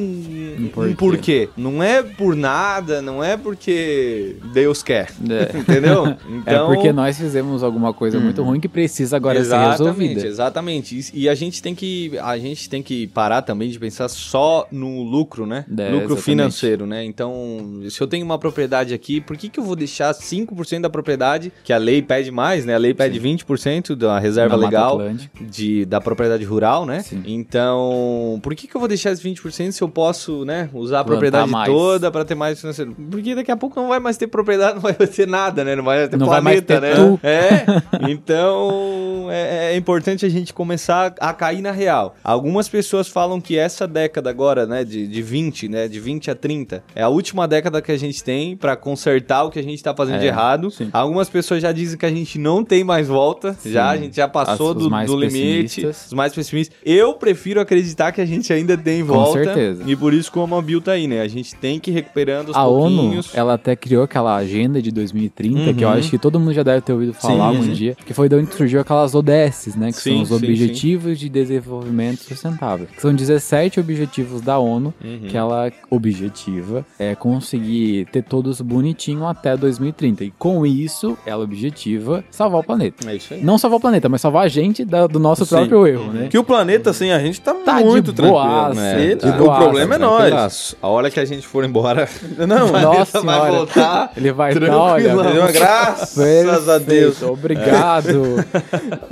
Um 0.75 0.89
um 0.89 0.93
porquê. 0.95 1.49
Não 1.57 1.81
é 1.81 2.01
por 2.03 2.35
nada, 2.35 3.01
não 3.01 3.23
é 3.23 3.35
porque 3.37 4.35
Deus 4.53 4.81
quer. 4.83 5.09
É. 5.29 5.55
Entendeu? 5.57 6.05
É 6.45 6.59
porque 6.59 6.91
nós 6.91 7.17
fizemos 7.17 7.63
alguma 7.63 7.93
coisa 7.93 8.19
muito 8.19 8.43
ruim 8.43 8.59
que 8.59 8.67
precisa 8.67 9.15
agora 9.15 9.43
ser 9.43 9.55
resolvida. 9.57 10.25
Exatamente. 10.27 10.99
E- 11.13 11.25
E 11.25 11.29
a 11.29 11.33
gente 11.35 11.61
tem 11.61 11.73
que 11.73 12.11
a 12.21 12.37
gente 12.37 12.69
tem 12.69 12.83
que 12.83 13.07
parar 13.07 13.41
também 13.41 13.69
de 13.69 13.79
pensar 13.79 14.07
só 14.09 14.67
no 14.71 15.01
lucro, 15.03 15.45
né? 15.45 15.65
É, 15.69 15.71
lucro 15.85 15.95
exatamente. 15.97 16.21
financeiro, 16.21 16.85
né? 16.85 17.03
Então, 17.03 17.81
se 17.89 17.99
eu 18.01 18.07
tenho 18.07 18.23
uma 18.25 18.37
propriedade 18.37 18.93
aqui, 18.93 19.19
por 19.21 19.37
que, 19.37 19.49
que 19.49 19.59
eu 19.59 19.63
vou 19.63 19.75
deixar 19.75 20.13
5% 20.13 20.81
da 20.81 20.89
propriedade, 20.89 21.51
que 21.63 21.73
a 21.73 21.77
lei 21.77 22.01
pede 22.01 22.29
mais, 22.31 22.65
né? 22.65 22.75
A 22.75 22.77
lei 22.77 22.93
pede 22.93 23.19
20% 23.19 23.95
da 23.95 24.19
reserva 24.19 24.55
legal 24.55 24.99
de, 25.41 25.85
da 25.85 25.99
propriedade 25.99 26.43
rural, 26.43 26.85
né? 26.85 27.01
Sim. 27.01 27.23
Então, 27.25 27.94
Então, 27.95 28.39
por 28.41 28.53
que, 28.55 28.67
que 28.67 28.75
eu 28.75 28.79
vou 28.79 28.87
deixar 28.87 29.11
esse 29.11 29.23
20% 29.23 29.71
se 29.71 29.81
eu 29.81 29.87
posso, 29.89 30.43
né, 30.45 30.69
usar 30.73 30.99
a 30.99 31.03
Plantar 31.03 31.05
propriedade 31.21 31.51
mais. 31.51 31.71
toda 31.71 32.11
pra 32.11 32.25
ter 32.25 32.35
mais 32.35 32.59
financeiro? 32.59 32.95
Porque 33.09 33.33
daqui 33.35 33.51
a 33.51 33.57
pouco 33.57 33.79
não 33.79 33.87
vai 33.89 33.99
mais 33.99 34.17
ter 34.17 34.27
propriedade, 34.27 34.75
não 34.75 34.81
vai 34.81 34.93
ter 34.93 35.27
nada, 35.27 35.63
né? 35.63 35.75
Não 35.75 35.83
vai 35.83 36.07
ter 36.07 36.17
Não 36.17 36.27
vai 36.27 36.41
mais 36.41 36.61
planeta, 36.61 36.95
ter 36.95 36.99
né? 37.01 37.19
É. 37.23 38.09
Então, 38.11 39.27
é, 39.29 39.73
é 39.73 39.77
importante 39.77 40.25
a 40.25 40.29
gente 40.29 40.53
começar 40.53 41.13
a 41.19 41.33
cair 41.33 41.61
na 41.61 41.71
real. 41.71 42.15
Algumas 42.23 42.67
pessoas 42.67 43.07
falam 43.07 43.39
que 43.39 43.57
essa 43.57 43.87
década 43.87 44.29
agora, 44.29 44.65
né, 44.65 44.83
de, 44.83 45.07
de 45.07 45.21
20, 45.21 45.67
né, 45.69 45.87
de 45.87 45.99
20 45.99 46.31
a 46.31 46.35
30, 46.35 46.83
é 46.95 47.01
a 47.01 47.09
última 47.09 47.47
década 47.47 47.81
que 47.81 47.91
a 47.91 47.97
gente 47.97 48.23
tem 48.23 48.55
pra 48.57 48.75
consertar 48.75 49.43
o 49.43 49.49
que 49.49 49.59
a 49.59 49.63
gente 49.63 49.81
tá 49.81 49.93
fazendo 49.95 50.15
É, 50.15 50.19
de 50.19 50.25
errado. 50.27 50.71
sim. 50.71 50.89
Algumas 50.91 51.29
pessoas 51.29 51.61
já 51.61 51.71
dizem 51.71 51.97
que 51.97 52.05
a 52.05 52.09
gente 52.09 52.37
não 52.37 52.63
tem 52.63 52.83
mais 52.83 53.07
volta, 53.07 53.55
já 53.65 53.89
a 53.89 53.97
gente 53.97 54.15
já 54.15 54.27
passou 54.27 54.69
As- 54.71 54.75
do, 54.77 54.89
do 54.89 55.17
limite, 55.19 55.85
os 55.85 56.13
mais 56.13 56.33
pessimistas. 56.33 56.75
Eu 56.85 57.13
prefiro 57.13 57.59
acreditar 57.59 57.84
que 58.13 58.21
a 58.21 58.25
gente 58.25 58.51
ainda 58.51 58.77
tem 58.77 59.01
Com 59.05 59.13
volta. 59.13 59.43
certeza. 59.43 59.83
E 59.85 59.95
por 59.95 60.13
isso 60.13 60.31
que 60.31 60.39
o 60.39 60.41
Amobil 60.41 60.81
tá 60.81 60.93
aí, 60.93 61.07
né? 61.07 61.21
A 61.21 61.27
gente 61.27 61.53
tem 61.55 61.79
que 61.79 61.91
ir 61.91 61.93
recuperando 61.93 62.49
os 62.49 62.55
A 62.55 62.65
ONU, 62.65 62.95
pouquinhos. 63.01 63.31
ela 63.35 63.53
até 63.55 63.75
criou 63.75 64.03
aquela 64.03 64.35
agenda 64.35 64.81
de 64.81 64.91
2030, 64.91 65.73
que 65.73 65.83
eu 65.83 65.87
Uhum. 65.89 65.93
acho 65.95 66.09
que 66.09 66.17
todo 66.17 66.39
mundo 66.39 66.53
já 66.53 66.63
deve 66.63 66.81
ter 66.81 66.93
ouvido 66.93 67.13
falar 67.13 67.33
Sim, 67.35 67.39
algum 67.57 67.63
sim. 67.63 67.73
dia, 67.73 67.95
que 68.05 68.13
foi 68.13 68.27
de 68.29 68.35
onde 68.35 68.53
surgiu 68.53 68.79
aquelas 68.79 69.13
ODS, 69.13 69.75
né? 69.75 69.87
Que 69.91 69.97
Sim, 70.01 70.13
são 70.13 70.21
os 70.21 70.29
sim, 70.29 70.35
Objetivos 70.35 71.19
de 71.19 71.29
Desenvolvimento 71.29 72.19
Sustentável. 72.23 72.87
Que 72.87 73.01
são 73.01 73.13
17 73.13 73.79
objetivos 73.79 74.41
da 74.41 74.57
ONU, 74.57 74.93
Uhum. 75.03 75.27
que 75.27 75.35
ela 75.37 75.71
objetiva 75.89 76.85
é 76.99 77.15
conseguir 77.15 78.05
ter 78.11 78.23
todos 78.23 78.61
bonitinho 78.61 79.25
até 79.25 79.55
2030. 79.57 80.23
E 80.23 80.31
com 80.31 80.65
isso, 80.65 81.17
ela 81.25 81.43
objetiva 81.43 82.23
salvar 82.31 82.61
o 82.61 82.63
planeta. 82.63 83.09
É 83.09 83.15
isso 83.15 83.33
aí. 83.33 83.43
Não 83.43 83.57
salvar 83.57 83.77
o 83.77 83.81
planeta, 83.81 84.07
mas 84.07 84.21
salvar 84.21 84.45
a 84.45 84.47
gente 84.47 84.85
da- 84.85 85.07
do 85.07 85.19
nosso 85.19 85.45
Sim. 85.45 85.55
próprio 85.55 85.87
erro, 85.87 86.11
né? 86.11 86.27
Que 86.29 86.37
o 86.37 86.43
planeta 86.43 86.93
sem 86.93 87.11
a 87.11 87.19
gente 87.19 87.41
tá, 87.41 87.53
Tá 87.53 87.74
muito 87.83 88.11
de 88.11 88.13
tranquilo. 88.15 88.39
boaça, 88.39 88.81
né? 88.81 88.95
de 89.15 89.27
Ele- 89.27 89.31
o 89.41 89.55
problema 89.55 89.95
é 89.95 89.97
nós. 89.97 90.75
A 90.81 90.87
hora 90.87 91.09
que 91.11 91.19
a 91.19 91.25
gente 91.25 91.45
for 91.45 91.63
embora, 91.65 92.07
Não, 92.47 92.71
Nossa 92.71 93.21
vai 93.21 93.35
senhora. 93.35 93.51
voltar 93.51 94.11
Ele 94.17 94.31
vai 94.31 94.51
estar, 94.53 94.59
tranquilão. 94.65 94.85
olha, 94.91 95.11
Entendeu? 95.13 95.53
Graças 95.53 96.69
a 96.69 96.77
Deus. 96.77 97.17
Perfeito, 97.19 97.33
Obrigado. 97.33 98.45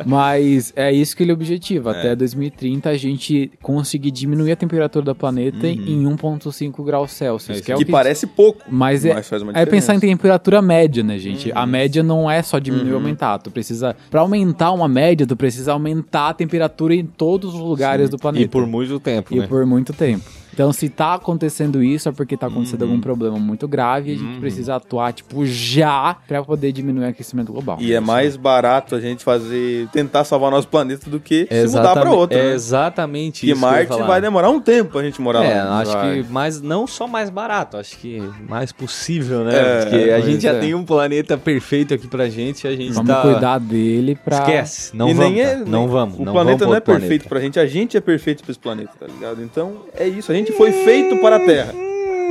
Mas 0.05 0.74
é 0.76 0.91
isso 0.91 1.16
que 1.16 1.24
ele 1.24 1.32
objetiva. 1.32 1.91
Até 1.91 2.16
2030 2.16 2.89
a 2.89 2.97
gente 2.97 3.51
conseguir 3.61 4.11
diminuir 4.11 4.51
a 4.51 4.55
temperatura 4.55 5.05
do 5.05 5.16
planeta 5.16 5.68
em 5.68 6.05
1,5 6.05 6.84
graus 6.84 7.11
Celsius. 7.11 7.57
É 7.57 7.61
que 7.61 7.72
é 7.72 7.76
o 7.76 7.78
que 7.80 7.86
que 7.86 7.91
parece 7.91 8.28
pouco, 8.28 8.61
Mas 8.70 9.05
é, 9.05 9.14
mas 9.14 9.28
faz 9.28 9.41
uma 9.41 9.51
é 9.53 9.66
pensar 9.66 9.95
em 9.95 9.99
temperatura 9.99 10.61
média, 10.61 11.03
né, 11.03 11.18
gente? 11.18 11.51
A 11.53 11.66
média 11.66 12.01
não 12.03 12.30
é 12.30 12.41
só 12.41 12.59
diminuir 12.59 12.91
e 12.91 12.93
aumentar. 12.93 13.38
Tu 13.39 13.51
precisa, 13.51 13.95
pra 14.09 14.22
aumentar 14.22 14.72
uma 14.72 14.88
média, 14.88 15.26
tu 15.28 15.36
precisa 15.36 15.74
aumentar 15.74 16.30
a 16.30 16.34
temperatura 16.34 16.93
em 16.95 17.05
todos 17.05 17.53
os 17.53 17.59
lugares 17.59 18.09
do 18.09 18.18
planeta. 18.18 18.43
E 18.44 18.48
por 18.48 18.66
muito 18.68 19.00
tempo, 19.00 19.34
E 19.34 19.39
né? 19.39 19.48
por 19.48 19.66
muito 19.66 19.94
tempo. 19.94 20.24
Então, 20.54 20.72
se 20.72 20.88
tá 20.89 21.16
acontecendo 21.16 21.82
isso, 21.84 22.08
é 22.08 22.12
porque 22.12 22.38
tá 22.38 22.47
acontecendo 22.47 22.84
Uhum. 22.84 22.89
algum 22.89 23.01
problema 23.01 23.38
muito 23.39 23.68
grave 23.68 24.12
e 24.12 24.16
a 24.16 24.18
gente 24.18 24.39
precisa 24.39 24.76
atuar, 24.76 25.12
tipo, 25.14 25.45
já 25.45 26.16
pra 26.28 26.43
poder 26.43 26.72
diminuir 26.72 27.06
o 27.06 27.10
aquecimento 27.10 27.51
global. 27.51 27.78
E 27.80 27.93
é 27.93 27.99
mais 27.99 28.36
barato 28.38 28.95
a 28.95 28.99
gente 28.99 29.24
fazer, 29.24 29.88
tentar 29.91 30.24
salvar 30.24 30.51
nosso 30.51 30.68
planeta 30.68 31.10
do 31.10 31.20
que 31.20 31.47
se 31.49 31.68
mudar 31.76 31.93
pra 31.93 32.12
outro. 32.12 32.38
É 32.38 32.43
né? 32.43 32.54
exatamente 32.54 33.41
Que 33.41 33.47
isso. 33.51 33.56
que 33.56 33.62
Marte 33.62 33.97
vai 34.04 34.22
demorar 34.22 34.49
um 34.49 34.60
tempo 34.60 34.91
pra 34.91 35.04
gente 35.04 35.20
morar 35.22 35.43
É, 35.43 35.64
lá. 35.64 35.80
acho 35.80 35.91
Vai. 35.93 36.24
que 36.24 36.30
mais, 36.32 36.62
não 36.62 36.86
só 36.86 37.08
mais 37.08 37.30
barato, 37.30 37.78
acho 37.78 37.97
que 37.97 38.22
mais 38.47 38.72
possível, 38.72 39.43
né? 39.43 39.54
É, 39.56 39.82
Porque 39.86 40.12
a 40.12 40.20
gente 40.22 40.41
já 40.43 40.51
é. 40.54 40.60
tem 40.60 40.76
um 40.76 40.84
planeta 40.84 41.38
perfeito 41.38 41.93
aqui 41.93 42.08
pra 42.08 42.30
gente 42.30 42.66
e 42.66 42.68
a 42.68 42.76
gente 42.76 42.93
Vamos 42.93 43.10
tá... 43.10 43.22
cuidar 43.22 43.60
dele 43.60 44.16
pra. 44.24 44.38
Esquece, 44.39 44.95
não 44.95 45.10
e 45.10 45.14
vamos, 45.14 45.32
nem 45.32 45.41
é, 45.41 45.56
tá? 45.56 45.66
não 45.66 45.80
nem- 45.82 45.88
vamos. 45.88 46.20
O 46.20 46.26
não 46.26 46.34
planeta 46.34 46.60
vamos 46.66 46.72
não 46.72 46.76
é 46.78 46.80
perfeito 46.80 47.28
pra 47.28 47.39
gente, 47.39 47.60
a 47.60 47.66
gente 47.66 47.97
é 47.97 48.01
perfeito 48.01 48.43
pra 48.43 48.51
esse 48.51 48.60
planeta, 48.60 48.91
tá 48.99 49.08
ligado? 49.08 49.41
Então 49.41 49.78
é 49.95 50.08
isso, 50.08 50.32
a 50.32 50.36
gente 50.36 50.43
foi 50.52 50.72
feito 50.72 51.18
para 51.18 51.38
a 51.38 51.39
Terra. 51.39 51.74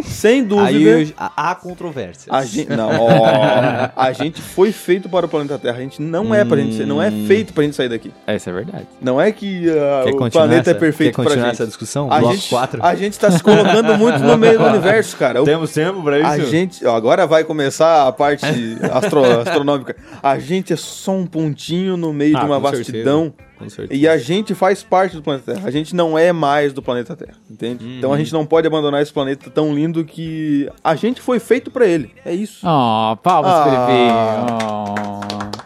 Sem 0.05 0.43
dúvida. 0.43 0.69
Aí 0.69 0.83
eu- 0.83 1.13
há 1.17 1.55
controvérsias. 1.55 2.27
A 2.29 2.45
gente, 2.45 2.71
não, 2.71 2.89
ó, 2.89 3.91
a 3.95 4.13
gente 4.13 4.41
foi 4.41 4.73
feito 4.73 5.09
para 5.09 5.27
o 5.27 5.29
planeta 5.29 5.59
Terra. 5.61 5.77
A 5.77 5.81
gente 5.81 6.03
não 6.03 6.35
é 6.35 6.45
pra 6.45 6.57
gente 6.57 6.83
não 6.85 7.01
é 7.01 7.09
Hum. 7.09 7.25
feito 7.29 7.53
pra 7.53 7.63
gente 7.63 7.77
sair 7.77 7.89
daqui. 7.89 8.11
Essa 8.27 8.51
é 8.51 8.53
verdade. 8.53 8.87
Não 9.01 9.21
é 9.21 9.31
que 9.31 9.63
Quer 10.05 10.11
o 10.13 10.31
planeta 10.31 10.63
essa, 10.63 10.71
é 10.71 10.75
perfeito 10.75 11.17
quer 11.17 11.23
pra 11.25 11.35
gente. 11.37 11.51
essa 11.53 11.67
discussão? 11.67 12.11
A 12.13 12.19
Bloco 12.19 12.35
gente, 12.35 12.49
4? 12.49 12.85
a 12.85 12.95
gente 12.97 13.17
tá 13.19 13.31
se 13.31 13.41
colocando 13.43 13.97
muito 13.97 14.19
no 14.19 14.37
meio 14.37 14.59
do 14.59 14.65
universo, 14.67 15.17
cara. 15.17 15.41
O- 15.41 15.45
Temos 15.45 15.73
tempo 15.73 16.03
pra 16.03 16.19
isso? 16.19 16.29
a 16.29 16.39
gente, 16.51 16.85
ó, 16.85 16.97
agora 16.97 17.25
vai 17.27 17.45
começar 17.45 18.09
a 18.09 18.13
parte 18.13 18.45
astro- 18.93 19.41
astronômica. 19.41 19.95
A 20.21 20.37
gente 20.39 20.73
é 20.73 20.77
só 20.77 21.13
um 21.13 21.27
pontinho 21.27 21.97
no 21.97 22.13
meio 22.13 22.37
Ah, 22.37 22.41
de 22.41 22.47
uma 22.47 22.61
com 22.61 22.63
certeza. 22.71 23.05
Com 23.63 23.71
certeza. 23.71 24.01
E 24.01 24.07
a 24.09 24.17
gente 24.19 24.55
faz 24.55 24.83
parte 24.83 25.17
do 25.17 25.23
planeta 25.23 25.55
Terra. 25.55 25.69
A 25.69 25.71
gente 25.71 25.95
não 25.95 26.19
é 26.19 26.33
mais 26.33 26.73
do 26.73 26.83
planeta 26.83 27.15
Terra, 27.17 27.37
entende? 27.51 27.85
Uhum. 27.85 27.99
Então 27.99 28.13
a 28.13 28.19
gente 28.19 28.33
não 28.33 28.45
pode 28.47 28.67
abandonar 28.67 29.01
esse 29.03 29.13
planeta 29.13 29.51
tão 29.51 29.75
lindo 29.75 30.05
que 30.05 30.69
a 30.83 30.95
gente 30.95 31.21
foi 31.21 31.39
feito 31.39 31.71
pra 31.71 31.87
ele. 31.87 32.11
É 32.25 32.35
isso. 32.35 32.61
Ó, 32.67 33.17
palmas, 33.17 33.53
Ah. 33.53 33.65
Felipe. 33.65 34.63
Ó. 34.63 35.62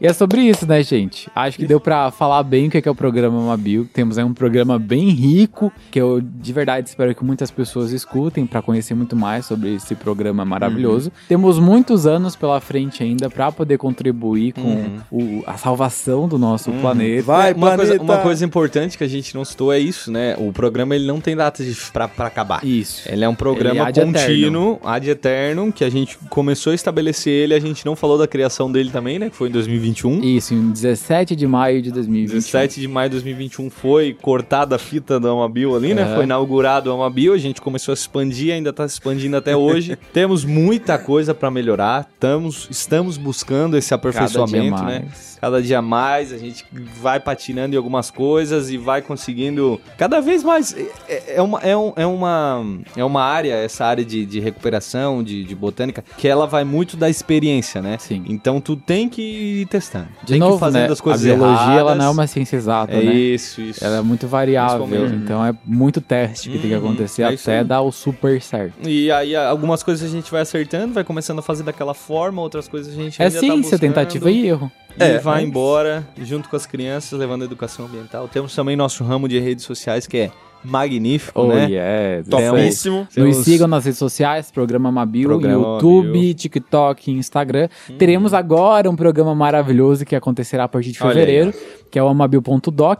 E 0.00 0.06
é 0.06 0.12
sobre 0.12 0.42
isso, 0.42 0.64
né, 0.66 0.80
gente? 0.82 1.28
Acho 1.34 1.58
que 1.58 1.66
deu 1.66 1.80
pra 1.80 2.10
falar 2.12 2.42
bem 2.44 2.68
o 2.68 2.70
que 2.70 2.78
é, 2.78 2.80
que 2.80 2.88
é 2.88 2.90
o 2.90 2.94
programa 2.94 3.40
Mabil. 3.40 3.88
Temos 3.92 4.16
aí 4.16 4.24
um 4.24 4.32
programa 4.32 4.78
bem 4.78 5.08
rico, 5.10 5.72
que 5.90 6.00
eu 6.00 6.20
de 6.20 6.52
verdade 6.52 6.88
espero 6.88 7.12
que 7.14 7.24
muitas 7.24 7.50
pessoas 7.50 7.90
escutem 7.90 8.46
pra 8.46 8.62
conhecer 8.62 8.94
muito 8.94 9.16
mais 9.16 9.46
sobre 9.46 9.74
esse 9.74 9.96
programa 9.96 10.44
maravilhoso. 10.44 11.10
Temos 11.28 11.58
muitos 11.58 12.06
anos 12.06 12.36
pela 12.36 12.60
frente 12.60 13.02
ainda 13.02 13.28
pra 13.28 13.50
poder 13.50 13.76
contribuir 13.76 14.52
com 14.52 14.86
o- 15.10 15.42
a 15.46 15.56
salvação 15.56 16.28
do 16.28 16.38
nosso 16.38 16.70
planeta. 16.72 17.24
Vai, 17.24 17.52
uma, 17.52 17.74
coisa, 17.76 17.94
planeta. 17.96 18.02
uma 18.04 18.18
coisa 18.18 18.44
importante 18.44 18.96
que 18.96 19.02
a 19.02 19.08
gente 19.08 19.34
não 19.34 19.44
citou 19.44 19.72
é 19.72 19.80
isso, 19.80 20.12
né? 20.12 20.36
O 20.38 20.52
programa 20.52 20.94
ele 20.94 21.06
não 21.08 21.20
tem 21.20 21.34
data 21.34 21.64
de, 21.64 21.74
pra, 21.92 22.06
pra 22.06 22.26
acabar. 22.28 22.64
Isso. 22.64 23.02
Ele 23.10 23.24
é 23.24 23.28
um 23.28 23.34
programa 23.34 23.74
Ele 23.74 23.78
é 23.80 23.82
ad 23.82 24.00
contínuo, 24.00 24.78
ad 24.84 25.10
eterno, 25.10 25.72
que 25.72 25.82
a 25.82 25.90
gente 25.90 26.16
começou 26.30 26.70
a 26.70 26.74
estabelecer 26.74 27.32
ele, 27.32 27.54
a 27.54 27.60
gente 27.60 27.84
não 27.84 27.96
falou 27.96 28.16
da 28.16 28.28
criação 28.28 28.70
dele 28.70 28.90
também, 28.90 29.18
né? 29.18 29.28
Que 29.28 29.34
foi 29.36 29.48
em 29.48 29.52
2021. 29.92 30.20
Isso, 30.22 30.54
em 30.54 30.70
17 30.70 31.34
de 31.36 31.46
maio 31.46 31.82
de 31.82 31.90
2021. 31.90 32.34
17 32.38 32.80
de 32.80 32.88
maio 32.88 33.08
de 33.10 33.14
2021 33.16 33.70
foi 33.70 34.16
cortada 34.20 34.76
a 34.76 34.78
fita 34.78 35.18
do 35.18 35.28
Amabil 35.28 35.74
ali, 35.74 35.94
né? 35.94 36.02
Aham. 36.02 36.14
Foi 36.14 36.24
inaugurado 36.24 36.90
o 36.90 36.92
Amabil, 36.94 37.32
a 37.32 37.38
gente 37.38 37.60
começou 37.60 37.92
a 37.92 37.96
se 37.96 38.02
expandir, 38.02 38.52
ainda 38.52 38.72
tá 38.72 38.86
se 38.86 38.94
expandindo 38.94 39.36
até 39.36 39.56
hoje. 39.56 39.98
Temos 40.12 40.44
muita 40.44 40.98
coisa 40.98 41.34
pra 41.34 41.50
melhorar, 41.50 42.08
estamos, 42.12 42.68
estamos 42.70 43.16
buscando 43.16 43.76
esse 43.76 43.90
Cada 43.90 44.10
dia 44.10 44.10
aperfeiçoamento, 44.20 44.82
né? 44.84 44.98
mais. 45.04 45.28
Cada 45.40 45.62
dia 45.62 45.80
mais, 45.80 46.32
a 46.32 46.36
gente 46.36 46.64
vai 47.00 47.20
patinando 47.20 47.72
em 47.74 47.78
algumas 47.78 48.10
coisas 48.10 48.70
e 48.70 48.76
vai 48.76 49.00
conseguindo 49.00 49.80
cada 49.96 50.20
vez 50.20 50.42
mais. 50.42 50.74
É, 51.08 51.36
é 51.36 51.42
uma, 51.42 51.60
é, 51.60 51.76
um- 51.76 51.92
é 51.94 52.04
uma, 52.06 52.64
é 52.96 53.04
uma 53.04 53.22
área, 53.22 53.54
essa 53.54 53.84
área 53.84 54.04
de, 54.04 54.26
de 54.26 54.40
recuperação, 54.40 55.22
de, 55.22 55.44
de 55.44 55.54
botânica, 55.54 56.04
que 56.16 56.26
ela 56.26 56.44
vai 56.44 56.64
muito 56.64 56.96
da 56.96 57.08
experiência, 57.08 57.80
né? 57.80 57.98
Sim. 58.00 58.24
Então 58.28 58.60
tu 58.60 58.74
tem 58.74 59.08
que 59.08 59.22
ir 59.22 59.66
testando. 59.78 60.08
De 60.22 60.32
tem 60.32 60.38
novo, 60.40 60.58
fazendo 60.58 60.86
né? 60.86 60.92
as 60.92 61.00
coisas 61.00 61.22
a 61.22 61.34
biologia 61.34 61.72
ela 61.80 61.94
não 61.94 62.04
é 62.06 62.08
uma 62.10 62.26
ciência 62.26 62.56
exata, 62.56 62.92
É 62.92 63.02
né? 63.02 63.14
isso, 63.14 63.60
isso. 63.60 63.84
Ela 63.84 63.96
é 63.98 64.00
muito 64.02 64.26
variável, 64.26 64.86
então 65.14 65.44
é 65.44 65.54
muito 65.64 66.00
teste 66.00 66.50
que 66.50 66.58
tem 66.58 66.70
que 66.70 66.76
Uhum, 66.76 66.86
acontecer 66.86 67.22
é 67.22 67.34
até 67.34 67.64
dar 67.64 67.80
o 67.82 67.90
super 67.92 68.40
certo. 68.42 68.88
E 68.88 69.10
aí 69.10 69.34
algumas 69.36 69.82
coisas 69.82 70.08
a 70.08 70.12
gente 70.12 70.30
vai 70.30 70.42
acertando, 70.42 70.94
vai 70.94 71.04
começando 71.04 71.38
a 71.38 71.42
fazer 71.42 71.62
daquela 71.62 71.94
forma, 71.94 72.40
outras 72.42 72.68
coisas 72.68 72.92
a 72.92 72.96
gente 72.96 73.20
É 73.20 73.26
ainda 73.26 73.34
tá 73.34 73.40
ciência, 73.40 73.62
buscando. 73.62 73.80
tentativa 73.80 74.30
e 74.30 74.46
erro. 74.46 74.70
E 74.98 75.02
É, 75.02 75.18
vai 75.18 75.42
embora 75.44 76.06
junto 76.22 76.48
com 76.48 76.56
as 76.56 76.66
crianças, 76.66 77.18
levando 77.18 77.42
a 77.42 77.44
educação 77.44 77.86
ambiental. 77.86 78.26
Temos 78.28 78.54
também 78.54 78.74
nosso 78.76 79.04
ramo 79.04 79.28
de 79.28 79.38
redes 79.38 79.64
sociais 79.64 80.06
que 80.06 80.16
é 80.18 80.30
magnífico, 80.64 81.40
Oh, 81.42 81.48
né? 81.48 81.66
yes. 81.70 82.28
Topíssimo. 82.28 82.98
Nos 83.00 83.14
Temos- 83.14 83.36
sigam 83.38 83.68
nas 83.68 83.84
redes 83.84 83.98
sociais, 83.98 84.50
programa 84.50 84.90
Mabil, 84.92 85.28
Programa 85.28 85.66
YouTube, 85.74 86.06
Mabil. 86.08 86.34
TikTok, 86.34 87.10
Instagram. 87.12 87.68
Teremos 87.98 88.34
agora 88.34 88.90
um 88.90 88.96
programa 88.96 89.34
maravilhoso 89.34 90.04
que 90.04 90.14
acontecerá 90.16 90.64
a 90.64 90.68
partir 90.68 90.92
de 90.92 90.98
fevereiro, 90.98 91.52
que 91.90 91.98
é 91.98 92.02
o 92.02 92.08
Amabil.doc, 92.08 92.98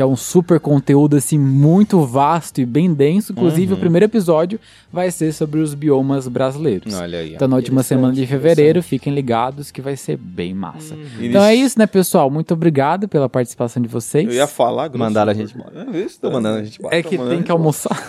que 0.00 0.02
é 0.02 0.06
um 0.06 0.16
super 0.16 0.58
conteúdo 0.58 1.14
assim 1.14 1.38
muito 1.38 2.00
vasto 2.06 2.58
e 2.58 2.64
bem 2.64 2.90
denso. 2.94 3.32
Inclusive, 3.32 3.74
o 3.74 3.76
primeiro 3.76 4.06
episódio 4.06 4.58
vai 4.90 5.10
ser 5.10 5.30
sobre 5.30 5.60
os 5.60 5.74
biomas 5.74 6.26
brasileiros. 6.26 6.94
Olha 6.94 7.18
aí. 7.18 7.34
Então, 7.34 7.46
na 7.46 7.56
última 7.56 7.82
semana 7.82 8.14
de 8.14 8.26
fevereiro, 8.26 8.82
fiquem 8.82 9.12
ligados 9.12 9.70
que 9.70 9.82
vai 9.82 9.98
ser 9.98 10.16
bem 10.16 10.54
massa. 10.54 10.94
Então 10.94 11.22
Início- 11.22 11.40
é 11.42 11.54
isso, 11.54 11.78
né, 11.78 11.86
pessoal? 11.86 12.30
Muito 12.30 12.54
obrigado 12.54 13.08
pela 13.08 13.28
participação 13.28 13.82
de 13.82 13.90
vocês. 13.90 14.26
Eu 14.26 14.32
ia 14.32 14.46
falar, 14.46 14.88
grosso. 14.88 15.04
Mandaram 15.04 15.32
a 15.32 15.34
gente 15.34 15.54
embora. 15.54 15.86
É, 15.94 16.08
se 16.08 16.18
Tô 16.18 16.30
mandando 16.30 16.60
a 16.60 16.64
gente 16.64 16.78
embora. 16.78 16.96
É 16.96 17.02
que 17.02 17.18
tem 17.18 17.42
que 17.42 17.52
almoçar. 17.52 18.02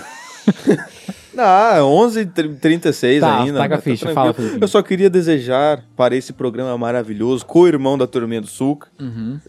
Ah, 1.37 1.77
11h36 1.79 3.19
Tá, 3.21 3.41
ainda. 3.41 3.59
taca 3.59 3.75
a 3.75 3.77
mas 3.77 3.83
ficha, 3.83 4.05
tranquilo. 4.05 4.13
fala, 4.15 4.33
Felipe. 4.33 4.57
Eu 4.61 4.67
só 4.67 4.81
queria 4.81 5.09
desejar 5.09 5.81
para 5.95 6.15
esse 6.15 6.33
programa 6.33 6.77
maravilhoso, 6.77 7.45
co-irmão 7.45 7.97
da 7.97 8.05
Turminha 8.05 8.41
do 8.41 8.47
Sulca. 8.47 8.87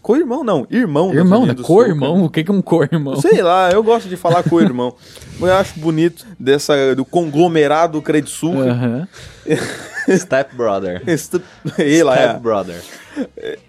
Co-irmão 0.01 0.43
não, 0.43 0.65
irmão 0.69 1.07
da 1.07 1.13
Uhum. 1.13 1.19
Irmão, 1.19 1.37
Turminha 1.39 1.47
né? 1.47 1.53
do 1.55 1.63
Co-irmão? 1.63 2.23
O 2.23 2.29
que 2.29 2.43
que 2.43 2.51
é 2.51 2.53
um 2.53 2.61
co-irmão? 2.61 3.15
Sei 3.17 3.41
lá, 3.41 3.69
eu 3.71 3.83
gosto 3.83 4.07
de 4.07 4.15
falar 4.15 4.43
co-irmão. 4.43 4.95
eu 5.41 5.53
acho 5.53 5.77
bonito 5.79 6.25
dessa, 6.39 6.95
do 6.95 7.03
conglomerado 7.03 8.01
Credsulca. 8.01 8.71
Aham. 8.71 9.07
Step 10.17 10.55
Brother. 10.55 11.01
Este- 11.07 11.41
Ei 11.79 12.03
lá, 12.03 12.15
Step 12.15 12.35
é. 12.35 12.39
Brother. 12.39 12.81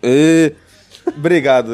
É, 0.02 0.52
Obrigado. 1.06 1.70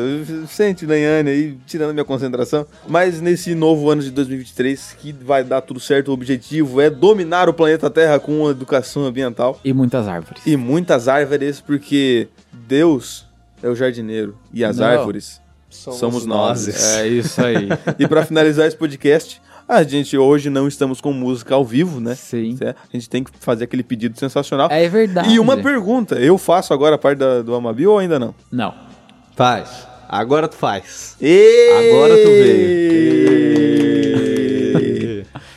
Sente, 0.49 0.87
Daiane, 0.87 1.31
aí, 1.31 1.59
tirando 1.67 1.93
minha 1.93 2.05
concentração. 2.05 2.67
Mas 2.89 3.21
nesse 3.21 3.55
novo 3.55 3.91
ano 3.91 4.03
de 4.03 4.11
2023, 4.11 4.97
que 5.01 5.13
vai 5.13 5.45
dar 5.45 5.61
tudo 5.61 5.79
certo, 5.81 6.09
o 6.09 6.13
objetivo 6.13 6.81
é 6.81 6.91
dominar 6.91 7.49
o 7.49 7.55
planeta 7.55 7.89
Terra 7.91 8.19
com 8.19 8.41
uma 8.43 8.51
educação 8.51 9.05
ambiental 9.05 9.59
E 9.65 9.73
muitas 9.73 10.09
árvores. 10.09 10.43
e 10.47 10.57
muitas 10.57 11.09
árvores, 11.09 11.61
porque 11.61 12.29
Deus 12.53 13.27
é 13.63 13.69
o 13.69 13.75
jardineiro 13.77 14.37
e 14.53 14.65
as 14.65 14.79
Não. 14.79 14.87
árvores 14.87 15.41
somos, 15.69 16.27
nós. 16.27 16.69
É 16.99 17.07
isso 17.07 17.41
aí. 17.45 17.69
E 17.99 18.09
pra 18.09 18.25
finalizar 18.27 18.67
esse 18.67 18.77
podcast, 18.77 19.41
a 19.69 19.83
gente 19.85 20.19
hoje 20.19 20.51
não 20.51 20.67
estamos 20.67 21.01
com 21.01 21.13
música 21.13 21.55
ao 21.55 21.65
vivo, 21.65 22.01
né? 22.01 22.17
Sim. 22.17 22.57
Certo? 22.57 22.77
A 22.93 22.97
gente 22.97 23.09
tem 23.09 23.23
que 23.23 23.31
fazer 23.39 23.65
aquele 23.65 23.85
pedido 23.85 24.19
sensacional. 24.19 24.69
É 24.71 24.89
verdade. 24.89 25.33
E 25.33 25.39
uma 25.39 25.57
pergunta, 25.57 26.17
eu 26.17 26.37
faço 26.37 26.75
agora 26.75 26.97
a 26.97 26.99
parte 26.99 27.19
da- 27.19 27.41
do 27.43 27.55
Amabi 27.55 27.87
ou 27.87 27.99
ainda 27.99 28.19
não? 28.19 28.35
Não. 28.51 28.90
Faz. 29.37 29.87
Agora 30.09 30.49
tu 30.49 30.57
faz. 30.57 31.17
Agora 31.21 32.17
tu 32.17 32.29
veio. 32.29 33.61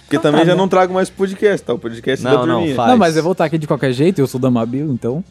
Porque 0.04 0.20
também 0.20 0.46
já 0.46 0.56
não 0.56 0.68
trago 0.68 0.94
mais 0.94 1.10
podcast, 1.10 1.66
tá? 1.66 1.74
O 1.74 1.80
podcast 1.80 2.24
Não, 2.24 2.32
da 2.42 2.46
não, 2.46 2.68
faz. 2.76 2.92
Não, 2.92 2.98
mas 2.98 3.18
eu 3.18 3.24
vou 3.24 3.32
estar 3.32 3.46
aqui 3.46 3.58
de 3.58 3.66
qualquer 3.66 3.92
jeito, 3.92 4.20
eu 4.20 4.28
sou 4.28 4.40
da 4.40 4.52
Mabil, 4.52 4.92
então. 4.94 5.24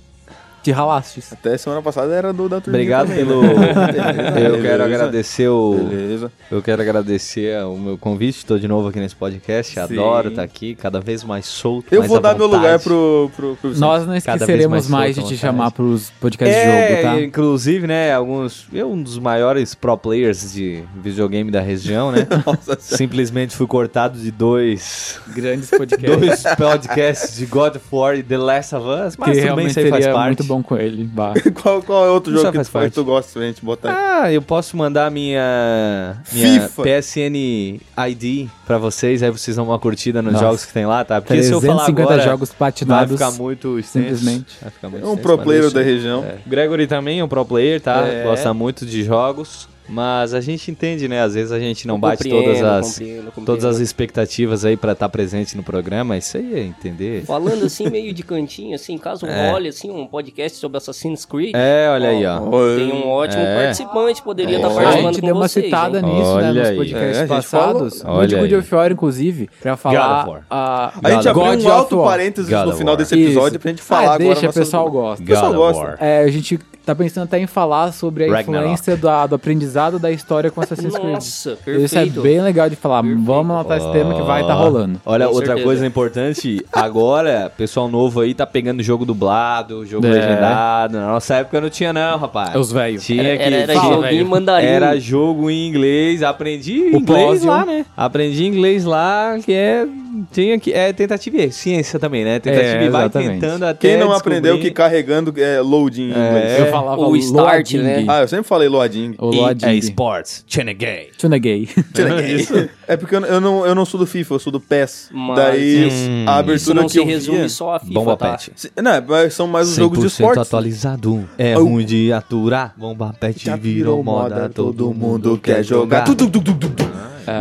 Te 0.62 0.70
ralastes. 0.70 1.32
Até 1.32 1.58
semana 1.58 1.82
passada 1.82 2.14
era 2.14 2.32
do 2.32 2.48
da 2.48 2.60
turminha 2.60 2.82
Obrigado 2.82 3.08
também, 3.08 3.26
pelo. 3.26 3.42
né? 3.42 3.72
Eu 4.28 4.32
Beleza. 4.52 4.62
quero 4.62 4.84
agradecer 4.84 5.48
o. 5.48 5.74
Beleza. 5.74 6.32
Eu 6.50 6.62
quero 6.62 6.82
agradecer 6.82 7.64
o 7.64 7.76
meu 7.76 7.98
convite. 7.98 8.38
Estou 8.38 8.58
de 8.58 8.68
novo 8.68 8.88
aqui 8.88 9.00
nesse 9.00 9.16
podcast. 9.16 9.74
Sim. 9.74 9.80
Adoro 9.80 10.28
estar 10.28 10.42
aqui, 10.42 10.74
cada 10.76 11.00
vez 11.00 11.24
mais 11.24 11.46
solto. 11.46 11.92
Eu 11.92 12.00
mais 12.00 12.08
vou 12.08 12.18
à 12.18 12.20
dar 12.20 12.36
meu 12.36 12.46
vontade. 12.48 12.62
lugar 12.62 12.78
pro, 12.78 13.30
pro, 13.34 13.56
pro. 13.56 13.70
Nós 13.78 14.06
não 14.06 14.14
Cada 14.14 14.14
vez 14.14 14.24
esqueceremos 14.26 14.88
mais 14.88 14.88
mais, 14.88 15.16
de 15.16 15.24
te 15.26 15.36
chamar 15.36 15.70
pros 15.72 16.10
podcasts 16.20 16.56
É, 16.56 16.86
de 16.96 17.02
jogo, 17.02 17.02
tá? 17.16 17.20
inclusive, 17.22 17.86
né, 17.86 18.12
alguns. 18.12 18.66
Eu, 18.72 18.90
um 18.92 19.02
dos 19.02 19.18
maiores 19.18 19.74
pro 19.74 19.96
players 19.98 20.52
de 20.52 20.82
videogame 21.02 21.50
da 21.50 21.60
região, 21.60 22.12
né? 22.12 22.26
Nossa, 22.46 22.76
Simplesmente 22.78 23.56
fui 23.56 23.66
cortado 23.66 24.18
de 24.18 24.30
dois. 24.30 25.20
Grandes 25.34 25.70
podcasts. 25.70 26.02
Dois 26.22 26.42
podcasts 26.56 27.36
de 27.36 27.46
God 27.46 27.76
of 27.76 27.84
War 27.90 28.14
e 28.16 28.22
The 28.22 28.36
Last 28.36 28.74
of 28.74 28.86
Us, 28.86 29.16
mas 29.16 29.32
que 29.36 29.40
realmente 29.42 29.70
isso 29.70 29.80
aí 29.80 29.88
faz 29.90 30.06
parte. 30.06 30.42
Bom 30.52 30.62
com 30.62 30.76
ele. 30.76 31.04
Bah. 31.04 31.32
qual, 31.62 31.82
qual 31.82 32.04
é 32.04 32.10
outro 32.10 32.32
Isso 32.34 32.42
jogo 32.42 32.52
que 32.52 32.58
faz 32.58 32.68
tu, 32.68 32.72
faz, 32.72 32.94
tu 32.94 33.04
gosta 33.04 33.32
pra 33.32 33.42
gente 33.42 33.64
botar 33.64 33.90
aí? 33.90 33.96
Ah, 33.98 34.32
eu 34.32 34.42
posso 34.42 34.76
mandar 34.76 35.10
minha, 35.10 36.16
minha 36.32 36.68
FIFA. 36.68 36.82
PSN 36.82 37.80
ID 38.08 38.48
pra 38.66 38.78
vocês, 38.78 39.22
aí 39.22 39.30
vocês 39.30 39.56
dão 39.56 39.64
uma 39.66 39.78
curtida 39.78 40.20
nos 40.20 40.34
Nossa. 40.34 40.44
jogos 40.44 40.64
que 40.64 40.72
tem 40.72 40.86
lá, 40.86 41.04
tá? 41.04 41.20
Porque 41.20 41.42
se 41.42 41.50
eu 41.50 41.60
falar 41.60 41.84
350 41.86 42.12
agora, 42.12 42.22
jogos 42.30 42.48
vai 42.50 42.58
platinados. 42.58 43.12
ficar 43.12 43.30
muito 43.32 43.78
extenso. 43.78 44.08
simplesmente. 44.16 44.56
Vai 44.60 44.70
ficar 44.70 44.88
muito 44.90 45.02
É 45.02 45.06
um 45.06 45.12
extenso, 45.14 45.28
pro 45.28 45.38
player 45.38 45.62
deixa. 45.62 45.74
da 45.78 45.82
região. 45.82 46.24
É. 46.24 46.36
Gregory 46.46 46.86
também 46.86 47.20
é 47.20 47.24
um 47.24 47.28
pro 47.28 47.44
player, 47.44 47.80
tá? 47.80 48.06
É. 48.06 48.24
Gosta 48.24 48.52
muito 48.52 48.84
de 48.84 49.02
jogos. 49.02 49.68
Mas 49.92 50.32
a 50.32 50.40
gente 50.40 50.70
entende, 50.70 51.06
né? 51.06 51.20
Às 51.22 51.34
vezes 51.34 51.52
a 51.52 51.58
gente 51.58 51.86
não 51.86 51.96
Eu 51.96 52.00
bate 52.00 52.28
todas 52.28 52.62
as, 52.62 52.88
compreendo, 52.92 53.24
compreendo. 53.26 53.44
todas 53.46 53.64
as 53.66 53.78
expectativas 53.78 54.64
aí 54.64 54.76
pra 54.76 54.92
estar 54.92 55.08
presente 55.10 55.56
no 55.56 55.62
programa. 55.62 56.16
Isso 56.16 56.36
aí 56.38 56.54
é 56.54 56.60
entender. 56.60 57.24
Falando 57.26 57.66
assim, 57.66 57.90
meio 57.90 58.12
de 58.14 58.22
cantinho, 58.22 58.74
assim, 58.74 58.96
caso 58.96 59.26
É. 59.26 59.50
role 59.50 59.68
assim, 59.68 59.90
um 59.90 60.06
podcast 60.06 60.56
sobre 60.58 60.78
Assassin's 60.78 61.24
Creed. 61.26 61.52
É, 61.54 61.90
olha 61.92 62.08
aí, 62.08 62.24
ó. 62.24 62.38
Tem 62.76 62.92
um 62.92 63.06
ótimo 63.08 63.42
É. 63.42 63.64
participante, 63.64 64.22
poderia 64.22 64.56
estar 64.56 64.68
a 64.68 64.74
participando 64.74 65.04
gente 65.12 65.20
com 65.20 65.26
deu 65.26 65.36
uma 65.36 65.48
vocês, 65.48 65.64
citada 65.66 65.98
hein? 65.98 66.04
nisso, 66.06 66.30
Olha 66.30 66.52
né, 66.52 66.60
nos 66.60 66.68
aí. 66.70 66.76
podcasts 66.76 67.06
É, 67.06 67.10
a 67.10 67.20
gente 67.20 67.28
passados. 67.28 67.98
falou. 68.02 68.16
Olha 68.18 68.38
God 68.38 68.52
aí. 68.52 68.54
of 68.58 68.74
War, 68.74 68.92
inclusive, 68.92 69.50
pra 69.60 69.72
God 69.72 69.80
falar... 69.80 70.22
of 70.22 70.30
War. 70.30 70.46
a- 70.50 70.92
A 71.02 71.10
gente 71.10 71.28
abriu 71.28 71.44
God 71.44 71.62
um 71.64 71.70
alto 71.70 71.96
parênteses 72.02 72.50
God 72.50 72.66
no 72.66 72.72
final 72.74 72.96
desse 72.96 73.14
episódio 73.14 73.56
Isso. 73.56 73.60
pra 73.60 73.70
gente 73.70 73.82
falar 73.82 74.00
ah, 74.00 74.14
agora. 74.14 74.18
deixa, 74.24 74.48
o 74.48 74.52
pessoal 74.54 74.90
gosta. 74.90 75.22
O 75.22 75.26
pessoal 75.26 75.52
God 75.52 75.74
gosta. 75.76 75.96
É, 76.04 76.20
a 76.24 76.28
gente 76.28 76.58
tá 76.84 76.94
pensando 76.96 77.24
até 77.24 77.38
em 77.38 77.46
falar 77.46 77.92
sobre 77.92 78.24
a 78.24 78.40
influência 78.40 78.96
do 78.96 79.08
aprendizado 79.08 79.81
da 79.90 80.10
história 80.10 80.50
com 80.50 80.60
Assassin's 80.60 80.94
Creed. 80.94 81.12
Nossa, 81.14 81.26
Isso 81.28 81.50
é 81.50 81.56
perfeito. 81.56 82.20
bem 82.22 82.40
legal 82.40 82.68
de 82.70 82.76
falar. 82.76 83.02
Vamos 83.02 83.50
anotar 83.56 83.78
esse 83.78 83.90
tema 83.92 84.14
que 84.14 84.22
vai 84.22 84.42
estar 84.42 84.54
rolando. 84.54 85.00
Olha, 85.04 85.26
Com 85.26 85.32
outra 85.32 85.46
certeza. 85.48 85.66
coisa 85.66 85.86
importante, 85.86 86.64
agora, 86.72 87.52
pessoal 87.56 87.88
novo 87.88 88.20
aí 88.20 88.34
tá 88.34 88.46
pegando 88.46 88.82
jogo 88.82 89.04
dublado, 89.04 89.84
jogo 89.86 90.06
É. 90.06 90.10
legendado. 90.10 90.98
Na 90.98 91.08
nossa 91.08 91.34
época 91.36 91.60
não 91.60 91.70
tinha 91.70 91.92
não, 91.92 92.18
rapaz. 92.18 92.54
Os 92.56 92.70
velhos. 92.72 93.04
Tinha 93.04 93.22
Era, 93.22 93.36
que 93.36 93.42
era, 93.42 93.56
era 93.56 93.74
joguinho 93.74 94.22
em 94.22 94.24
mandarim. 94.24 94.66
Era 94.66 95.00
jogo 95.00 95.50
em 95.50 95.68
inglês, 95.68 96.22
aprendi 96.22 96.80
O 96.92 96.96
inglês 96.98 97.42
lá, 97.44 97.64
né? 97.64 97.86
Aprendi 97.96 98.46
inglês 98.46 98.84
lá, 98.84 99.36
que 99.44 99.52
é 99.52 99.86
tinha 100.30 100.58
que 100.58 100.72
é 100.72 100.92
tentativa 100.92 101.36
e 101.38 101.50
ciência 101.52 101.98
também, 101.98 102.24
né? 102.24 102.38
Tentativa 102.38 102.78
É, 102.78 102.84
e 102.84 102.88
vai 102.88 103.02
exatamente. 103.02 103.40
tentando 103.40 103.64
até 103.64 103.88
Quem 103.88 103.96
não 103.98 104.08
descobrir. 104.08 104.36
aprendeu 104.36 104.60
que 104.60 104.70
carregando 104.70 105.32
é 105.40 105.60
loading 105.60 106.04
em 106.04 106.10
inglês? 106.10 106.58
Eu 106.60 106.66
falava 106.66 107.00
o 107.00 107.16
start, 107.16 107.72
né? 107.74 108.04
Ah, 108.08 108.20
eu 108.22 108.28
sempre 108.28 108.44
falei 108.46 108.68
loading. 108.68 109.14
O 109.18 109.32
E- 109.32 109.36
loading. 109.36 109.66
é 109.66 109.74
sports, 109.76 110.44
Chenegay. 110.46 111.10
Tuneguei. 111.18 111.68
É 112.92 112.96
porque 112.96 113.14
eu, 113.16 113.20
eu 113.24 113.40
não, 113.40 113.66
eu 113.66 113.74
não 113.74 113.84
sou 113.84 113.98
do 113.98 114.06
FIFA, 114.06 114.34
eu 114.34 114.38
sou 114.38 114.52
do 114.52 114.60
PES. 114.60 115.08
Mas 115.12 115.36
Daí 115.36 115.86
isso- 115.88 115.96
a 115.96 116.22
Isso 116.22 116.30
abertura 116.30 116.74
não 116.80 116.86
que 116.86 116.92
se 116.92 116.98
eu 116.98 117.06
resume 117.06 117.38
via... 117.38 117.48
só 117.48 117.74
a 117.74 117.80
FIFA, 117.80 117.92
Bomba 117.92 118.16
tá? 118.16 118.30
Pet. 118.32 118.52
Não, 118.76 118.92
mas 119.08 119.34
são 119.34 119.46
mais 119.46 119.68
os 119.68 119.76
jogos 119.76 119.98
de 120.00 120.06
100% 120.06 120.08
esportes. 120.10 120.38
atualizado. 120.42 121.28
É 121.38 121.54
Au. 121.54 121.64
ruim 121.64 121.84
de 121.84 122.12
aturar. 122.12 122.74
Bomba 122.76 123.14
Pet 123.18 123.44
Já 123.44 123.56
virou 123.56 124.02
moda, 124.04 124.48
todo 124.48 124.92
mundo 124.92 125.38
quer 125.38 125.62
jogar. 125.64 126.04
Tu, 126.04 126.14
tu, 126.14 126.28
tu, 126.30 126.40
tu, 126.42 126.54
tu, 126.54 126.68
tu. 126.70 126.92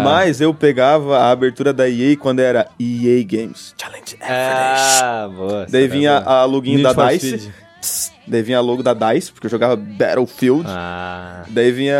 Mas 0.04 0.39
eu 0.39 0.54
pegava 0.54 1.18
a 1.18 1.32
abertura 1.32 1.74
da 1.74 1.89
EA 1.89 2.16
quando 2.16 2.39
era 2.39 2.68
EA 2.80 3.24
Games 3.24 3.74
Challenge 3.76 4.14
Everest. 4.16 5.02
Ah, 5.04 5.30
boa. 5.36 5.66
Daí 5.70 5.88
vinha 5.88 6.12
é 6.12 6.20
boa. 6.22 6.34
a 6.41 6.45
login 6.45 6.76
Need 6.78 6.84
da 6.93 7.10
DICE. 7.10 7.39
Speed. 7.82 8.12
Daí 8.28 8.43
vinha 8.43 8.60
a 8.60 8.62
logo 8.62 8.84
da 8.84 8.93
DICE, 8.93 9.32
porque 9.32 9.47
eu 9.47 9.52
jogava 9.52 9.76
Battlefield. 9.76 10.64
Ah. 10.68 11.43
Daí 11.49 11.72
vinha 11.72 11.97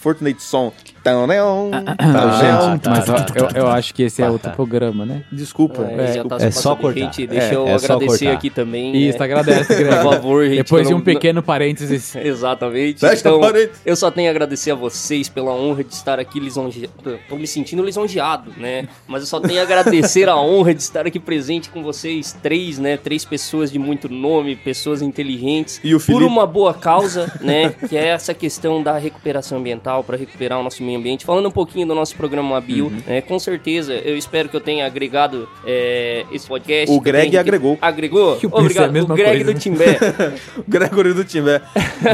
Fortnite 0.00 0.42
Song. 0.42 0.72
Tão, 1.06 1.24
tão, 1.28 1.70
Ah, 1.72 1.94
tão, 1.94 2.72
gente, 2.72 2.88
mas 2.88 3.08
ó, 3.08 3.16
eu, 3.36 3.62
eu 3.62 3.68
acho 3.68 3.94
que 3.94 4.02
esse 4.02 4.20
é 4.20 4.24
Tá, 4.26 4.32
outro 4.32 4.50
tá. 4.50 4.56
programa, 4.56 5.06
né? 5.06 5.22
Desculpa. 5.30 5.84
É, 5.84 6.14
já 6.14 6.24
tá 6.24 6.36
É 6.40 6.50
só 6.50 6.74
cortar. 6.74 6.98
Gente, 6.98 7.28
deixa 7.28 7.46
É, 7.46 7.54
eu 7.54 7.68
é 7.68 7.74
agradecer 7.74 8.26
aqui 8.26 8.50
também. 8.50 8.96
Isso, 8.96 9.22
é, 9.22 9.24
agradece. 9.24 9.72
Por 9.86 10.02
favor, 10.02 10.44
gente. 10.44 10.56
Depois 10.56 10.88
de 10.88 10.94
um 10.94 11.00
pequeno 11.00 11.44
parênteses. 11.44 12.16
Exatamente. 12.16 12.98
Fecha 12.98 13.20
então, 13.20 13.40
eu 13.84 13.94
só 13.94 14.10
tenho 14.10 14.26
a 14.28 14.32
agradecer 14.32 14.72
a 14.72 14.74
vocês 14.74 15.28
pela 15.28 15.52
honra 15.52 15.84
de 15.84 15.94
estar 15.94 16.18
aqui 16.18 16.40
lisonjeado. 16.40 17.20
Tô 17.28 17.36
me 17.36 17.46
sentindo 17.46 17.84
lisonjeado, 17.84 18.52
né? 18.56 18.88
Mas 19.06 19.20
eu 19.22 19.26
só 19.28 19.38
tenho 19.38 19.60
a 19.60 19.62
agradecer 19.62 20.28
a 20.28 20.34
honra 20.40 20.74
de 20.74 20.82
estar 20.82 21.06
aqui 21.06 21.20
presente 21.20 21.68
com 21.70 21.84
vocês 21.84 22.36
três, 22.42 22.80
né? 22.80 22.96
Três 22.96 23.24
pessoas 23.24 23.70
de 23.70 23.78
muito 23.78 24.08
nome, 24.08 24.56
pessoas 24.56 25.02
inteligentes. 25.02 25.80
E 25.84 25.94
o 25.94 25.98
por 25.98 26.04
Felipe? 26.06 26.24
uma 26.24 26.46
boa 26.46 26.74
causa, 26.74 27.32
né? 27.40 27.70
Que 27.88 27.96
é 27.96 28.08
essa 28.08 28.34
questão 28.34 28.82
da 28.82 28.98
recuperação 28.98 29.58
ambiental, 29.58 30.02
para 30.02 30.16
recuperar 30.16 30.58
o 30.58 30.64
nosso 30.64 30.82
meio 30.82 30.95
ambiente. 30.96 31.24
Falando 31.24 31.46
um 31.48 31.50
pouquinho 31.50 31.86
do 31.86 31.94
nosso 31.94 32.14
programa 32.16 32.60
Bio, 32.60 32.86
Uhum. 32.86 32.98
né? 33.06 33.20
Com 33.20 33.38
certeza, 33.38 33.94
eu 33.94 34.16
espero 34.16 34.48
que 34.48 34.56
eu 34.56 34.60
tenha 34.60 34.86
agregado 34.86 35.48
é, 35.64 36.24
esse 36.32 36.46
podcast. 36.46 36.94
O 36.94 37.00
Greg 37.00 37.30
tenha- 37.30 37.40
agregou. 37.40 37.78
Agregou? 37.80 38.36
Que 38.36 38.46
Obrigado. 38.46 38.92
mesma 38.92 39.14
o 39.14 39.16
Greg 39.16 39.44
coisa. 39.44 39.52
do 39.52 39.58
Timbé. 39.58 39.98
Gregory 40.68 41.12
do 41.14 41.24
Timbé. 41.24 41.60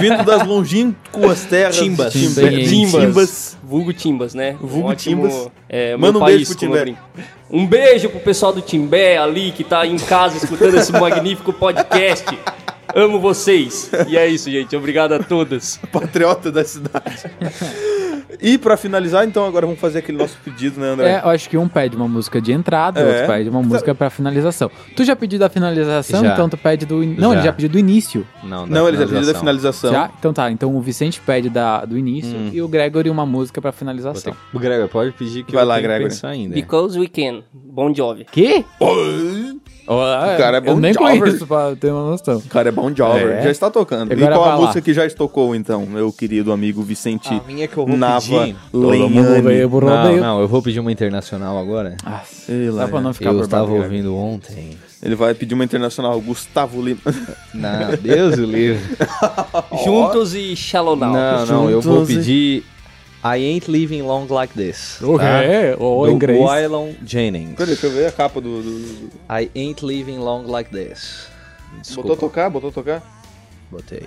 Vindo 0.00 0.24
das 0.24 0.46
longínquas 0.46 1.44
terras. 1.44 1.76
Timbas. 1.76 2.12
de 2.12 2.28
Timbé. 2.28 2.50
Timbas. 2.64 2.90
Timbas. 3.02 3.58
Vulgo 3.62 3.92
Timbas, 3.92 4.34
né? 4.34 4.56
Vulgo 4.60 4.88
Um 4.88 4.90
ótimo, 4.90 5.28
Timbas. 5.28 5.48
É, 5.68 5.96
Manda 5.96 6.12
meu 6.12 6.20
um 6.20 6.24
país, 6.24 6.36
beijo 6.36 6.50
pro 6.58 6.58
Timbé. 6.84 6.94
Um 7.50 7.66
beijo 7.66 8.08
pro 8.10 8.20
pessoal 8.20 8.52
do 8.52 8.60
Timbé 8.60 9.16
ali 9.18 9.52
que 9.52 9.64
tá 9.64 9.86
em 9.86 9.96
casa 9.96 10.36
escutando 10.36 10.76
esse 10.76 10.92
magnífico 10.92 11.52
podcast. 11.52 12.24
Amo 12.94 13.18
vocês. 13.18 13.90
E 14.08 14.18
é 14.18 14.26
isso, 14.26 14.50
gente. 14.50 14.76
Obrigado 14.76 15.12
a 15.14 15.18
todos. 15.18 15.78
Patriota 15.90 16.52
da 16.52 16.62
cidade. 16.64 17.24
e 18.40 18.56
pra 18.58 18.76
finalizar, 18.76 19.26
então, 19.26 19.44
agora 19.46 19.66
vamos 19.66 19.80
fazer 19.80 19.98
aquele 20.00 20.18
nosso 20.18 20.36
pedido, 20.44 20.80
né, 20.80 20.88
André? 20.90 21.10
É, 21.12 21.20
eu 21.24 21.28
acho 21.30 21.48
que 21.48 21.56
um 21.58 21.68
pede 21.68 21.96
uma 21.96 22.08
música 22.08 22.40
de 22.40 22.52
entrada, 22.52 23.00
É. 23.00 23.04
outro 23.06 23.26
pede 23.26 23.48
uma 23.48 23.62
música 23.62 23.94
pra 23.94 24.08
finalização. 24.10 24.70
Tu 24.96 25.04
já 25.04 25.14
pediu 25.16 25.38
da 25.38 25.48
finalização, 25.48 26.22
Já. 26.22 26.32
então 26.32 26.48
tu 26.48 26.56
pede 26.56 26.86
do. 26.86 27.02
in- 27.02 27.14
Não, 27.16 27.30
Já. 27.30 27.36
ele 27.36 27.44
já 27.46 27.52
pediu 27.52 27.68
do 27.70 27.78
início. 27.78 28.26
Não, 28.42 28.66
da 28.68 28.74
Não, 28.74 28.88
ele 28.88 28.96
já 28.96 29.06
pediu 29.06 29.26
da 29.32 29.38
finalização. 29.38 29.92
Já? 29.92 30.10
Então 30.18 30.32
tá, 30.32 30.50
então 30.50 30.74
o 30.76 30.80
Vicente 30.80 31.20
pede 31.20 31.48
da, 31.50 31.84
do 31.84 31.96
início 31.98 32.36
Hum. 32.36 32.50
e 32.52 32.62
o 32.62 32.68
Gregory 32.68 33.10
uma 33.10 33.26
música 33.26 33.60
ter 33.60 33.72
finalização. 33.72 34.34
que- 34.52 34.58
Gregor, 34.58 34.88
pode 34.88 35.12
pedir 35.12 35.44
que 35.44 35.52
Vai 35.52 35.64
eu 35.64 35.68
lá, 35.68 35.80
Gregory. 35.80 36.14
ainda. 36.24 36.54
Because 36.54 36.98
we 36.98 37.08
can. 37.08 37.42
Bon 37.52 37.92
Jovi. 37.94 38.24
Que? 38.30 38.64
O 39.86 40.36
cara 40.38 40.58
é 40.58 40.60
bom 40.60 40.70
Eu 40.72 40.76
nem 40.80 40.92
jovem. 40.94 41.18
conheço 41.20 41.46
pra 41.46 41.74
ter 41.76 41.90
uma 41.90 42.10
noção. 42.10 42.38
O 42.38 42.48
cara 42.48 42.68
é 42.68 42.72
bom 42.72 42.90
jobber. 42.90 43.28
É. 43.32 43.42
Já 43.42 43.50
está 43.50 43.70
tocando. 43.70 44.12
Agora 44.12 44.34
e 44.34 44.38
qual 44.38 44.44
a 44.48 44.54
lá. 44.54 44.60
música 44.60 44.80
que 44.80 44.94
já 44.94 45.04
estocou, 45.04 45.54
então, 45.54 45.84
meu 45.86 46.12
querido 46.12 46.52
amigo 46.52 46.82
Vicente 46.82 47.28
A 47.28 47.40
minha 47.46 47.66
que 47.66 47.76
eu 47.76 47.86
vou 47.86 47.96
Nava 47.96 48.20
pedir. 48.20 48.56
Não, 48.72 50.16
não, 50.20 50.40
eu 50.40 50.48
vou 50.48 50.62
pedir 50.62 50.80
uma 50.80 50.92
internacional 50.92 51.58
agora. 51.58 51.96
Ah, 52.04 52.20
Sei 52.24 52.70
lá, 52.70 52.86
pra 52.88 53.00
não 53.00 53.12
ficar 53.12 53.30
eu 53.32 53.40
estava 53.42 53.70
ouvindo 53.72 54.14
ontem. 54.16 54.76
Ele 55.02 55.16
vai 55.16 55.34
pedir 55.34 55.54
uma 55.54 55.64
internacional. 55.64 56.20
Gustavo 56.20 56.80
Lima. 56.80 57.00
Não, 57.52 57.96
Deus 58.00 58.38
o 58.38 58.44
livre. 58.44 58.80
Juntos 59.84 60.34
e 60.34 60.54
Shallow 60.54 60.94
Now. 60.96 61.12
Não, 61.12 61.46
não, 61.46 61.70
eu 61.70 61.80
vou 61.80 61.96
Juntos 61.98 62.10
e- 62.10 62.14
pedir 62.16 62.64
I 63.24 63.36
Ain't 63.38 63.68
Living 63.68 64.02
Long 64.02 64.26
Like 64.28 64.52
This. 64.54 65.00
O 65.00 65.16
quê? 65.18 65.76
O 65.78 66.06
Do 66.06 66.10
inglês. 66.12 66.40
Waylon 66.40 66.92
Jennings. 67.06 67.54
Peraí, 67.54 67.66
deixa 67.74 67.86
eu 67.86 67.92
ver 67.92 68.06
a 68.06 68.12
capa 68.12 68.40
do... 68.40 68.62
do- 68.62 68.78
do- 68.80 69.10
I 69.30 69.48
Ain't 69.54 69.84
Living 69.84 70.18
Long 70.18 70.44
Like 70.46 70.70
This. 70.70 71.28
Botou 71.70 71.82
Desculpa, 71.82 72.16
tocar? 72.16 72.50
Botou 72.50 72.72
tocar? 72.72 73.02
botei. 73.70 74.02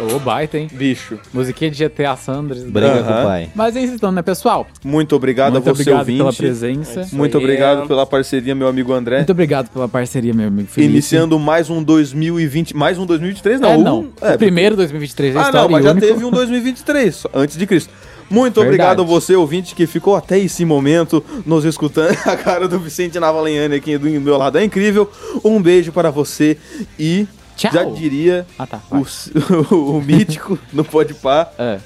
Ô, 0.00 0.18
baita, 0.18 0.58
hein? 0.58 0.68
Bicho. 0.72 1.18
Musiquinha 1.32 1.70
de 1.70 1.84
GTA 1.84 2.16
Sanders. 2.16 2.62
Briga 2.64 3.02
com 3.02 3.10
o 3.10 3.24
pai. 3.24 3.48
Mas 3.54 3.76
é 3.76 3.80
isso 3.80 3.94
então, 3.94 4.10
né, 4.10 4.22
pessoal? 4.22 4.66
Muito 4.84 5.14
obrigado 5.14 5.52
Muito 5.52 5.70
a 5.70 5.72
você, 5.72 5.82
obrigado 5.82 5.98
ouvinte. 6.00 6.18
pela 6.18 6.32
presença. 6.32 7.00
Isso 7.02 7.16
Muito 7.16 7.38
aí, 7.38 7.44
obrigado 7.44 7.82
é- 7.84 7.86
pela 7.86 8.04
parceria, 8.04 8.54
meu 8.54 8.66
amigo 8.66 8.92
André. 8.92 9.18
Muito 9.18 9.30
obrigado 9.32 9.70
pela 9.70 9.88
parceria, 9.88 10.34
meu 10.34 10.48
amigo 10.48 10.68
Felipe. 10.68 10.92
Iniciando 10.92 11.38
mais 11.38 11.70
um 11.70 11.82
2020. 11.82 12.76
Mais 12.76 12.98
um 12.98 13.06
2023? 13.06 13.60
Não, 13.60 13.70
É, 13.70 13.76
um- 13.76 13.82
não. 13.82 14.08
é, 14.20 14.34
o 14.34 14.38
primeiro 14.38 14.74
2023 14.76 15.32
da 15.34 15.40
Ah, 15.40 15.42
história 15.44 15.62
não, 15.62 15.70
mas 15.70 15.84
já 15.84 15.92
único. 15.92 16.06
teve 16.06 16.24
um 16.24 16.30
2023, 16.30 17.14
só- 17.14 17.30
antes 17.32 17.56
de 17.56 17.64
Cristo. 17.66 17.92
Muito 18.28 18.54
Verdade. 18.54 18.66
obrigado 18.66 19.02
a 19.02 19.04
você, 19.04 19.36
ouvinte, 19.36 19.74
que 19.74 19.86
ficou 19.86 20.16
até 20.16 20.38
esse 20.38 20.64
momento 20.64 21.22
nos 21.46 21.64
escutando. 21.64 22.08
A 22.26 22.36
cara 22.36 22.66
do 22.66 22.80
Vicente 22.80 23.20
Navalenhani 23.20 23.76
aqui 23.76 23.96
do 23.96 24.08
meu 24.20 24.36
lado 24.38 24.58
é 24.58 24.64
incrível. 24.64 25.08
Um 25.44 25.62
beijo 25.62 25.92
para 25.92 26.10
você 26.10 26.56
e 26.98 27.28
Tchau. 27.56 27.70
já 27.72 27.84
diria 27.84 28.46
Ah, 28.58 28.66
tá. 28.66 28.80
vai. 28.90 29.00
o, 29.70 29.74
o 29.96 30.02
mítico 30.02 30.58
no 30.72 30.84
Podpah, 30.84 31.50
É. 31.58 31.78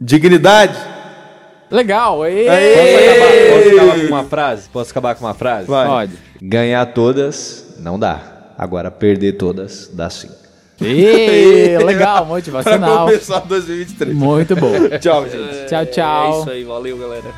dignidade. 0.00 0.76
Legal. 1.70 2.22
Aê! 2.22 2.46
Posso 3.50 3.68
acabar 3.74 4.00
com 4.00 4.06
uma 4.06 4.24
frase? 4.24 4.68
Posso 4.68 4.90
acabar 4.90 5.14
com 5.16 5.24
uma 5.24 5.34
frase? 5.34 5.66
Vai. 5.66 5.86
Pode. 5.86 6.12
Ganhar 6.42 6.86
todas 6.86 7.74
não 7.80 7.98
dá. 7.98 8.20
Agora 8.56 8.90
perder 8.90 9.32
todas 9.32 9.88
dá 9.92 10.08
sim. 10.10 10.28
Legal, 11.84 12.16
Para 12.18 12.24
motivacional. 12.26 13.06
começar 13.06 13.40
2023. 13.40 14.14
Muito 14.16 14.54
bom. 14.56 14.72
Tchau, 15.00 15.24
gente. 15.28 15.66
Tchau, 15.68 15.86
tchau. 15.86 16.26
É 16.36 16.40
isso 16.40 16.50
aí, 16.50 16.64
valeu, 16.64 16.98
galera. 16.98 17.32